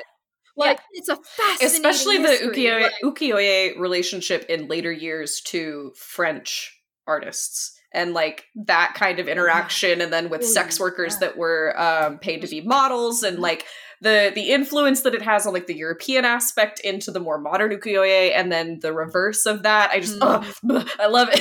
Like 0.56 0.80
it's 0.92 1.08
a 1.08 1.16
fascinating 1.16 1.66
Especially 1.66 2.18
the 2.18 2.28
history, 2.28 2.56
ukiyo- 2.56 2.82
like- 2.82 2.92
ukiyo-e 3.04 3.78
relationship 3.78 4.46
in 4.48 4.66
later 4.66 4.90
years 4.90 5.40
to 5.42 5.92
French 5.94 6.80
artists. 7.06 7.78
And 7.94 8.12
like 8.12 8.46
that 8.56 8.94
kind 8.96 9.20
of 9.20 9.28
interaction, 9.28 10.00
and 10.00 10.12
then 10.12 10.28
with 10.28 10.44
sex 10.44 10.80
workers 10.80 11.18
that 11.18 11.36
were 11.36 11.78
um, 11.80 12.18
paid 12.18 12.40
to 12.42 12.48
be 12.48 12.60
mm-hmm. 12.60 12.68
models, 12.68 13.22
and 13.22 13.34
mm-hmm. 13.34 13.42
like 13.42 13.66
the 14.00 14.32
the 14.34 14.50
influence 14.50 15.02
that 15.02 15.14
it 15.14 15.22
has 15.22 15.46
on 15.46 15.52
like 15.52 15.66
the 15.66 15.76
European 15.76 16.24
aspect 16.24 16.80
into 16.80 17.10
the 17.10 17.20
more 17.20 17.38
modern 17.38 17.70
ukiyo-e, 17.70 18.32
and 18.32 18.52
then 18.52 18.80
the 18.80 18.92
reverse 18.92 19.46
of 19.46 19.62
that. 19.62 19.90
I 19.90 20.00
just, 20.00 20.18
mm-hmm. 20.18 20.70
bleh, 20.70 20.88
I 20.98 21.06
love 21.06 21.28
it. 21.32 21.40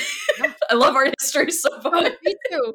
I 0.70 0.76
love 0.76 0.96
art 0.96 1.14
history 1.20 1.52
so 1.52 1.70
Oh, 1.86 1.92
much. 1.92 2.14
me 2.24 2.36
too. 2.50 2.74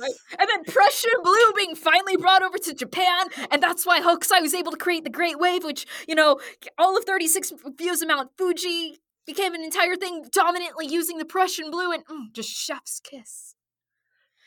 Right. 0.00 0.12
And 0.38 0.48
then 0.48 0.64
Prussian 0.64 1.10
blue 1.22 1.52
being 1.56 1.74
finally 1.74 2.16
brought 2.16 2.42
over 2.42 2.58
to 2.58 2.74
Japan, 2.74 3.28
and 3.50 3.62
that's 3.62 3.86
why 3.86 4.00
Hokusai 4.00 4.40
was 4.40 4.54
able 4.54 4.72
to 4.72 4.76
create 4.76 5.04
the 5.04 5.10
Great 5.10 5.38
Wave, 5.38 5.64
which, 5.64 5.86
you 6.06 6.14
know, 6.14 6.38
all 6.78 6.96
of 6.96 7.04
36 7.04 7.52
views 7.78 8.02
of 8.02 8.08
Mount 8.08 8.30
Fuji 8.36 9.00
became 9.26 9.54
an 9.54 9.62
entire 9.62 9.96
thing 9.96 10.26
dominantly 10.32 10.86
using 10.86 11.18
the 11.18 11.24
Prussian 11.24 11.70
blue 11.70 11.92
and 11.92 12.06
mm, 12.06 12.32
just 12.32 12.50
chef's 12.50 13.00
kiss. 13.00 13.54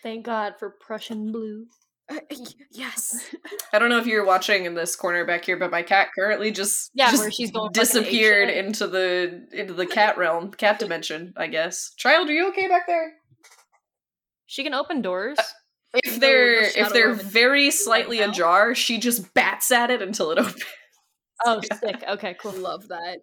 Thank 0.04 0.26
God 0.26 0.54
for 0.60 0.70
Prussian 0.70 1.32
blue. 1.32 1.66
Uh, 2.10 2.20
y- 2.32 2.46
yes. 2.72 3.36
I 3.74 3.80
don't 3.80 3.90
know 3.90 3.98
if 3.98 4.08
you're 4.08 4.26
watching 4.26 4.66
in 4.66 4.76
this 4.76 4.96
corner 4.96 5.26
back 5.26 5.46
here, 5.46 5.58
but 5.58 5.72
my 5.72 5.82
cat 5.82 6.10
currently 6.18 6.52
just 6.52 6.92
Yeah, 6.94 7.12
just 7.12 7.24
where 7.24 7.32
she's 7.32 7.52
going 7.52 7.72
disappeared 7.74 8.50
into 8.50 8.88
the 8.88 9.48
into 9.52 9.74
the 9.74 9.86
cat 9.86 10.18
realm, 10.18 10.52
cat 10.52 10.80
dimension. 10.80 11.34
I 11.36 11.48
guess. 11.48 11.94
Child, 11.98 12.30
are 12.30 12.34
you 12.34 12.48
okay 12.50 12.68
back 12.68 12.88
there? 12.88 13.14
She 14.46 14.64
can 14.64 14.74
open 14.74 15.02
doors. 15.02 15.38
If 15.94 16.20
they're 16.20 16.62
if 16.62 16.94
they're 16.94 17.14
very 17.14 17.72
slightly 17.72 18.20
now. 18.20 18.30
ajar, 18.30 18.76
she 18.76 19.00
just 19.00 19.34
bats 19.34 19.72
at 19.72 19.92
it 19.92 20.02
until 20.02 20.32
it 20.32 20.40
opens. 20.40 20.64
oh, 21.46 21.62
sick. 21.84 22.04
Okay, 22.08 22.36
cool. 22.40 22.54
Love 22.54 22.88
that. 22.88 23.20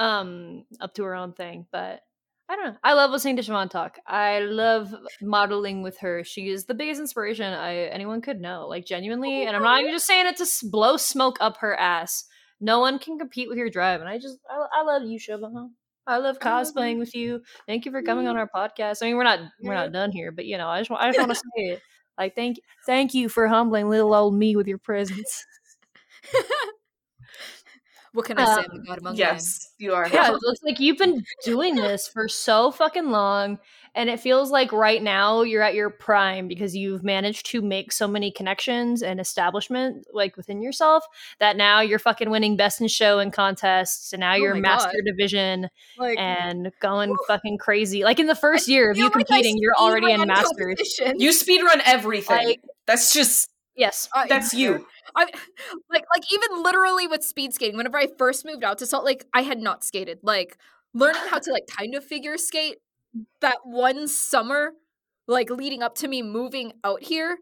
Um 0.00 0.64
up 0.80 0.94
to 0.94 1.04
her 1.04 1.14
own 1.14 1.32
thing 1.34 1.66
but 1.70 2.00
i 2.48 2.56
don't 2.56 2.64
know 2.64 2.76
i 2.82 2.94
love 2.94 3.10
listening 3.10 3.36
to 3.36 3.42
Siobhan 3.42 3.68
talk 3.68 3.98
i 4.06 4.40
love 4.40 4.94
modeling 5.20 5.82
with 5.82 5.98
her 5.98 6.24
she 6.24 6.48
is 6.48 6.64
the 6.64 6.74
biggest 6.74 7.00
inspiration 7.00 7.52
i 7.52 7.74
anyone 7.74 8.22
could 8.22 8.40
know 8.40 8.66
like 8.66 8.86
genuinely 8.86 9.44
and 9.44 9.54
i'm 9.54 9.62
not 9.62 9.80
even 9.80 9.92
just 9.92 10.06
saying 10.06 10.26
it 10.26 10.38
to 10.38 10.46
blow 10.70 10.96
smoke 10.96 11.36
up 11.40 11.58
her 11.58 11.78
ass 11.78 12.24
no 12.60 12.80
one 12.80 12.98
can 12.98 13.18
compete 13.18 13.48
with 13.48 13.58
your 13.58 13.68
drive 13.68 14.00
and 14.00 14.08
i 14.08 14.18
just 14.18 14.38
i, 14.50 14.80
I 14.80 14.82
love 14.82 15.04
you 15.04 15.18
Siobhan. 15.18 15.70
I 16.06 16.16
love 16.16 16.40
cosplaying 16.40 16.98
with 16.98 17.14
you. 17.14 17.42
Thank 17.68 17.84
you 17.84 17.92
for 17.92 18.02
coming 18.02 18.26
on 18.26 18.36
our 18.36 18.48
podcast. 18.48 19.00
I 19.00 19.06
mean, 19.06 19.16
we're 19.16 19.22
not 19.22 19.38
we're 19.62 19.74
not 19.74 19.92
done 19.92 20.10
here, 20.10 20.32
but 20.32 20.44
you 20.44 20.58
know, 20.58 20.66
I 20.66 20.80
just 20.80 20.90
I 20.90 21.08
just 21.08 21.18
want 21.20 21.30
to 21.30 21.36
say 21.56 21.64
it. 21.74 21.82
Like, 22.18 22.34
thank 22.34 22.56
thank 22.84 23.14
you 23.14 23.28
for 23.28 23.46
humbling 23.46 23.88
little 23.88 24.12
old 24.12 24.34
me 24.34 24.56
with 24.56 24.66
your 24.66 24.78
presence. 24.78 25.46
What 28.12 28.24
can 28.26 28.38
I 28.38 28.44
say? 28.56 28.66
I'm 28.68 28.78
Um, 28.80 28.84
god 28.84 28.98
among 28.98 29.16
Yes, 29.16 29.72
you 29.78 29.94
are. 29.94 30.08
Yeah, 30.08 30.28
it 30.32 30.38
looks 30.42 30.60
like 30.64 30.80
you've 30.80 30.98
been 30.98 31.24
doing 31.44 31.76
this 31.76 32.08
for 32.08 32.26
so 32.28 32.72
fucking 32.72 33.10
long, 33.10 33.58
and 33.94 34.10
it 34.10 34.18
feels 34.18 34.50
like 34.50 34.72
right 34.72 35.00
now 35.00 35.42
you're 35.42 35.62
at 35.62 35.74
your 35.74 35.90
prime 35.90 36.48
because 36.48 36.74
you've 36.74 37.04
managed 37.04 37.46
to 37.46 37.62
make 37.62 37.92
so 37.92 38.08
many 38.08 38.32
connections 38.32 39.02
and 39.02 39.20
establishment 39.20 40.06
like 40.12 40.36
within 40.36 40.60
yourself 40.60 41.04
that 41.38 41.56
now 41.56 41.80
you're 41.80 42.00
fucking 42.00 42.30
winning 42.30 42.56
best 42.56 42.80
in 42.80 42.88
show 42.88 43.20
and 43.20 43.32
contests, 43.32 44.12
and 44.12 44.20
now 44.20 44.32
Oh 44.32 44.36
you're 44.36 44.54
master 44.56 44.90
God. 44.98 45.04
division 45.12 45.68
Like, 45.96 46.18
and 46.18 46.72
going 46.80 47.10
Woo. 47.10 47.18
fucking 47.28 47.58
crazy. 47.58 48.02
Like 48.02 48.18
in 48.18 48.26
the 48.26 48.34
first 48.34 48.66
year 48.66 48.90
of 48.90 48.96
feel 48.96 49.04
you 49.06 49.10
like 49.10 49.26
competing, 49.26 49.56
you're 49.58 49.76
already 49.76 50.10
in 50.10 50.20
speedrun 50.20 50.26
masters. 50.26 50.52
competitions. 50.58 51.22
You 51.22 51.30
speedrun 51.30 51.80
everything. 51.84 52.44
Like- 52.48 52.60
that's 52.86 53.14
just 53.14 53.50
Yes, 53.76 54.08
I- 54.12 54.26
that's 54.26 54.52
you. 54.52 54.84
I 55.16 55.24
like 55.90 56.04
like 56.14 56.24
even 56.32 56.62
literally 56.62 57.06
with 57.06 57.22
speed 57.24 57.52
skating. 57.54 57.76
Whenever 57.76 57.98
I 57.98 58.08
first 58.18 58.44
moved 58.44 58.64
out 58.64 58.78
to 58.78 58.86
Salt 58.86 59.04
Lake, 59.04 59.24
I 59.34 59.42
had 59.42 59.58
not 59.60 59.84
skated. 59.84 60.18
Like 60.22 60.56
learning 60.94 61.22
how 61.30 61.38
to 61.38 61.52
like 61.52 61.66
kind 61.66 61.94
of 61.94 62.04
figure 62.04 62.36
skate 62.36 62.78
that 63.40 63.58
one 63.64 64.06
summer, 64.08 64.72
like 65.26 65.50
leading 65.50 65.82
up 65.82 65.94
to 65.96 66.08
me 66.08 66.22
moving 66.22 66.72
out 66.84 67.02
here, 67.02 67.38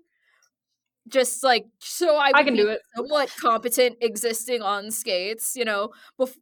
just 1.09 1.43
like 1.43 1.65
so 1.79 2.17
I, 2.17 2.31
I 2.35 2.43
can 2.45 2.55
do 2.55 2.69
it. 2.69 2.81
somewhat 2.97 3.31
competent 3.41 3.97
existing 4.01 4.63
on 4.63 4.91
skates. 4.91 5.57
You 5.57 5.65
know, 5.65 5.91
bef- 6.21 6.37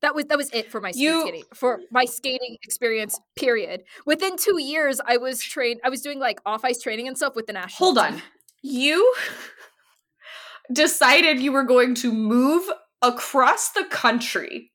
that 0.00 0.14
was 0.14 0.24
that 0.26 0.38
was 0.38 0.50
it 0.52 0.70
for 0.70 0.80
my 0.80 0.92
You- 0.94 1.20
skating 1.22 1.42
for 1.54 1.80
my 1.90 2.04
skating 2.04 2.56
experience. 2.62 3.18
Period. 3.36 3.84
Within 4.06 4.36
two 4.36 4.60
years, 4.60 5.00
I 5.06 5.16
was 5.16 5.40
trained. 5.42 5.80
I 5.84 5.88
was 5.90 6.00
doing 6.00 6.18
like 6.18 6.40
off 6.46 6.64
ice 6.64 6.80
training 6.80 7.08
and 7.08 7.16
stuff 7.16 7.34
with 7.36 7.46
the 7.46 7.52
national. 7.52 7.92
Hold 7.94 7.96
team. 7.96 8.14
on. 8.16 8.22
You 8.62 9.14
decided 10.72 11.40
you 11.40 11.52
were 11.52 11.64
going 11.64 11.94
to 11.96 12.12
move 12.12 12.68
across 13.02 13.70
the 13.70 13.84
country 13.84 14.72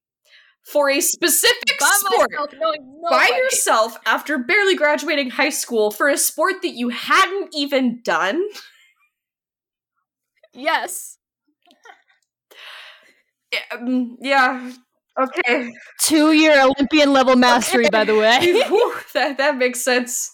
for 0.63 0.89
a 0.89 1.01
specific 1.01 1.77
By 1.79 1.85
sport 1.87 2.31
myself, 2.31 2.53
knowing 2.59 3.01
by 3.09 3.25
nobody. 3.25 3.33
yourself 3.35 3.97
after 4.05 4.37
barely 4.37 4.75
graduating 4.75 5.31
high 5.31 5.49
school 5.49 5.91
for 5.91 6.07
a 6.07 6.17
sport 6.17 6.61
that 6.61 6.69
you 6.73 6.89
hadn't 6.89 7.53
even 7.53 8.01
done. 8.03 8.41
Yes. 10.53 11.17
Um, 13.71 14.17
yeah. 14.21 14.71
Okay. 15.19 15.73
Two 16.01 16.31
year 16.31 16.59
Olympian 16.63 17.13
level 17.13 17.35
mastery, 17.35 17.85
by 17.91 18.03
the 18.03 18.15
way. 18.15 18.39
Whew, 18.67 18.95
that 19.13 19.37
that 19.37 19.57
makes 19.57 19.81
sense. 19.81 20.31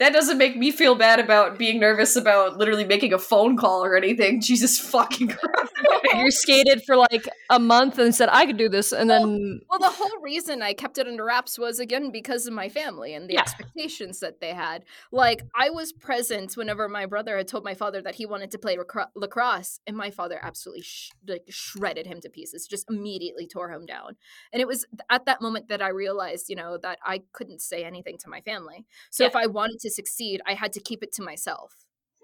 That 0.00 0.12
doesn't 0.14 0.38
make 0.38 0.56
me 0.56 0.70
feel 0.70 0.94
bad 0.94 1.20
about 1.20 1.58
being 1.58 1.78
nervous 1.78 2.16
about 2.16 2.56
literally 2.56 2.84
making 2.84 3.12
a 3.12 3.18
phone 3.18 3.56
call 3.56 3.84
or 3.84 3.94
anything. 3.96 4.40
Jesus 4.50 4.78
fucking 4.78 5.28
Christ. 5.28 5.72
you 6.14 6.30
skated 6.30 6.82
for 6.84 6.96
like 6.96 7.28
a 7.50 7.58
month 7.60 7.98
and 7.98 8.14
said 8.14 8.30
I 8.32 8.46
could 8.46 8.56
do 8.56 8.68
this, 8.70 8.92
and 8.92 9.10
then 9.10 9.60
Well, 9.68 9.78
the 9.78 9.90
whole 9.90 10.18
reason 10.22 10.62
I 10.62 10.72
kept 10.72 10.96
it 10.96 11.06
under 11.06 11.24
wraps 11.24 11.58
was 11.58 11.78
again 11.78 12.10
because 12.10 12.46
of 12.46 12.54
my 12.54 12.70
family 12.70 13.12
and 13.14 13.28
the 13.28 13.34
Yeah. 13.34 13.42
expectations 13.42 14.20
that 14.20 14.40
they 14.40 14.54
had. 14.54 14.84
Like 15.12 15.42
I 15.54 15.68
was 15.68 15.92
present 15.92 16.54
whenever 16.56 16.88
my 16.88 17.04
brother 17.04 17.36
had 17.36 17.46
told 17.46 17.62
my 17.64 17.74
father 17.74 18.00
that 18.02 18.14
he 18.14 18.24
wanted 18.24 18.50
to 18.52 18.58
play 18.58 18.78
lacro- 18.78 19.10
lacrosse, 19.14 19.80
and 19.86 19.96
my 19.96 20.10
father 20.10 20.38
absolutely 20.42 20.82
sh- 20.82 21.10
like 21.28 21.44
shredded 21.50 22.06
him 22.06 22.20
to 22.22 22.30
pieces, 22.30 22.66
just 22.66 22.86
immediately 22.88 23.46
tore 23.46 23.70
him 23.70 23.84
down. 23.84 24.16
And 24.50 24.62
it 24.62 24.66
was 24.66 24.86
at 25.10 25.26
that 25.26 25.42
moment 25.42 25.68
that 25.68 25.82
I 25.82 25.88
realized, 25.88 26.48
you 26.48 26.56
know, 26.56 26.78
that 26.78 26.98
I 27.04 27.20
couldn't 27.32 27.60
say 27.60 27.84
anything 27.84 28.16
to 28.20 28.30
my 28.30 28.40
family. 28.40 28.86
So 29.10 29.24
Yeah. 29.24 29.28
if 29.28 29.36
I 29.36 29.46
wanted 29.46 29.78
to 29.80 29.89
succeed, 29.90 30.40
I 30.46 30.54
had 30.54 30.72
to 30.74 30.80
keep 30.80 31.02
it 31.02 31.12
to 31.14 31.22
myself. 31.22 31.74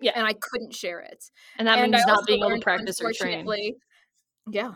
Yeah. 0.01 0.12
and 0.14 0.27
I 0.27 0.35
couldn't 0.35 0.75
share 0.75 1.01
it 1.01 1.25
and 1.59 1.67
that 1.67 1.79
and 1.79 1.91
means 1.91 2.05
I 2.07 2.12
not 2.12 2.27
being 2.27 2.45
able 2.45 2.55
to 2.55 2.61
practice 2.61 3.01
or 3.01 3.14
train. 3.14 3.47
Yeah. 4.51 4.75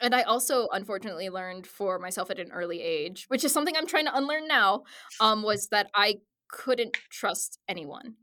And 0.00 0.14
I 0.14 0.22
also 0.22 0.68
unfortunately 0.72 1.28
learned 1.28 1.66
for 1.66 1.98
myself 1.98 2.30
at 2.30 2.40
an 2.40 2.50
early 2.50 2.80
age, 2.82 3.26
which 3.28 3.44
is 3.44 3.52
something 3.52 3.76
I'm 3.76 3.86
trying 3.86 4.06
to 4.06 4.16
unlearn 4.16 4.48
now, 4.48 4.82
um, 5.20 5.42
was 5.42 5.68
that 5.68 5.90
I 5.94 6.16
couldn't 6.48 6.96
trust 7.10 7.58
anyone. 7.68 8.14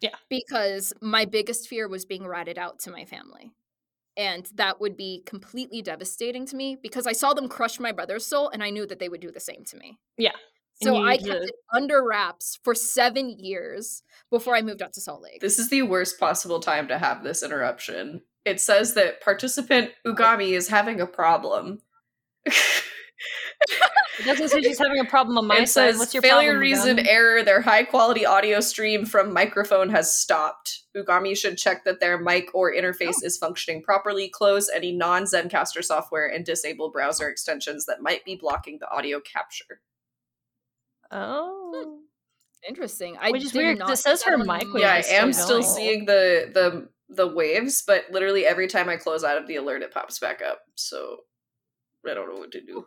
Yeah. 0.00 0.14
Because 0.28 0.92
my 1.00 1.24
biggest 1.24 1.68
fear 1.68 1.88
was 1.88 2.04
being 2.04 2.26
ratted 2.26 2.58
out 2.58 2.78
to 2.80 2.90
my 2.90 3.04
family. 3.04 3.52
And 4.16 4.48
that 4.56 4.80
would 4.80 4.96
be 4.96 5.22
completely 5.26 5.80
devastating 5.80 6.44
to 6.46 6.56
me 6.56 6.76
because 6.82 7.06
I 7.06 7.12
saw 7.12 7.34
them 7.34 7.48
crush 7.48 7.78
my 7.78 7.92
brother's 7.92 8.26
soul 8.26 8.48
and 8.48 8.64
I 8.64 8.70
knew 8.70 8.84
that 8.86 8.98
they 8.98 9.08
would 9.08 9.20
do 9.20 9.30
the 9.30 9.38
same 9.38 9.64
to 9.66 9.76
me. 9.76 9.98
Yeah. 10.16 10.32
So 10.82 10.96
I 11.02 11.16
kept 11.16 11.28
to- 11.28 11.42
it 11.42 11.50
under 11.74 12.04
wraps 12.04 12.58
for 12.62 12.74
seven 12.74 13.30
years 13.30 14.02
before 14.30 14.54
I 14.54 14.62
moved 14.62 14.80
out 14.82 14.92
to 14.94 15.00
Salt 15.00 15.22
Lake. 15.22 15.40
This 15.40 15.58
is 15.58 15.70
the 15.70 15.82
worst 15.82 16.18
possible 16.20 16.60
time 16.60 16.88
to 16.88 16.98
have 16.98 17.22
this 17.24 17.42
interruption. 17.42 18.22
It 18.44 18.60
says 18.60 18.94
that 18.94 19.20
participant 19.20 19.90
Ugami 20.06 20.50
is 20.56 20.68
having 20.68 21.00
a 21.00 21.06
problem. 21.06 21.82
It 24.20 24.24
doesn't 24.24 24.48
say 24.48 24.62
she's 24.62 24.78
having 24.78 24.98
a 25.00 25.04
problem 25.04 25.36
on 25.38 25.46
my 25.48 25.56
it 25.58 25.68
side. 25.68 25.90
says 25.90 25.98
What's 25.98 26.14
your 26.14 26.22
failure 26.22 26.52
problem, 26.52 26.60
reason 26.60 26.96
Ugami? 26.98 27.06
error. 27.08 27.42
Their 27.42 27.60
high 27.60 27.84
quality 27.84 28.24
audio 28.26 28.60
stream 28.60 29.04
from 29.06 29.32
microphone 29.32 29.90
has 29.90 30.12
stopped. 30.16 30.82
Ugami 30.96 31.36
should 31.36 31.58
check 31.58 31.84
that 31.84 32.00
their 32.00 32.18
mic 32.18 32.48
or 32.54 32.72
oh. 32.74 32.80
interface 32.80 33.14
Oh. 33.22 33.26
is 33.26 33.36
functioning 33.38 33.82
properly. 33.82 34.28
Close 34.28 34.68
any 34.68 34.92
non 34.92 35.24
Zencastr 35.24 35.84
software 35.84 36.26
and 36.26 36.44
disable 36.44 36.90
browser 36.90 37.28
extensions 37.28 37.86
that 37.86 38.00
might 38.02 38.24
be 38.24 38.36
blocking 38.36 38.78
the 38.80 38.90
audio 38.90 39.20
capture. 39.20 39.80
Oh. 41.10 41.72
Hmm. 41.74 41.94
Interesting. 42.68 43.16
I 43.20 43.30
Which 43.30 43.44
is 43.44 43.52
did 43.52 43.58
weird 43.58 43.78
'cause 43.78 43.88
not 43.88 43.92
it 43.94 43.96
says 43.98 44.20
see 44.24 44.30
her 44.30 44.38
mic 44.38 44.64
was 44.72 44.82
yeah, 44.82 44.92
I 44.92 44.96
am 45.14 45.32
still 45.32 45.44
still 45.46 45.60
going. 45.62 45.74
seeing 45.74 46.04
the 46.06 46.50
the 46.52 46.88
the 47.08 47.26
waves, 47.26 47.82
but 47.86 48.04
literally 48.10 48.44
every 48.44 48.66
time 48.66 48.88
I 48.88 48.96
close 48.96 49.24
out 49.24 49.38
of 49.38 49.46
the 49.46 49.56
alert, 49.56 49.82
it 49.82 49.92
pops 49.94 50.18
back 50.18 50.42
up. 50.42 50.60
So 50.74 51.18
I 52.08 52.14
don't 52.14 52.28
know 52.32 52.38
what 52.40 52.50
to 52.52 52.60
do. 52.60 52.84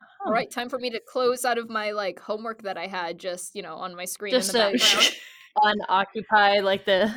Huh. 0.00 0.06
All 0.26 0.32
right, 0.32 0.50
time 0.50 0.68
for 0.70 0.78
me 0.78 0.90
to 0.90 1.00
close 1.06 1.44
out 1.44 1.58
of 1.58 1.68
my 1.68 1.90
like 1.92 2.18
homework 2.18 2.62
that 2.62 2.76
I 2.78 2.86
had 2.86 3.18
just, 3.18 3.54
you 3.54 3.62
know, 3.62 3.74
on 3.76 3.94
my 3.94 4.06
screen 4.06 4.32
Just 4.32 4.54
in 4.54 4.60
the 4.60 4.68
a- 4.68 4.72
background. 4.72 5.16
Unoccupied, 5.62 6.64
like 6.64 6.84
the. 6.86 7.14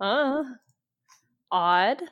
Huh. 0.00 0.42
Odd. 1.52 2.02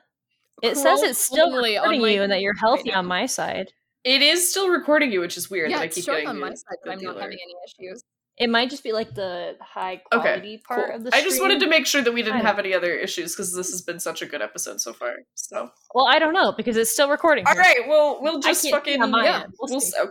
It 0.62 0.76
says 0.76 1.02
it's 1.02 1.18
still 1.20 1.54
only 1.54 1.76
on 1.76 1.82
recording 1.84 2.02
my 2.02 2.08
you 2.10 2.22
and 2.22 2.32
that 2.32 2.40
you're 2.42 2.54
healthy 2.54 2.90
now. 2.90 2.98
on 2.98 3.06
my 3.06 3.26
side. 3.26 3.72
It 4.04 4.22
is 4.22 4.48
still 4.50 4.68
recording 4.68 5.12
you, 5.12 5.20
which 5.20 5.36
is 5.36 5.50
weird. 5.50 5.70
Yeah, 5.70 5.78
that 5.78 5.82
I 5.82 5.86
it's 5.86 5.96
keep 5.96 6.04
showing 6.04 6.26
on 6.26 6.38
my 6.40 6.48
side 6.50 6.56
that 6.84 6.84
the 6.84 6.92
I'm 6.92 7.14
not 7.14 7.20
having 7.22 7.38
any 7.42 7.54
issues. 7.88 8.02
It 8.36 8.48
might 8.48 8.70
just 8.70 8.84
be 8.84 8.92
like 8.92 9.14
the 9.16 9.56
high 9.60 10.00
Okay, 10.12 10.20
quality 10.22 10.62
part 10.66 10.86
Cool. 10.86 10.96
of 10.96 11.04
the 11.04 11.10
show. 11.10 11.16
I 11.18 11.22
just 11.22 11.40
wanted 11.40 11.58
to 11.60 11.66
make 11.66 11.86
sure 11.86 12.02
that 12.02 12.12
we 12.14 12.22
didn't 12.22 12.42
have 12.42 12.60
any 12.60 12.72
other 12.72 12.94
issues 12.94 13.34
because 13.34 13.52
this 13.52 13.70
has 13.70 13.82
been 13.82 13.98
such 13.98 14.22
a 14.22 14.26
good 14.26 14.40
episode 14.40 14.80
so 14.80 14.92
far. 14.92 15.14
So, 15.34 15.70
Well, 15.92 16.06
I 16.08 16.20
don't 16.20 16.32
know 16.32 16.52
because 16.56 16.76
it's 16.76 16.92
still 16.92 17.10
recording. 17.10 17.44
all 17.48 17.54
here. 17.54 17.62
right, 17.62 17.88
well, 17.88 18.20
we'll 18.22 18.38
just 18.38 18.62
can't 18.62 18.74
fucking 18.76 19.00
yeah, 19.00 19.40
end. 19.42 19.52
We'll 19.60 19.70
we'll 19.72 19.80
see. 19.80 19.96
s- 19.98 20.06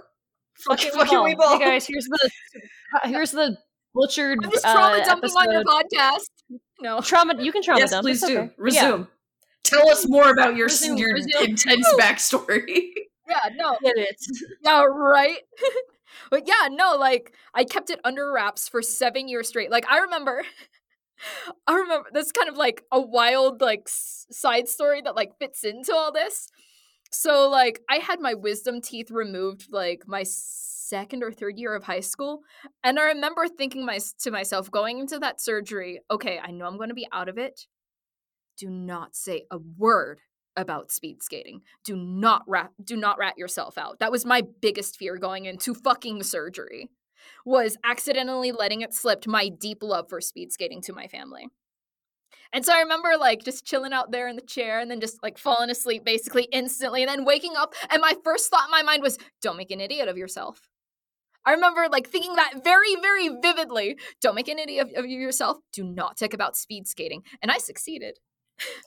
fucking 0.68 0.92
Fucking 0.92 0.92
fucking 0.92 1.18
Weeball. 1.20 1.36
Weeball. 1.38 1.58
Hey 1.60 1.66
guys, 1.66 1.88
here's 1.88 2.04
the 2.06 2.30
here's 3.06 3.32
the 3.32 3.58
butchered 3.96 4.40
I'm 4.44 4.52
just 4.52 4.66
uh, 4.66 4.74
trauma 4.74 5.06
dumping 5.06 5.30
on 5.32 5.52
your 5.54 5.64
podcast. 5.64 6.26
No. 6.82 7.00
Trauma. 7.00 7.42
You 7.42 7.52
can 7.54 7.62
trauma 7.64 7.80
yes, 7.80 7.92
dump. 7.92 8.04
please 8.04 8.22
it's 8.22 8.30
do. 8.32 8.38
okay. 8.40 8.48
Yeah. 8.50 8.90
Resume. 8.90 9.08
Tell 9.64 9.90
us 9.90 10.06
more 10.10 10.30
about 10.32 10.56
your 10.58 10.66
Resume, 10.68 10.98
your 10.98 11.14
resume. 11.14 11.50
intense 11.52 11.88
backstory. 11.98 12.68
Yeah, 13.30 13.50
no. 13.56 13.78
Get 13.84 13.94
it. 13.98 14.16
Yeah, 14.64 14.84
right. 14.84 15.40
but 16.32 16.48
yeah, 16.48 16.68
no, 16.72 16.96
like 16.96 17.34
I 17.54 17.64
kept 17.64 17.90
it 17.90 18.00
under 18.04 18.32
wraps 18.32 18.68
for 18.68 18.82
seven 18.82 19.28
years 19.28 19.48
straight. 19.50 19.72
Like 19.72 19.86
I 19.90 20.00
remember, 20.00 20.44
I 21.68 21.74
remember 21.76 22.10
that's 22.14 22.32
kind 22.32 22.50
of 22.50 22.58
like 22.58 22.84
a 22.92 23.00
wild 23.02 23.62
like 23.62 23.84
s- 23.88 24.26
side 24.32 24.68
story 24.68 25.02
that 25.02 25.16
like 25.16 25.38
fits 25.40 25.64
into 25.64 25.94
all 25.94 26.12
this. 26.12 26.50
So 27.12 27.50
like 27.50 27.82
I 27.90 27.98
had 27.98 28.20
my 28.22 28.36
wisdom 28.36 28.82
teeth 28.82 29.12
removed 29.12 29.68
like 29.72 30.04
my 30.08 30.24
second 30.26 31.24
or 31.24 31.32
third 31.32 31.58
year 31.58 31.76
of 31.76 31.84
high 31.84 32.02
school, 32.02 32.42
and 32.84 33.00
I 33.00 33.06
remember 33.06 33.48
thinking 33.48 33.86
my 33.86 34.00
to 34.22 34.32
myself 34.32 34.72
going 34.72 35.00
into 35.00 35.20
that 35.20 35.42
surgery. 35.42 36.02
Okay, 36.12 36.40
I 36.44 36.52
know 36.52 36.66
I'm 36.68 36.78
going 36.78 36.90
to 36.90 36.96
be 36.96 37.08
out 37.14 37.30
of 37.30 37.38
it. 37.38 37.68
Do 38.58 38.70
not 38.70 39.16
say 39.16 39.46
a 39.52 39.58
word 39.58 40.22
about 40.58 40.92
speed 40.92 41.24
skating. 41.24 41.62
Do 41.86 41.96
not 41.96 42.44
rat 42.48 42.72
do 42.84 42.98
not 42.98 43.18
rat 43.18 43.38
yourself 43.38 43.78
out. 43.78 44.00
That 44.00 44.12
was 44.12 44.26
my 44.26 44.42
biggest 44.62 44.98
fear 44.98 45.18
going 45.18 45.46
into 45.46 45.74
fucking 45.74 46.24
surgery. 46.24 46.90
Was 47.46 47.78
accidentally 47.84 48.52
letting 48.52 48.82
it 48.82 48.94
slip 48.94 49.26
my 49.28 49.50
deep 49.50 49.82
love 49.82 50.10
for 50.10 50.20
speed 50.20 50.52
skating 50.52 50.82
to 50.84 50.94
my 50.94 51.08
family. 51.08 51.48
And 52.54 52.66
so 52.66 52.74
I 52.74 52.80
remember 52.80 53.18
like 53.18 53.44
just 53.44 53.66
chilling 53.66 53.94
out 53.94 54.12
there 54.12 54.28
in 54.28 54.36
the 54.36 54.42
chair 54.42 54.80
and 54.80 54.90
then 54.90 55.00
just 55.00 55.22
like 55.22 55.38
falling 55.38 55.70
asleep 55.70 56.04
basically 56.04 56.48
instantly 56.52 57.04
and 57.04 57.10
then 57.10 57.26
waking 57.26 57.56
up 57.56 57.74
and 57.90 58.02
my 58.02 58.16
first 58.24 58.50
thought 58.50 58.66
in 58.66 58.72
my 58.72 58.84
mind 58.84 59.04
was 59.04 59.18
don't 59.42 59.58
make 59.58 59.72
an 59.72 59.82
idiot 59.82 60.08
of 60.08 60.18
yourself. 60.18 60.70
I 61.46 61.52
remember 61.54 61.88
like 61.90 62.10
thinking 62.10 62.36
that 62.36 62.64
very 62.64 62.96
very 62.96 63.30
vividly. 63.42 63.98
Don't 64.22 64.36
make 64.36 64.48
an 64.48 64.60
idiot 64.60 64.88
of, 64.96 65.06
of 65.06 65.10
yourself. 65.10 65.58
Do 65.72 65.84
not 65.84 66.18
talk 66.18 66.34
about 66.34 66.58
speed 66.58 66.88
skating. 66.88 67.24
And 67.42 67.52
I 67.52 67.58
succeeded. 67.58 68.20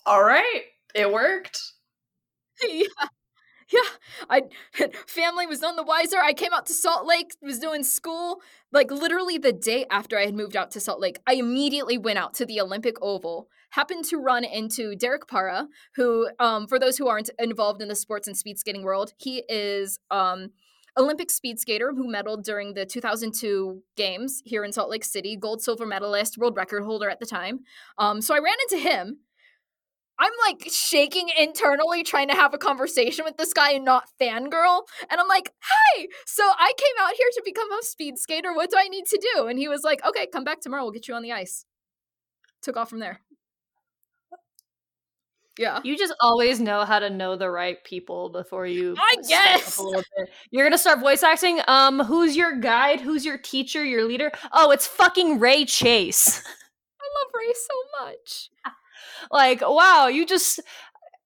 All 0.05 0.23
right, 0.23 0.62
it 0.95 1.12
worked. 1.12 1.61
yeah. 2.68 2.84
Yeah. 3.72 3.80
I 4.28 4.43
family 5.07 5.47
was 5.47 5.61
none 5.61 5.76
the 5.76 5.82
wiser. 5.82 6.18
I 6.18 6.32
came 6.32 6.53
out 6.53 6.66
to 6.66 6.72
Salt 6.72 7.07
Lake, 7.07 7.36
was 7.41 7.59
doing 7.59 7.84
school. 7.84 8.41
Like 8.72 8.91
literally 8.91 9.38
the 9.38 9.53
day 9.53 9.86
after 9.91 10.18
I 10.18 10.24
had 10.24 10.34
moved 10.34 10.57
out 10.57 10.70
to 10.72 10.80
Salt 10.80 11.01
Lake, 11.01 11.20
I 11.26 11.34
immediately 11.34 11.99
went 11.99 12.18
out 12.18 12.34
to 12.34 12.47
the 12.47 12.61
Olympic 12.61 12.97
Oval. 13.01 13.49
Happened 13.70 14.05
to 14.07 14.16
run 14.16 14.45
into 14.45 14.97
Derek 14.97 15.28
Parra, 15.28 15.68
who, 15.95 16.28
um, 16.41 16.66
for 16.66 16.78
those 16.78 16.99
who 16.99 17.07
aren't 17.07 17.30
involved 17.38 17.80
in 17.80 17.88
the 17.88 17.95
sports 17.95 18.26
and 18.26 18.36
speed 18.36 18.59
skating 18.59 18.82
world, 18.82 19.12
he 19.16 19.45
is 19.49 20.01
um, 20.11 20.49
Olympic 20.99 21.30
speed 21.30 21.61
skater 21.61 21.93
who 21.95 22.11
medaled 22.12 22.43
during 22.43 22.74
the 22.74 22.84
2002 22.84 23.82
games 23.97 24.43
here 24.44 24.65
in 24.65 24.73
Salt 24.73 24.90
Lake 24.90 25.05
City, 25.05 25.36
gold, 25.36 25.62
silver 25.62 25.86
medalist, 25.86 26.36
world 26.36 26.56
record 26.56 26.82
holder 26.82 27.09
at 27.09 27.20
the 27.20 27.27
time. 27.27 27.60
Um, 27.98 28.20
so 28.20 28.35
I 28.35 28.39
ran 28.39 28.56
into 28.69 28.82
him. 28.89 29.19
I'm 30.20 30.32
like 30.47 30.68
shaking 30.70 31.30
internally 31.38 32.02
trying 32.02 32.28
to 32.28 32.34
have 32.34 32.52
a 32.52 32.59
conversation 32.59 33.24
with 33.24 33.38
this 33.38 33.55
guy 33.55 33.72
and 33.72 33.84
not 33.84 34.05
fangirl. 34.20 34.82
And 35.10 35.18
I'm 35.18 35.28
like, 35.28 35.51
hey, 35.97 36.09
so 36.26 36.42
I 36.42 36.72
came 36.76 37.05
out 37.05 37.12
here 37.16 37.28
to 37.34 37.42
become 37.44 37.72
a 37.72 37.82
speed 37.82 38.18
skater. 38.18 38.55
What 38.55 38.70
do 38.70 38.76
I 38.78 38.88
need 38.88 39.06
to 39.06 39.28
do? 39.34 39.47
And 39.47 39.59
he 39.59 39.66
was 39.66 39.82
like, 39.82 40.05
okay, 40.06 40.26
come 40.26 40.44
back 40.44 40.60
tomorrow. 40.60 40.82
We'll 40.82 40.92
get 40.92 41.09
you 41.09 41.14
on 41.14 41.22
the 41.22 41.32
ice. 41.32 41.64
Took 42.62 42.76
off 42.76 42.90
from 42.90 43.01
there. 43.01 43.20
Yeah. 45.59 45.80
You 45.84 45.97
just 45.97 46.14
always 46.20 46.60
know 46.60 46.84
how 46.84 46.98
to 46.98 47.10
know 47.10 47.36
the 47.36 47.51
right 47.51 47.82
people 47.84 48.28
before 48.30 48.66
you. 48.66 48.94
I 48.98 49.16
guess. 49.28 49.78
a 49.78 49.82
little 49.82 50.02
bit. 50.16 50.30
You're 50.51 50.64
gonna 50.64 50.78
start 50.78 51.01
voice 51.01 51.22
acting. 51.22 51.60
Um, 51.66 52.01
who's 52.01 52.36
your 52.36 52.56
guide? 52.56 53.01
Who's 53.01 53.26
your 53.26 53.36
teacher? 53.36 53.84
Your 53.84 54.05
leader? 54.05 54.30
Oh, 54.52 54.70
it's 54.70 54.86
fucking 54.86 55.38
Ray 55.38 55.64
Chase. 55.64 56.40
I 57.01 57.05
love 57.24 57.32
Ray 57.34 57.52
so 57.55 58.05
much. 58.05 58.51
Like, 59.30 59.60
wow, 59.62 60.06
you 60.09 60.26
just 60.26 60.60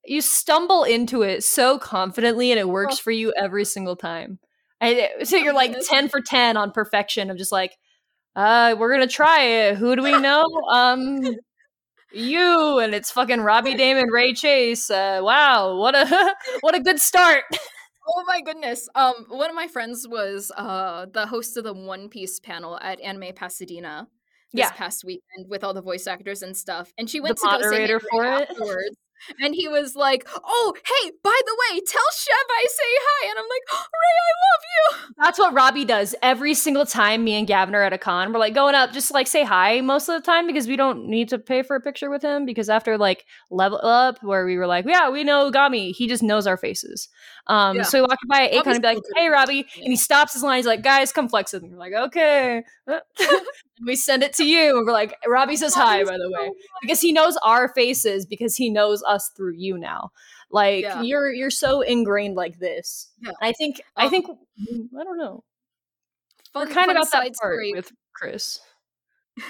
you 0.04 0.20
stumble 0.20 0.84
into 0.84 1.22
it 1.22 1.44
so 1.44 1.78
confidently, 1.78 2.50
and 2.50 2.60
it 2.60 2.68
works 2.68 2.98
for 2.98 3.10
you 3.10 3.32
every 3.36 3.64
single 3.64 3.96
time. 3.96 4.38
And 4.80 5.26
so 5.26 5.36
you're 5.36 5.54
like 5.54 5.76
ten 5.88 6.08
for 6.08 6.20
ten 6.20 6.56
on 6.56 6.72
perfection 6.72 7.30
of 7.30 7.38
just 7.38 7.52
like, 7.52 7.76
uh, 8.36 8.76
we're 8.78 8.92
gonna 8.92 9.06
try 9.06 9.42
it. 9.42 9.76
Who 9.76 9.96
do 9.96 10.02
we 10.02 10.18
know? 10.20 10.44
Um, 10.72 11.22
you 12.12 12.78
and 12.78 12.94
it's 12.94 13.10
fucking 13.10 13.40
Robbie 13.40 13.74
Daymond, 13.74 14.10
Ray 14.12 14.34
Chase. 14.34 14.90
Uh, 14.90 15.20
wow, 15.22 15.76
what 15.76 15.94
a 15.94 16.34
what 16.60 16.74
a 16.74 16.80
good 16.80 17.00
start. 17.00 17.44
Oh 18.06 18.24
my 18.26 18.40
goodness. 18.40 18.88
Um 18.94 19.26
one 19.28 19.50
of 19.50 19.56
my 19.56 19.66
friends 19.66 20.06
was 20.08 20.52
uh 20.56 21.06
the 21.12 21.26
host 21.26 21.56
of 21.56 21.64
the 21.64 21.72
One 21.72 22.08
Piece 22.08 22.38
panel 22.38 22.78
at 22.80 23.00
Anime 23.00 23.34
Pasadena 23.34 24.08
this 24.55 24.66
Yeah. 24.66 24.72
past 24.72 25.05
weekend 25.05 25.48
with 25.48 25.62
all 25.64 25.74
the 25.74 25.82
voice 25.82 26.06
actors 26.06 26.43
and 26.43 26.56
stuff. 26.56 26.93
And 26.97 27.10
she 27.10 27.18
The 27.18 27.24
went 27.24 27.36
to 27.39 27.43
go 27.44 27.51
say 27.51 27.56
hey 27.59 27.64
moderator 27.64 27.98
to 28.01 28.06
for 28.10 28.24
it. 28.24 28.48
afterwards. 28.51 28.97
And 29.40 29.55
he 29.55 29.68
was 29.68 29.97
like, 29.97 30.28
"Oh, 30.44 30.74
hey, 30.76 31.12
by 31.22 31.40
the 31.47 31.56
way, 31.72 31.81
tell 31.81 32.02
Chev 32.14 32.47
I 32.51 32.66
say 32.68 32.82
hi." 32.82 33.31
And 33.31 33.39
I'm 33.39 33.44
like, 33.48 33.62
"Ray, 33.72 34.18
I 34.20 34.32
love 34.44 34.62
you." 35.09 35.14
That's 35.24 35.39
what 35.39 35.55
Robbie 35.55 35.86
does 35.86 36.14
every 36.20 36.52
single 36.52 36.85
time 36.85 37.24
me 37.24 37.32
and 37.35 37.47
Gavin 37.47 37.74
are 37.74 37.82
at 37.82 37.94
a 37.94 37.97
con. 37.98 38.32
We're 38.35 38.39
like 38.40 38.52
going 38.55 38.74
up, 38.74 38.93
just 38.93 39.12
like 39.12 39.26
say 39.26 39.43
hi 39.44 39.81
most 39.81 40.10
of 40.10 40.16
the 40.16 40.26
time 40.31 40.47
because 40.47 40.66
we 40.68 40.76
don't 40.76 41.06
need 41.06 41.31
to 41.31 41.39
pay 41.39 41.62
for 41.62 41.74
a 41.74 41.81
picture 41.81 42.10
with 42.10 42.20
him. 42.22 42.44
Because 42.44 42.68
after 42.68 42.98
like 42.98 43.24
level 43.51 43.81
up, 43.82 44.22
where 44.22 44.44
we 44.44 44.59
were 44.59 44.66
like, 44.66 44.85
yeah, 44.86 45.09
we 45.09 45.24
know 45.24 45.51
Gami, 45.51 45.94
he 45.94 46.06
just 46.06 46.22
knows 46.22 46.47
our 46.47 46.59
faces. 46.59 47.09
Um, 47.47 47.78
Yeah. 47.78 47.82
so 47.85 48.01
we 48.01 48.06
walk 48.09 48.18
by 48.28 48.48
Akon 48.48 48.74
and 48.74 48.82
be 48.82 48.89
like, 48.89 48.97
Robbie's 48.97 48.97
so 48.97 49.01
good 49.14 49.20
hey, 49.20 49.28
Robbie, 49.28 49.66
and 49.76 49.86
he 49.86 49.97
stops 49.97 50.35
his 50.35 50.43
line. 50.43 50.59
He's 50.59 50.66
like, 50.66 50.82
guys, 50.82 51.12
come 51.12 51.28
flex 51.31 51.52
with 51.55 51.62
me. 51.62 51.70
We're 51.70 51.78
like, 51.78 51.94
okay. 51.94 52.62
and 53.78 53.86
we 53.86 53.96
send 53.96 54.22
it 54.22 54.32
to 54.34 54.44
you, 54.44 54.76
and 54.76 54.86
we're 54.86 54.92
like, 54.92 55.16
Robbie 55.26 55.56
says 55.56 55.74
hi, 55.74 56.05
by 56.05 56.16
the 56.16 56.30
way, 56.30 56.51
because 56.82 57.01
he 57.01 57.12
knows 57.12 57.36
our 57.44 57.68
faces 57.74 58.24
because 58.26 58.56
he 58.56 58.70
knows 58.70 59.02
us 59.06 59.30
through 59.36 59.55
you 59.56 59.76
now. 59.78 60.10
Like 60.51 60.82
Yeah. 60.84 61.02
you're 61.02 61.32
you're 61.32 61.51
so 61.51 61.80
ingrained 61.80 62.36
like 62.36 62.59
this. 62.60 63.10
Yeah. 63.20 63.32
I 63.42 63.52
think 63.52 63.80
I 63.96 64.05
Um, 64.05 64.10
think 64.10 64.26
I 64.28 65.05
don't 65.05 65.18
know. 65.18 65.42
Fun, 66.52 66.68
We're 66.68 66.74
kind 66.74 66.90
of 66.90 66.96
about 66.96 67.05
that 67.06 67.10
side 67.10 67.20
part 67.22 67.34
story 67.36 67.72
with 67.74 67.90
Chris. 68.14 68.60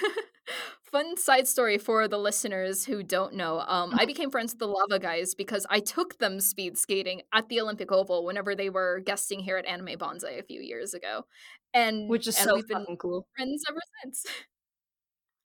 Fun 0.90 1.16
side 1.16 1.48
story 1.48 1.76
for 1.76 2.06
the 2.06 2.18
listeners 2.18 2.84
who 2.84 3.02
don't 3.02 3.34
know. 3.34 3.60
Um. 3.66 3.92
I 3.98 4.05
became 4.06 4.30
friends 4.30 4.52
with 4.52 4.60
the 4.60 4.68
Lava 4.68 4.98
Guys 5.01 5.34
because 5.34 5.66
I 5.68 5.80
took 5.80 6.18
them 6.18 6.38
speed 6.40 6.78
skating 6.78 7.22
at 7.32 7.48
the 7.48 7.60
Olympic 7.60 7.90
Oval 7.90 8.24
whenever 8.24 8.55
they 8.55 8.70
were 8.70 9.01
guesting 9.05 9.40
here 9.40 9.56
at 9.56 9.66
Anime 9.66 9.98
Banzai 9.98 10.30
a 10.32 10.42
few 10.44 10.60
years 10.60 10.94
ago, 10.94 11.26
and 11.74 12.09
Which 12.09 12.26
is 12.28 12.36
and 12.38 12.44
so 12.44 12.62
fucking 12.62 12.96
cool. 12.98 13.26
friends 13.36 13.62
ever 13.68 13.80
since. 14.02 14.24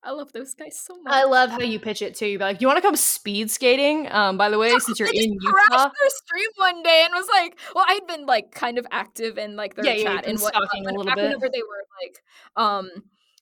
I 0.01 0.11
love 0.11 0.31
those 0.31 0.53
guys 0.53 0.80
so 0.80 0.95
much. 1.01 1.14
I 1.14 1.26
love 1.26 1.49
how 1.49 1.60
you 1.60 1.77
pitch 1.77 2.01
it 2.01 2.15
too. 2.15 2.27
You're 2.27 2.39
like, 2.39 2.61
you 2.61 2.68
want 2.68 2.77
to 2.77 2.81
come 2.81 2.95
speed 2.95 3.51
skating? 3.51 4.10
Um, 4.10 4.38
by 4.38 4.49
the 4.49 4.57
way, 4.57 4.69
since 4.80 4.97
you're 4.97 5.10
I 5.10 5.11
in 5.14 5.38
crashed 5.39 5.72
Utah, 5.72 5.84
their 5.99 6.10
stream 6.10 6.47
one 6.56 6.81
day 6.84 7.01
and 7.03 7.14
was 7.14 7.27
like, 7.27 7.60
well, 7.76 7.84
I'd 7.85 8.07
been 8.07 8.26
like 8.26 8.51
kind 8.53 8.77
of 8.77 8.88
active 8.91 9.38
in 9.38 9.57
like 9.57 9.76
their 9.76 9.84
Yeah, 9.84 9.93
yeah, 9.95 10.03
chat 10.15 10.23
been 10.23 10.35
and 10.35 10.41
what 10.41 10.56
a 10.56 10.60
little 10.84 11.03
bit. 11.03 11.15
whenever 11.18 11.49
they 11.49 11.61
were 11.61 11.84
like, 12.01 12.23
um, 12.56 12.89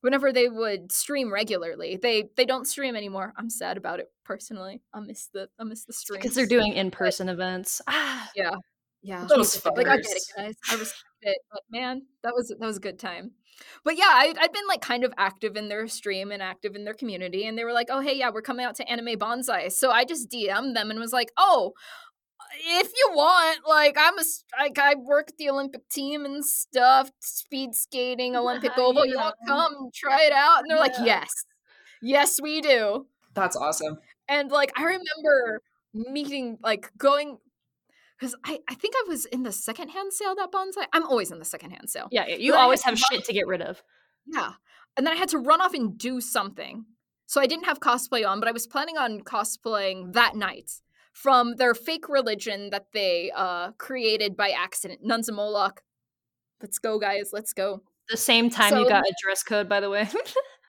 whenever 0.02 0.34
they 0.34 0.48
would 0.50 0.92
stream 0.92 1.32
regularly. 1.32 2.00
They 2.02 2.30
they 2.36 2.46
don't 2.46 2.66
stream 2.66 2.96
anymore. 2.96 3.34
I'm 3.38 3.52
sad 3.52 3.78
about 3.78 4.00
it 4.00 4.08
personally. 4.26 4.82
I 4.94 5.00
miss 5.02 5.28
the 5.32 5.50
I 5.60 5.64
miss 5.64 5.86
the 5.86 5.94
stream 5.94 6.20
because 6.20 6.34
they're 6.34 6.48
doing 6.48 6.74
in-person 6.74 7.30
events. 7.30 7.84
Ah, 7.88 8.32
Yeah, 8.36 8.56
yeah. 9.04 9.28
Those 9.30 9.64
like 9.64 9.88
I 9.88 9.98
get 9.98 10.06
it, 10.08 10.24
guys. 10.36 10.56
I 10.72 10.74
respect 10.74 11.04
it, 11.28 11.40
but 11.52 11.62
man, 11.70 12.04
that 12.24 12.34
was 12.36 12.50
that 12.50 12.60
was 12.66 12.78
a 12.78 12.82
good 12.82 13.00
time. 13.00 13.32
But 13.84 13.98
yeah, 13.98 14.06
I, 14.10 14.34
I'd 14.40 14.54
been 14.54 14.68
like 14.68 14.82
kind 14.82 15.04
of 15.04 15.14
active 15.18 15.56
in 15.56 15.68
their 15.70 15.88
stream 15.88 16.32
and 16.32 16.42
active 16.44 16.76
in 16.76 16.86
their 16.86 16.94
community, 16.94 17.46
and 17.46 17.58
they 17.58 17.64
were 17.64 17.74
like, 17.74 17.88
"Oh, 17.90 18.02
hey, 18.02 18.18
yeah, 18.18 18.30
we're 18.34 18.42
coming 18.42 18.66
out 18.66 18.76
to 18.76 18.90
Anime 18.90 19.18
Banzai." 19.18 19.70
So 19.70 19.92
I 19.92 20.06
just 20.06 20.30
DM'd 20.30 20.76
them 20.76 20.92
and 20.92 21.00
was 21.00 21.14
like, 21.14 21.32
"Oh, 21.38 21.74
if 22.60 22.92
you 22.96 23.10
want, 23.14 23.60
like, 23.68 23.96
I'm 24.00 24.18
a 24.18 24.22
s- 24.22 24.44
like 24.60 24.78
I 24.80 24.96
work 24.96 25.30
at 25.30 25.38
the 25.38 25.50
Olympic 25.50 25.88
team 25.90 26.26
and 26.26 26.44
stuff, 26.46 27.12
speed 27.20 27.76
skating, 27.76 28.36
Olympic 28.38 28.78
Oval. 28.78 29.06
You 29.06 29.18
want 29.18 29.36
to 29.42 29.48
come 29.48 29.90
try 29.94 30.22
it 30.24 30.34
out?" 30.34 30.60
And 30.62 30.70
they're 30.70 30.80
like, 30.80 30.96
"Yes, 31.04 31.30
yes, 32.02 32.40
we 32.42 32.62
do." 32.62 33.08
That's 33.34 33.56
awesome. 33.56 34.00
And 34.28 34.52
like 34.52 34.72
I 34.78 34.84
remember 34.84 35.62
meeting 35.94 36.58
like 36.64 36.92
going 36.98 37.38
because 38.20 38.36
I, 38.44 38.60
I 38.70 38.76
think 38.76 38.94
I 38.98 39.04
was 39.08 39.26
in 39.26 39.44
the 39.44 39.52
secondhand 39.52 40.14
sale 40.14 40.36
that 40.36 40.52
Banzai. 40.52 40.86
I'm 40.94 41.06
always 41.06 41.32
in 41.32 41.40
the 41.40 41.46
secondhand 41.46 41.90
sale. 41.90 42.08
yeah, 42.12 42.26
yeah, 42.28 42.36
you 42.36 42.52
But 42.54 42.60
always 42.62 42.82
have 42.84 42.96
to 42.96 43.02
shit 43.12 43.26
to 43.26 43.34
get 43.34 43.48
rid 43.48 43.62
of. 43.62 43.82
Yeah. 44.26 44.54
And 44.96 45.06
then 45.06 45.14
I 45.14 45.18
had 45.18 45.30
to 45.30 45.38
run 45.38 45.62
off 45.62 45.74
and 45.74 45.98
do 45.98 46.20
something. 46.20 46.86
So 47.28 47.40
I 47.42 47.46
didn't 47.46 47.66
have 47.66 47.80
cosplay 47.80 48.28
on, 48.28 48.40
but 48.40 48.48
I 48.50 48.52
was 48.52 48.66
planning 48.66 48.98
on 48.98 49.20
cosplaying 49.22 50.14
that 50.14 50.36
night 50.36 50.72
from 51.14 51.56
their 51.58 51.74
fake 51.74 52.08
religion 52.10 52.70
that 52.72 52.88
they 52.94 53.32
uh 53.36 53.72
created 53.78 54.36
by 54.38 54.50
accident. 54.50 55.02
Nuns 55.04 55.28
and 55.28 55.36
Moloch. 55.38 55.82
Let's 56.62 56.80
go, 56.80 56.98
guys. 57.00 57.30
Let's 57.34 57.54
go. 57.54 57.84
The 58.10 58.18
same 58.18 58.50
time 58.50 58.78
you 58.78 58.88
got 58.88 59.04
a 59.04 59.14
dress 59.22 59.44
code, 59.44 59.68
by 59.70 59.80
the 59.80 59.90
way. 59.90 60.08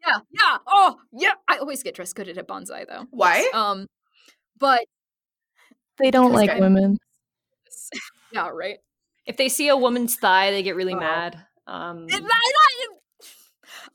Yeah, 0.07 0.19
yeah. 0.31 0.59
Oh, 0.67 0.97
yeah. 1.13 1.33
I 1.49 1.59
always 1.59 1.83
get 1.83 1.95
dress 1.97 2.13
coded 2.13 2.39
at 2.39 2.47
Banzai 2.47 2.85
though. 2.89 3.07
Why? 3.11 3.51
Um, 3.53 3.89
but 4.59 4.85
they 5.99 6.11
don't 6.13 6.33
like 6.33 6.51
Okay. 6.51 6.61
women. 6.61 6.99
yeah, 8.33 8.49
right. 8.49 8.79
If 9.27 9.37
they 9.37 9.49
see 9.49 9.69
a 9.69 9.77
woman's 9.77 10.17
thigh, 10.17 10.51
they 10.51 10.63
get 10.63 10.77
really 10.77 10.95
Oh. 10.95 11.01
mad. 11.01 11.45
Um, 11.67 12.07
that- 12.07 12.23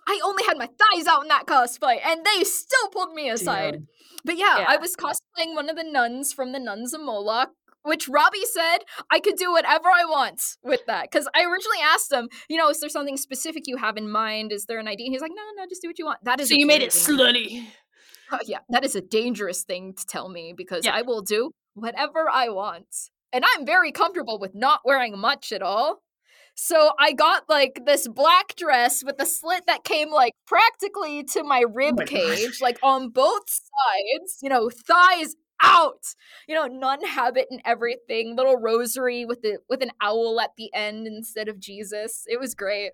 I 0.08 0.20
only 0.24 0.44
had 0.44 0.58
my 0.58 0.68
thighs 0.68 1.08
out 1.08 1.24
in 1.24 1.30
that 1.30 1.46
cosplay, 1.46 2.00
and 2.04 2.26
they 2.26 2.44
still 2.44 2.90
pulled 2.90 3.14
me 3.14 3.30
aside. 3.30 3.72
Damn. 3.74 3.88
But 4.26 4.38
yeah, 4.38 4.66
I 4.68 4.78
was 4.78 4.96
cosplaying 4.96 5.56
one 5.56 5.70
of 5.70 5.76
the 5.76 5.84
nuns 5.84 6.34
from 6.34 6.52
the 6.52 6.60
Nuns 6.60 6.94
of 6.94 7.02
Moloch, 7.02 7.50
which 7.84 8.08
Robbie 8.08 8.46
said 8.46 8.80
I 9.12 9.20
could 9.20 9.36
do 9.36 9.52
whatever 9.52 9.90
I 9.90 10.06
want 10.06 10.42
with 10.64 10.86
that. 10.88 11.10
Because 11.12 11.28
I 11.36 11.44
originally 11.44 11.80
asked 11.84 12.12
him, 12.12 12.30
you 12.50 12.58
know, 12.58 12.70
is 12.70 12.80
there 12.80 12.90
something 12.90 13.18
specific 13.18 13.64
you 13.66 13.78
have 13.78 13.98
in 13.98 14.10
mind? 14.10 14.52
Is 14.52 14.66
there 14.66 14.80
an 14.80 14.88
idea? 14.88 15.06
And 15.08 15.14
he's 15.14 15.22
like, 15.22 15.32
no, 15.36 15.42
no, 15.58 15.66
just 15.68 15.82
do 15.82 15.90
what 15.90 16.00
you 16.00 16.06
want. 16.06 16.20
That 16.24 16.40
is 16.40 16.50
so 16.50 16.56
you 16.56 16.68
made 16.68 16.82
it 16.82 16.92
slutty. 16.92 17.66
Uh, 18.32 18.40
yeah, 18.46 18.60
that 18.70 18.84
is 18.86 18.96
a 18.96 19.02
dangerous 19.02 19.64
thing 19.64 19.94
to 19.94 20.06
tell 20.06 20.30
me 20.30 20.54
because 20.56 20.86
Yeah. 20.86 20.96
I 20.96 21.02
will 21.02 21.22
do 21.22 21.52
whatever 21.74 22.30
I 22.32 22.50
want. 22.50 22.88
And 23.34 23.44
I'm 23.56 23.66
very 23.66 23.92
comfortable 23.92 24.40
with 24.40 24.54
not 24.54 24.82
wearing 24.86 25.18
much 25.18 25.52
at 25.52 25.62
all. 25.62 26.04
So 26.56 26.92
I 27.00 27.14
got 27.14 27.50
like 27.50 27.82
this 27.86 28.08
black 28.08 28.56
dress 28.56 29.04
with 29.04 29.16
a 29.20 29.26
slit 29.26 29.64
that 29.66 29.84
came 29.84 30.12
like 30.12 30.34
practically 30.46 31.24
to 31.34 31.44
my 31.44 31.64
oh 31.68 31.72
rib 31.74 31.98
my 31.98 32.06
God. 32.06 32.10
cage, 32.10 32.62
like 32.62 32.78
on 32.84 33.10
both 33.10 33.50
sides, 33.50 34.38
you 34.42 34.50
know, 34.50 34.70
thighs 34.70 35.36
out. 35.64 36.04
You 36.48 36.56
know, 36.56 36.68
nun 36.68 37.04
habit 37.04 37.48
and 37.50 37.62
everything, 37.66 38.36
little 38.36 38.58
rosary 38.58 39.26
with 39.26 39.42
the 39.42 39.60
with 39.68 39.82
an 39.82 39.92
owl 40.02 40.40
at 40.40 40.52
the 40.58 40.72
end 40.74 41.08
instead 41.08 41.48
of 41.48 41.60
Jesus. 41.60 42.26
It 42.28 42.40
was 42.40 42.54
great. 42.54 42.92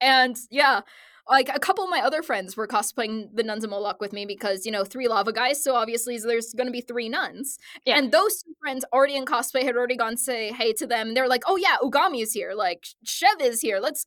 And 0.00 0.36
yeah, 0.50 0.80
like 1.28 1.48
a 1.48 1.58
couple 1.58 1.84
of 1.84 1.90
my 1.90 2.00
other 2.00 2.22
friends 2.22 2.56
were 2.56 2.66
cosplaying 2.66 3.28
the 3.34 3.42
nuns 3.42 3.64
of 3.64 3.70
Moloch 3.70 4.00
with 4.00 4.12
me 4.12 4.26
because 4.26 4.66
you 4.66 4.72
know 4.72 4.84
three 4.84 5.08
lava 5.08 5.32
guys, 5.32 5.62
so 5.62 5.74
obviously 5.74 6.18
there's 6.18 6.52
going 6.52 6.66
to 6.66 6.72
be 6.72 6.80
three 6.80 7.08
nuns. 7.08 7.58
Yeah. 7.84 7.98
And 7.98 8.12
those 8.12 8.42
two 8.42 8.52
friends 8.60 8.84
already 8.92 9.16
in 9.16 9.24
cosplay 9.24 9.62
had 9.62 9.76
already 9.76 9.96
gone 9.96 10.16
say 10.16 10.52
hey 10.52 10.72
to 10.74 10.86
them. 10.86 11.14
They're 11.14 11.28
like, 11.28 11.44
oh 11.46 11.56
yeah, 11.56 11.76
Ugami 11.82 12.22
is 12.22 12.32
here, 12.32 12.52
like 12.54 12.84
Chev 13.04 13.40
is 13.40 13.60
here. 13.60 13.78
Let's 13.80 14.06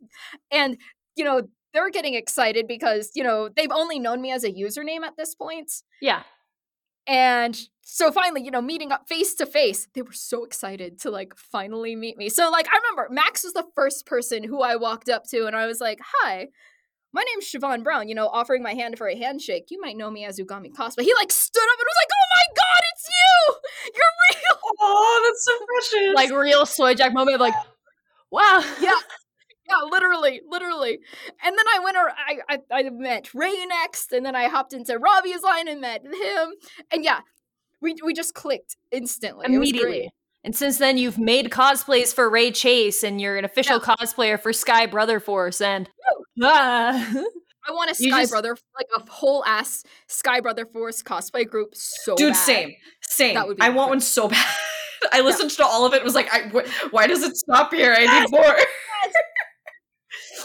and 0.51 0.77
you 1.15 1.23
know 1.23 1.43
they're 1.73 1.89
getting 1.89 2.13
excited 2.13 2.67
because 2.67 3.11
you 3.15 3.23
know 3.23 3.49
they've 3.49 3.71
only 3.71 3.99
known 3.99 4.21
me 4.21 4.31
as 4.31 4.43
a 4.43 4.51
username 4.51 5.01
at 5.01 5.17
this 5.17 5.33
point. 5.33 5.71
Yeah. 6.01 6.23
And 7.07 7.57
so 7.83 8.11
finally, 8.11 8.43
you 8.43 8.51
know, 8.51 8.61
meeting 8.61 8.91
up 8.91 9.07
face 9.07 9.33
to 9.35 9.45
face, 9.45 9.87
they 9.95 10.01
were 10.01 10.11
so 10.11 10.43
excited 10.43 10.99
to 10.99 11.09
like 11.09 11.33
finally 11.37 11.95
meet 11.95 12.17
me. 12.17 12.27
So 12.27 12.51
like 12.51 12.67
I 12.67 12.77
remember 12.77 13.13
Max 13.13 13.43
was 13.43 13.53
the 13.53 13.65
first 13.75 14.05
person 14.05 14.43
who 14.43 14.61
I 14.61 14.75
walked 14.75 15.09
up 15.09 15.23
to 15.29 15.47
and 15.47 15.55
I 15.55 15.65
was 15.65 15.79
like, 15.79 15.99
"Hi, 16.21 16.49
my 17.17 17.23
name's 17.33 17.51
Siobhan 17.51 17.83
Brown, 17.83 18.07
you 18.07 18.13
know, 18.13 18.27
offering 18.27 18.61
my 18.61 18.75
hand 18.75 18.97
for 18.97 19.07
a 19.07 19.17
handshake. 19.17 19.67
You 19.69 19.81
might 19.81 19.97
know 19.97 20.11
me 20.11 20.23
as 20.23 20.39
Ugami 20.39 20.71
Cosplay." 20.71 21.01
He 21.01 21.13
like 21.15 21.31
stood 21.31 21.63
up 21.63 21.79
and 21.79 21.87
was 21.87 21.97
like, 21.97 22.09
"Oh 22.13 22.27
my 22.35 22.45
god, 22.55 22.81
it's 22.93 23.09
you! 23.09 23.55
You're 23.95 24.39
real!" 24.41 24.59
Oh, 24.79 25.21
that's 25.25 25.43
so 25.43 25.65
precious. 25.65 26.15
Like 26.15 26.31
real 26.31 26.65
soy 26.65 26.93
jack 26.93 27.13
moment 27.13 27.35
of 27.35 27.41
like, 27.41 27.55
wow. 28.31 28.63
Yeah. 28.79 28.91
Yeah, 29.69 29.81
literally, 29.91 30.39
literally. 30.47 30.97
And 31.43 31.57
then 31.57 31.65
I 31.75 31.79
went, 31.83 31.97
or 31.97 32.09
I, 32.09 32.39
I, 32.47 32.59
I 32.71 32.89
met 32.89 33.33
Ray 33.33 33.65
next, 33.65 34.13
and 34.13 34.25
then 34.25 34.33
I 34.33 34.47
hopped 34.47 34.71
into 34.71 34.97
Robbie's 34.97 35.43
line 35.43 35.67
and 35.67 35.81
met 35.81 36.05
him, 36.05 36.53
and 36.89 37.03
yeah, 37.03 37.19
we 37.81 37.95
we 38.01 38.13
just 38.13 38.33
clicked 38.33 38.77
instantly. 38.91 39.45
It 39.53 39.59
was 39.59 39.73
great. 39.73 39.81
Immediately. 39.81 40.09
And 40.45 40.55
since 40.55 40.77
then, 40.77 40.97
you've 40.97 41.19
made 41.19 41.49
cosplays 41.49 42.15
for 42.15 42.29
Ray 42.29 42.51
Chase, 42.51 43.03
and 43.03 43.19
you're 43.19 43.35
an 43.35 43.43
official 43.43 43.81
cosplayer 43.81 44.39
for 44.39 44.53
Sky 44.53 44.85
Brother 44.85 45.19
Force. 45.19 45.59
And 45.59 45.89
ah. 46.41 47.13
I 47.67 47.71
want 47.71 47.91
a 47.91 47.95
Sky 47.95 48.21
just- 48.21 48.31
Brother, 48.31 48.55
like 48.77 48.87
a 48.95 49.11
whole 49.11 49.43
ass 49.45 49.83
Sky 50.07 50.39
Brother 50.39 50.65
Force 50.65 51.03
cosplay 51.03 51.45
group. 51.47 51.71
So 51.73 52.15
Dude, 52.15 52.33
bad. 52.33 52.39
same, 52.39 52.73
same. 53.01 53.35
That 53.35 53.47
would 53.47 53.57
be 53.57 53.63
I 53.63 53.69
want 53.69 53.89
one 53.89 53.99
so 53.99 54.29
bad. 54.29 54.45
I 55.11 55.21
listened 55.21 55.51
to 55.51 55.65
all 55.65 55.85
of 55.85 55.93
it. 55.93 56.03
Was 56.03 56.15
like, 56.15 56.33
I, 56.33 56.49
wh- 56.49 56.93
why 56.93 57.07
does 57.07 57.23
it 57.23 57.35
stop 57.35 57.73
here? 57.73 57.93
I 57.95 58.05
need 58.21 58.31
more. 58.31 58.41
right? 58.43 58.57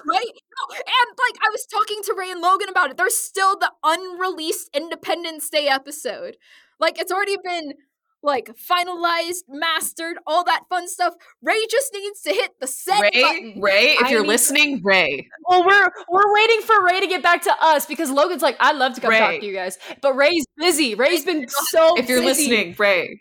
No, 0.06 0.76
and 0.76 1.18
like 1.18 1.38
I 1.44 1.50
was 1.50 1.66
talking 1.66 2.02
to 2.04 2.14
Ray 2.16 2.30
and 2.30 2.40
Logan 2.40 2.68
about 2.68 2.90
it. 2.90 2.96
There's 2.96 3.16
still 3.16 3.58
the 3.58 3.70
unreleased 3.84 4.68
Independence 4.74 5.48
Day 5.48 5.68
episode. 5.68 6.36
Like 6.80 6.98
it's 6.98 7.12
already 7.12 7.36
been 7.42 7.74
like 8.22 8.50
finalized, 8.56 9.42
mastered, 9.48 10.16
all 10.26 10.44
that 10.44 10.62
fun 10.68 10.88
stuff. 10.88 11.14
Ray 11.42 11.66
just 11.70 11.92
needs 11.92 12.20
to 12.22 12.30
hit 12.30 12.52
the 12.60 12.66
set 12.66 13.00
Ray, 13.00 13.10
button. 13.22 13.60
Ray, 13.60 13.92
if 13.98 14.04
I 14.04 14.10
you're 14.10 14.22
need- 14.22 14.28
listening, 14.28 14.80
Ray. 14.84 15.28
Well, 15.48 15.64
we're 15.66 15.90
we're 16.08 16.34
waiting 16.34 16.60
for 16.62 16.84
Ray 16.84 17.00
to 17.00 17.06
get 17.06 17.22
back 17.22 17.42
to 17.42 17.54
us 17.60 17.86
because 17.86 18.10
Logan's 18.10 18.42
like, 18.42 18.56
I'd 18.60 18.76
love 18.76 18.94
to 18.94 19.00
come 19.00 19.10
Ray. 19.10 19.18
talk 19.18 19.40
to 19.40 19.46
you 19.46 19.52
guys, 19.54 19.78
but 20.00 20.14
Ray's 20.14 20.46
busy. 20.56 20.94
Ray's 20.94 21.24
been 21.24 21.46
so. 21.48 21.94
Busy. 21.96 22.02
If 22.02 22.08
you're 22.08 22.20
busy. 22.22 22.50
listening, 22.50 22.74
Ray, 22.78 23.20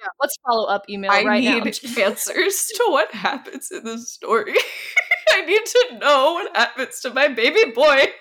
Yeah, 0.00 0.06
let's 0.20 0.34
follow 0.46 0.66
up 0.68 0.84
email 0.88 1.10
I 1.10 1.24
right 1.24 1.40
need 1.42 1.64
now. 1.64 2.04
answers 2.04 2.66
to 2.76 2.84
what 2.88 3.12
happens 3.12 3.70
in 3.70 3.84
this 3.84 4.10
story. 4.12 4.54
I 5.34 5.44
need 5.44 5.64
to 5.66 5.98
know 6.00 6.32
what 6.34 6.56
happens 6.56 7.00
to 7.00 7.12
my 7.12 7.28
baby 7.28 7.70
boy. 7.72 8.06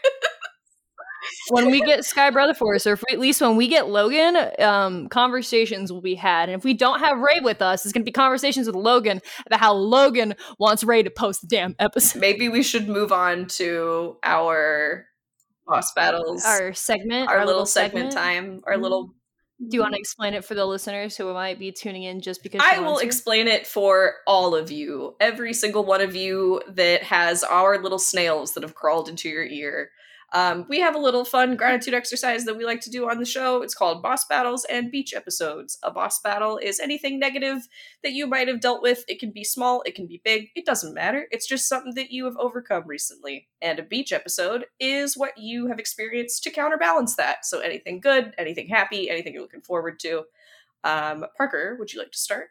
when 1.49 1.71
we 1.71 1.81
get 1.81 2.05
Sky 2.05 2.29
Brother 2.29 2.53
Force, 2.53 2.85
or 2.87 2.93
if 2.93 3.03
we, 3.07 3.13
at 3.13 3.19
least 3.19 3.41
when 3.41 3.55
we 3.55 3.67
get 3.67 3.87
Logan, 3.87 4.37
um, 4.59 5.07
conversations 5.09 5.91
will 5.91 6.01
be 6.01 6.15
had. 6.15 6.49
And 6.49 6.57
if 6.57 6.63
we 6.63 6.73
don't 6.73 6.99
have 6.99 7.19
Ray 7.19 7.39
with 7.41 7.61
us, 7.61 7.85
it's 7.85 7.93
going 7.93 8.03
to 8.03 8.05
be 8.05 8.11
conversations 8.11 8.67
with 8.67 8.75
Logan 8.75 9.21
about 9.45 9.59
how 9.59 9.73
Logan 9.73 10.35
wants 10.59 10.83
Ray 10.83 11.03
to 11.03 11.09
post 11.09 11.41
the 11.41 11.47
damn 11.47 11.75
episode. 11.79 12.19
Maybe 12.19 12.49
we 12.49 12.63
should 12.63 12.87
move 12.87 13.11
on 13.11 13.47
to 13.47 14.17
our 14.23 15.05
boss 15.65 15.93
battles, 15.93 16.45
Our 16.45 16.73
segment, 16.73 17.29
our, 17.29 17.45
little 17.45 17.65
segment, 17.65 18.11
time, 18.11 18.61
our 18.65 18.77
little 18.77 19.13
Do 19.59 19.75
you 19.75 19.81
want 19.81 19.95
to 19.95 19.99
explain 19.99 20.33
it 20.33 20.45
for 20.45 20.55
the 20.55 20.65
listeners 20.65 21.17
who 21.17 21.33
might 21.33 21.59
be 21.59 21.71
tuning 21.71 22.03
in 22.03 22.21
just 22.21 22.41
because 22.41 22.61
I 22.63 22.79
will 22.79 22.99
to? 22.99 23.05
explain 23.05 23.47
it 23.47 23.67
for 23.67 24.15
all 24.25 24.55
of 24.55 24.71
you, 24.71 25.15
every 25.19 25.53
single 25.53 25.83
one 25.83 25.99
of 25.99 26.15
you 26.15 26.61
that 26.69 27.03
has 27.03 27.43
our 27.43 27.77
little 27.81 27.99
snails 27.99 28.53
that 28.53 28.63
have 28.63 28.75
crawled 28.75 29.09
into 29.09 29.27
your 29.27 29.45
ear. 29.45 29.89
Um, 30.33 30.65
we 30.67 30.79
have 30.81 30.93
a 30.93 30.99
little 30.99 31.23
fun 31.23 31.55
gratitude 31.55 31.93
exercise 31.93 32.43
that 32.45 32.57
we 32.57 32.65
like 32.65 32.81
to 32.81 32.89
do 32.89 33.09
on 33.09 33.19
the 33.19 33.25
show. 33.25 33.61
It's 33.61 33.73
called 33.73 34.03
Boss 34.03 34.25
Battles 34.25 34.65
and 34.69 34.91
Beach 34.91 35.13
Episodes. 35.13 35.77
A 35.83 35.91
boss 35.91 36.19
battle 36.19 36.57
is 36.57 36.81
anything 36.81 37.17
negative 37.17 37.67
that 38.03 38.11
you 38.11 38.27
might 38.27 38.49
have 38.49 38.59
dealt 38.59 38.81
with. 38.81 39.05
It 39.07 39.19
can 39.19 39.31
be 39.31 39.45
small, 39.45 39.81
it 39.85 39.95
can 39.95 40.05
be 40.05 40.21
big, 40.25 40.49
it 40.53 40.65
doesn't 40.65 40.93
matter. 40.93 41.27
It's 41.31 41.47
just 41.47 41.69
something 41.69 41.93
that 41.95 42.11
you 42.11 42.25
have 42.25 42.35
overcome 42.37 42.83
recently. 42.85 43.47
And 43.61 43.79
a 43.79 43.83
beach 43.83 44.11
episode 44.11 44.65
is 44.81 45.15
what 45.15 45.37
you 45.37 45.67
have 45.67 45.79
experienced 45.79 46.43
to 46.43 46.51
counterbalance 46.51 47.15
that. 47.15 47.45
So 47.45 47.59
anything 47.59 48.01
good, 48.01 48.33
anything 48.37 48.67
happy, 48.67 49.09
anything 49.09 49.33
you're 49.33 49.41
looking 49.41 49.61
forward 49.61 49.97
to. 50.01 50.23
Um, 50.83 51.25
Parker, 51.37 51.77
would 51.79 51.93
you 51.93 51.99
like 51.99 52.11
to 52.11 52.17
start? 52.17 52.49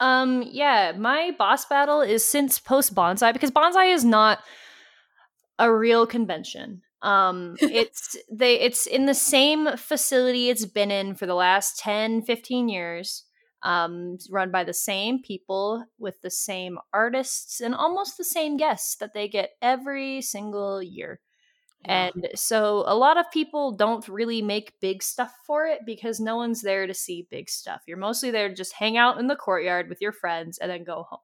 Um, 0.00 0.42
yeah, 0.50 0.92
my 0.96 1.32
boss 1.38 1.64
battle 1.66 2.00
is 2.00 2.24
since 2.24 2.58
post 2.58 2.94
Banzai 2.94 3.30
because 3.30 3.52
Banzai 3.52 3.84
is 3.84 4.04
not 4.04 4.40
a 5.62 5.74
real 5.74 6.06
convention. 6.06 6.82
Um, 7.02 7.56
it's 7.60 8.16
they 8.30 8.60
it's 8.60 8.86
in 8.86 9.06
the 9.06 9.14
same 9.14 9.76
facility 9.76 10.50
it's 10.50 10.66
been 10.66 10.90
in 10.90 11.14
for 11.14 11.26
the 11.26 11.34
last 11.34 11.78
10, 11.78 12.22
15 12.22 12.68
years. 12.68 13.24
Um, 13.64 14.18
run 14.30 14.50
by 14.50 14.64
the 14.64 14.74
same 14.74 15.22
people 15.22 15.86
with 15.98 16.20
the 16.22 16.30
same 16.30 16.78
artists 16.92 17.60
and 17.60 17.76
almost 17.76 18.18
the 18.18 18.24
same 18.24 18.56
guests 18.56 18.96
that 18.96 19.14
they 19.14 19.28
get 19.28 19.52
every 19.62 20.20
single 20.20 20.82
year. 20.82 21.20
And 21.84 22.28
so 22.36 22.84
a 22.86 22.94
lot 22.96 23.18
of 23.18 23.30
people 23.32 23.72
don't 23.76 24.08
really 24.08 24.42
make 24.42 24.78
big 24.80 25.02
stuff 25.02 25.34
for 25.46 25.66
it 25.66 25.80
because 25.86 26.20
no 26.20 26.36
one's 26.36 26.62
there 26.62 26.86
to 26.86 26.94
see 26.94 27.26
big 27.30 27.50
stuff. 27.50 27.82
You're 27.88 27.96
mostly 27.98 28.30
there 28.30 28.48
to 28.48 28.54
just 28.54 28.74
hang 28.74 28.96
out 28.96 29.18
in 29.18 29.28
the 29.28 29.36
courtyard 29.36 29.88
with 29.88 30.00
your 30.00 30.12
friends 30.12 30.58
and 30.58 30.70
then 30.70 30.84
go 30.84 31.04
home. 31.10 31.20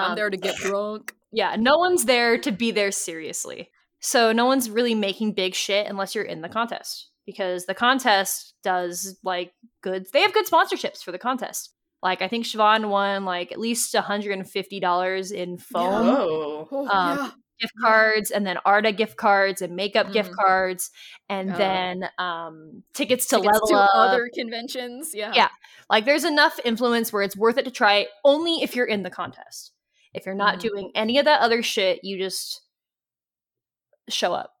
I'm 0.00 0.12
Um, 0.12 0.16
there 0.16 0.30
to 0.30 0.36
get 0.36 0.56
drunk. 0.56 1.14
Yeah, 1.36 1.54
no 1.56 1.76
one's 1.78 2.06
there 2.06 2.38
to 2.38 2.50
be 2.50 2.70
there 2.72 2.90
seriously. 2.90 3.70
So 4.00 4.32
no 4.32 4.46
one's 4.46 4.70
really 4.70 4.94
making 4.94 5.34
big 5.34 5.54
shit 5.54 5.86
unless 5.86 6.14
you're 6.14 6.24
in 6.24 6.40
the 6.40 6.48
contest 6.48 7.10
because 7.26 7.66
the 7.66 7.74
contest 7.74 8.54
does 8.64 9.18
like 9.22 9.52
good. 9.82 10.06
They 10.12 10.22
have 10.22 10.32
good 10.34 10.46
sponsorships 10.46 11.02
for 11.02 11.12
the 11.12 11.18
contest. 11.18 11.72
Like 12.02 12.22
I 12.22 12.28
think 12.28 12.44
Siobhan 12.46 12.88
won 12.88 13.24
like 13.24 13.52
at 13.52 13.58
least 13.58 13.94
$150 13.94 15.32
in 15.32 15.58
foam 15.58 16.06
Oh. 16.06 16.68
Oh, 16.70 16.88
um, 16.88 17.18
yeah. 17.18 17.30
gift 17.60 17.72
cards 17.82 18.30
and 18.30 18.46
then 18.46 18.58
Arda 18.64 18.92
gift 18.92 19.16
cards 19.16 19.62
and 19.62 19.74
makeup 19.74 20.12
gift 20.12 20.30
Mhm. 20.30 20.36
cards 20.36 20.90
and 21.28 21.52
Oh. 21.52 21.56
then 21.56 22.08
um 22.18 22.82
tickets 22.94 23.26
to 23.28 23.36
Tickets 23.36 23.52
level 23.54 23.68
to 23.68 23.74
up. 23.76 23.90
other 23.94 24.30
conventions. 24.38 25.10
Yeah. 25.14 25.32
Yeah. 25.34 25.48
Like 25.90 26.04
there's 26.04 26.24
enough 26.24 26.58
influence 26.64 27.12
where 27.12 27.22
it's 27.22 27.36
worth 27.36 27.56
it 27.58 27.64
to 27.64 27.70
try 27.70 28.06
only 28.24 28.62
if 28.62 28.76
you're 28.76 28.86
in 28.86 29.02
the 29.02 29.10
contest. 29.10 29.72
If 30.16 30.26
you're 30.26 30.34
not 30.34 30.56
Mhm. 30.56 30.60
doing 30.60 30.90
any 30.94 31.18
of 31.18 31.26
that 31.26 31.40
other 31.40 31.62
shit, 31.62 32.02
you 32.02 32.18
just 32.18 32.62
show 34.08 34.32
up. 34.32 34.52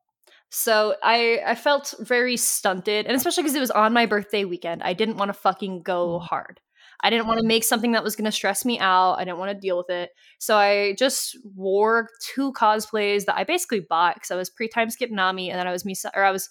So 0.50 0.96
I 1.02 1.40
I 1.44 1.54
felt 1.54 1.94
very 2.00 2.36
stunted, 2.36 3.06
and 3.06 3.16
especially 3.16 3.42
because 3.42 3.56
it 3.56 3.60
was 3.60 3.70
on 3.70 3.92
my 3.92 4.06
birthday 4.06 4.44
weekend, 4.44 4.82
I 4.82 4.92
didn't 4.92 5.16
want 5.16 5.28
to 5.30 5.34
fucking 5.34 5.82
go 5.82 6.18
hard. 6.18 6.60
I 7.02 7.10
didn't 7.10 7.26
want 7.26 7.40
to 7.40 7.46
make 7.46 7.62
something 7.64 7.92
that 7.92 8.02
was 8.04 8.16
going 8.16 8.24
to 8.24 8.32
stress 8.32 8.64
me 8.64 8.78
out. 8.78 9.16
I 9.18 9.24
didn't 9.24 9.38
want 9.38 9.50
to 9.52 9.60
deal 9.60 9.76
with 9.76 9.90
it. 9.90 10.10
So 10.38 10.56
I 10.56 10.94
just 10.98 11.36
wore 11.54 12.08
two 12.34 12.52
cosplays 12.54 13.26
that 13.26 13.36
I 13.36 13.44
basically 13.44 13.80
bought 13.80 14.14
because 14.14 14.30
I 14.30 14.36
was 14.36 14.48
pre 14.50 14.68
time 14.68 14.88
skip 14.90 15.10
Nami, 15.10 15.50
and 15.50 15.58
then 15.58 15.66
I 15.66 15.72
was 15.72 15.84
Misa, 15.84 16.10
or 16.14 16.24
I 16.24 16.30
was 16.30 16.48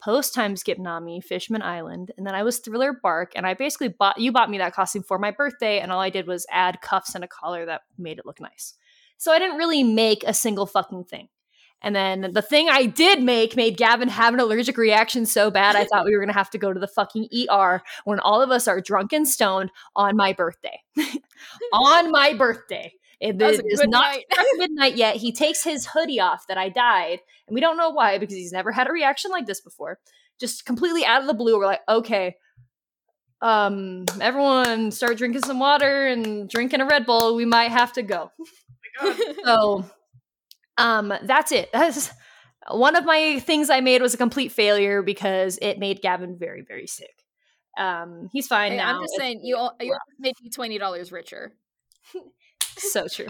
post 0.00 0.34
time 0.34 0.56
skip 0.56 0.78
Nami, 0.78 1.20
Fishman 1.20 1.62
Island, 1.62 2.12
and 2.16 2.26
then 2.26 2.34
I 2.34 2.42
was 2.42 2.58
Thriller 2.58 2.92
Bark, 3.02 3.32
and 3.34 3.46
I 3.46 3.54
basically 3.54 3.88
bought 3.88 4.18
you 4.18 4.32
bought 4.32 4.50
me 4.50 4.58
that 4.58 4.74
costume 4.74 5.02
for 5.02 5.18
my 5.18 5.30
birthday, 5.30 5.80
and 5.80 5.92
all 5.92 6.00
I 6.00 6.10
did 6.10 6.26
was 6.26 6.46
add 6.50 6.80
cuffs 6.80 7.14
and 7.14 7.24
a 7.24 7.28
collar 7.28 7.66
that 7.66 7.82
made 7.98 8.18
it 8.18 8.26
look 8.26 8.40
nice. 8.40 8.74
So 9.18 9.32
I 9.32 9.38
didn't 9.38 9.56
really 9.56 9.82
make 9.82 10.24
a 10.26 10.34
single 10.34 10.66
fucking 10.66 11.04
thing. 11.04 11.28
And 11.82 11.94
then 11.94 12.32
the 12.32 12.42
thing 12.42 12.68
I 12.70 12.86
did 12.86 13.22
make 13.22 13.54
made 13.54 13.76
Gavin 13.76 14.08
have 14.08 14.34
an 14.34 14.40
allergic 14.40 14.76
reaction 14.78 15.26
so 15.26 15.50
bad 15.50 15.76
I 15.76 15.84
thought 15.84 16.06
we 16.06 16.14
were 16.14 16.20
gonna 16.20 16.32
have 16.32 16.50
to 16.50 16.58
go 16.58 16.72
to 16.72 16.80
the 16.80 16.88
fucking 16.88 17.28
ER 17.50 17.82
when 18.04 18.18
all 18.20 18.42
of 18.42 18.50
us 18.50 18.66
are 18.66 18.80
drunk 18.80 19.12
and 19.12 19.28
stoned 19.28 19.70
on 19.94 20.16
my 20.16 20.32
birthday. 20.32 20.80
on 21.72 22.10
my 22.10 22.32
birthday. 22.32 22.92
It 23.20 23.40
a 23.40 23.48
is 23.48 23.82
not 23.86 24.18
midnight 24.56 24.96
yet. 24.96 25.16
He 25.16 25.32
takes 25.32 25.64
his 25.64 25.86
hoodie 25.86 26.20
off 26.20 26.46
that 26.48 26.58
I 26.58 26.68
dyed, 26.68 27.20
and 27.48 27.54
we 27.54 27.60
don't 27.60 27.76
know 27.76 27.90
why 27.90 28.18
because 28.18 28.36
he's 28.36 28.52
never 28.52 28.72
had 28.72 28.88
a 28.88 28.92
reaction 28.92 29.30
like 29.30 29.46
this 29.46 29.60
before. 29.60 29.98
Just 30.38 30.66
completely 30.66 31.04
out 31.04 31.22
of 31.22 31.26
the 31.26 31.32
blue, 31.34 31.58
we're 31.58 31.64
like, 31.66 31.80
okay, 31.88 32.36
um, 33.40 34.04
everyone 34.20 34.90
start 34.90 35.16
drinking 35.16 35.42
some 35.42 35.58
water 35.58 36.06
and 36.06 36.48
drinking 36.48 36.80
a 36.80 36.86
Red 36.86 37.06
Bull. 37.06 37.36
We 37.36 37.44
might 37.44 37.70
have 37.70 37.92
to 37.94 38.02
go. 38.02 38.32
So, 39.44 39.84
um, 40.78 41.12
that's 41.24 41.52
it. 41.52 41.68
That's 41.70 42.10
one 42.70 42.96
of 42.96 43.04
my 43.04 43.38
things 43.40 43.68
I 43.68 43.80
made 43.80 44.00
was 44.00 44.14
a 44.14 44.16
complete 44.16 44.52
failure 44.52 45.02
because 45.02 45.58
it 45.60 45.78
made 45.78 46.00
Gavin 46.00 46.38
very, 46.38 46.62
very 46.62 46.86
sick. 46.86 47.14
Um, 47.78 48.30
he's 48.32 48.46
fine 48.46 48.70
Hey, 48.72 48.78
now. 48.78 48.94
I'm 48.96 49.02
just 49.02 49.12
It's- 49.14 49.20
saying, 49.26 49.40
you 49.44 49.56
al- 49.58 49.76
you 49.80 49.94
made 50.18 50.32
me 50.42 50.48
twenty 50.48 50.78
dollars 50.78 51.12
richer. 51.12 51.52
so 52.78 53.06
true. 53.08 53.28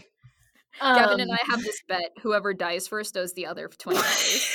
Gavin 0.81 1.21
and 1.21 1.31
Um, 1.31 1.39
I 1.41 1.51
have 1.51 1.63
this 1.63 1.81
bet: 1.89 2.11
whoever 2.23 2.53
dies 2.53 2.87
first 2.89 3.17
owes 3.17 3.33
the 3.33 3.47
other 3.47 3.69
twenty 3.79 3.99
dollars. 4.01 4.49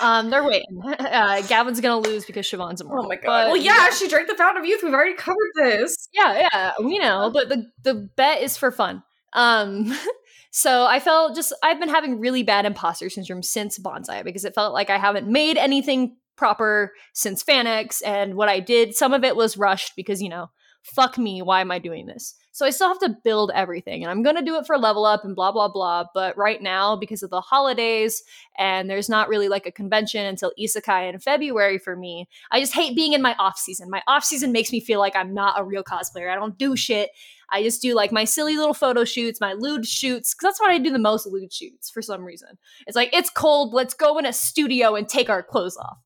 Um, 0.00 0.30
they're 0.30 0.44
waiting. 0.44 0.82
Uh, 1.04 1.42
Gavin's 1.42 1.80
gonna 1.80 1.98
lose 1.98 2.24
because 2.24 2.46
Siobhan's 2.46 2.80
immortal. 2.80 3.04
Oh 3.04 3.08
my 3.08 3.16
god. 3.16 3.22
But, 3.26 3.46
well, 3.48 3.56
yeah, 3.56 3.90
she 3.90 4.08
drank 4.08 4.26
the 4.28 4.34
fountain 4.34 4.62
of 4.62 4.68
youth. 4.68 4.82
We've 4.82 4.92
already 4.92 5.14
covered 5.14 5.50
this. 5.56 6.08
yeah, 6.12 6.48
yeah, 6.52 6.72
we 6.82 6.98
know. 6.98 7.30
But 7.32 7.48
the 7.48 7.66
the 7.82 8.08
bet 8.16 8.42
is 8.42 8.56
for 8.56 8.70
fun. 8.72 9.02
Um, 9.32 9.96
so 10.50 10.86
I 10.86 10.98
felt 10.98 11.36
just 11.36 11.54
I've 11.62 11.78
been 11.78 11.88
having 11.88 12.18
really 12.20 12.42
bad 12.42 12.64
imposter 12.66 13.08
syndrome 13.10 13.42
since 13.42 13.78
Banzai 13.78 14.22
because 14.22 14.44
it 14.44 14.54
felt 14.54 14.72
like 14.74 14.90
I 14.90 14.98
haven't 14.98 15.28
made 15.28 15.56
anything 15.56 16.16
proper 16.36 16.92
since 17.12 17.42
FanX, 17.42 18.02
and 18.04 18.34
what 18.34 18.48
I 18.48 18.60
did, 18.60 18.94
some 18.94 19.12
of 19.12 19.24
it 19.24 19.36
was 19.36 19.56
rushed 19.56 19.92
because 19.96 20.22
you 20.22 20.28
know, 20.28 20.50
fuck 20.82 21.18
me, 21.18 21.42
why 21.42 21.60
am 21.60 21.70
I 21.70 21.78
doing 21.78 22.06
this? 22.06 22.34
So 22.52 22.64
I 22.64 22.70
still 22.70 22.88
have 22.88 23.00
to 23.00 23.16
build 23.24 23.50
everything, 23.54 24.02
and 24.02 24.10
I'm 24.10 24.22
gonna 24.22 24.44
do 24.44 24.56
it 24.56 24.66
for 24.66 24.78
level 24.78 25.04
up 25.04 25.24
and 25.24 25.34
blah 25.34 25.52
blah 25.52 25.68
blah. 25.68 26.04
But 26.14 26.36
right 26.36 26.62
now, 26.62 26.96
because 26.96 27.22
of 27.22 27.30
the 27.30 27.40
holidays 27.40 28.22
and 28.58 28.88
there's 28.88 29.08
not 29.08 29.28
really 29.28 29.48
like 29.48 29.66
a 29.66 29.72
convention 29.72 30.24
until 30.24 30.52
Isekai 30.58 31.12
in 31.12 31.18
February 31.18 31.78
for 31.78 31.96
me. 31.96 32.28
I 32.50 32.60
just 32.60 32.74
hate 32.74 32.96
being 32.96 33.12
in 33.12 33.22
my 33.22 33.34
off 33.38 33.58
season. 33.58 33.90
My 33.90 34.02
off 34.06 34.24
season 34.24 34.52
makes 34.52 34.72
me 34.72 34.80
feel 34.80 35.00
like 35.00 35.16
I'm 35.16 35.34
not 35.34 35.58
a 35.58 35.64
real 35.64 35.82
cosplayer. 35.82 36.30
I 36.30 36.36
don't 36.36 36.58
do 36.58 36.76
shit. 36.76 37.10
I 37.50 37.62
just 37.62 37.82
do 37.82 37.94
like 37.94 38.12
my 38.12 38.24
silly 38.24 38.56
little 38.56 38.74
photo 38.74 39.04
shoots, 39.04 39.40
my 39.40 39.52
lewd 39.52 39.86
shoots, 39.86 40.34
because 40.34 40.50
that's 40.50 40.60
what 40.60 40.70
I 40.70 40.78
do 40.78 40.90
the 40.90 40.98
most 40.98 41.26
lewd 41.26 41.52
shoots 41.52 41.90
for 41.90 42.02
some 42.02 42.24
reason. 42.24 42.48
It's 42.86 42.96
like 42.96 43.10
it's 43.12 43.30
cold, 43.30 43.74
let's 43.74 43.94
go 43.94 44.18
in 44.18 44.26
a 44.26 44.32
studio 44.32 44.94
and 44.94 45.08
take 45.08 45.28
our 45.28 45.42
clothes 45.42 45.76
off. 45.76 45.98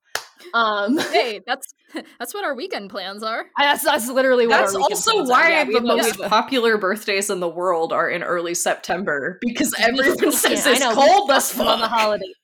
Um, 0.55 0.98
hey, 1.12 1.40
that's 1.47 1.74
that's 2.19 2.35
what 2.35 2.44
our 2.44 2.55
weekend 2.55 2.90
plans 2.90 3.23
are. 3.23 3.47
that's 3.59 3.85
that's 3.85 4.09
literally 4.09 4.47
what. 4.47 4.59
That's 4.59 4.74
our 4.74 4.81
weekend 4.81 4.93
also 4.94 5.12
plans 5.12 5.31
are. 5.31 5.32
why 5.32 5.48
Yeah, 5.51 5.65
the 5.65 5.73
have 5.73 5.82
a- 5.82 5.86
we 5.86 5.89
most 5.97 6.06
have 6.16 6.20
a- 6.20 6.28
popular 6.28 6.78
birthdays 6.78 7.31
in 7.31 7.40
the 7.40 7.48
world 7.48 7.93
are 7.93 8.09
in 8.10 8.23
early 8.23 8.55
September 8.55 9.39
because 9.40 9.74
everyone 9.78 10.32
says 10.32 10.43
fucking- 10.65 10.73
it's 10.73 10.81
know, 10.81 10.94
cold 10.94 11.31
as 11.31 11.51
fucking 11.52 11.70
on 11.73 11.81
the 11.81 11.89
holidays. 11.89 12.35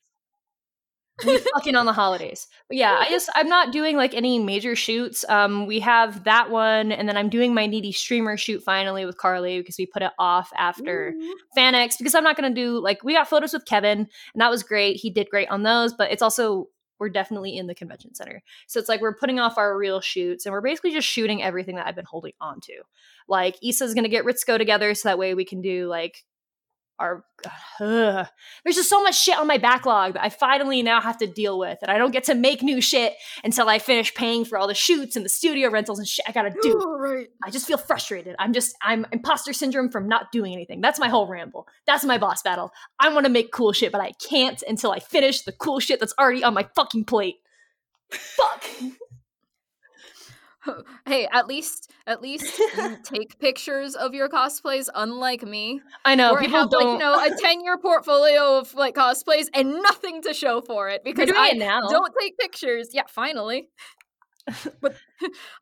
we 1.24 1.38
fucking 1.54 1.76
on 1.76 1.86
the 1.86 1.92
holidays. 1.92 2.48
But 2.68 2.76
yeah, 2.76 2.96
I 2.98 3.08
just 3.08 3.28
I'm 3.36 3.48
not 3.48 3.70
doing 3.70 3.96
like 3.96 4.14
any 4.14 4.40
major 4.40 4.74
shoots. 4.74 5.24
Um, 5.28 5.66
we 5.66 5.78
have 5.78 6.24
that 6.24 6.50
one, 6.50 6.90
and 6.90 7.08
then 7.08 7.16
I'm 7.16 7.28
doing 7.28 7.54
my 7.54 7.66
needy 7.66 7.92
streamer 7.92 8.36
shoot 8.36 8.64
finally 8.64 9.06
with 9.06 9.16
Carly 9.16 9.58
because 9.60 9.76
we 9.78 9.86
put 9.86 10.02
it 10.02 10.10
off 10.18 10.50
after 10.56 11.14
FanX 11.56 11.98
because 11.98 12.16
I'm 12.16 12.24
not 12.24 12.34
gonna 12.36 12.52
do 12.52 12.80
like 12.82 13.04
we 13.04 13.12
got 13.14 13.28
photos 13.28 13.52
with 13.52 13.64
Kevin 13.64 13.98
and 14.00 14.08
that 14.40 14.50
was 14.50 14.64
great. 14.64 14.96
He 14.96 15.08
did 15.08 15.30
great 15.30 15.48
on 15.50 15.62
those, 15.62 15.94
but 15.94 16.10
it's 16.10 16.22
also 16.22 16.66
we're 17.04 17.10
definitely 17.10 17.54
in 17.58 17.66
the 17.66 17.74
convention 17.74 18.14
center. 18.14 18.42
So 18.66 18.80
it's 18.80 18.88
like 18.88 19.02
we're 19.02 19.14
putting 19.14 19.38
off 19.38 19.58
our 19.58 19.76
real 19.76 20.00
shoots 20.00 20.46
and 20.46 20.54
we're 20.54 20.62
basically 20.62 20.92
just 20.92 21.06
shooting 21.06 21.42
everything 21.42 21.76
that 21.76 21.86
I've 21.86 21.94
been 21.94 22.06
holding 22.06 22.32
on 22.40 22.62
to. 22.62 22.80
Like 23.28 23.56
Issa's 23.62 23.92
gonna 23.92 24.08
get 24.08 24.24
Ritzko 24.24 24.56
together 24.56 24.94
so 24.94 25.10
that 25.10 25.18
way 25.18 25.34
we 25.34 25.44
can 25.44 25.60
do 25.60 25.86
like 25.86 26.24
ugh. 27.00 28.26
there's 28.64 28.76
just 28.76 28.88
so 28.88 29.02
much 29.02 29.20
shit 29.20 29.36
on 29.36 29.46
my 29.46 29.58
backlog 29.58 30.14
that 30.14 30.24
I 30.24 30.28
finally 30.28 30.82
now 30.82 31.00
have 31.00 31.18
to 31.18 31.26
deal 31.26 31.58
with 31.58 31.78
and 31.82 31.90
I 31.90 31.98
don't 31.98 32.12
get 32.12 32.24
to 32.24 32.34
make 32.34 32.62
new 32.62 32.80
shit 32.80 33.14
until 33.42 33.68
I 33.68 33.78
finish 33.78 34.14
paying 34.14 34.44
for 34.44 34.56
all 34.58 34.68
the 34.68 34.74
shoots 34.74 35.16
and 35.16 35.24
the 35.24 35.28
studio 35.28 35.70
rentals 35.70 35.98
and 35.98 36.06
shit 36.06 36.24
I 36.28 36.32
gotta 36.32 36.54
do. 36.62 36.78
All 36.80 36.98
right. 36.98 37.28
I 37.42 37.50
just 37.50 37.66
feel 37.66 37.78
frustrated. 37.78 38.36
I'm 38.38 38.52
just 38.52 38.76
I'm 38.82 39.06
imposter 39.12 39.52
syndrome 39.52 39.90
from 39.90 40.08
not 40.08 40.32
doing 40.32 40.52
anything. 40.52 40.80
That's 40.80 41.00
my 41.00 41.08
whole 41.08 41.26
ramble. 41.26 41.66
That's 41.86 42.04
my 42.04 42.18
boss 42.18 42.42
battle. 42.42 42.70
I 42.98 43.12
want 43.12 43.26
to 43.26 43.32
make 43.32 43.52
cool 43.52 43.72
shit, 43.72 43.92
but 43.92 44.00
I 44.00 44.12
can't 44.12 44.62
until 44.66 44.92
I 44.92 45.00
finish 45.00 45.42
the 45.42 45.52
cool 45.52 45.80
shit 45.80 46.00
that's 46.00 46.14
already 46.18 46.44
on 46.44 46.54
my 46.54 46.68
fucking 46.74 47.04
plate. 47.04 47.36
Fuck. 48.10 48.64
Hey, 51.06 51.28
at 51.30 51.46
least 51.46 51.92
at 52.06 52.22
least 52.22 52.58
you 52.58 52.96
take 53.04 53.38
pictures 53.38 53.94
of 53.94 54.14
your 54.14 54.28
cosplays, 54.28 54.88
unlike 54.94 55.42
me. 55.42 55.80
I 56.04 56.14
know 56.14 56.36
people 56.36 56.58
have 56.58 56.70
don't. 56.70 56.84
like 56.84 56.92
you 56.92 56.98
know 56.98 57.14
a 57.14 57.36
ten 57.42 57.62
year 57.62 57.78
portfolio 57.78 58.58
of 58.58 58.74
like 58.74 58.94
cosplays 58.94 59.48
and 59.52 59.82
nothing 59.82 60.22
to 60.22 60.32
show 60.32 60.60
for 60.62 60.88
it 60.88 61.04
because 61.04 61.30
I 61.30 61.50
it 61.50 61.58
now. 61.58 61.82
don't 61.88 62.12
take 62.18 62.38
pictures. 62.38 62.90
Yeah, 62.92 63.02
finally. 63.08 63.68
but 64.80 64.94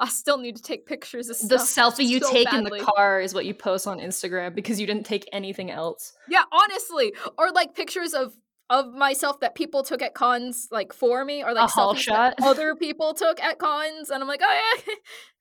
I 0.01 0.09
still 0.09 0.39
need 0.39 0.57
to 0.57 0.63
take 0.63 0.87
pictures 0.87 1.29
of 1.29 1.49
the 1.49 1.57
selfie 1.57 2.05
you 2.05 2.19
so 2.19 2.33
take 2.33 2.47
badly. 2.47 2.59
in 2.81 2.85
the 2.87 2.93
car 2.93 3.21
is 3.21 3.33
what 3.33 3.47
you 3.47 3.55
post 3.55 3.87
on 3.87 4.01
Instagram 4.01 4.57
because 4.57 4.81
you 4.81 4.87
didn't 4.89 5.07
take 5.07 5.29
anything 5.33 5.71
else. 5.71 6.15
Yeah, 6.29 6.43
honestly, 6.51 7.15
or 7.39 7.53
like 7.53 7.75
pictures 7.77 8.13
of 8.13 8.35
of 8.73 8.95
myself 8.95 9.39
that 9.41 9.55
people 9.55 9.85
took 9.85 10.03
at 10.03 10.15
cons 10.15 10.69
like 10.73 10.93
for 10.93 11.25
me, 11.25 11.45
or 11.45 11.53
like 11.53 11.71
haul 11.71 11.95
selfies 11.95 11.99
shot? 11.99 12.35
that 12.39 12.47
other 12.47 12.75
people 12.75 13.15
took 13.15 13.41
at 13.41 13.59
cons, 13.59 14.11
and 14.11 14.23
I'm 14.23 14.29
like, 14.29 14.41
oh 14.43 14.83
yeah, 14.87 14.95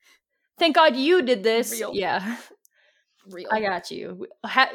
Thank 0.59 0.75
God 0.75 0.95
you 0.95 1.23
did 1.23 1.41
this. 1.41 1.71
Real. 1.71 1.91
Yeah. 1.93 2.37
real. 3.31 3.47
I 3.51 3.61
got 3.61 3.89
you. 3.89 4.15
We 4.19 4.27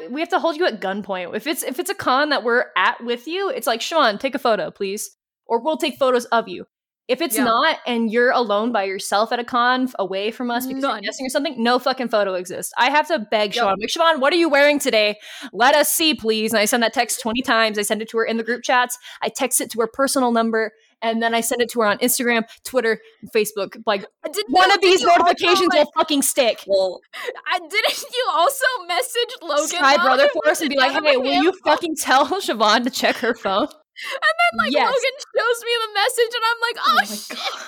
we 0.09 0.19
have 0.19 0.29
to 0.29 0.39
hold 0.39 0.57
you 0.57 0.65
at 0.65 0.81
gunpoint. 0.81 1.33
If 1.33 1.47
it's 1.47 1.63
if 1.63 1.79
it's 1.79 1.89
a 1.89 1.95
con 1.95 2.29
that 2.29 2.43
we're 2.43 2.65
at 2.75 3.01
with 3.03 3.25
you, 3.25 3.49
it's 3.49 3.67
like 3.67 3.81
Sean, 3.81 4.17
take 4.17 4.35
a 4.35 4.39
photo, 4.39 4.69
please, 4.69 5.15
or 5.45 5.61
we'll 5.61 5.77
take 5.77 5.97
photos 5.97 6.25
of 6.25 6.49
you. 6.49 6.65
If 7.07 7.21
it's 7.21 7.37
Yeah. 7.37 7.45
not 7.45 7.77
and 7.87 8.11
you're 8.11 8.31
alone 8.31 8.71
by 8.71 8.83
yourself 8.83 9.31
at 9.31 9.39
a 9.39 9.43
con, 9.43 9.89
away 9.97 10.29
from 10.31 10.51
us 10.51 10.65
because 10.67 10.81
None. 10.81 10.95
you're 10.95 11.01
guessing 11.09 11.25
or 11.25 11.29
something, 11.29 11.55
no 11.61 11.79
fucking 11.79 12.09
photo 12.09 12.33
exists. 12.33 12.73
I 12.77 12.89
have 12.89 13.07
to 13.07 13.19
beg 13.19 13.55
Yep. 13.55 13.63
Sean, 13.63 13.75
like 13.79 13.89
Sean, 13.89 14.19
what 14.19 14.33
are 14.33 14.37
you 14.37 14.49
wearing 14.49 14.77
today? 14.79 15.17
Let 15.53 15.73
us 15.75 15.91
see, 15.91 16.13
please. 16.13 16.51
And 16.51 16.59
I 16.59 16.65
send 16.65 16.83
that 16.83 16.93
text 16.93 17.21
twenty 17.21 17.41
times. 17.41 17.79
I 17.79 17.83
send 17.83 18.01
it 18.01 18.09
to 18.09 18.17
her 18.17 18.25
in 18.25 18.37
the 18.37 18.43
group 18.43 18.63
chats. 18.63 18.97
I 19.21 19.29
text 19.29 19.61
it 19.61 19.71
to 19.71 19.79
her 19.81 19.87
personal 19.87 20.31
number, 20.31 20.73
and 21.01 21.21
then 21.23 21.33
I 21.33 21.39
send 21.41 21.61
it 21.61 21.69
to 21.71 21.79
her 21.81 21.85
on 21.87 21.97
Instagram, 21.99 22.43
Twitter, 22.65 22.99
and 23.21 23.31
Facebook. 23.31 23.81
Like 23.85 24.05
one 24.49 24.71
of 24.71 24.81
these 24.81 25.03
also, 25.05 25.17
notifications 25.23 25.69
like, 25.69 25.85
will 25.85 25.91
fucking 25.95 26.21
stick. 26.23 26.63
Well, 26.67 26.99
I 27.47 27.59
didn't 27.59 28.03
you 28.13 28.29
also 28.33 28.65
message 28.87 29.29
Logan 29.41 29.67
Sky 29.67 29.95
while 29.95 30.05
brother 30.05 30.29
for 30.33 30.47
us 30.49 30.59
and 30.59 30.69
be 30.69 30.77
like, 30.77 30.91
hey, 31.03 31.15
will 31.17 31.31
him? 31.31 31.43
you 31.43 31.53
fucking 31.63 31.95
tell 31.95 32.25
Siobhan 32.41 32.83
to 32.83 32.89
check 32.89 33.15
her 33.17 33.33
phone? 33.33 33.67
And 34.13 34.21
then 34.21 34.57
like 34.65 34.71
Yes. 34.73 34.85
Logan 34.85 35.17
shows 35.35 35.63
me 35.63 35.71
the 35.85 35.93
message, 35.93 36.33
and 36.35 36.43
I'm 36.49 36.61
like, 36.61 36.77
oh, 36.77 36.83
oh 36.87 36.95
my 36.95 37.05
shit. 37.05 37.37
God. 37.37 37.65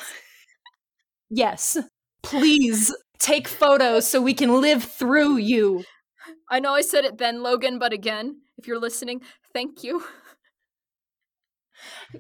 Yes. 1.29 1.77
Please 2.23 2.95
take 3.19 3.47
photos 3.47 4.07
so 4.07 4.21
we 4.21 4.33
can 4.33 4.61
live 4.61 4.83
through 4.83 5.37
you. 5.37 5.83
I 6.49 6.59
know 6.59 6.73
I 6.73 6.81
said 6.81 7.05
it 7.05 7.17
then, 7.17 7.41
Logan, 7.43 7.79
but 7.79 7.93
again, 7.93 8.41
if 8.57 8.67
you're 8.67 8.79
listening, 8.79 9.21
thank 9.53 9.83
you. 9.83 10.03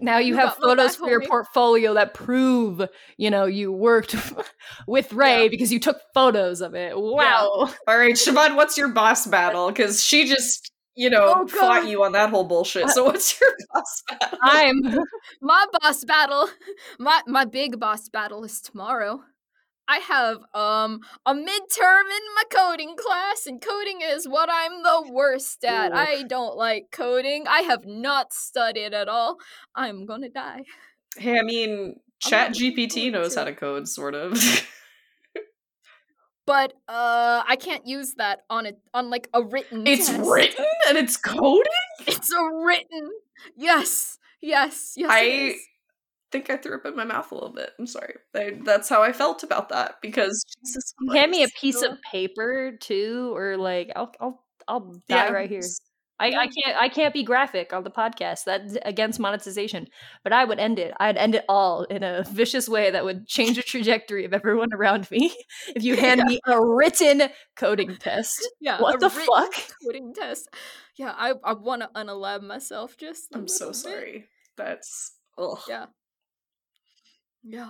Now 0.01 0.19
you, 0.19 0.27
You 0.27 0.35
have 0.37 0.55
photos 0.55 0.91
back, 0.91 0.99
for 0.99 1.09
your 1.09 1.21
homie. 1.21 1.27
portfolio 1.27 1.93
that 1.95 2.13
prove, 2.13 2.81
you 3.17 3.29
know, 3.29 3.45
you 3.45 3.71
worked 3.71 4.15
with 4.87 5.11
Ray 5.11 5.43
Yeah. 5.43 5.49
because 5.49 5.73
you 5.73 5.79
took 5.79 5.97
photos 6.13 6.61
of 6.61 6.75
it. 6.75 6.93
Wow. 6.97 7.69
all 7.87 7.97
right, 7.97 8.13
Siobhan, 8.13 8.55
what's 8.55 8.77
your 8.77 8.87
boss 8.89 9.25
battle? 9.27 9.67
Because 9.67 10.03
she 10.03 10.25
just, 10.25 10.71
you 10.95 11.09
know, 11.09 11.33
Oh, 11.37 11.47
fought 11.47 11.87
you 11.87 12.03
on 12.03 12.11
that 12.13 12.29
whole 12.29 12.43
bullshit. 12.43 12.89
So 12.89 13.03
what's 13.05 13.39
your 13.39 13.51
boss 13.73 14.03
battle? 14.09 14.39
I'm 14.41 14.81
My 15.41 15.65
boss 15.79 16.03
battle, 16.05 16.49
my 16.99 17.21
my 17.27 17.45
big 17.45 17.79
boss 17.79 18.09
battle 18.09 18.43
is 18.43 18.61
tomorrow. 18.61 19.21
I 19.87 19.97
have 19.97 20.37
um 20.53 20.99
a 21.25 21.33
midterm 21.33 22.03
in 22.03 22.25
my 22.35 22.43
coding 22.51 22.95
class, 22.95 23.47
and 23.47 23.61
coding 23.61 24.01
is 24.03 24.27
what 24.27 24.49
I'm 24.51 24.83
the 24.83 25.11
worst 25.11 25.63
at. 25.63 25.91
Ooh. 25.91 25.95
I 25.95 26.23
don't 26.23 26.55
like 26.55 26.87
coding. 26.91 27.47
I 27.47 27.61
have 27.61 27.85
not 27.85 28.33
studied 28.33 28.93
at 28.93 29.07
all. 29.09 29.37
I'm 29.75 30.05
gonna 30.05 30.29
die. 30.29 30.63
Hey, 31.17 31.39
I 31.39 31.41
mean, 31.41 31.95
Chat 32.19 32.51
GPT 32.51 33.11
knows 33.11 33.35
how 33.35 33.45
to 33.45 33.53
code, 33.53 33.87
sort 33.87 34.13
of. 34.13 34.37
But 36.49 36.73
uh 36.87 37.43
I 37.47 37.55
can't 37.57 37.85
use 37.85 38.15
that 38.15 38.41
on 38.49 38.65
a 38.65 38.73
on 38.95 39.11
like 39.11 39.29
a 39.35 39.43
written 39.43 39.85
it's 39.85 40.07
test. 40.07 40.27
written 40.27 40.65
and 40.87 40.97
it's 40.97 41.15
coded? 41.15 41.67
It's 42.07 42.33
a 42.33 42.43
written. 42.65 43.11
Yes. 43.55 44.17
Yes. 44.41 44.95
Yes. 44.97 45.11
I 45.13 45.55
think 46.31 46.49
I 46.49 46.57
threw 46.57 46.75
up 46.75 46.85
in 46.87 46.95
my 46.95 47.05
mouth 47.05 47.31
a 47.31 47.35
little 47.35 47.53
bit. 47.53 47.71
I'm 47.77 47.85
sorry. 47.85 48.15
I, 48.35 48.57
that's 48.63 48.89
how 48.89 49.03
I 49.03 49.13
felt 49.13 49.43
about 49.43 49.69
that 49.69 49.97
because 50.01 50.43
Jesus 50.65 50.95
hand 51.13 51.29
me 51.29 51.43
a 51.43 51.49
piece 51.49 51.83
of 51.83 51.91
paper 52.11 52.71
too, 52.79 53.31
or 53.35 53.55
like 53.55 53.91
I'll 53.95 54.11
I'll 54.19 54.43
I'll 54.67 54.79
die 55.07 55.27
Yeah, 55.27 55.29
right 55.29 55.49
here. 55.49 55.61
S- 56.19 56.33
I, 56.35 56.41
I 56.41 56.43
Yeah. 56.43 56.47
can't 56.63 56.77
I 56.81 56.89
can't 56.89 57.13
be 57.13 57.23
graphic 57.23 57.73
on 57.73 57.83
the 57.83 57.91
podcast. 57.91 58.43
That's 58.45 58.77
against 58.83 59.19
monetization. 59.19 59.87
But 60.23 60.33
I 60.33 60.45
would 60.45 60.59
end 60.59 60.79
it. 60.79 60.93
I'd 60.99 61.17
end 61.17 61.35
it 61.35 61.45
all 61.49 61.83
in 61.83 62.03
a 62.03 62.23
vicious 62.29 62.67
way 62.69 62.91
that 62.91 63.03
would 63.05 63.27
change 63.27 63.57
the 63.57 63.63
trajectory 63.63 64.25
of 64.25 64.33
everyone 64.33 64.73
around 64.73 65.09
me. 65.11 65.33
If 65.75 65.83
you 65.83 65.95
hand 66.05 66.21
me 66.25 66.39
a 66.45 66.59
written 66.63 67.23
coding 67.55 67.95
test. 67.97 68.47
yeah. 68.59 68.81
What 68.81 68.95
a 68.95 68.97
the 68.99 69.09
written 69.09 69.25
fuck? 69.25 69.53
Coding 69.85 70.13
test. 70.13 70.49
Yeah, 70.97 71.13
I 71.17 71.33
I 71.43 71.53
want 71.53 71.81
to 71.83 71.89
unalab 71.95 72.41
myself 72.43 72.97
just. 72.97 73.27
i 73.33 73.37
I'm 73.37 73.47
so 73.47 73.71
sorry. 73.71 74.27
That's 74.57 75.13
ugh. 75.37 75.59
Yeah. 75.69 75.85
Yeah. 77.43 77.69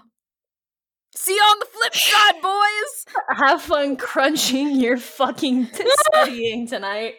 See 1.16 1.34
you 1.34 1.42
on 1.42 1.60
the 1.60 1.66
flip 1.66 1.96
side, 1.96 2.42
boys. 2.42 3.38
Have 3.38 3.62
fun 3.62 3.98
crunching 3.98 4.80
your 4.80 4.98
fucking 4.98 5.68
t- 5.68 5.92
studying 6.08 6.68
tonight. 6.68 7.16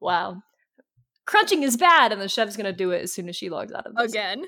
Wow. 0.00 0.42
Crunching 1.26 1.62
is 1.62 1.76
bad, 1.76 2.12
and 2.12 2.20
the 2.20 2.28
chef's 2.28 2.56
gonna 2.56 2.72
do 2.72 2.90
it 2.90 3.02
as 3.02 3.12
soon 3.12 3.28
as 3.28 3.36
she 3.36 3.50
logs 3.50 3.72
out 3.72 3.86
of 3.86 3.94
this. 3.94 4.12
Again. 4.12 4.44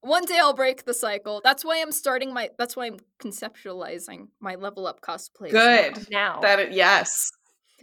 One 0.00 0.24
day 0.24 0.38
I'll 0.38 0.54
break 0.54 0.84
the 0.84 0.94
cycle. 0.94 1.40
That's 1.42 1.64
why 1.64 1.80
I'm 1.80 1.90
starting 1.90 2.32
my. 2.32 2.50
That's 2.56 2.76
why 2.76 2.86
I'm 2.86 2.98
conceptualizing 3.20 4.28
my 4.40 4.54
level 4.54 4.86
up 4.86 5.00
cosplay. 5.00 5.50
Good. 5.50 6.08
Now. 6.10 6.40
That 6.40 6.60
it, 6.60 6.72
yes. 6.72 7.30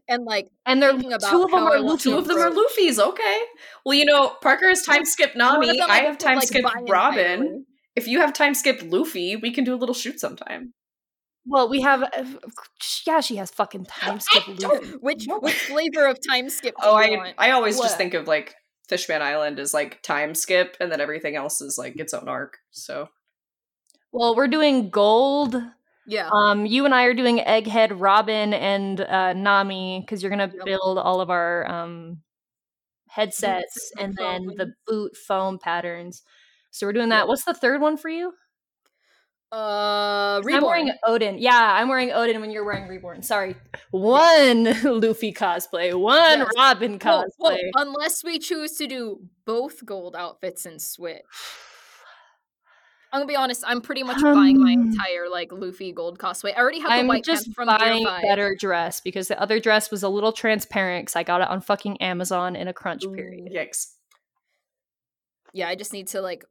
And 0.08 0.24
like 0.24 0.48
and 0.66 0.82
they're 0.82 0.92
thinking 0.92 1.14
about 1.14 1.30
two 1.30 1.44
of 1.44 1.52
them 1.52 1.64
are 1.64 1.80
Luffy. 1.80 2.10
Two 2.12 2.18
of 2.18 2.28
them 2.28 2.38
are 2.38 2.48
approach- 2.48 2.58
Luffy's, 2.58 3.00
okay. 3.00 3.40
Well, 3.86 3.96
you 3.96 4.06
know, 4.06 4.36
Parker 4.42 4.70
has 4.70 4.84
time 4.84 5.04
skipped 5.04 5.36
Nami. 5.36 5.82
I 5.82 6.02
have 6.02 6.18
time 6.18 6.38
like, 6.38 6.48
skipped 6.48 6.64
buy 6.64 6.84
Robin. 6.88 7.66
If 7.96 8.08
you 8.08 8.20
have 8.20 8.32
time 8.32 8.54
skipped 8.54 8.84
Luffy, 8.84 9.36
we 9.36 9.52
can 9.52 9.64
do 9.64 9.74
a 9.74 9.78
little 9.78 9.96
shoot 9.96 10.20
sometime. 10.20 10.74
Well, 11.48 11.70
we 11.70 11.82
have. 11.82 12.04
Uh, 12.04 12.26
yeah, 13.06 13.22
she 13.22 13.36
has 13.36 13.52
fucking 13.52 13.86
time 13.86 14.20
skip 14.20 14.44
Which 15.02 15.26
which 15.28 15.54
flavor 15.56 16.08
of 16.08 16.18
time 16.28 16.50
skip 16.50 16.76
do 16.76 16.82
Oh, 16.88 16.98
you 17.00 17.14
I 17.14 17.18
want? 17.18 17.36
I 17.38 17.52
always 17.52 17.80
just 17.80 17.98
think 17.98 18.14
of 18.16 18.28
like 18.28 18.56
Fishman 18.90 19.22
Island 19.22 19.60
as 19.60 19.74
like 19.74 20.02
time 20.02 20.34
skip, 20.36 20.76
and 20.80 20.92
then 20.92 21.02
everything 21.02 21.36
else 21.36 21.62
is 21.62 21.78
like 21.78 21.96
its 21.98 22.14
own 22.14 22.28
arc. 22.28 22.58
So 22.72 23.10
Well, 24.12 24.36
we're 24.36 24.48
doing 24.48 24.90
gold. 24.90 25.56
yeah. 26.08 26.30
Um, 26.34 26.66
you 26.66 26.86
and 26.86 26.94
I 26.96 27.04
are 27.06 27.14
doing 27.14 27.40
Egghead, 27.40 27.92
Robin, 28.00 28.54
and 28.54 29.02
uh, 29.02 29.34
Nami 29.34 30.02
because 30.02 30.24
you're 30.24 30.30
gonna 30.32 30.52
build 30.64 30.98
all 30.98 31.22
of 31.22 31.30
our 31.30 31.70
um 31.70 32.22
headsets 33.08 33.92
and 33.98 34.18
and 34.18 34.18
then 34.18 34.46
the 34.58 34.74
boot 34.88 35.16
foam 35.16 35.60
patterns. 35.60 36.24
So 36.72 36.86
we're 36.88 36.94
doing 36.94 37.10
that. 37.10 37.28
What's 37.28 37.46
the 37.46 37.54
third 37.54 37.82
one 37.82 37.98
for 37.98 38.10
you? 38.10 38.34
Uh, 39.56 40.42
'Cause 40.42 40.54
I'm 40.54 40.64
wearing. 40.64 40.92
Oden. 41.08 41.36
Yeah, 41.40 41.58
I'm 41.76 41.88
wearing 41.88 42.10
Oden 42.10 42.42
when 42.42 42.52
you're 42.52 42.66
wearing 42.66 42.88
Reborn. 42.90 43.24
Sorry, 43.24 43.56
one 43.92 44.64
Luffy 44.84 45.32
cosplay, 45.32 45.98
one 45.98 46.40
Yes. 46.40 46.50
Robin 46.58 47.00
cosplay. 47.00 47.24
well, 47.40 47.58
unless 47.76 48.24
we 48.24 48.38
choose 48.38 48.74
to 48.78 48.88
do 48.88 49.22
both 49.46 49.86
gold 49.86 50.16
outfits 50.16 50.66
and 50.66 50.82
switch. 50.82 51.22
I'm 53.14 53.22
gonna 53.22 53.28
be 53.30 53.36
honest. 53.38 53.64
I'm 53.66 53.80
pretty 53.80 54.04
much 54.04 54.22
buying 54.22 54.62
my 54.62 54.74
Um, 54.74 54.92
entire 54.92 55.30
like 55.30 55.50
Luffy 55.54 55.94
gold 55.94 56.20
cosplay. 56.20 56.52
I 56.54 56.60
already 56.60 56.80
have 56.80 56.90
the 56.90 56.96
I'm 56.96 57.08
white 57.08 57.24
just 57.24 57.54
from 57.54 57.68
buying 57.68 58.06
a 58.06 58.20
better 58.22 58.56
dress 58.60 59.00
because 59.00 59.30
the 59.30 59.42
other 59.42 59.62
dress 59.62 59.90
was 59.90 60.04
a 60.04 60.10
little 60.10 60.34
transparent 60.34 61.06
because 61.06 61.16
I 61.16 61.24
got 61.24 61.40
it 61.40 61.48
on 61.48 61.62
fucking 61.62 62.02
Amazon 62.02 62.58
in 62.58 62.68
a 62.68 62.74
crunch 62.74 63.04
period. 63.14 63.54
yikes. 63.54 63.94
Yeah, 65.54 65.70
I 65.70 65.76
just 65.76 65.94
need 65.94 66.08
to 66.10 66.20
like 66.22 66.44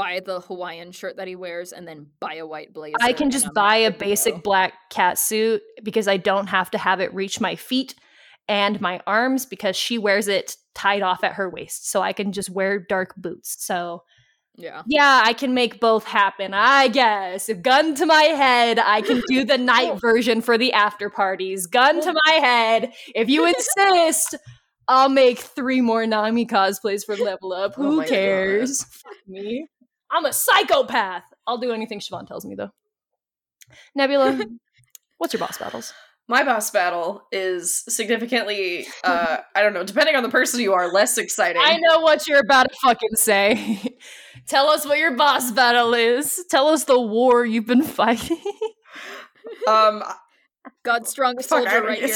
buy 0.00 0.20
the 0.24 0.40
Hawaiian 0.40 0.92
shirt 0.92 1.16
that 1.18 1.28
he 1.28 1.36
wears 1.36 1.72
and 1.72 1.86
then 1.86 2.06
buy 2.20 2.36
a 2.36 2.46
white 2.46 2.72
blazer. 2.72 2.96
I 3.00 3.12
can 3.12 3.30
just 3.30 3.52
buy 3.52 3.76
a 3.76 3.90
basic 3.90 4.36
go. 4.36 4.40
black 4.40 4.72
cat 4.88 5.18
suit 5.18 5.60
because 5.82 6.08
I 6.08 6.16
don't 6.16 6.46
have 6.46 6.70
to 6.70 6.78
have 6.78 7.00
it 7.00 7.12
reach 7.12 7.38
my 7.38 7.54
feet 7.54 7.94
and 8.48 8.80
my 8.80 9.00
arms 9.06 9.44
because 9.44 9.76
she 9.76 9.98
wears 9.98 10.26
it 10.26 10.56
tied 10.74 11.02
off 11.02 11.22
at 11.22 11.34
her 11.34 11.50
waist. 11.50 11.90
So 11.90 12.00
I 12.00 12.14
can 12.14 12.32
just 12.32 12.48
wear 12.48 12.78
dark 12.78 13.14
boots. 13.16 13.56
So 13.62 14.04
Yeah. 14.56 14.82
Yeah, 14.86 15.22
I 15.22 15.34
can 15.34 15.52
make 15.52 15.80
both 15.80 16.04
happen. 16.04 16.54
I 16.54 16.88
guess. 16.88 17.50
Gun 17.60 17.94
to 17.96 18.06
my 18.06 18.22
head, 18.22 18.78
I 18.78 19.02
can 19.02 19.22
do 19.28 19.44
the 19.44 19.58
night 19.72 19.90
oh. 19.92 19.96
version 19.96 20.40
for 20.40 20.56
the 20.56 20.72
after 20.72 21.10
parties. 21.10 21.66
Gun 21.66 22.00
to 22.00 22.10
oh. 22.10 22.20
my 22.24 22.32
head. 22.32 22.92
If 23.14 23.28
you 23.28 23.46
insist, 23.46 24.34
I'll 24.88 25.10
make 25.10 25.40
three 25.40 25.82
more 25.82 26.06
Nami 26.06 26.46
cosplays 26.46 27.04
for 27.04 27.16
Level 27.16 27.52
Up. 27.52 27.74
Oh 27.78 27.82
Who 27.82 27.96
God. 27.98 28.08
cares? 28.08 28.86
Me. 29.26 29.66
I'm 30.10 30.24
a 30.24 30.32
psychopath. 30.32 31.24
I'll 31.46 31.58
do 31.58 31.72
anything 31.72 32.00
Siobhan 32.00 32.26
tells 32.26 32.44
me, 32.44 32.54
though. 32.54 32.70
Nebula, 33.94 34.38
what's 35.18 35.32
your 35.32 35.40
boss 35.40 35.58
battles? 35.58 35.92
My 36.28 36.44
boss 36.44 36.70
battle 36.70 37.22
is 37.32 37.82
significantly, 37.88 38.86
uh, 39.02 39.38
I 39.54 39.62
don't 39.62 39.74
know, 39.74 39.82
depending 39.84 40.14
on 40.14 40.22
the 40.22 40.28
person 40.28 40.60
you 40.60 40.72
are, 40.74 40.92
less 40.92 41.18
exciting. 41.18 41.60
I 41.64 41.76
know 41.78 42.00
what 42.00 42.28
you're 42.28 42.38
about 42.40 42.70
to 42.70 42.76
fucking 42.82 43.14
say. 43.14 43.96
Tell 44.46 44.68
us 44.68 44.86
what 44.86 44.98
your 44.98 45.16
boss 45.16 45.50
battle 45.50 45.92
is. 45.94 46.44
Tell 46.48 46.68
us 46.68 46.84
the 46.84 47.00
war 47.00 47.44
you've 47.44 47.66
been 47.66 47.82
fighting. 47.82 48.40
Um, 49.66 50.02
God's 50.84 51.10
strongest 51.10 51.48
soldier 51.48 51.82
right 51.82 52.02
here. 52.02 52.14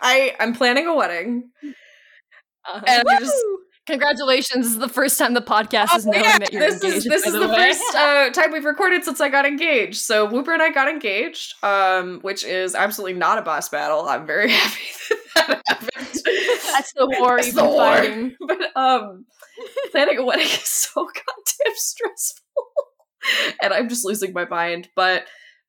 I 0.00 0.34
I'm 0.40 0.54
planning 0.54 0.86
a 0.86 0.94
wedding, 0.94 1.50
Uh-huh. 1.62 2.80
and 2.86 3.04
I 3.08 3.18
just! 3.18 3.34
Congratulations! 3.86 4.64
This 4.64 4.72
is 4.74 4.78
the 4.78 4.88
first 4.88 5.18
time 5.18 5.34
the 5.34 5.40
podcast 5.40 5.96
is 5.96 6.06
Oh, 6.06 6.10
knowing 6.10 6.24
yeah, 6.24 6.38
that 6.38 6.52
you're 6.52 6.62
this 6.70 6.82
engaged. 6.84 6.96
is 6.98 7.04
this 7.04 7.26
is 7.26 7.32
the 7.32 7.48
way. 7.48 7.54
first 7.72 7.82
uh, 7.96 8.30
time 8.30 8.52
we've 8.52 8.64
recorded 8.64 9.02
since 9.02 9.20
I 9.20 9.28
got 9.28 9.44
engaged. 9.44 10.00
So 10.02 10.24
Whooper 10.24 10.52
and 10.52 10.62
I 10.62 10.70
got 10.70 10.88
engaged, 10.88 11.54
um, 11.64 12.20
which 12.22 12.44
is 12.44 12.76
absolutely 12.76 13.18
not 13.18 13.38
a 13.38 13.42
boss 13.42 13.68
battle. 13.68 14.06
I'm 14.08 14.24
very 14.24 14.50
happy 14.52 14.78
that 15.34 15.48
that 15.48 15.62
happened. 15.66 15.90
That's 16.72 16.92
the 16.92 17.06
war 17.18 17.36
That's 17.36 17.48
you've 17.48 17.56
the 17.56 17.62
been 17.62 17.70
war. 17.70 17.96
fighting. 17.96 18.36
But 18.46 18.76
um, 18.76 19.24
planning 19.90 20.18
a 20.18 20.24
wedding 20.24 20.46
is 20.46 20.60
so 20.68 21.04
goddamn 21.04 21.74
stressful, 21.74 22.64
and 23.62 23.72
I'm 23.74 23.88
just 23.88 24.04
losing 24.04 24.32
my 24.32 24.44
mind. 24.46 24.88
But 24.94 25.26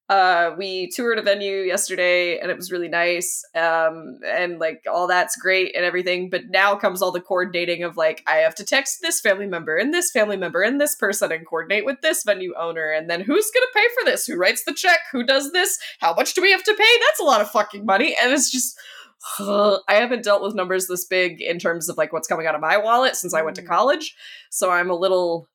uh, 0.09 0.51
we 0.57 0.89
toured 0.89 1.17
a 1.17 1.21
venue 1.21 1.61
yesterday, 1.61 2.37
and 2.37 2.51
it 2.51 2.57
was 2.57 2.71
really 2.71 2.89
nice. 2.89 3.43
Um, 3.55 4.19
and 4.25 4.59
like 4.59 4.83
all 4.91 5.07
that's 5.07 5.35
great 5.37 5.75
and 5.75 5.85
everything. 5.85 6.29
But 6.29 6.49
now 6.49 6.75
comes 6.75 7.01
all 7.01 7.11
the 7.11 7.21
coordinating 7.21 7.83
of 7.83 7.95
like 7.95 8.21
I 8.27 8.35
have 8.37 8.53
to 8.55 8.65
text 8.65 8.99
this 9.01 9.21
family 9.21 9.47
member 9.47 9.77
and 9.77 9.93
this 9.93 10.11
family 10.11 10.37
member 10.37 10.61
and 10.61 10.79
this 10.79 10.95
person 10.95 11.31
and 11.31 11.47
coordinate 11.47 11.85
with 11.85 12.01
this 12.01 12.23
venue 12.23 12.53
owner, 12.59 12.91
and 12.91 13.09
then 13.09 13.21
who's 13.21 13.51
gonna 13.53 13.65
pay 13.73 13.85
for 13.97 14.05
this? 14.05 14.25
Who 14.27 14.35
writes 14.37 14.63
the 14.65 14.73
check? 14.73 14.99
Who 15.11 15.25
does 15.25 15.51
this? 15.53 15.79
How 15.99 16.13
much 16.13 16.33
do 16.33 16.41
we 16.41 16.51
have 16.51 16.63
to 16.63 16.73
pay? 16.73 16.99
That's 17.07 17.21
a 17.21 17.25
lot 17.25 17.41
of 17.41 17.49
fucking 17.51 17.85
money, 17.85 18.15
and 18.21 18.31
it's 18.31 18.51
just. 18.51 18.77
I 19.39 19.79
haven't 19.87 20.25
dealt 20.25 20.43
with 20.43 20.53
numbers 20.53 20.87
this 20.87 21.05
big 21.05 21.39
in 21.41 21.57
terms 21.57 21.87
of 21.87 21.97
like 21.97 22.11
what's 22.11 22.27
coming 22.27 22.45
out 22.45 22.55
of 22.55 22.61
my 22.61 22.75
wallet 22.75 23.15
since 23.15 23.33
I 23.33 23.41
went 23.41 23.55
to 23.55 23.61
Mm. 23.61 23.67
college. 23.67 24.15
So 24.49 24.69
I'm 24.69 24.89
a 24.89 24.95
little 24.95 25.47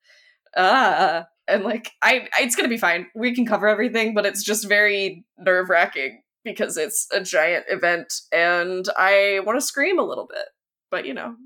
uh 0.57 1.25
and 1.49 1.65
like 1.65 1.91
I 2.03 2.29
it's 2.39 2.55
going 2.55 2.69
to 2.69 2.75
be 2.75 2.79
fine. 2.79 3.07
We 3.15 3.35
can 3.35 3.47
cover 3.47 3.69
everything, 3.69 4.15
but 4.15 4.27
it's 4.27 4.45
just 4.45 4.69
very 4.69 5.25
nerve-wracking 5.39 6.23
because 6.45 6.77
it's 6.77 7.07
a 7.13 7.21
giant 7.21 7.67
event 7.69 8.13
and 8.33 8.87
I 8.97 9.41
want 9.45 9.59
to 9.59 9.67
scream 9.67 9.99
a 9.99 10.05
little 10.05 10.27
bit. 10.27 10.47
But 10.91 11.07
you 11.07 11.15
know, 11.15 11.37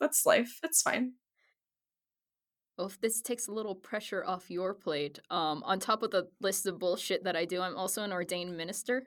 that's 0.00 0.26
life. 0.26 0.58
It's 0.62 0.82
fine. 0.82 1.12
Well, 2.76 2.86
if 2.86 3.00
this 3.00 3.20
takes 3.20 3.48
a 3.48 3.52
little 3.52 3.74
pressure 3.74 4.24
off 4.26 4.50
your 4.50 4.74
plate, 4.74 5.20
um, 5.30 5.62
on 5.64 5.78
top 5.78 6.02
of 6.02 6.10
the 6.10 6.28
list 6.40 6.66
of 6.66 6.78
bullshit 6.78 7.24
that 7.24 7.36
I 7.36 7.44
do, 7.44 7.60
I'm 7.60 7.76
also 7.76 8.02
an 8.02 8.12
ordained 8.12 8.56
minister. 8.56 9.04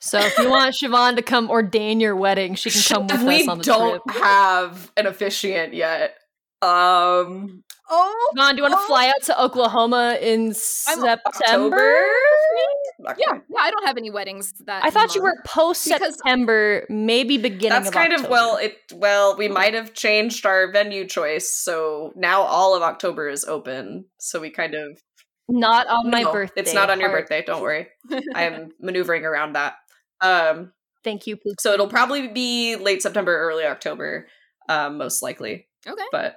So 0.00 0.18
if 0.20 0.38
you 0.38 0.48
want 0.48 0.74
Siobhan 0.82 1.16
to 1.16 1.22
come 1.22 1.50
ordain 1.50 2.00
your 2.00 2.14
wedding, 2.14 2.54
she 2.54 2.70
can 2.70 2.82
come 2.82 3.06
with 3.08 3.26
we 3.26 3.42
us 3.42 3.48
on 3.48 3.58
the 3.58 3.64
trip. 3.64 4.02
We 4.06 4.12
don't 4.12 4.22
have 4.22 4.92
an 4.96 5.06
officiant 5.06 5.74
yet. 5.74 6.16
Um 6.62 7.64
Oh, 7.88 8.32
Siobhan, 8.36 8.50
do 8.52 8.56
you 8.56 8.62
want 8.62 8.74
to 8.74 8.78
Oh. 8.80 8.86
fly 8.86 9.06
out 9.08 9.22
to 9.24 9.42
Oklahoma 9.42 10.18
in 10.20 10.46
I'm- 10.46 10.52
September? 10.54 11.22
October? 11.26 12.06
Not 12.98 13.16
yeah, 13.18 13.34
yeah. 13.48 13.60
I 13.60 13.70
don't 13.70 13.84
have 13.86 13.96
any 13.96 14.10
weddings 14.10 14.52
that. 14.64 14.84
I 14.84 14.90
thought 14.90 15.14
you 15.14 15.22
were 15.22 15.34
post 15.46 15.84
Because- 15.84 16.14
September, 16.16 16.86
maybe 16.88 17.36
beginning. 17.36 17.70
That's 17.70 17.88
of 17.88 17.94
kind 17.94 18.12
of 18.12 18.28
well 18.28 18.56
it 18.56 18.76
well 18.94 19.36
we 19.36 19.48
might 19.48 19.74
have 19.74 19.92
changed 19.94 20.46
our 20.46 20.70
venue 20.72 21.06
choice 21.06 21.50
so 21.52 22.12
now 22.16 22.42
all 22.42 22.74
of 22.74 22.82
october 22.82 23.28
is 23.28 23.44
open 23.44 24.06
so 24.18 24.40
we 24.40 24.50
kind 24.50 24.74
of 24.74 24.98
not 25.48 25.86
on 25.88 26.10
my 26.10 26.24
birthday. 26.24 26.60
it's 26.62 26.72
not 26.74 26.88
on 26.90 26.98
your 27.00 27.10
birthday 27.10 27.42
don't 27.44 27.60
worry 27.62 27.88
i 28.34 28.44
am 28.44 28.70
maneuvering 28.80 29.24
around 29.24 29.52
that 29.54 29.74
um 30.20 30.72
Thank 31.04 31.26
you, 31.26 31.36
please. 31.36 31.54
so 31.60 31.72
it'll 31.72 31.88
probably 31.88 32.28
be 32.28 32.76
late 32.76 33.02
september 33.02 33.36
early 33.38 33.64
october 33.64 34.26
um 34.68 34.96
most 34.98 35.22
likely 35.22 35.68
okay. 35.86 36.04
but 36.10 36.36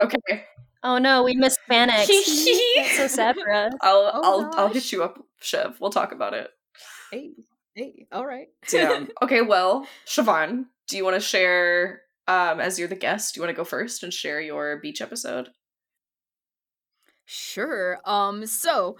okay 0.00 0.44
Oh 0.82 0.98
no, 0.98 1.22
we 1.22 1.34
missed 1.34 1.60
Panic. 1.68 2.06
That's 2.76 2.96
so 2.96 3.06
sad 3.06 3.36
for 3.36 3.52
us. 3.52 3.72
i'll 3.82 4.10
Oh, 4.14 4.20
i'll 4.24 4.50
i'll 4.66 4.68
hit 4.72 4.92
you 4.92 5.02
up 5.02 5.18
chev 5.40 5.76
we'll 5.80 5.90
talk 5.90 6.12
about 6.12 6.34
it 6.34 6.50
Hey, 7.10 7.32
hey. 7.74 8.06
All 8.12 8.24
right. 8.26 8.48
Damn. 8.68 9.08
okay 9.22 9.42
well 9.42 9.86
siobhan 10.06 10.66
do 10.88 10.96
you 10.96 11.04
want 11.04 11.16
to 11.16 11.20
share 11.20 12.02
um 12.28 12.60
as 12.60 12.78
you're 12.78 12.88
the 12.88 12.94
guest 12.96 13.34
do 13.34 13.38
you 13.40 13.42
want 13.46 13.54
to 13.54 13.60
go 13.60 13.64
first 13.64 14.02
and 14.02 14.12
share 14.12 14.40
your 14.40 14.78
beach 14.78 15.00
episode 15.00 15.48
Sure. 17.32 17.98
Um, 18.04 18.44
so 18.46 18.96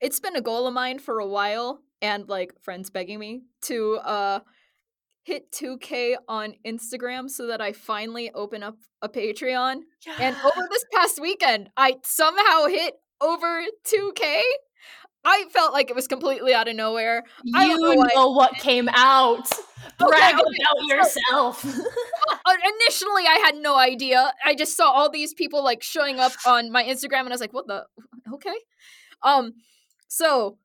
it's 0.00 0.20
been 0.20 0.36
a 0.36 0.40
goal 0.40 0.66
of 0.66 0.72
mine 0.72 0.98
for 0.98 1.18
a 1.20 1.26
while, 1.26 1.82
and 2.00 2.26
like 2.28 2.54
friends 2.62 2.88
begging 2.88 3.18
me 3.18 3.42
to 3.62 3.96
uh 3.96 4.40
hit 5.28 5.52
2K 5.52 6.14
on 6.26 6.54
Instagram 6.66 7.28
so 7.28 7.46
that 7.48 7.60
I 7.60 7.72
finally 7.72 8.30
open 8.34 8.62
up 8.62 8.76
a 9.02 9.10
Patreon. 9.10 9.80
And 10.18 10.34
over 10.36 10.68
this 10.70 10.84
past 10.94 11.20
weekend, 11.20 11.68
I 11.76 11.96
somehow 12.02 12.64
hit 12.66 12.94
over 13.20 13.62
2K. 13.86 14.40
I 15.26 15.44
felt 15.52 15.74
like 15.74 15.90
it 15.90 15.96
was 15.96 16.08
completely 16.08 16.54
out 16.54 16.66
of 16.66 16.76
nowhere. 16.76 17.24
You 17.44 17.78
know 17.78 17.92
know, 17.92 18.30
what 18.30 18.54
came 18.54 18.88
out. 18.88 19.50
Brag 19.98 20.34
okay, 20.34 20.42
about 20.42 20.86
yourself. 20.86 21.64
Uh, 21.64 22.56
initially, 22.64 23.24
I 23.26 23.42
had 23.44 23.56
no 23.56 23.76
idea. 23.76 24.32
I 24.44 24.54
just 24.54 24.76
saw 24.76 24.90
all 24.90 25.10
these 25.10 25.34
people 25.34 25.62
like 25.62 25.82
showing 25.82 26.18
up 26.18 26.32
on 26.46 26.72
my 26.72 26.84
Instagram, 26.84 27.20
and 27.20 27.28
I 27.28 27.34
was 27.34 27.40
like, 27.40 27.52
"What 27.52 27.66
the? 27.66 27.84
Okay." 28.32 28.56
Um, 29.22 29.54
so 30.08 30.58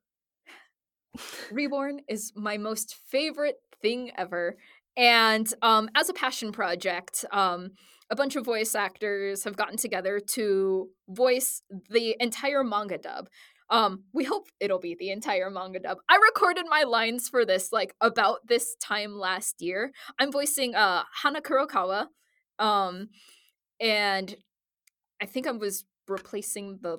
Reborn 1.52 2.00
is 2.08 2.32
my 2.34 2.56
most 2.56 2.96
favorite 3.08 3.56
thing 3.84 4.10
ever, 4.16 4.56
and 4.96 5.46
um, 5.60 5.88
as 5.94 6.08
a 6.08 6.14
passion 6.14 6.52
project, 6.52 7.24
um, 7.32 7.72
a 8.10 8.16
bunch 8.16 8.36
of 8.36 8.44
voice 8.44 8.74
actors 8.74 9.44
have 9.44 9.56
gotten 9.56 9.76
together 9.76 10.20
to 10.34 10.88
voice 11.08 11.62
the 11.90 12.16
entire 12.20 12.64
manga 12.64 12.98
dub. 12.98 13.28
Um, 13.70 14.04
we 14.12 14.24
hope 14.24 14.48
it'll 14.60 14.78
be 14.78 14.94
the 14.98 15.10
entire 15.10 15.50
manga 15.50 15.80
dub. 15.80 15.98
I 16.08 16.16
recorded 16.16 16.66
my 16.68 16.82
lines 16.82 17.28
for 17.28 17.44
this 17.44 17.72
like 17.72 17.94
about 18.00 18.46
this 18.46 18.76
time 18.80 19.18
last 19.18 19.56
year. 19.60 19.92
I'm 20.18 20.30
voicing 20.30 20.74
uh 20.74 21.04
Hana 21.22 21.40
Kurokawa. 21.40 22.06
Um 22.58 23.08
and 23.80 24.36
I 25.20 25.26
think 25.26 25.46
I 25.46 25.52
was 25.52 25.84
replacing 26.06 26.78
the 26.82 26.98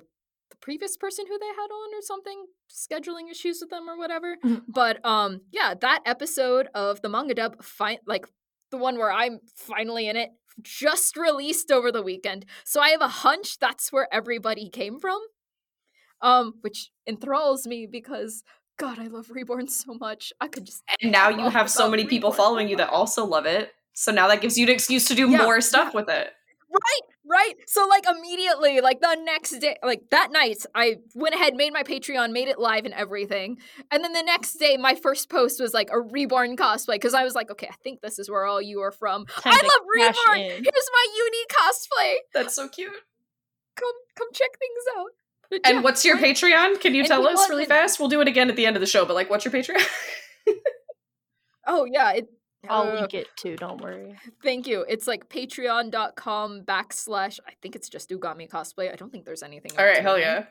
previous 0.66 0.96
person 0.96 1.24
who 1.28 1.38
they 1.38 1.52
had 1.60 1.70
on 1.80 1.94
or 1.94 2.02
something, 2.02 2.38
scheduling 2.68 3.30
issues 3.30 3.58
with 3.60 3.70
them 3.70 3.88
or 3.88 3.96
whatever. 3.96 4.36
Mhm. 4.44 4.62
But 4.80 4.96
um 5.14 5.40
yeah, 5.58 5.74
that 5.86 6.00
episode 6.14 6.66
of 6.74 7.00
the 7.02 7.08
manga 7.08 7.34
dub 7.40 7.62
fi- 7.62 8.00
like 8.06 8.26
the 8.72 8.76
one 8.86 8.98
where 8.98 9.12
I'm 9.22 9.38
finally 9.54 10.08
in 10.08 10.16
it 10.16 10.30
just 10.62 11.16
released 11.16 11.70
over 11.70 11.92
the 11.92 12.02
weekend. 12.02 12.46
So 12.64 12.80
I 12.80 12.88
have 12.94 13.00
a 13.00 13.14
hunch 13.26 13.58
that's 13.60 13.92
where 13.92 14.08
everybody 14.20 14.68
came 14.80 14.98
from. 14.98 15.20
Um 16.20 16.54
which 16.62 16.90
enthralls 17.06 17.66
me 17.66 17.86
because 17.98 18.42
God, 18.78 18.98
I 18.98 19.06
love 19.06 19.30
Reborn 19.30 19.68
so 19.68 19.94
much. 19.94 20.32
I 20.40 20.48
could 20.48 20.66
just 20.66 20.82
And 21.00 21.12
now 21.12 21.28
you 21.28 21.48
have 21.48 21.70
so 21.70 21.88
many 21.88 22.04
people 22.06 22.32
following 22.32 22.68
you 22.68 22.76
that 22.82 22.90
also 22.90 23.24
love 23.24 23.46
it. 23.46 23.72
So 23.94 24.10
now 24.12 24.26
that 24.28 24.40
gives 24.42 24.58
you 24.58 24.66
an 24.66 24.72
excuse 24.72 25.06
to 25.08 25.14
do 25.14 25.30
Yeah, 25.30 25.44
more 25.44 25.60
stuff 25.62 25.94
with 25.94 26.08
it. 26.10 26.32
Right, 26.76 27.00
right. 27.28 27.54
So 27.66 27.86
like 27.88 28.04
immediately, 28.06 28.80
like 28.80 29.00
the 29.00 29.14
next 29.24 29.58
day, 29.60 29.76
like 29.82 30.02
that 30.10 30.30
night, 30.30 30.58
I 30.74 30.96
went 31.14 31.34
ahead, 31.34 31.54
made 31.54 31.72
my 31.72 31.82
Patreon, 31.82 32.32
made 32.32 32.48
it 32.48 32.58
live 32.58 32.84
and 32.84 32.92
everything. 32.92 33.56
And 33.90 34.04
then 34.04 34.12
the 34.12 34.22
next 34.22 34.54
day, 34.54 34.76
my 34.76 34.94
first 34.94 35.30
post 35.30 35.60
was 35.60 35.72
like 35.72 35.88
a 35.90 36.00
reborn 36.00 36.56
cosplay 36.56 36.94
because 36.96 37.14
I 37.14 37.24
was 37.24 37.34
like, 37.34 37.50
okay, 37.50 37.68
I 37.70 37.74
think 37.82 38.00
this 38.02 38.18
is 38.18 38.30
where 38.30 38.44
all 38.44 38.60
you 38.60 38.80
are 38.80 38.92
from. 38.92 39.24
Time 39.26 39.54
I 39.54 39.62
love 39.62 39.86
cash 39.98 40.16
reborn. 40.26 40.40
in. 40.40 40.50
Here's 40.64 40.90
my 40.92 41.06
uni 41.16 41.44
cosplay. 41.50 42.14
That's 42.34 42.54
so 42.54 42.68
cute. 42.68 42.92
Come, 43.76 43.92
come 44.18 44.28
check 44.34 44.50
things 44.58 44.84
out. 44.98 45.10
But 45.48 45.60
And 45.64 45.76
yeah, 45.76 45.82
what's 45.82 46.04
your 46.04 46.16
I- 46.18 46.22
Patreon? 46.22 46.80
Can 46.80 46.94
you 46.94 47.00
and 47.02 47.08
tell 47.08 47.26
us 47.26 47.48
really 47.48 47.64
fast? 47.66 47.98
We'll 48.00 48.08
do 48.08 48.20
it 48.20 48.28
again 48.28 48.50
at 48.50 48.56
the 48.56 48.66
end 48.66 48.76
of 48.76 48.80
the 48.80 48.86
show, 48.86 49.04
but 49.06 49.14
like, 49.14 49.30
what's 49.30 49.44
your 49.44 49.52
Patreon? 49.52 49.82
Oh 51.68 51.84
yeah, 51.84 52.12
it. 52.12 52.28
I'll 52.70 52.88
uh, 52.90 53.00
link 53.00 53.14
it 53.14 53.28
too. 53.36 53.56
Don't 53.56 53.80
worry. 53.80 54.16
Thank 54.42 54.66
you. 54.66 54.84
It's 54.88 55.06
like 55.06 55.28
patreon.com 55.28 56.62
backslash, 56.62 57.38
I 57.46 57.52
think 57.62 57.76
it's 57.76 57.88
just 57.88 58.10
Ugami 58.10 58.48
cosplay. 58.48 58.92
I 58.92 58.96
don't 58.96 59.10
think 59.10 59.24
there's 59.24 59.42
anything 59.42 59.72
All 59.78 59.84
else 59.84 59.96
right, 59.96 60.02
hell 60.02 60.14
in 60.16 60.20
yeah. 60.22 60.44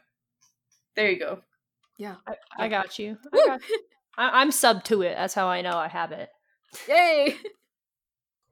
There 0.96 1.10
you 1.12 1.20
go. 1.20 1.42
Yeah. 1.98 2.16
I, 2.28 2.36
I 2.58 2.68
got 2.68 2.98
you. 3.00 3.18
I 3.34 3.36
Woo! 3.38 3.46
got 3.46 3.70
you. 3.70 3.80
I, 4.18 4.42
I'm 4.42 4.52
sub 4.52 4.84
to 4.86 5.02
it. 5.02 5.16
That's 5.18 5.34
how 5.34 5.48
I 5.48 5.62
know 5.62 5.78
I 5.78 5.88
have 5.88 6.12
it. 6.12 6.30
Yay. 6.88 7.36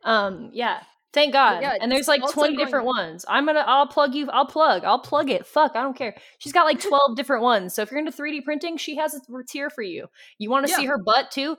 Um, 0.06 0.49
yeah. 0.53 0.81
Thank 1.14 1.31
God. 1.31 1.61
yeah, 1.61 1.77
and 1.80 1.91
there's 1.91 2.07
like 2.07 2.22
also 2.23 2.34
20 2.34 2.56
going- 2.56 2.65
different 2.65 2.85
ones. 2.88 3.23
I'm 3.30 3.45
gonna 3.45 3.64
I'll 3.68 3.85
plug 3.88 4.15
you 4.15 4.30
I'll 4.31 4.48
plug. 4.48 4.84
I'll 4.84 4.99
plug 4.99 5.30
it. 5.30 5.45
Fuck, 5.45 5.76
I 5.76 5.84
don't 5.84 5.95
care. 5.95 6.15
She's 6.40 6.52
got 6.52 6.65
like 6.65 6.81
12 6.81 7.15
different 7.15 7.44
ones. 7.44 7.76
So 7.76 7.84
if 7.84 7.91
you're 7.91 7.99
into 7.99 8.11
3D 8.11 8.44
printing, 8.44 8.77
she 8.77 8.95
has 8.98 9.14
a 9.14 9.19
tier 9.48 9.69
for 9.69 9.84
you. 9.84 10.07
You 10.40 10.49
want 10.49 10.65
to 10.65 10.72
Yeah. 10.72 10.77
see 10.77 10.85
her 10.88 10.98
butt 10.98 11.30
too? 11.31 11.56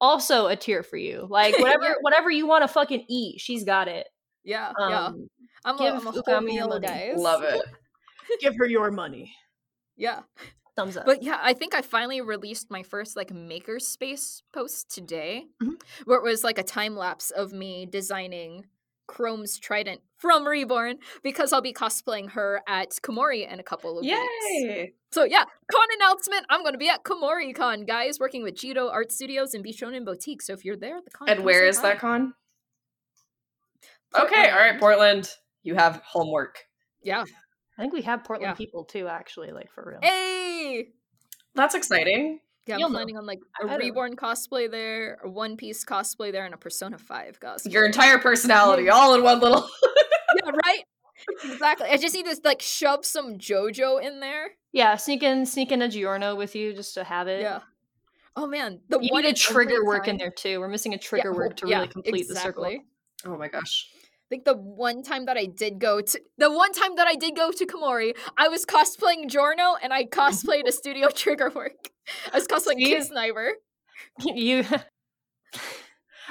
Also 0.00 0.46
a 0.46 0.56
tier 0.56 0.82
for 0.82 0.96
you. 0.96 1.26
Like 1.28 1.54
whatever 1.58 1.84
Yeah. 1.84 1.94
whatever 2.00 2.30
you 2.30 2.46
want 2.46 2.62
to 2.62 2.68
fucking 2.68 3.04
eat, 3.08 3.40
she's 3.40 3.64
got 3.64 3.88
it. 3.88 4.08
Yeah, 4.44 4.72
yeah. 4.78 5.06
Um, 5.06 5.28
I'm 5.64 5.74
a, 5.74 5.78
give 5.78 5.94
I'm 5.94 6.06
a 6.06 6.10
whole 6.10 6.40
meal, 6.40 6.68
money. 6.68 6.86
guys. 6.86 7.14
Love 7.18 7.42
it. 7.42 7.60
give 8.40 8.54
her 8.56 8.66
your 8.66 8.90
money. 8.90 9.34
Yeah. 9.96 10.20
Thumbs 10.76 10.96
up. 10.96 11.04
But 11.04 11.22
yeah, 11.22 11.38
I 11.42 11.52
think 11.52 11.74
I 11.74 11.82
finally 11.82 12.20
released 12.22 12.70
my 12.70 12.82
first 12.82 13.16
like 13.16 13.28
makerspace 13.32 14.40
post 14.54 14.90
today, 14.90 15.46
Mhm. 15.62 15.80
where 16.06 16.16
it 16.18 16.22
was 16.22 16.42
like 16.44 16.56
a 16.58 16.62
time 16.62 16.96
lapse 16.96 17.30
of 17.30 17.52
me 17.52 17.84
designing 17.86 18.64
Chrome's 19.08 19.58
trident 19.58 20.00
from 20.16 20.46
Reborn 20.46 20.98
because 21.22 21.52
I'll 21.52 21.60
be 21.60 21.72
cosplaying 21.74 22.30
her 22.30 22.62
at 22.68 22.90
Kumori 23.02 23.46
in 23.52 23.58
a 23.60 23.62
couple 23.64 23.98
of 23.98 24.04
weeks. 24.04 24.94
Yay! 25.12 25.20
So 25.20 25.24
yeah, 25.24 25.44
con 25.72 25.86
announcement. 26.00 26.46
I'm 26.50 26.62
going 26.62 26.72
to 26.74 26.78
be 26.78 26.88
at 26.88 27.02
Kumori 27.04 27.54
Con, 27.54 27.84
guys, 27.84 28.18
working 28.20 28.42
with 28.42 28.54
Jito 28.54 28.90
Art 28.90 29.12
Studios 29.12 29.54
and 29.54 29.64
Bishonen 29.64 30.04
Boutique. 30.04 30.42
So 30.42 30.52
if 30.52 30.64
you're 30.64 30.76
there, 30.76 31.00
the 31.04 31.10
con. 31.10 31.28
And 31.28 31.38
come 31.38 31.44
where 31.44 31.62
say 31.64 31.68
is 31.68 31.80
that 31.82 31.94
hi. 31.94 32.00
con? 32.00 32.34
Okay, 34.18 34.50
all 34.50 34.58
right, 34.58 34.78
Portland. 34.78 34.80
Portland. 34.80 35.28
You 35.62 35.74
have 35.74 36.00
homework. 36.04 36.64
Yeah. 37.02 37.24
I 37.78 37.82
think 37.82 37.92
we 37.92 38.02
have 38.02 38.24
Portland 38.24 38.50
Yeah. 38.50 38.54
people 38.54 38.84
too, 38.84 39.08
actually, 39.08 39.52
like 39.52 39.70
for 39.72 39.84
real. 39.86 39.98
Hey. 40.02 40.88
That's 41.54 41.74
exciting. 41.74 42.40
Yeah, 42.66 42.74
I'm 42.74 42.80
You'll 42.80 42.88
know. 42.90 42.96
planning 42.96 43.16
on 43.16 43.26
like 43.26 43.40
a 43.62 43.66
Reborn 43.78 44.16
cosplay 44.16 44.70
there, 44.70 45.18
a 45.24 45.28
One 45.28 45.56
Piece 45.56 45.84
cosplay 45.84 46.30
there, 46.32 46.44
and 46.44 46.54
a 46.54 46.56
Persona 46.58 46.98
Five 46.98 47.40
cosplay. 47.40 47.72
Your 47.72 47.84
entire 47.86 48.18
personality 48.18 48.88
all 48.88 49.14
in 49.14 49.22
one 49.22 49.40
little. 49.40 49.68
yeah, 50.44 50.50
right. 50.64 50.84
Exactly. 51.44 51.88
I 51.88 51.96
just 51.96 52.14
need 52.14 52.26
to 52.26 52.36
like 52.44 52.62
shove 52.62 53.04
some 53.04 53.38
JoJo 53.38 54.02
in 54.02 54.20
there. 54.20 54.50
Yeah, 54.72 54.96
sneak 54.96 55.22
in 55.22 55.46
sneak 55.46 55.72
in 55.72 55.82
a 55.82 55.88
Giorno 55.88 56.36
with 56.36 56.54
you 56.54 56.72
just 56.72 56.94
to 56.94 57.04
have 57.04 57.28
it. 57.28 57.42
Yeah. 57.42 57.60
Oh 58.36 58.46
man, 58.46 58.80
the 58.88 58.98
You 59.00 59.10
one 59.12 59.24
need 59.24 59.30
a 59.30 59.34
trigger 59.34 59.74
only 59.74 59.86
work 59.86 60.08
in 60.08 60.16
there 60.16 60.30
too. 60.30 60.60
We're 60.60 60.68
missing 60.68 60.92
a 60.92 60.96
Yeah, 60.96 61.02
trigger 61.02 61.34
work 61.34 61.52
oh, 61.52 61.56
to 61.56 61.68
yeah, 61.68 61.76
really 61.76 61.88
complete 61.88 62.28
the 62.28 62.36
circle. 62.36 62.70
Oh 63.24 63.36
my 63.36 63.48
gosh. 63.48 63.88
I 63.94 64.28
think 64.30 64.44
the 64.44 64.54
one 64.54 65.02
time 65.02 65.26
that 65.26 65.36
I 65.36 65.46
did 65.46 65.80
go 65.80 66.00
to 66.00 66.20
the 66.38 66.50
one 66.50 66.72
time 66.72 66.94
that 66.96 67.08
I 67.08 67.16
did 67.16 67.34
go 67.34 67.50
to 67.50 67.66
Kumori, 67.66 68.16
I 68.38 68.48
was 68.48 68.64
cosplaying 68.64 69.28
Giorno 69.28 69.74
and 69.82 69.92
I 69.92 70.04
cosplayed 70.06 70.66
a 70.66 70.72
studio 70.72 71.08
trigger 71.14 71.50
work. 71.50 71.90
I 72.32 72.36
was 72.36 72.46
cosplaying 72.46 72.78
See? 72.78 72.84
Kid 72.84 73.04
Sniper. 73.04 73.54
you 74.24 74.64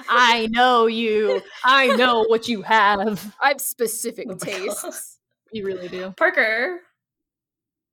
I 0.07 0.47
know 0.51 0.85
you. 0.87 1.41
I 1.63 1.87
know 1.95 2.23
what 2.27 2.47
you 2.47 2.61
have. 2.61 3.33
I 3.41 3.49
have 3.49 3.61
specific 3.61 4.27
Oh 4.29 4.33
my 4.33 4.37
God. 4.37 4.45
tastes. 4.47 5.17
You 5.51 5.65
really 5.65 5.87
do. 5.87 6.11
Parker. 6.15 6.79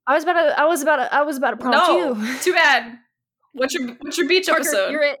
I 0.05 0.13
was 0.13 0.23
about 0.23 0.33
to 0.33 0.59
I 0.59 0.65
was 0.65 0.81
about 0.81 0.97
to 0.97 1.13
I 1.13 1.23
was 1.23 1.37
about 1.37 1.51
to 1.51 1.57
prompt 1.57 1.77
No, 1.77 2.15
you. 2.15 2.37
too 2.39 2.53
bad. 2.53 2.97
What's 3.53 3.73
your 3.73 3.87
What's 4.01 4.17
your 4.17 4.27
beach 4.27 4.47
Parker, 4.47 4.61
episode? 4.61 4.91
you're 4.91 5.03
it. 5.03 5.19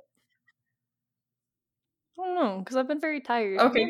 I 2.19 2.25
don't 2.25 2.35
know, 2.35 2.59
because 2.59 2.75
I've 2.77 2.87
been 2.87 2.99
very 3.01 3.21
tired. 3.21 3.59
Okay. 3.59 3.89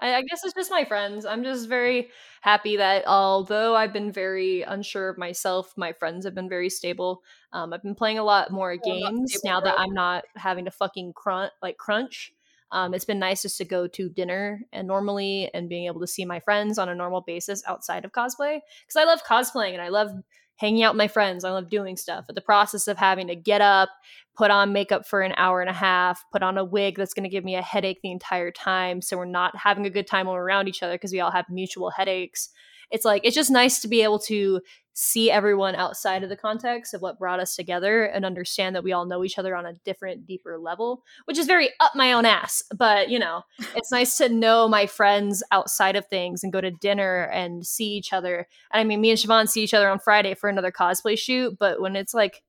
I. 0.00 0.14
I, 0.14 0.22
guess 0.22 0.40
it's 0.44 0.54
just 0.54 0.70
my 0.70 0.84
friends. 0.84 1.24
I'm 1.26 1.42
just 1.42 1.68
very 1.68 2.10
happy 2.40 2.76
that 2.76 3.06
although 3.06 3.74
I've 3.74 3.92
been 3.92 4.12
very 4.12 4.62
unsure 4.62 5.08
of 5.08 5.18
myself, 5.18 5.72
my 5.76 5.92
friends 5.92 6.24
have 6.24 6.34
been 6.34 6.48
very 6.48 6.70
stable. 6.70 7.22
Um, 7.52 7.72
I've 7.72 7.82
been 7.82 7.94
playing 7.94 8.18
a 8.18 8.24
lot 8.24 8.50
more 8.50 8.72
I'm 8.72 8.80
games 8.84 9.34
stable, 9.34 9.54
now 9.54 9.60
that. 9.60 9.78
I'm 9.78 9.92
not 9.92 10.24
having 10.36 10.64
to 10.66 10.70
fucking 10.70 11.12
crunch 11.14 11.52
like 11.62 11.76
crunch. 11.76 12.32
Um, 12.70 12.92
it's 12.92 13.06
been 13.06 13.18
nice 13.18 13.42
just 13.42 13.58
to 13.58 13.64
go 13.64 13.86
to 13.88 14.10
dinner 14.10 14.60
and 14.72 14.86
normally 14.86 15.50
and 15.54 15.68
being 15.68 15.86
able 15.86 16.00
to 16.00 16.06
see 16.06 16.24
my 16.24 16.40
friends 16.40 16.78
on 16.78 16.88
a 16.88 16.94
normal 16.94 17.22
basis 17.22 17.62
outside 17.66 18.04
of 18.04 18.12
cosplay 18.12 18.60
because 18.86 18.96
I 18.96 19.04
love 19.04 19.22
cosplaying 19.24 19.72
and 19.72 19.80
I 19.80 19.88
love 19.88 20.10
hanging 20.58 20.82
out 20.82 20.94
with 20.94 20.98
my 20.98 21.08
friends. 21.08 21.44
I 21.44 21.50
love 21.50 21.70
doing 21.70 21.96
stuff. 21.96 22.24
But 22.26 22.34
the 22.34 22.42
process 22.42 22.86
of 22.88 22.98
having 22.98 23.28
to 23.28 23.36
get 23.36 23.60
up, 23.60 23.88
put 24.36 24.50
on 24.50 24.72
makeup 24.72 25.06
for 25.06 25.22
an 25.22 25.32
hour 25.36 25.60
and 25.60 25.70
a 25.70 25.74
half, 25.74 26.22
put 26.32 26.42
on 26.42 26.58
a 26.58 26.64
wig 26.64 26.96
that's 26.96 27.14
going 27.14 27.24
to 27.24 27.30
give 27.30 27.44
me 27.44 27.56
a 27.56 27.62
headache 27.62 28.00
the 28.02 28.12
entire 28.12 28.50
time. 28.50 29.00
So 29.00 29.16
we're 29.16 29.24
not 29.24 29.56
having 29.56 29.86
a 29.86 29.90
good 29.90 30.06
time 30.06 30.26
when 30.26 30.34
we're 30.34 30.44
around 30.44 30.68
each 30.68 30.82
other 30.82 30.94
because 30.94 31.12
we 31.12 31.20
all 31.20 31.30
have 31.30 31.46
mutual 31.48 31.90
headaches. 31.90 32.50
It's 32.90 33.04
like, 33.04 33.22
it's 33.24 33.34
just 33.34 33.50
nice 33.50 33.80
to 33.80 33.88
be 33.88 34.02
able 34.02 34.18
to 34.20 34.60
see 35.00 35.30
everyone 35.30 35.76
outside 35.76 36.24
of 36.24 36.28
the 36.28 36.36
context 36.36 36.92
of 36.92 37.00
what 37.00 37.20
brought 37.20 37.38
us 37.38 37.54
together 37.54 38.02
and 38.02 38.24
understand 38.24 38.74
that 38.74 38.82
we 38.82 38.90
all 38.92 39.06
know 39.06 39.22
each 39.22 39.38
other 39.38 39.54
on 39.54 39.64
a 39.64 39.74
different, 39.84 40.26
deeper 40.26 40.58
level, 40.58 41.04
which 41.26 41.38
is 41.38 41.46
very 41.46 41.70
up 41.78 41.92
my 41.94 42.12
own 42.12 42.24
ass. 42.24 42.64
But, 42.76 43.08
you 43.08 43.18
know, 43.18 43.42
it's 43.76 43.92
nice 43.92 44.16
to 44.16 44.28
know 44.28 44.66
my 44.68 44.86
friends 44.86 45.42
outside 45.52 45.94
of 45.94 46.06
things 46.06 46.42
and 46.42 46.52
go 46.52 46.60
to 46.60 46.72
dinner 46.72 47.24
and 47.32 47.64
see 47.64 47.90
each 47.92 48.12
other. 48.12 48.48
And 48.72 48.80
I 48.80 48.84
mean, 48.84 49.00
me 49.00 49.10
and 49.10 49.18
Siobhan 49.18 49.48
see 49.48 49.62
each 49.62 49.74
other 49.74 49.88
on 49.88 50.00
Friday 50.00 50.34
for 50.34 50.50
another 50.50 50.72
cosplay 50.72 51.16
shoot, 51.16 51.56
but 51.58 51.80
when 51.80 51.94
it's 51.94 52.12
like, 52.12 52.42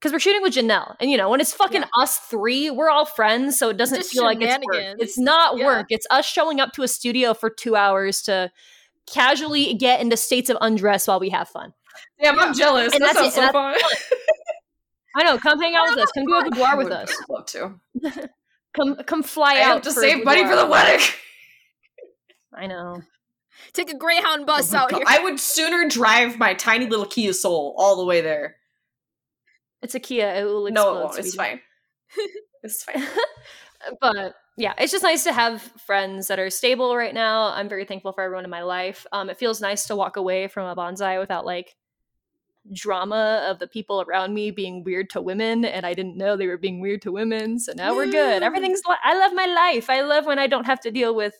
because 0.00 0.12
we're 0.12 0.20
shooting 0.20 0.42
with 0.42 0.54
Janelle, 0.54 0.96
and 1.00 1.10
you 1.10 1.16
know, 1.16 1.30
when 1.30 1.40
it's 1.40 1.54
fucking 1.54 1.80
Yeah. 1.80 1.88
us 1.98 2.18
three, 2.18 2.68
we're 2.70 2.90
all 2.90 3.06
friends, 3.06 3.58
so 3.58 3.70
it 3.70 3.78
doesn't 3.78 4.04
feel 4.04 4.22
like 4.24 4.38
it's 4.40 4.58
work. 4.66 4.84
It's 4.98 5.18
not 5.18 5.56
Yeah. 5.56 5.64
work. 5.64 5.86
It's 5.88 6.06
us 6.10 6.26
showing 6.26 6.60
up 6.60 6.72
to 6.74 6.82
a 6.82 6.88
studio 6.88 7.32
for 7.32 7.48
two 7.48 7.74
hours 7.74 8.20
to 8.22 8.50
casually 9.12 9.74
get 9.74 10.00
into 10.00 10.16
states 10.16 10.50
of 10.50 10.56
undress 10.60 11.06
while 11.06 11.20
we 11.20 11.30
have 11.30 11.48
fun. 11.48 11.72
Damn, 12.20 12.38
I'm 12.38 12.54
jealous. 12.54 12.92
And 12.94 13.02
that 13.02 13.14
that's 13.14 13.34
sounds 13.34 13.36
it, 13.36 13.46
so 13.48 13.52
fun. 13.52 13.74
I 15.16 15.22
know. 15.24 15.38
Come 15.38 15.60
hang 15.60 15.74
out 15.76 15.90
with 15.90 15.98
us. 15.98 16.10
Come 16.12 16.24
do 16.26 16.34
a 16.34 16.44
boudoir 16.44 16.76
with 16.76 16.86
I 16.92 17.02
would 17.02 17.08
us. 17.08 17.16
love 17.28 17.46
to. 17.46 17.74
Come 18.74 18.96
come 19.06 19.22
fly 19.22 19.54
I 19.54 19.60
out 19.62 19.74
have 19.74 19.82
to 19.82 19.92
save 19.92 20.24
money 20.24 20.44
for 20.44 20.56
the 20.56 20.66
wedding. 20.66 21.06
I 22.52 22.66
know. 22.66 23.02
Take 23.72 23.88
a 23.92 23.96
Greyhound 23.96 24.42
oh 24.42 24.46
bus 24.46 24.74
Oh 24.74 24.78
out 24.78 24.90
God. 24.90 24.96
here. 24.98 25.06
I 25.08 25.20
would 25.22 25.38
sooner 25.38 25.88
drive 25.88 26.38
my 26.38 26.54
tiny 26.54 26.88
little 26.88 27.06
Kia 27.06 27.32
Soul 27.32 27.76
all 27.78 27.94
the 27.96 28.04
way 28.04 28.20
there. 28.20 28.56
It's 29.80 29.94
a 29.94 30.00
Kia. 30.00 30.26
It 30.34 30.42
will 30.44 30.66
explode. 30.66 30.92
no, 30.92 30.98
it 30.98 31.04
won't. 31.04 31.18
It's 31.20 31.34
fine. 31.36 31.60
It's 32.64 32.82
fine. 32.82 33.04
but 34.00 34.34
yeah, 34.56 34.74
it's 34.78 34.92
just 34.92 35.02
nice 35.02 35.24
to 35.24 35.32
have 35.32 35.62
friends 35.86 36.28
that 36.28 36.38
are 36.38 36.50
stable 36.50 36.96
right 36.96 37.14
now. 37.14 37.52
I'm 37.52 37.68
very 37.68 37.84
thankful 37.84 38.12
for 38.12 38.22
everyone 38.22 38.44
in 38.44 38.50
my 38.50 38.62
life. 38.62 39.06
Um, 39.12 39.28
it 39.30 39.38
feels 39.38 39.60
nice 39.60 39.86
to 39.86 39.96
walk 39.96 40.16
away 40.16 40.48
from 40.48 40.66
a 40.66 40.74
Banzai 40.74 41.18
without 41.18 41.44
like 41.44 41.74
drama 42.72 43.46
of 43.50 43.58
the 43.58 43.66
people 43.66 44.00
around 44.02 44.32
me 44.32 44.50
being 44.50 44.84
weird 44.84 45.10
to 45.10 45.20
women, 45.20 45.64
and 45.64 45.84
I 45.84 45.92
didn't 45.92 46.16
know 46.16 46.36
they 46.36 46.46
were 46.46 46.56
being 46.56 46.80
weird 46.80 47.02
to 47.02 47.12
women. 47.12 47.58
So 47.58 47.72
now 47.76 47.94
we're 47.94 48.06
good. 48.10 48.42
Everything's. 48.42 48.80
Li- 48.88 48.96
I 49.02 49.18
love 49.18 49.32
my 49.34 49.46
life. 49.46 49.90
I 49.90 50.02
love 50.02 50.26
when 50.26 50.38
I 50.38 50.46
don't 50.46 50.66
have 50.66 50.80
to 50.80 50.90
deal 50.90 51.14
with 51.14 51.34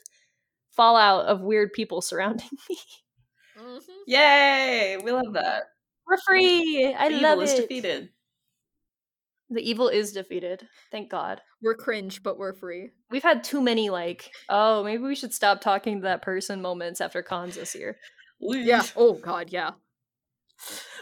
fallout 0.73 1.27
of 1.27 1.41
weird 1.41 1.73
people 1.73 2.03
surrounding 2.03 2.49
me. 2.69 2.79
Mhm. 3.57 3.81
Yay! 4.07 4.99
We 5.03 5.13
love 5.13 5.33
that. 5.35 5.65
We're 6.07 6.19
free. 6.27 6.93
I 6.99 7.09
The 7.09 7.15
love 7.21 7.33
evil 7.39 7.41
is 7.43 7.55
defeated. 7.55 8.09
The 9.51 9.63
evil 9.71 9.89
is 9.89 10.13
defeated. 10.13 10.67
Thank 10.91 11.11
God. 11.11 11.41
We're 11.65 11.75
cringe, 11.75 12.23
but 12.23 12.39
we're 12.39 12.53
free. 12.53 12.91
We've 13.11 13.23
had 13.23 13.43
too 13.43 13.63
many 13.63 13.89
like, 13.89 14.31
oh, 14.51 14.85
maybe 14.85 15.03
we 15.03 15.15
should 15.15 15.33
stop 15.33 15.63
talking 15.63 15.97
to 15.97 16.03
that 16.03 16.21
person 16.21 16.61
moments 16.61 17.01
after 17.01 17.23
cons 17.23 17.55
this 17.55 17.75
year. 17.75 17.97
Yeah. 18.39 18.83
Oh 18.95 19.15
God, 19.15 19.49
yeah. 19.51 19.71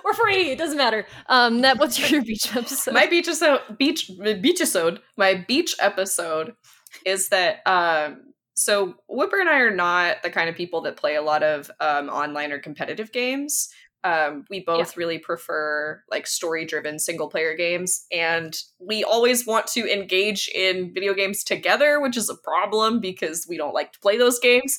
We're 0.05 0.15
free. 0.15 0.51
It 0.51 0.59
doesn't 0.59 0.79
matter. 0.79 1.05
Um, 1.29 1.63
that 1.63 1.79
what's 1.79 1.99
your 2.11 2.23
beach 2.25 2.55
episode? 2.55 2.95
my 2.95 3.07
beach 3.07 3.27
episode, 3.27 3.61
beach 3.77 4.09
beach 4.41 4.61
episode, 4.61 5.01
my 5.17 5.35
beach 5.35 5.75
episode 5.81 6.55
is 7.05 7.29
that 7.31 7.67
um 7.67 8.23
so 8.55 8.95
Whipper 9.09 9.41
and 9.41 9.49
I 9.49 9.59
are 9.61 9.75
not 9.75 10.23
the 10.23 10.31
kind 10.31 10.49
of 10.49 10.55
people 10.55 10.83
that 10.83 10.97
play 10.97 11.17
a 11.17 11.23
lot 11.23 11.43
of 11.43 11.73
um 11.81 12.09
online 12.09 12.53
or 12.53 12.61
competitive 12.61 13.11
games. 13.11 13.69
Um 14.05 14.45
we 14.51 14.61
both 14.61 14.97
really 14.97 15.19
prefer 15.19 16.03
like 16.11 16.27
story 16.27 16.65
driven 16.65 16.99
single 16.99 17.29
player 17.29 17.55
games 17.55 18.07
and 18.11 18.57
we 18.79 19.05
always 19.05 19.47
want 19.47 19.67
to 19.69 19.93
engage 19.93 20.49
in 20.49 20.93
video 20.93 21.15
games 21.15 21.45
together, 21.45 22.01
which 22.01 22.17
is 22.17 22.29
a 22.29 22.37
problem 22.37 23.01
because 23.01 23.47
we 23.49 23.57
don't 23.57 23.75
like 23.75 23.93
to 23.93 24.01
play 24.01 24.19
those 24.19 24.39
games. 24.39 24.79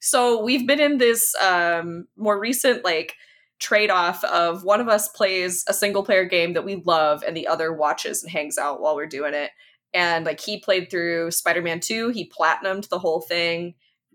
So 0.00 0.42
we've 0.42 0.66
been 0.66 0.80
in 0.80 0.98
this 0.98 1.34
um 1.40 2.06
more 2.16 2.38
recent 2.38 2.84
like 2.84 3.14
trade 3.60 3.90
off 3.90 4.22
of 4.24 4.64
one 4.64 4.80
of 4.80 4.88
us 4.88 5.08
plays 5.08 5.64
a 5.68 5.72
single 5.72 6.04
player 6.04 6.24
game 6.24 6.52
that 6.54 6.64
we 6.64 6.82
love 6.84 7.22
and 7.26 7.36
the 7.36 7.46
other 7.46 7.72
watches 7.72 8.22
and 8.22 8.30
hangs 8.30 8.58
out 8.58 8.80
while 8.80 8.96
we're 8.96 9.06
doing 9.06 9.34
it. 9.34 9.50
And 9.92 10.26
like 10.26 10.40
he 10.40 10.58
played 10.58 10.90
through 10.90 11.30
Spider 11.30 11.62
Man 11.62 11.80
2, 11.80 12.10
he 12.10 12.28
platinumed 12.28 12.88
the 12.88 12.98
whole 12.98 13.20
thing, 13.20 13.74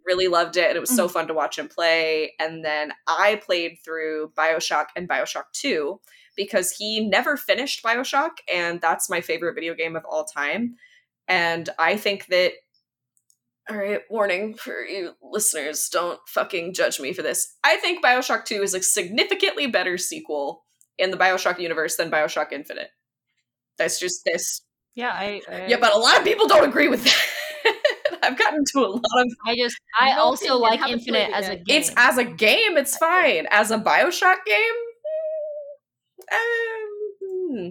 really 0.10 0.27
loved 0.27 0.57
it, 0.57 0.68
and 0.68 0.76
it 0.76 0.81
was 0.81 0.95
so 0.95 1.06
mm-hmm. 1.06 1.14
fun 1.14 1.27
to 1.27 1.34
watch 1.34 1.60
him 1.60 1.68
play. 1.68 2.34
And 2.40 2.65
then 2.65 2.91
I 3.07 3.40
played 3.45 3.77
through 3.86 4.34
Bioshock 4.36 4.88
and 4.95 5.07
Bioshock 5.07 5.45
2 5.53 6.02
because 6.36 6.72
he 6.72 7.07
never 7.07 7.38
finished 7.38 7.84
Bioshock, 7.84 8.31
and 8.52 8.81
that's 8.81 9.10
my 9.10 9.22
favorite 9.22 9.53
video 9.53 9.76
game 9.76 9.95
of 9.95 10.03
all 10.10 10.26
time. 10.26 10.76
And 11.27 11.69
I 11.77 11.95
think 11.95 12.26
that 12.27 12.53
all 13.69 13.77
right, 13.77 14.02
warning 14.10 14.56
for 14.56 14.84
you 14.84 15.11
listeners, 15.22 15.90
don't 15.90 16.19
fucking 16.27 16.73
judge 16.73 16.99
me 16.99 17.14
for 17.14 17.22
this. 17.22 17.56
I 17.64 17.77
think 17.77 18.03
BioShock 18.03 18.45
2 18.45 18.64
is 18.64 18.73
a 18.73 18.81
significantly 18.81 19.68
better 19.68 19.95
sequel 19.98 20.64
in 20.98 21.11
the 21.11 21.18
BioShock 21.18 21.60
universe 21.60 21.95
than 21.95 22.10
BioShock 22.10 22.52
Infinite. 22.52 22.90
That's 23.77 23.99
just 23.99 24.26
this. 24.26 24.61
yeah, 24.95 25.11
I, 25.11 25.41
I 25.48 25.68
Yeah, 25.68 25.77
but 25.80 25.94
a 25.94 25.99
lot 25.99 26.18
of 26.18 26.23
people 26.23 26.48
don't 26.48 26.68
agree 26.68 26.88
with 26.88 27.03
that. 27.03 27.27
I've 28.30 28.38
gotten 28.38 28.64
to 28.73 28.80
a 28.80 28.89
lot 28.89 29.03
of. 29.26 29.34
I 29.45 29.56
just 29.56 29.80
I 29.99 30.14
also 30.14 30.57
like 30.57 30.81
Infinite 30.88 31.31
as 31.34 31.49
a 31.49 31.56
game. 31.56 31.64
It's 31.68 31.91
as 31.97 32.18
a 32.18 32.23
game, 32.23 32.77
it's 32.77 32.95
fine. 32.97 33.47
As 33.49 33.72
a 33.72 33.80
Bioshock 33.80 34.45
game, 34.45 34.76
um, 36.31 37.18
hmm. 37.23 37.69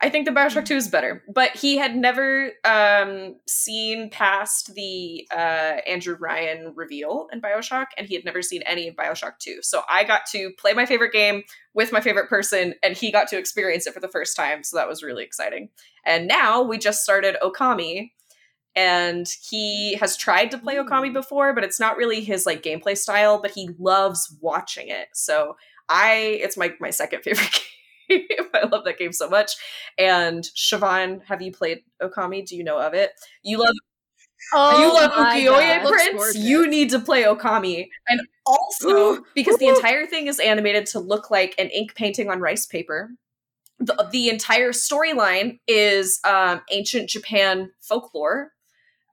I 0.00 0.10
think 0.10 0.26
the 0.26 0.32
Bioshock 0.32 0.64
Two 0.64 0.74
is 0.74 0.88
better. 0.88 1.22
But 1.32 1.56
he 1.56 1.78
had 1.78 1.96
never 1.96 2.50
um, 2.64 3.36
seen 3.46 4.10
past 4.10 4.74
the 4.74 5.26
uh, 5.32 5.80
Andrew 5.86 6.16
Ryan 6.18 6.72
reveal 6.74 7.28
in 7.32 7.40
Bioshock, 7.40 7.86
and 7.96 8.08
he 8.08 8.14
had 8.14 8.24
never 8.24 8.42
seen 8.42 8.62
any 8.62 8.88
of 8.88 8.96
Bioshock 8.96 9.38
Two. 9.38 9.60
So 9.62 9.82
I 9.88 10.02
got 10.02 10.26
to 10.32 10.50
play 10.58 10.72
my 10.72 10.86
favorite 10.86 11.12
game 11.12 11.44
with 11.72 11.92
my 11.92 12.00
favorite 12.00 12.28
person, 12.28 12.74
and 12.82 12.96
he 12.96 13.12
got 13.12 13.28
to 13.28 13.38
experience 13.38 13.86
it 13.86 13.94
for 13.94 14.00
the 14.00 14.08
first 14.08 14.36
time. 14.36 14.64
So 14.64 14.76
that 14.76 14.88
was 14.88 15.02
really 15.02 15.24
exciting. 15.24 15.68
And 16.04 16.26
now 16.26 16.62
we 16.62 16.78
just 16.78 17.02
started 17.02 17.36
Okami, 17.42 18.10
and 18.76 19.26
he 19.48 19.94
has 19.96 20.16
tried 20.16 20.50
to 20.50 20.58
play 20.58 20.76
Okami 20.76 21.12
before, 21.12 21.54
but 21.54 21.64
it's 21.64 21.80
not 21.80 21.96
really 21.96 22.22
his 22.22 22.46
like 22.46 22.62
gameplay 22.62 22.96
style. 22.96 23.40
But 23.40 23.52
he 23.52 23.70
loves 23.78 24.36
watching 24.40 24.88
it. 24.88 25.08
So 25.14 25.56
I, 25.88 26.38
it's 26.42 26.56
my 26.56 26.74
my 26.80 26.90
second 26.90 27.20
favorite 27.24 27.60
game. 28.08 28.26
I 28.54 28.66
love 28.66 28.84
that 28.84 28.98
game 28.98 29.12
so 29.12 29.28
much. 29.28 29.52
And 29.98 30.44
Siobhan, 30.44 31.24
have 31.24 31.42
you 31.42 31.52
played 31.52 31.82
Okami? 32.02 32.46
Do 32.46 32.56
you 32.56 32.64
know 32.64 32.78
of 32.78 32.94
it? 32.94 33.12
You 33.42 33.58
love 33.58 33.74
oh, 34.52 34.80
you 34.80 34.92
love 34.92 35.12
my 35.16 35.36
Ukiyo-e 35.36 35.44
God. 35.46 35.84
Looks 35.84 36.08
Prince. 36.08 36.36
You 36.36 36.66
need 36.66 36.90
to 36.90 36.98
play 36.98 37.24
Okami. 37.24 37.88
And 38.08 38.20
also 38.46 39.24
because 39.34 39.56
the 39.58 39.68
entire 39.68 40.06
thing 40.06 40.26
is 40.26 40.38
animated 40.38 40.86
to 40.86 41.00
look 41.00 41.30
like 41.30 41.54
an 41.58 41.68
ink 41.68 41.94
painting 41.94 42.30
on 42.30 42.40
rice 42.40 42.66
paper. 42.66 43.10
The, 43.78 44.08
the 44.12 44.28
entire 44.28 44.70
storyline 44.70 45.58
is 45.66 46.20
um, 46.24 46.62
ancient 46.70 47.10
Japan 47.10 47.72
folklore. 47.80 48.52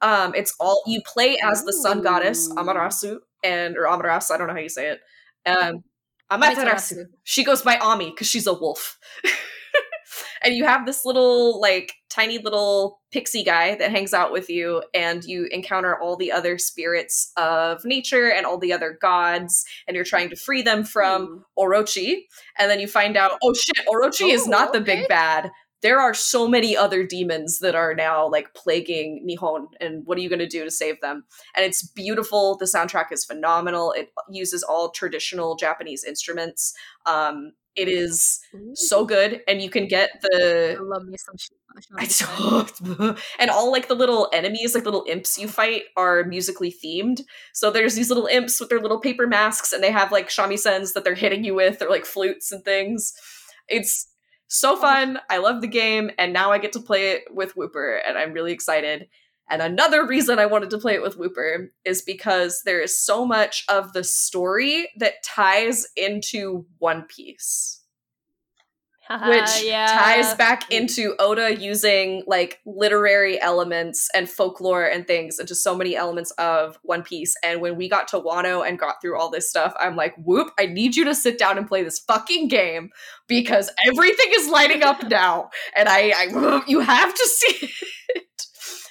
Um, 0.02 0.34
it's 0.36 0.54
all 0.60 0.82
you 0.88 1.02
play 1.06 1.38
as 1.44 1.64
the 1.64 1.74
sun 1.74 2.02
goddess 2.02 2.50
Ooh. 2.50 2.56
Amaterasu 2.56 3.18
and 3.44 3.78
or 3.78 3.84
Amaterasu. 3.84 4.32
I 4.32 4.38
don't 4.38 4.48
know 4.48 4.54
how 4.54 4.60
you 4.60 4.70
say 4.70 4.92
it. 4.92 5.00
Um, 5.46 5.84
Amaterasu. 6.32 6.66
Amaterasu. 6.66 7.06
She 7.24 7.44
goes 7.44 7.62
by 7.62 7.76
Ammy 7.76 8.12
because 8.12 8.28
she's 8.28 8.48
a 8.48 8.54
wolf. 8.54 8.98
and 10.44 10.56
you 10.56 10.66
have 10.66 10.86
this 10.86 11.06
little 11.06 11.60
like 11.60 11.94
tiny 12.10 12.38
little 12.40 13.00
pixie 13.12 13.44
guy 13.44 13.76
that 13.76 13.92
hangs 13.92 14.14
out 14.14 14.32
with 14.32 14.50
you 14.50 14.84
and 14.94 15.24
you 15.24 15.48
encounter 15.52 15.98
all 16.00 16.16
the 16.18 16.32
other 16.32 16.58
spirits 16.58 17.32
of 17.38 17.84
nature 17.86 18.30
and 18.32 18.46
all 18.46 18.58
the 18.58 18.74
other 18.74 18.98
gods 19.02 19.66
and 19.88 19.96
you're 19.96 20.06
trying 20.06 20.30
to 20.30 20.36
free 20.36 20.62
them 20.62 20.84
from 20.84 21.46
Orochi 21.58 22.24
and 22.58 22.70
then 22.70 22.80
you 22.80 22.88
find 22.88 23.16
out 23.16 23.32
oh 23.44 23.54
shit 23.54 23.86
Orochi 23.88 24.32
is 24.34 24.44
Oh, 24.48 24.50
not 24.50 24.74
the 24.74 24.80
okay. 24.82 25.00
big 25.02 25.08
bad 25.08 25.52
there 25.82 26.00
are 26.00 26.14
so 26.14 26.48
many 26.48 26.76
other 26.76 27.06
demons 27.06 27.60
that 27.60 27.76
are 27.76 27.94
now 27.94 28.28
like 28.28 28.54
plaguing 28.54 29.26
Nihon 29.28 29.68
and 29.80 30.06
what 30.06 30.18
are 30.18 30.22
you 30.22 30.30
going 30.30 30.40
to 30.40 30.48
do 30.48 30.64
to 30.64 30.72
save 30.72 31.00
them 31.02 31.24
and 31.56 31.66
it's 31.66 31.84
beautiful 31.88 32.58
the 32.58 32.66
soundtrack 32.66 33.12
is 33.12 33.26
phenomenal 33.26 33.92
it 33.92 34.12
uses 34.30 34.64
all 34.64 34.92
traditional 34.92 35.56
Japanese 35.56 36.04
instruments 36.04 36.74
um 37.06 37.54
it 37.76 37.88
is 37.88 38.40
so 38.74 39.06
good 39.06 39.42
and 39.48 39.62
you 39.62 39.70
can 39.70 39.88
get 39.88 40.22
the. 40.22 40.76
I 40.78 40.82
love 40.82 41.06
me 41.06 41.16
some 41.18 41.38
shit. 41.38 41.58
I 41.96 42.06
don't- 42.06 43.18
and 43.40 43.50
all 43.50 43.72
like 43.72 43.88
the 43.88 43.96
little 43.96 44.28
enemies, 44.34 44.76
like 44.76 44.84
little 44.84 45.06
imps 45.08 45.38
you 45.38 45.48
fight, 45.48 45.84
are 45.96 46.26
musically 46.26 46.74
themed. 46.84 47.22
So 47.54 47.72
there's 47.72 47.96
these 47.96 48.10
little 48.10 48.26
imps 48.26 48.60
with 48.60 48.68
their 48.70 48.82
little 48.82 49.00
paper 49.00 49.26
masks, 49.26 49.72
and 49.72 49.82
they 49.82 49.92
have 49.92 50.12
like 50.12 50.28
shamisen 50.28 50.92
that 50.94 51.06
they're 51.06 51.16
hitting 51.16 51.46
you 51.46 51.56
with, 51.56 51.82
or 51.82 51.90
like 51.90 52.06
flutes 52.06 52.52
and 52.52 52.64
things. 52.66 53.14
It's 53.70 54.11
so 54.52 54.76
fun. 54.76 55.20
I 55.30 55.38
love 55.38 55.62
the 55.62 55.68
game, 55.68 56.12
and 56.18 56.34
now 56.34 56.52
I 56.52 56.58
get 56.58 56.74
to 56.74 56.80
play 56.80 57.12
it 57.12 57.24
with 57.32 57.56
Whooper, 57.56 58.02
and 58.08 58.18
I'm 58.18 58.34
really 58.34 58.52
excited. 58.52 59.08
And 59.50 59.62
another 59.62 60.06
reason 60.06 60.40
I 60.40 60.46
wanted 60.46 60.70
to 60.72 60.78
play 60.78 60.94
it 60.94 61.02
with 61.02 61.18
Whooper 61.18 61.72
is 61.84 62.02
because 62.02 62.62
there 62.64 62.82
is 62.82 62.98
so 62.98 63.26
much 63.26 63.66
of 63.68 63.94
the 63.94 64.04
story 64.04 64.90
that 64.98 65.24
ties 65.24 65.86
into 65.96 66.66
One 66.80 67.04
Piece 67.04 67.81
which 69.10 69.64
yeah. 69.64 69.88
ties 69.88 70.36
back 70.36 70.72
into 70.72 71.16
Oda 71.20 71.56
using 71.56 72.24
like 72.28 72.60
literary 72.66 73.42
elements 73.42 74.10
and 74.16 74.30
folklore 74.30 74.86
and 74.86 75.06
things 75.08 75.40
into 75.40 75.56
so 75.56 75.76
many 75.76 75.96
elements 75.96 76.32
of 76.32 76.78
One 76.84 77.04
Piece. 77.04 77.36
And 77.44 77.62
when 77.62 77.76
we 77.76 77.90
got 77.90 78.08
to 78.10 78.20
Wano 78.20 78.68
and 78.68 78.80
got 78.80 79.02
through 79.02 79.20
all 79.20 79.30
this 79.30 79.50
stuff, 79.50 79.74
I'm 79.80 79.96
like, 79.96 80.16
whoop, 80.18 80.52
I 80.60 80.66
need 80.68 80.96
you 80.96 81.06
to 81.06 81.16
sit 81.16 81.38
down 81.38 81.58
and 81.58 81.68
play 81.68 81.84
this 81.84 82.00
fucking 82.00 82.48
game 82.48 82.90
because 83.28 83.70
everything 83.86 84.32
is 84.34 84.50
lighting 84.50 84.84
up 84.84 85.04
now. 85.10 85.50
And 85.76 85.90
I, 85.90 86.14
I 86.16 86.64
you 86.68 86.80
have 86.80 87.14
to 87.14 87.28
see 87.28 87.70
it. 88.10 88.24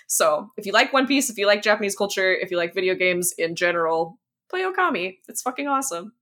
So 0.07 0.51
if 0.57 0.67
you 0.67 0.73
like 0.73 0.93
One 0.93 1.07
Piece, 1.07 1.31
if 1.31 1.39
you 1.39 1.47
like 1.47 1.63
Japanese 1.63 1.95
culture, 1.95 2.35
if 2.35 2.51
you 2.51 2.57
like 2.57 2.75
video 2.75 2.95
games 2.95 3.33
in 3.39 3.55
general, 3.55 4.19
play 4.51 4.63
Okami. 4.63 5.19
It's 5.29 5.41
fucking 5.41 5.69
awesome. 5.69 6.13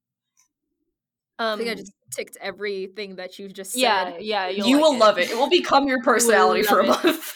I 1.39 1.53
Um, 1.53 1.59
think 1.59 1.71
I 1.71 1.75
just 1.75 1.93
ticked 2.13 2.37
everything 2.41 3.17
that 3.17 3.39
you've 3.39 3.53
just 3.55 3.73
said. 3.73 3.81
yeah, 3.81 4.19
yeah. 4.19 4.49
You 4.57 4.65
you'll 4.67 4.81
will 4.81 4.93
like 4.93 5.01
love 5.01 5.19
it. 5.19 5.31
It 5.31 5.37
will 5.37 5.49
become 5.51 5.87
your 5.87 6.03
personality 6.03 6.63
for 6.63 6.81
a 6.81 6.87
month. 6.87 7.35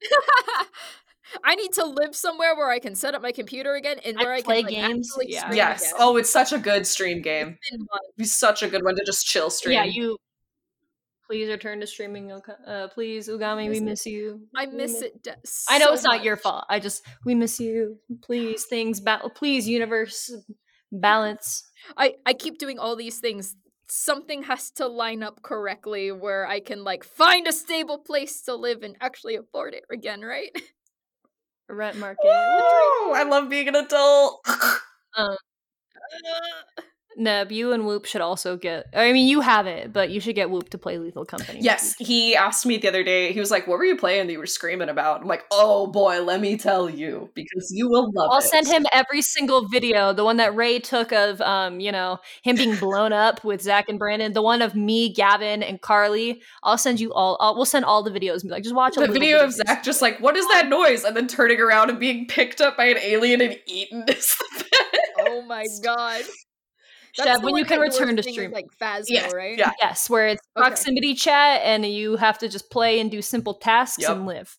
I 1.44 1.54
need 1.54 1.72
to 1.74 1.84
live 1.84 2.16
somewhere 2.16 2.56
where 2.56 2.70
I 2.70 2.80
can 2.80 2.96
set 2.96 3.14
up 3.14 3.22
my 3.22 3.30
computer 3.30 3.74
again 3.74 4.00
and 4.04 4.16
where 4.18 4.32
I 4.32 4.42
play 4.42 4.64
can 4.64 4.72
like, 4.72 4.74
games, 4.88 5.12
yeah. 5.26 5.52
Yes. 5.52 5.82
again. 5.82 5.94
Oh, 6.00 6.16
it's 6.16 6.30
such 6.30 6.52
a 6.52 6.58
good 6.58 6.84
stream 6.84 7.22
game. 7.22 7.56
It's 7.60 7.70
been 7.70 7.78
months. 7.80 8.08
Be 8.18 8.24
such 8.24 8.64
a 8.64 8.68
good 8.68 8.82
one 8.82 8.96
to 8.96 9.04
just 9.04 9.24
chill 9.26 9.48
stream. 9.50 9.74
Yeah, 9.74 9.84
you. 9.84 10.16
Please 11.28 11.48
return 11.48 11.78
to 11.78 11.86
streaming. 11.86 12.32
Uh, 12.32 12.88
please, 12.88 13.28
Ugami, 13.28 13.70
we 13.70 13.78
Miss 13.78 14.04
it. 14.04 14.10
you. 14.10 14.40
I 14.56 14.66
We 14.66 14.72
miss 14.74 15.00
it. 15.00 15.22
de- 15.22 15.36
I 15.68 15.78
know 15.78 15.86
so 15.86 15.92
it's 15.92 16.02
not 16.02 16.24
your 16.24 16.36
fault. 16.36 16.64
I 16.68 16.80
just 16.80 17.06
we 17.24 17.36
miss 17.36 17.60
you. 17.60 17.98
Please, 18.22 18.64
things 18.64 18.98
battle. 19.00 19.30
Please, 19.30 19.68
universe 19.68 20.32
balance. 20.92 21.69
I 21.96 22.14
I 22.26 22.32
keep 22.32 22.58
doing 22.58 22.78
all 22.78 22.96
these 22.96 23.18
things. 23.18 23.56
Something 23.88 24.44
has 24.44 24.70
to 24.72 24.86
line 24.86 25.22
up 25.22 25.42
correctly 25.42 26.12
where 26.12 26.46
I 26.46 26.60
can 26.60 26.84
like 26.84 27.02
find 27.04 27.46
a 27.48 27.52
stable 27.52 27.98
place 27.98 28.42
to 28.42 28.54
live 28.54 28.82
and 28.82 28.96
actually 29.00 29.36
afford 29.36 29.74
it 29.74 29.84
again, 29.90 30.20
right? 30.22 30.50
Rent 31.68 31.96
market. 31.98 32.24
Woo! 32.24 33.12
I 33.12 33.24
love 33.28 33.48
being 33.48 33.68
an 33.68 33.76
adult. 33.76 34.46
Um, 35.16 35.36
Neb, 37.16 37.50
you 37.52 37.72
and 37.72 37.84
Whoop 37.86 38.04
should 38.04 38.20
also 38.20 38.56
get. 38.56 38.86
I 38.94 39.12
mean, 39.12 39.28
you 39.28 39.40
have 39.40 39.66
it, 39.66 39.92
but 39.92 40.10
you 40.10 40.20
should 40.20 40.34
get 40.34 40.50
Whoop 40.50 40.70
to 40.70 40.78
play 40.78 40.98
Lethal 40.98 41.24
Company. 41.24 41.60
yes, 41.60 41.94
he 41.98 42.36
asked 42.36 42.64
me 42.64 42.76
the 42.78 42.88
other 42.88 43.02
day. 43.02 43.32
He 43.32 43.40
was 43.40 43.50
like, 43.50 43.66
"What 43.66 43.78
were 43.78 43.84
you 43.84 43.96
playing 43.96 44.26
that 44.26 44.32
you 44.32 44.38
were 44.38 44.46
screaming 44.46 44.88
about?" 44.88 45.20
I'm 45.22 45.26
like, 45.26 45.44
"Oh 45.50 45.86
boy, 45.88 46.22
let 46.22 46.40
me 46.40 46.56
tell 46.56 46.88
you, 46.88 47.30
because 47.34 47.70
you 47.72 47.88
will 47.88 48.10
love 48.14 48.28
I'll 48.30 48.38
it." 48.38 48.42
send 48.42 48.68
him 48.68 48.86
every 48.92 49.22
single 49.22 49.66
video. 49.68 50.12
The 50.12 50.24
one 50.24 50.36
that 50.36 50.54
Ray 50.54 50.78
took 50.78 51.12
of, 51.12 51.40
um, 51.40 51.80
you 51.80 51.92
know, 51.92 52.18
him 52.42 52.56
being 52.56 52.76
blown 52.76 53.12
up 53.12 53.42
with 53.44 53.60
Zach 53.60 53.88
and 53.88 53.98
Brandon. 53.98 54.32
The 54.32 54.42
one 54.42 54.62
of 54.62 54.74
me, 54.74 55.12
Gavin, 55.12 55.62
and 55.62 55.80
Carly. 55.80 56.40
I'll 56.62 56.78
send 56.78 57.00
you 57.00 57.12
all. 57.12 57.36
I'll, 57.40 57.54
we'll 57.56 57.64
send 57.64 57.84
all 57.84 58.02
the 58.02 58.10
videos. 58.10 58.40
And 58.40 58.44
be 58.44 58.50
like, 58.50 58.62
just 58.62 58.74
watch 58.74 58.94
the 58.94 59.00
little 59.00 59.14
video 59.14 59.38
bit 59.38 59.46
of. 59.48 59.52
Zach 59.54 59.82
just 59.82 60.00
like, 60.00 60.20
"What 60.20 60.36
is 60.36 60.46
that 60.48 60.68
noise?" 60.68 61.04
and 61.04 61.16
then 61.16 61.26
turning 61.26 61.60
around 61.60 61.90
and 61.90 61.98
being 61.98 62.26
picked 62.26 62.60
up 62.60 62.76
by 62.76 62.86
an 62.86 62.98
alien 62.98 63.40
and 63.40 63.58
eaten. 63.66 64.04
is 64.08 64.36
the 64.38 64.64
best. 64.70 64.96
oh 65.20 65.42
my 65.42 65.66
god. 65.82 66.22
Shep, 67.12 67.42
when 67.42 67.56
you 67.56 67.64
can 67.64 67.80
return 67.80 68.16
to 68.16 68.22
stream. 68.22 68.52
like 68.52 68.66
Phasmo, 68.80 69.04
Yes, 69.08 69.32
right? 69.34 69.58
yeah. 69.58 69.72
Yes, 69.80 70.08
where 70.10 70.28
it's 70.28 70.42
Okay. 70.56 70.68
proximity 70.68 71.14
chat 71.14 71.60
and 71.64 71.84
you 71.84 72.16
have 72.16 72.38
to 72.38 72.48
just 72.48 72.70
play 72.70 73.00
and 73.00 73.10
do 73.10 73.20
simple 73.22 73.54
tasks 73.54 74.02
Yep. 74.02 74.10
and 74.10 74.26
live. 74.26 74.56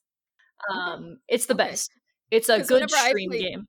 Um, 0.69 1.18
it's 1.28 1.45
the 1.45 1.53
Okay. 1.56 1.69
best. 1.69 1.91
It's 2.30 2.49
a 2.49 2.61
good 2.64 2.90
stream 2.91 3.30
played- 3.30 3.41
game. 3.41 3.68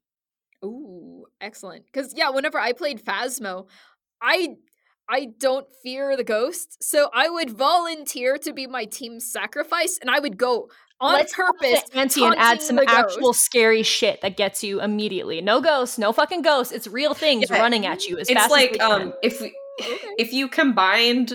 Ooh, 0.65 1.27
excellent. 1.41 1.85
Because 1.87 2.15
yeah, 2.17 2.31
whenever 2.31 2.59
I 2.59 2.73
played 2.73 3.05
Phasmo, 3.05 3.69
I 4.21 4.57
I 5.09 5.27
don't 5.37 5.67
fear 5.83 6.17
the 6.17 6.25
ghost, 6.25 6.83
so 6.83 7.11
I 7.13 7.29
would 7.29 7.51
volunteer 7.51 8.39
to 8.39 8.53
be 8.53 8.67
my 8.69 8.85
team's 8.85 9.31
sacrifice, 9.31 9.99
and 10.01 10.09
I 10.09 10.21
would 10.21 10.39
go 10.39 10.71
on 11.03 11.15
Let's 11.15 11.35
purpose. 11.35 11.83
ante 11.95 12.25
and 12.25 12.35
add 12.39 12.63
some 12.63 12.79
actual 12.87 13.33
scary 13.35 13.83
shit 13.83 14.21
that 14.23 14.37
gets 14.37 14.63
you 14.65 14.81
immediately. 14.81 15.41
No 15.41 15.61
ghosts, 15.61 15.99
no 15.99 16.13
fucking 16.13 16.43
ghosts. 16.43 16.73
It's 16.73 16.87
real 16.87 17.13
things 17.13 17.51
Yeah, 17.51 17.59
running 17.59 17.85
at 17.85 18.07
you 18.07 18.19
as 18.19 18.31
it's 18.31 18.41
fast 18.41 18.51
like 18.51 18.79
as 18.79 18.81
um, 18.81 19.13
if 19.23 19.41
we, 19.41 19.55
Okay. 19.81 19.97
if 20.19 20.33
you 20.33 20.49
combined 20.49 21.35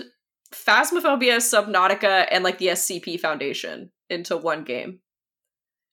Phasmophobia, 0.54 1.36
Subnautica, 1.38 2.26
and 2.30 2.42
like 2.42 2.58
the 2.58 2.68
SCP 2.68 3.20
Foundation 3.20 3.90
into 4.08 4.36
one 4.36 4.64
game. 4.64 5.00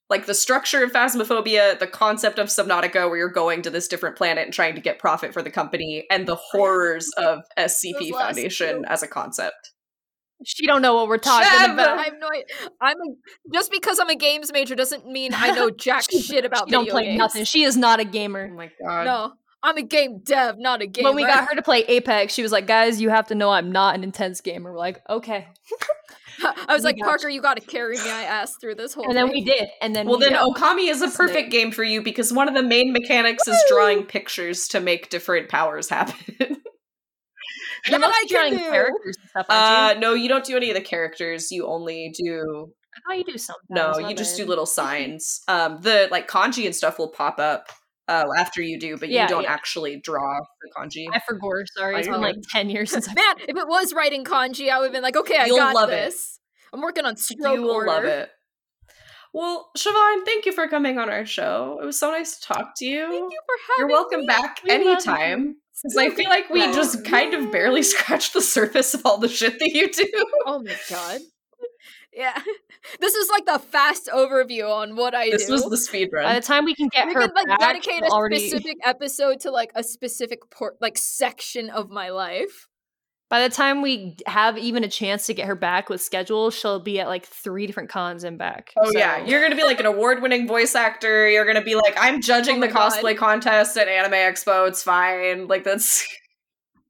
Like 0.09 0.27
the 0.27 0.35
structure 0.35 0.83
of 0.83 0.91
Phasmophobia, 0.93 1.77
the 1.79 1.87
concept 1.87 2.37
of 2.39 2.47
Subnautica, 2.47 3.09
where 3.09 3.17
you're 3.17 3.29
going 3.29 3.63
to 3.63 3.71
this 3.71 3.87
different 3.87 4.15
planet 4.15 4.45
and 4.45 4.53
trying 4.53 4.75
to 4.75 4.81
get 4.81 4.99
profit 4.99 5.33
for 5.33 5.41
the 5.41 5.49
company, 5.49 6.05
and 6.11 6.27
the 6.27 6.35
horrors 6.35 7.09
of 7.17 7.39
SCP 7.57 8.11
Foundation 8.11 8.85
as 8.85 9.01
a 9.03 9.07
concept. 9.07 9.71
She 10.43 10.65
don't 10.67 10.81
know 10.81 10.95
what 10.95 11.07
we're 11.07 11.17
talking 11.17 11.47
Shep! 11.47 11.71
about. 11.71 11.97
I 11.99 12.03
have 12.03 12.13
no 12.19 12.27
idea. 12.27 12.45
I'm 12.81 12.97
a, 12.97 13.51
just 13.53 13.71
because 13.71 13.99
I'm 13.99 14.09
a 14.09 14.15
games 14.15 14.51
major 14.51 14.75
doesn't 14.75 15.07
mean 15.07 15.31
I 15.33 15.51
know 15.51 15.69
jack 15.77 16.03
shit 16.11 16.45
about 16.45 16.67
she 16.67 16.71
don't 16.71 16.89
play 16.89 17.05
games. 17.05 17.17
nothing. 17.17 17.45
She 17.45 17.63
is 17.63 17.77
not 17.77 17.99
a 17.99 18.03
gamer. 18.05 18.43
Oh 18.43 18.47
gamer. 18.47 18.55
my 18.55 18.71
god. 18.81 19.03
No, 19.05 19.33
I'm 19.63 19.77
a 19.77 19.81
game 19.83 20.19
dev, 20.23 20.57
not 20.59 20.81
a 20.81 20.87
gamer. 20.87 21.09
When 21.09 21.15
we 21.15 21.23
got 21.25 21.47
her 21.47 21.55
to 21.55 21.61
play 21.61 21.83
Apex, 21.85 22.33
she 22.33 22.43
was 22.43 22.51
like, 22.51 22.67
"Guys, 22.67 23.01
you 23.01 23.09
have 23.09 23.27
to 23.27 23.35
know 23.35 23.49
I'm 23.51 23.71
not 23.71 23.95
an 23.95 24.03
intense 24.03 24.41
gamer." 24.41 24.71
We're 24.71 24.77
like, 24.79 25.01
"Okay." 25.09 25.47
I 26.43 26.73
was 26.73 26.81
We 26.81 26.87
like, 26.87 26.97
got 26.97 27.05
Parker, 27.07 27.29
you 27.29 27.41
got 27.41 27.55
to 27.57 27.65
carry 27.65 27.95
me. 27.95 28.11
I 28.11 28.23
asked 28.23 28.59
through 28.59 28.75
this 28.75 28.93
whole. 28.93 29.05
and 29.07 29.15
then 29.15 29.27
thing. 29.27 29.35
we 29.35 29.45
did, 29.45 29.69
and 29.81 29.95
then 29.95 30.05
Well, 30.05 30.19
we 30.19 30.25
then 30.25 30.33
did. 30.33 30.41
Okami 30.41 30.89
is 30.91 31.01
a 31.01 31.07
perfect 31.07 31.49
game 31.49 31.71
for 31.71 31.81
you 31.83 32.03
because 32.03 32.33
one 32.33 32.49
of 32.49 32.53
the 32.53 32.61
main 32.61 32.91
mechanics 32.91 33.47
is 33.47 33.57
drawing 33.69 34.03
pictures 34.03 34.67
to 34.67 34.81
make 34.81 35.09
different 35.09 35.47
powers 35.47 35.87
happen. 35.89 36.57
You're 37.87 37.99
That 37.99 38.07
mostly 38.07 38.15
I 38.23 38.25
drawing 38.29 38.53
do. 38.57 38.59
characters 38.71 39.17
and 39.21 39.29
stuff, 39.29 39.45
aren't 39.49 39.97
uh, 39.97 39.99
no, 39.99 40.13
you 40.13 40.27
don't 40.29 40.43
do 40.45 40.55
any 40.57 40.69
of 40.69 40.75
the 40.75 40.81
characters. 40.81 41.51
You 41.51 41.67
only 41.67 42.13
do? 42.17 42.71
I 42.95 42.99
thought 43.13 43.17
you 43.17 43.23
do 43.25 43.37
something. 43.37 43.65
no, 43.69 43.97
you 43.99 44.15
just 44.15 44.37
do 44.37 44.45
little 44.45 44.65
signs. 44.65 45.41
Um, 45.47 45.79
the 45.81 46.07
like 46.11 46.27
kanji 46.29 46.65
and 46.65 46.75
stuff 46.75 46.97
will 46.97 47.09
pop 47.09 47.39
up 47.39 47.67
uh, 48.07 48.23
after 48.37 48.61
you 48.61 48.79
do, 48.79 48.97
but 48.97 49.09
Yeah, 49.09 49.23
you 49.23 49.27
don't 49.29 49.43
yeah. 49.43 49.51
actually 49.53 49.99
draw 50.01 50.39
the 50.61 50.69
kanji. 50.77 51.05
I 51.13 51.19
forgot. 51.27 51.51
Sorry, 51.77 51.97
it's 51.97 52.07
you're 52.07 52.15
been 52.15 52.21
like 52.21 52.37
ten 52.51 52.69
years 52.69 52.91
since 52.91 53.07
I. 53.09 53.13
Man, 53.13 53.35
if 53.47 53.57
it 53.57 53.67
was 53.67 53.93
writing 53.93 54.23
kanji, 54.23 54.69
I 54.69 54.77
would 54.79 54.85
have 54.85 54.93
been 54.93 55.03
like, 55.03 55.17
okay, 55.17 55.37
I 55.37 55.45
You'll 55.45 55.57
got 55.57 55.75
love 55.75 55.89
it. 55.89 55.93
this. 56.05 56.39
I'm 56.73 56.81
working 56.81 57.05
on 57.05 57.17
stroke 57.17 57.55
you 57.55 57.61
will 57.63 57.71
order. 57.71 57.87
love 57.87 58.03
it. 58.05 58.29
Well, 59.33 59.69
Siobhan, 59.77 60.23
thank 60.23 60.45
you 60.45 60.53
for 60.53 60.67
coming 60.69 60.97
on 60.97 61.09
our 61.09 61.25
show. 61.25 61.77
It 61.81 61.85
was 61.85 61.99
so 61.99 62.09
nice 62.11 62.37
to 62.39 62.47
talk 62.47 62.71
to 62.77 62.85
you. 62.85 63.01
Thank 63.09 63.33
you 63.33 63.39
for 63.45 63.55
having 63.67 63.79
You're 63.79 63.87
welcome 63.89 64.21
me. 64.21 64.27
back 64.27 64.59
We 64.63 64.69
love 64.71 64.81
anytime. 65.05 65.55
Because 65.83 65.97
I 65.97 66.09
feel 66.09 66.29
like 66.29 66.49
we 66.49 66.61
Yeah. 66.61 66.71
just 66.71 67.03
kind 67.05 67.33
of 67.33 67.51
barely 67.51 67.83
scratched 67.93 68.33
the 68.33 68.41
surface 68.41 68.93
of 68.93 69.05
all 69.05 69.17
the 69.17 69.27
shit 69.29 69.59
that 69.59 69.69
you 69.71 69.91
do. 69.91 70.09
Oh 70.45 70.59
my 70.63 70.75
god. 70.89 71.21
Yeah. 72.13 72.39
This 72.99 73.15
is 73.15 73.27
like 73.31 73.47
the 73.47 73.57
fast 73.57 74.09
overview 74.13 74.69
on 74.69 74.95
what 74.95 75.15
I 75.15 75.31
This 75.31 75.47
do. 75.47 75.53
This 75.53 75.63
was 75.63 75.71
the 75.71 75.77
speed 75.77 76.09
run. 76.13 76.23
By 76.23 76.35
the 76.35 76.45
time 76.45 76.65
we 76.65 76.75
can 76.75 76.87
get 76.89 77.07
we 77.07 77.15
her 77.15 77.21
could 77.21 77.31
like 77.33 77.47
back, 77.47 77.59
dedicate 77.59 78.03
a 78.03 78.09
already. 78.09 78.47
specific 78.47 78.77
episode 78.85 79.39
to 79.39 79.49
like 79.49 79.71
a 79.73 79.81
specific 79.83 80.51
port 80.51 80.75
like 80.79 80.99
section 80.99 81.71
of 81.71 81.89
my 81.89 82.09
life. 82.09 82.67
By 83.27 83.41
the 83.41 83.53
time 83.53 83.81
we 83.81 84.17
have 84.27 84.55
even 84.57 84.83
a 84.83 84.87
chance 84.87 85.25
to 85.25 85.33
get 85.33 85.47
her 85.47 85.55
back 85.55 85.89
with 85.89 85.99
schedule, 85.99 86.51
she'll 86.51 86.79
be 86.79 86.99
at 86.99 87.07
like 87.07 87.25
three 87.25 87.65
different 87.65 87.89
cons 87.89 88.23
and 88.23 88.37
back. 88.37 88.71
Oh 88.77 88.91
yeah, 88.93 89.25
you're 89.25 89.41
gonna 89.41 89.55
be 89.55 89.63
like 89.63 89.79
an 89.79 89.87
award-winning 89.87 90.47
voice 90.47 90.75
actor. 90.75 91.27
You're 91.27 91.45
gonna 91.45 91.63
be 91.63 91.73
like, 91.75 91.95
I'm 91.97 92.21
judging 92.21 92.57
Oh 92.57 92.61
the 92.61 92.67
God. 92.67 92.91
cosplay 92.91 93.17
contest 93.17 93.77
at 93.77 93.87
Anime 93.87 94.11
Expo. 94.13 94.67
It's 94.67 94.83
fine. 94.83 95.47
Like 95.47 95.63
that's 95.63 96.07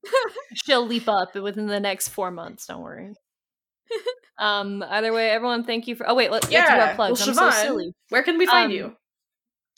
she'll 0.66 0.86
leap 0.86 1.07
up 1.07 1.36
within 1.36 1.68
the 1.68 1.80
next 1.80 2.10
four 2.10 2.32
months. 2.32 2.66
Don't 2.68 2.82
worry. 2.82 3.14
um. 4.38 4.84
Either 4.88 5.14
way, 5.14 5.30
everyone, 5.30 5.64
thank 5.64 5.88
you 5.88 5.95
for. 5.95 6.07
Oh 6.10 6.16
wait, 6.16 6.32
let, 6.32 6.52
yeah. 6.52 6.66
Yeah, 6.66 6.76
do 6.76 6.82
our 6.90 6.95
plugs. 6.95 7.20
well, 7.26 7.30
I'm 7.45 7.52
so 7.53 7.62
silly. 7.62 7.94
where 8.10 8.24
can 8.24 8.38
we 8.38 8.45
find 8.45 8.72
Um, 8.74 8.95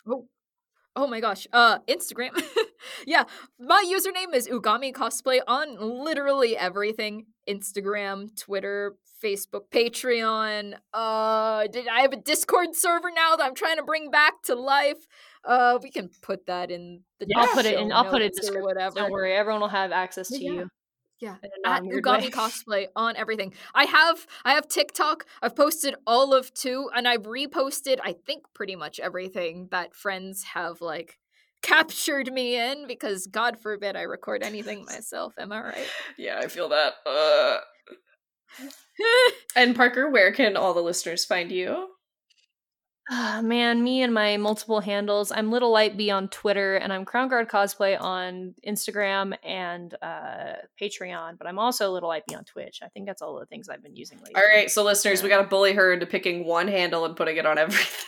you? 0.07 0.25
Oh 0.95 1.05
my 1.07 1.19
gosh. 1.19 1.45
Uh 1.53 1.77
Instagram. 1.87 2.31
yeah. 3.05 3.23
My 3.59 3.83
username 3.87 4.33
is 4.35 4.47
Ugami 4.47 4.93
Cosplay 4.93 5.39
on 5.47 5.77
literally 6.03 6.57
everything. 6.57 7.27
Instagram, 7.49 8.35
Twitter, 8.37 8.95
Facebook, 9.23 9.69
Patreon. 9.71 10.75
Uh 10.93 11.67
did 11.67 11.87
I 11.87 12.01
have 12.01 12.13
a 12.13 12.17
Discord 12.17 12.75
server 12.75 13.09
now 13.11 13.35
that 13.35 13.45
I'm 13.45 13.55
trying 13.55 13.77
to 13.77 13.83
bring 13.83 14.11
back 14.11 14.41
to 14.43 14.55
life? 14.55 15.07
Uh 15.43 15.79
we 15.81 15.89
can 15.89 16.09
put 16.21 16.45
that 16.47 16.71
in 16.71 17.01
the 17.19 17.27
I'll 17.35 17.47
put 17.47 17.65
it 17.65 17.79
in. 17.79 17.91
I'll 17.91 18.05
put 18.05 18.21
it 18.21 18.25
in 18.25 18.27
notes 18.27 18.37
or 18.37 18.41
description. 18.41 18.63
whatever. 18.63 18.95
Don't 18.95 19.11
worry, 19.11 19.33
everyone 19.33 19.61
will 19.61 19.69
have 19.69 19.91
access 19.91 20.27
to 20.29 20.43
Yeah. 20.43 20.51
you. 20.51 20.69
Yeah. 21.19 21.37
At 21.65 21.81
Ugami 21.81 22.21
way. 22.25 22.29
cosplay 22.29 22.87
on 22.95 23.15
everything. 23.15 23.53
I 23.73 23.85
have 23.85 24.27
I 24.45 24.53
have 24.53 24.67
TikTok. 24.67 25.25
I've 25.41 25.55
posted 25.55 25.95
all 26.05 26.31
of 26.33 26.53
two, 26.53 26.91
and 26.95 27.07
I've 27.07 27.23
reposted. 27.23 27.97
I 28.03 28.13
think 28.13 28.43
pretty 28.53 28.75
much 28.75 28.99
everything 28.99 29.67
that 29.71 29.95
friends 29.95 30.43
have 30.43 30.79
like 30.79 31.17
captured 31.67 32.31
me 32.31 32.55
in 32.55 32.87
because 32.87 33.27
God 33.27 33.59
forbid 33.59 33.95
I 33.95 34.03
record 34.03 34.43
anything 34.43 34.85
myself. 34.85 35.33
Am 35.37 35.51
I 35.51 35.61
right? 35.61 35.87
Yeah, 36.17 36.39
I 36.39 36.47
feel 36.47 36.69
that. 36.69 36.93
Uh... 37.05 37.57
And 39.55 39.75
Parker, 39.75 40.09
where 40.09 40.31
can 40.31 40.57
all 40.57 40.73
the 40.73 40.81
listeners 40.81 41.25
find 41.25 41.51
you? 41.51 41.89
Ah, 43.09 43.41
man, 43.43 43.83
me 43.83 44.01
and 44.01 44.13
my 44.13 44.37
multiple 44.37 44.81
handles. 44.81 45.31
I'm 45.31 45.51
Little 45.51 45.71
Light 45.71 45.95
B 45.95 46.09
on 46.09 46.27
Twitter, 46.29 46.75
and 46.75 46.91
I'm 46.91 47.05
Crown 47.05 47.29
Guard 47.29 47.47
Cosplay 47.47 47.99
on 47.99 48.53
Instagram 48.67 49.35
and 49.43 49.95
uh, 50.01 50.53
Patreon. 50.81 51.37
But 51.37 51.47
I'm 51.47 51.57
also 51.57 51.91
Little 51.91 52.09
Light 52.09 52.23
B 52.27 52.35
on 52.35 52.43
Twitch. 52.43 52.79
I 52.83 52.87
think 52.89 53.05
that's 53.05 53.21
all 53.21 53.39
the 53.39 53.45
things 53.45 53.69
I've 53.69 53.81
been 53.81 53.95
using 53.95 54.17
lately. 54.17 54.35
All 54.35 54.47
right, 54.47 54.69
so 54.69 54.83
listeners, 54.83 55.23
we 55.23 55.29
gotta 55.29 55.47
bully 55.47 55.73
her 55.73 55.93
into 55.93 56.05
picking 56.05 56.45
one 56.45 56.67
handle 56.67 57.05
and 57.05 57.15
putting 57.15 57.37
it 57.37 57.45
on 57.45 57.57
everything. 57.57 58.05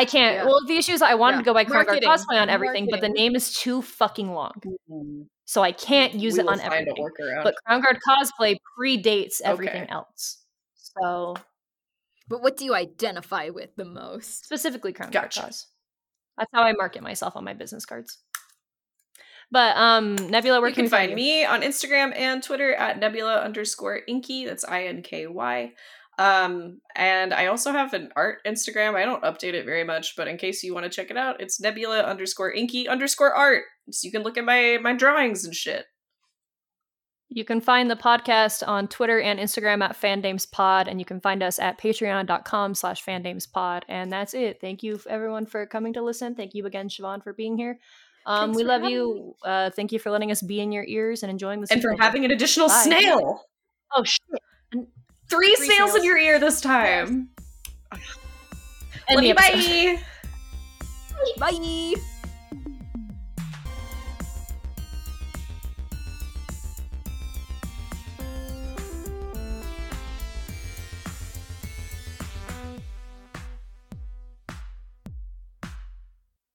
I 0.00 0.04
can't. 0.04 0.36
Yeah. 0.36 0.44
Well, 0.44 0.64
the 0.66 0.76
issue 0.76 0.92
is 0.92 1.02
I 1.02 1.14
wanted 1.14 1.36
Yeah. 1.36 1.40
to 1.40 1.44
go 1.46 1.54
by 1.54 1.64
Crown 1.64 1.84
Guard 1.86 2.02
Marketing. 2.04 2.34
Cosplay 2.36 2.40
on 2.40 2.48
everything, 2.48 2.86
but 2.90 3.00
the 3.00 3.08
name 3.08 3.34
is 3.34 3.52
too 3.52 3.82
fucking 3.82 4.32
long, 4.32 4.54
so 5.44 5.62
I 5.62 5.72
can't 5.72 6.14
use 6.14 6.34
we 6.34 6.40
it 6.40 6.48
on 6.48 6.60
everything. 6.60 6.94
But 7.42 7.54
Crown 7.66 7.80
Guard 7.82 7.98
Cosplay 8.08 8.56
predates 8.78 9.40
everything 9.44 9.82
Okay. 9.82 9.92
else. 9.92 10.44
So 10.74 11.34
But 12.28 12.42
what 12.42 12.56
do 12.56 12.64
you 12.64 12.74
identify 12.74 13.48
with 13.48 13.74
the 13.76 13.84
most? 13.86 14.44
specifically 14.44 14.92
Crown 14.92 15.10
Gotcha. 15.10 15.40
Guard 15.40 15.50
Cos. 15.50 15.66
That's 16.36 16.50
how 16.52 16.62
I 16.62 16.72
market 16.72 17.02
myself 17.02 17.34
on 17.36 17.42
my 17.44 17.54
business 17.54 17.84
cards. 17.84 18.18
But 19.50 19.76
um, 19.78 20.14
Nebula, 20.30 20.60
where 20.60 20.68
you 20.68 20.74
can 20.74 20.84
we 20.84 20.90
find 20.90 21.10
you? 21.10 21.16
me 21.16 21.44
on 21.44 21.62
Instagram 21.62 22.14
and 22.14 22.42
Twitter 22.42 22.74
at 22.74 22.98
nebula 22.98 23.38
underscore 23.40 24.00
inky. 24.06 24.44
That's 24.44 24.64
I 24.64 24.84
N 24.84 25.00
K 25.02 25.26
Y. 25.26 25.72
Um, 26.18 26.80
and 26.96 27.32
I 27.32 27.46
also 27.46 27.70
have 27.70 27.94
an 27.94 28.10
art 28.16 28.38
Instagram. 28.44 28.96
I 28.96 29.04
don't 29.04 29.22
update 29.22 29.54
it 29.54 29.64
very 29.64 29.84
much, 29.84 30.16
but 30.16 30.26
in 30.26 30.36
case 30.36 30.64
you 30.64 30.74
want 30.74 30.84
to 30.84 30.90
check 30.90 31.10
it 31.10 31.16
out, 31.16 31.40
it's 31.40 31.60
nebula 31.60 32.00
underscore 32.00 32.52
inky 32.52 32.88
underscore 32.88 33.32
art. 33.32 33.62
So 33.90 34.04
you 34.04 34.10
can 34.10 34.22
look 34.22 34.36
at 34.36 34.44
my 34.44 34.78
my 34.82 34.94
drawings 34.94 35.44
and 35.44 35.54
shit. 35.54 35.86
You 37.30 37.44
can 37.44 37.60
find 37.60 37.90
the 37.90 37.96
podcast 37.96 38.66
on 38.66 38.88
Twitter 38.88 39.20
and 39.20 39.38
Instagram 39.38 39.82
at 39.84 40.00
FandamesPod, 40.00 40.88
and 40.88 40.98
you 40.98 41.04
can 41.04 41.20
find 41.20 41.42
us 41.42 41.58
at 41.58 41.78
patreon.com 41.78 42.74
slash 42.74 43.04
FandamesPod. 43.04 43.82
And 43.86 44.10
that's 44.10 44.32
it. 44.32 44.62
Thank 44.62 44.82
you, 44.82 44.98
everyone, 45.08 45.44
for 45.44 45.66
coming 45.66 45.92
to 45.92 46.02
listen. 46.02 46.34
Thank 46.34 46.54
you 46.54 46.64
again, 46.64 46.88
Siobhan, 46.88 47.22
for 47.22 47.34
being 47.34 47.58
here. 47.58 47.78
Um, 48.24 48.48
Thanks 48.48 48.56
we 48.56 48.64
love 48.64 48.80
having 48.80 48.96
you. 48.96 49.34
Uh, 49.44 49.70
thank 49.70 49.92
you 49.92 49.98
for 49.98 50.10
letting 50.10 50.30
us 50.30 50.40
be 50.40 50.60
in 50.60 50.72
your 50.72 50.84
ears 50.84 51.22
and 51.22 51.30
enjoying 51.30 51.60
this. 51.60 51.70
And 51.70 51.82
for 51.82 51.94
having 51.98 52.24
an 52.24 52.30
additional 52.30 52.68
Bye. 52.68 52.82
snail. 52.82 53.44
Oh, 53.94 54.04
shit. 54.04 54.88
Three, 55.28 55.54
Three 55.56 55.66
snails, 55.66 55.94
in 55.94 56.04
your 56.04 56.16
ear 56.16 56.38
this 56.38 56.60
time. 56.60 57.28
End 57.92 59.16
Love 59.16 59.24
you, 59.24 59.30
episode. 59.36 60.00
bye. 61.38 61.50
Bye. 61.50 61.94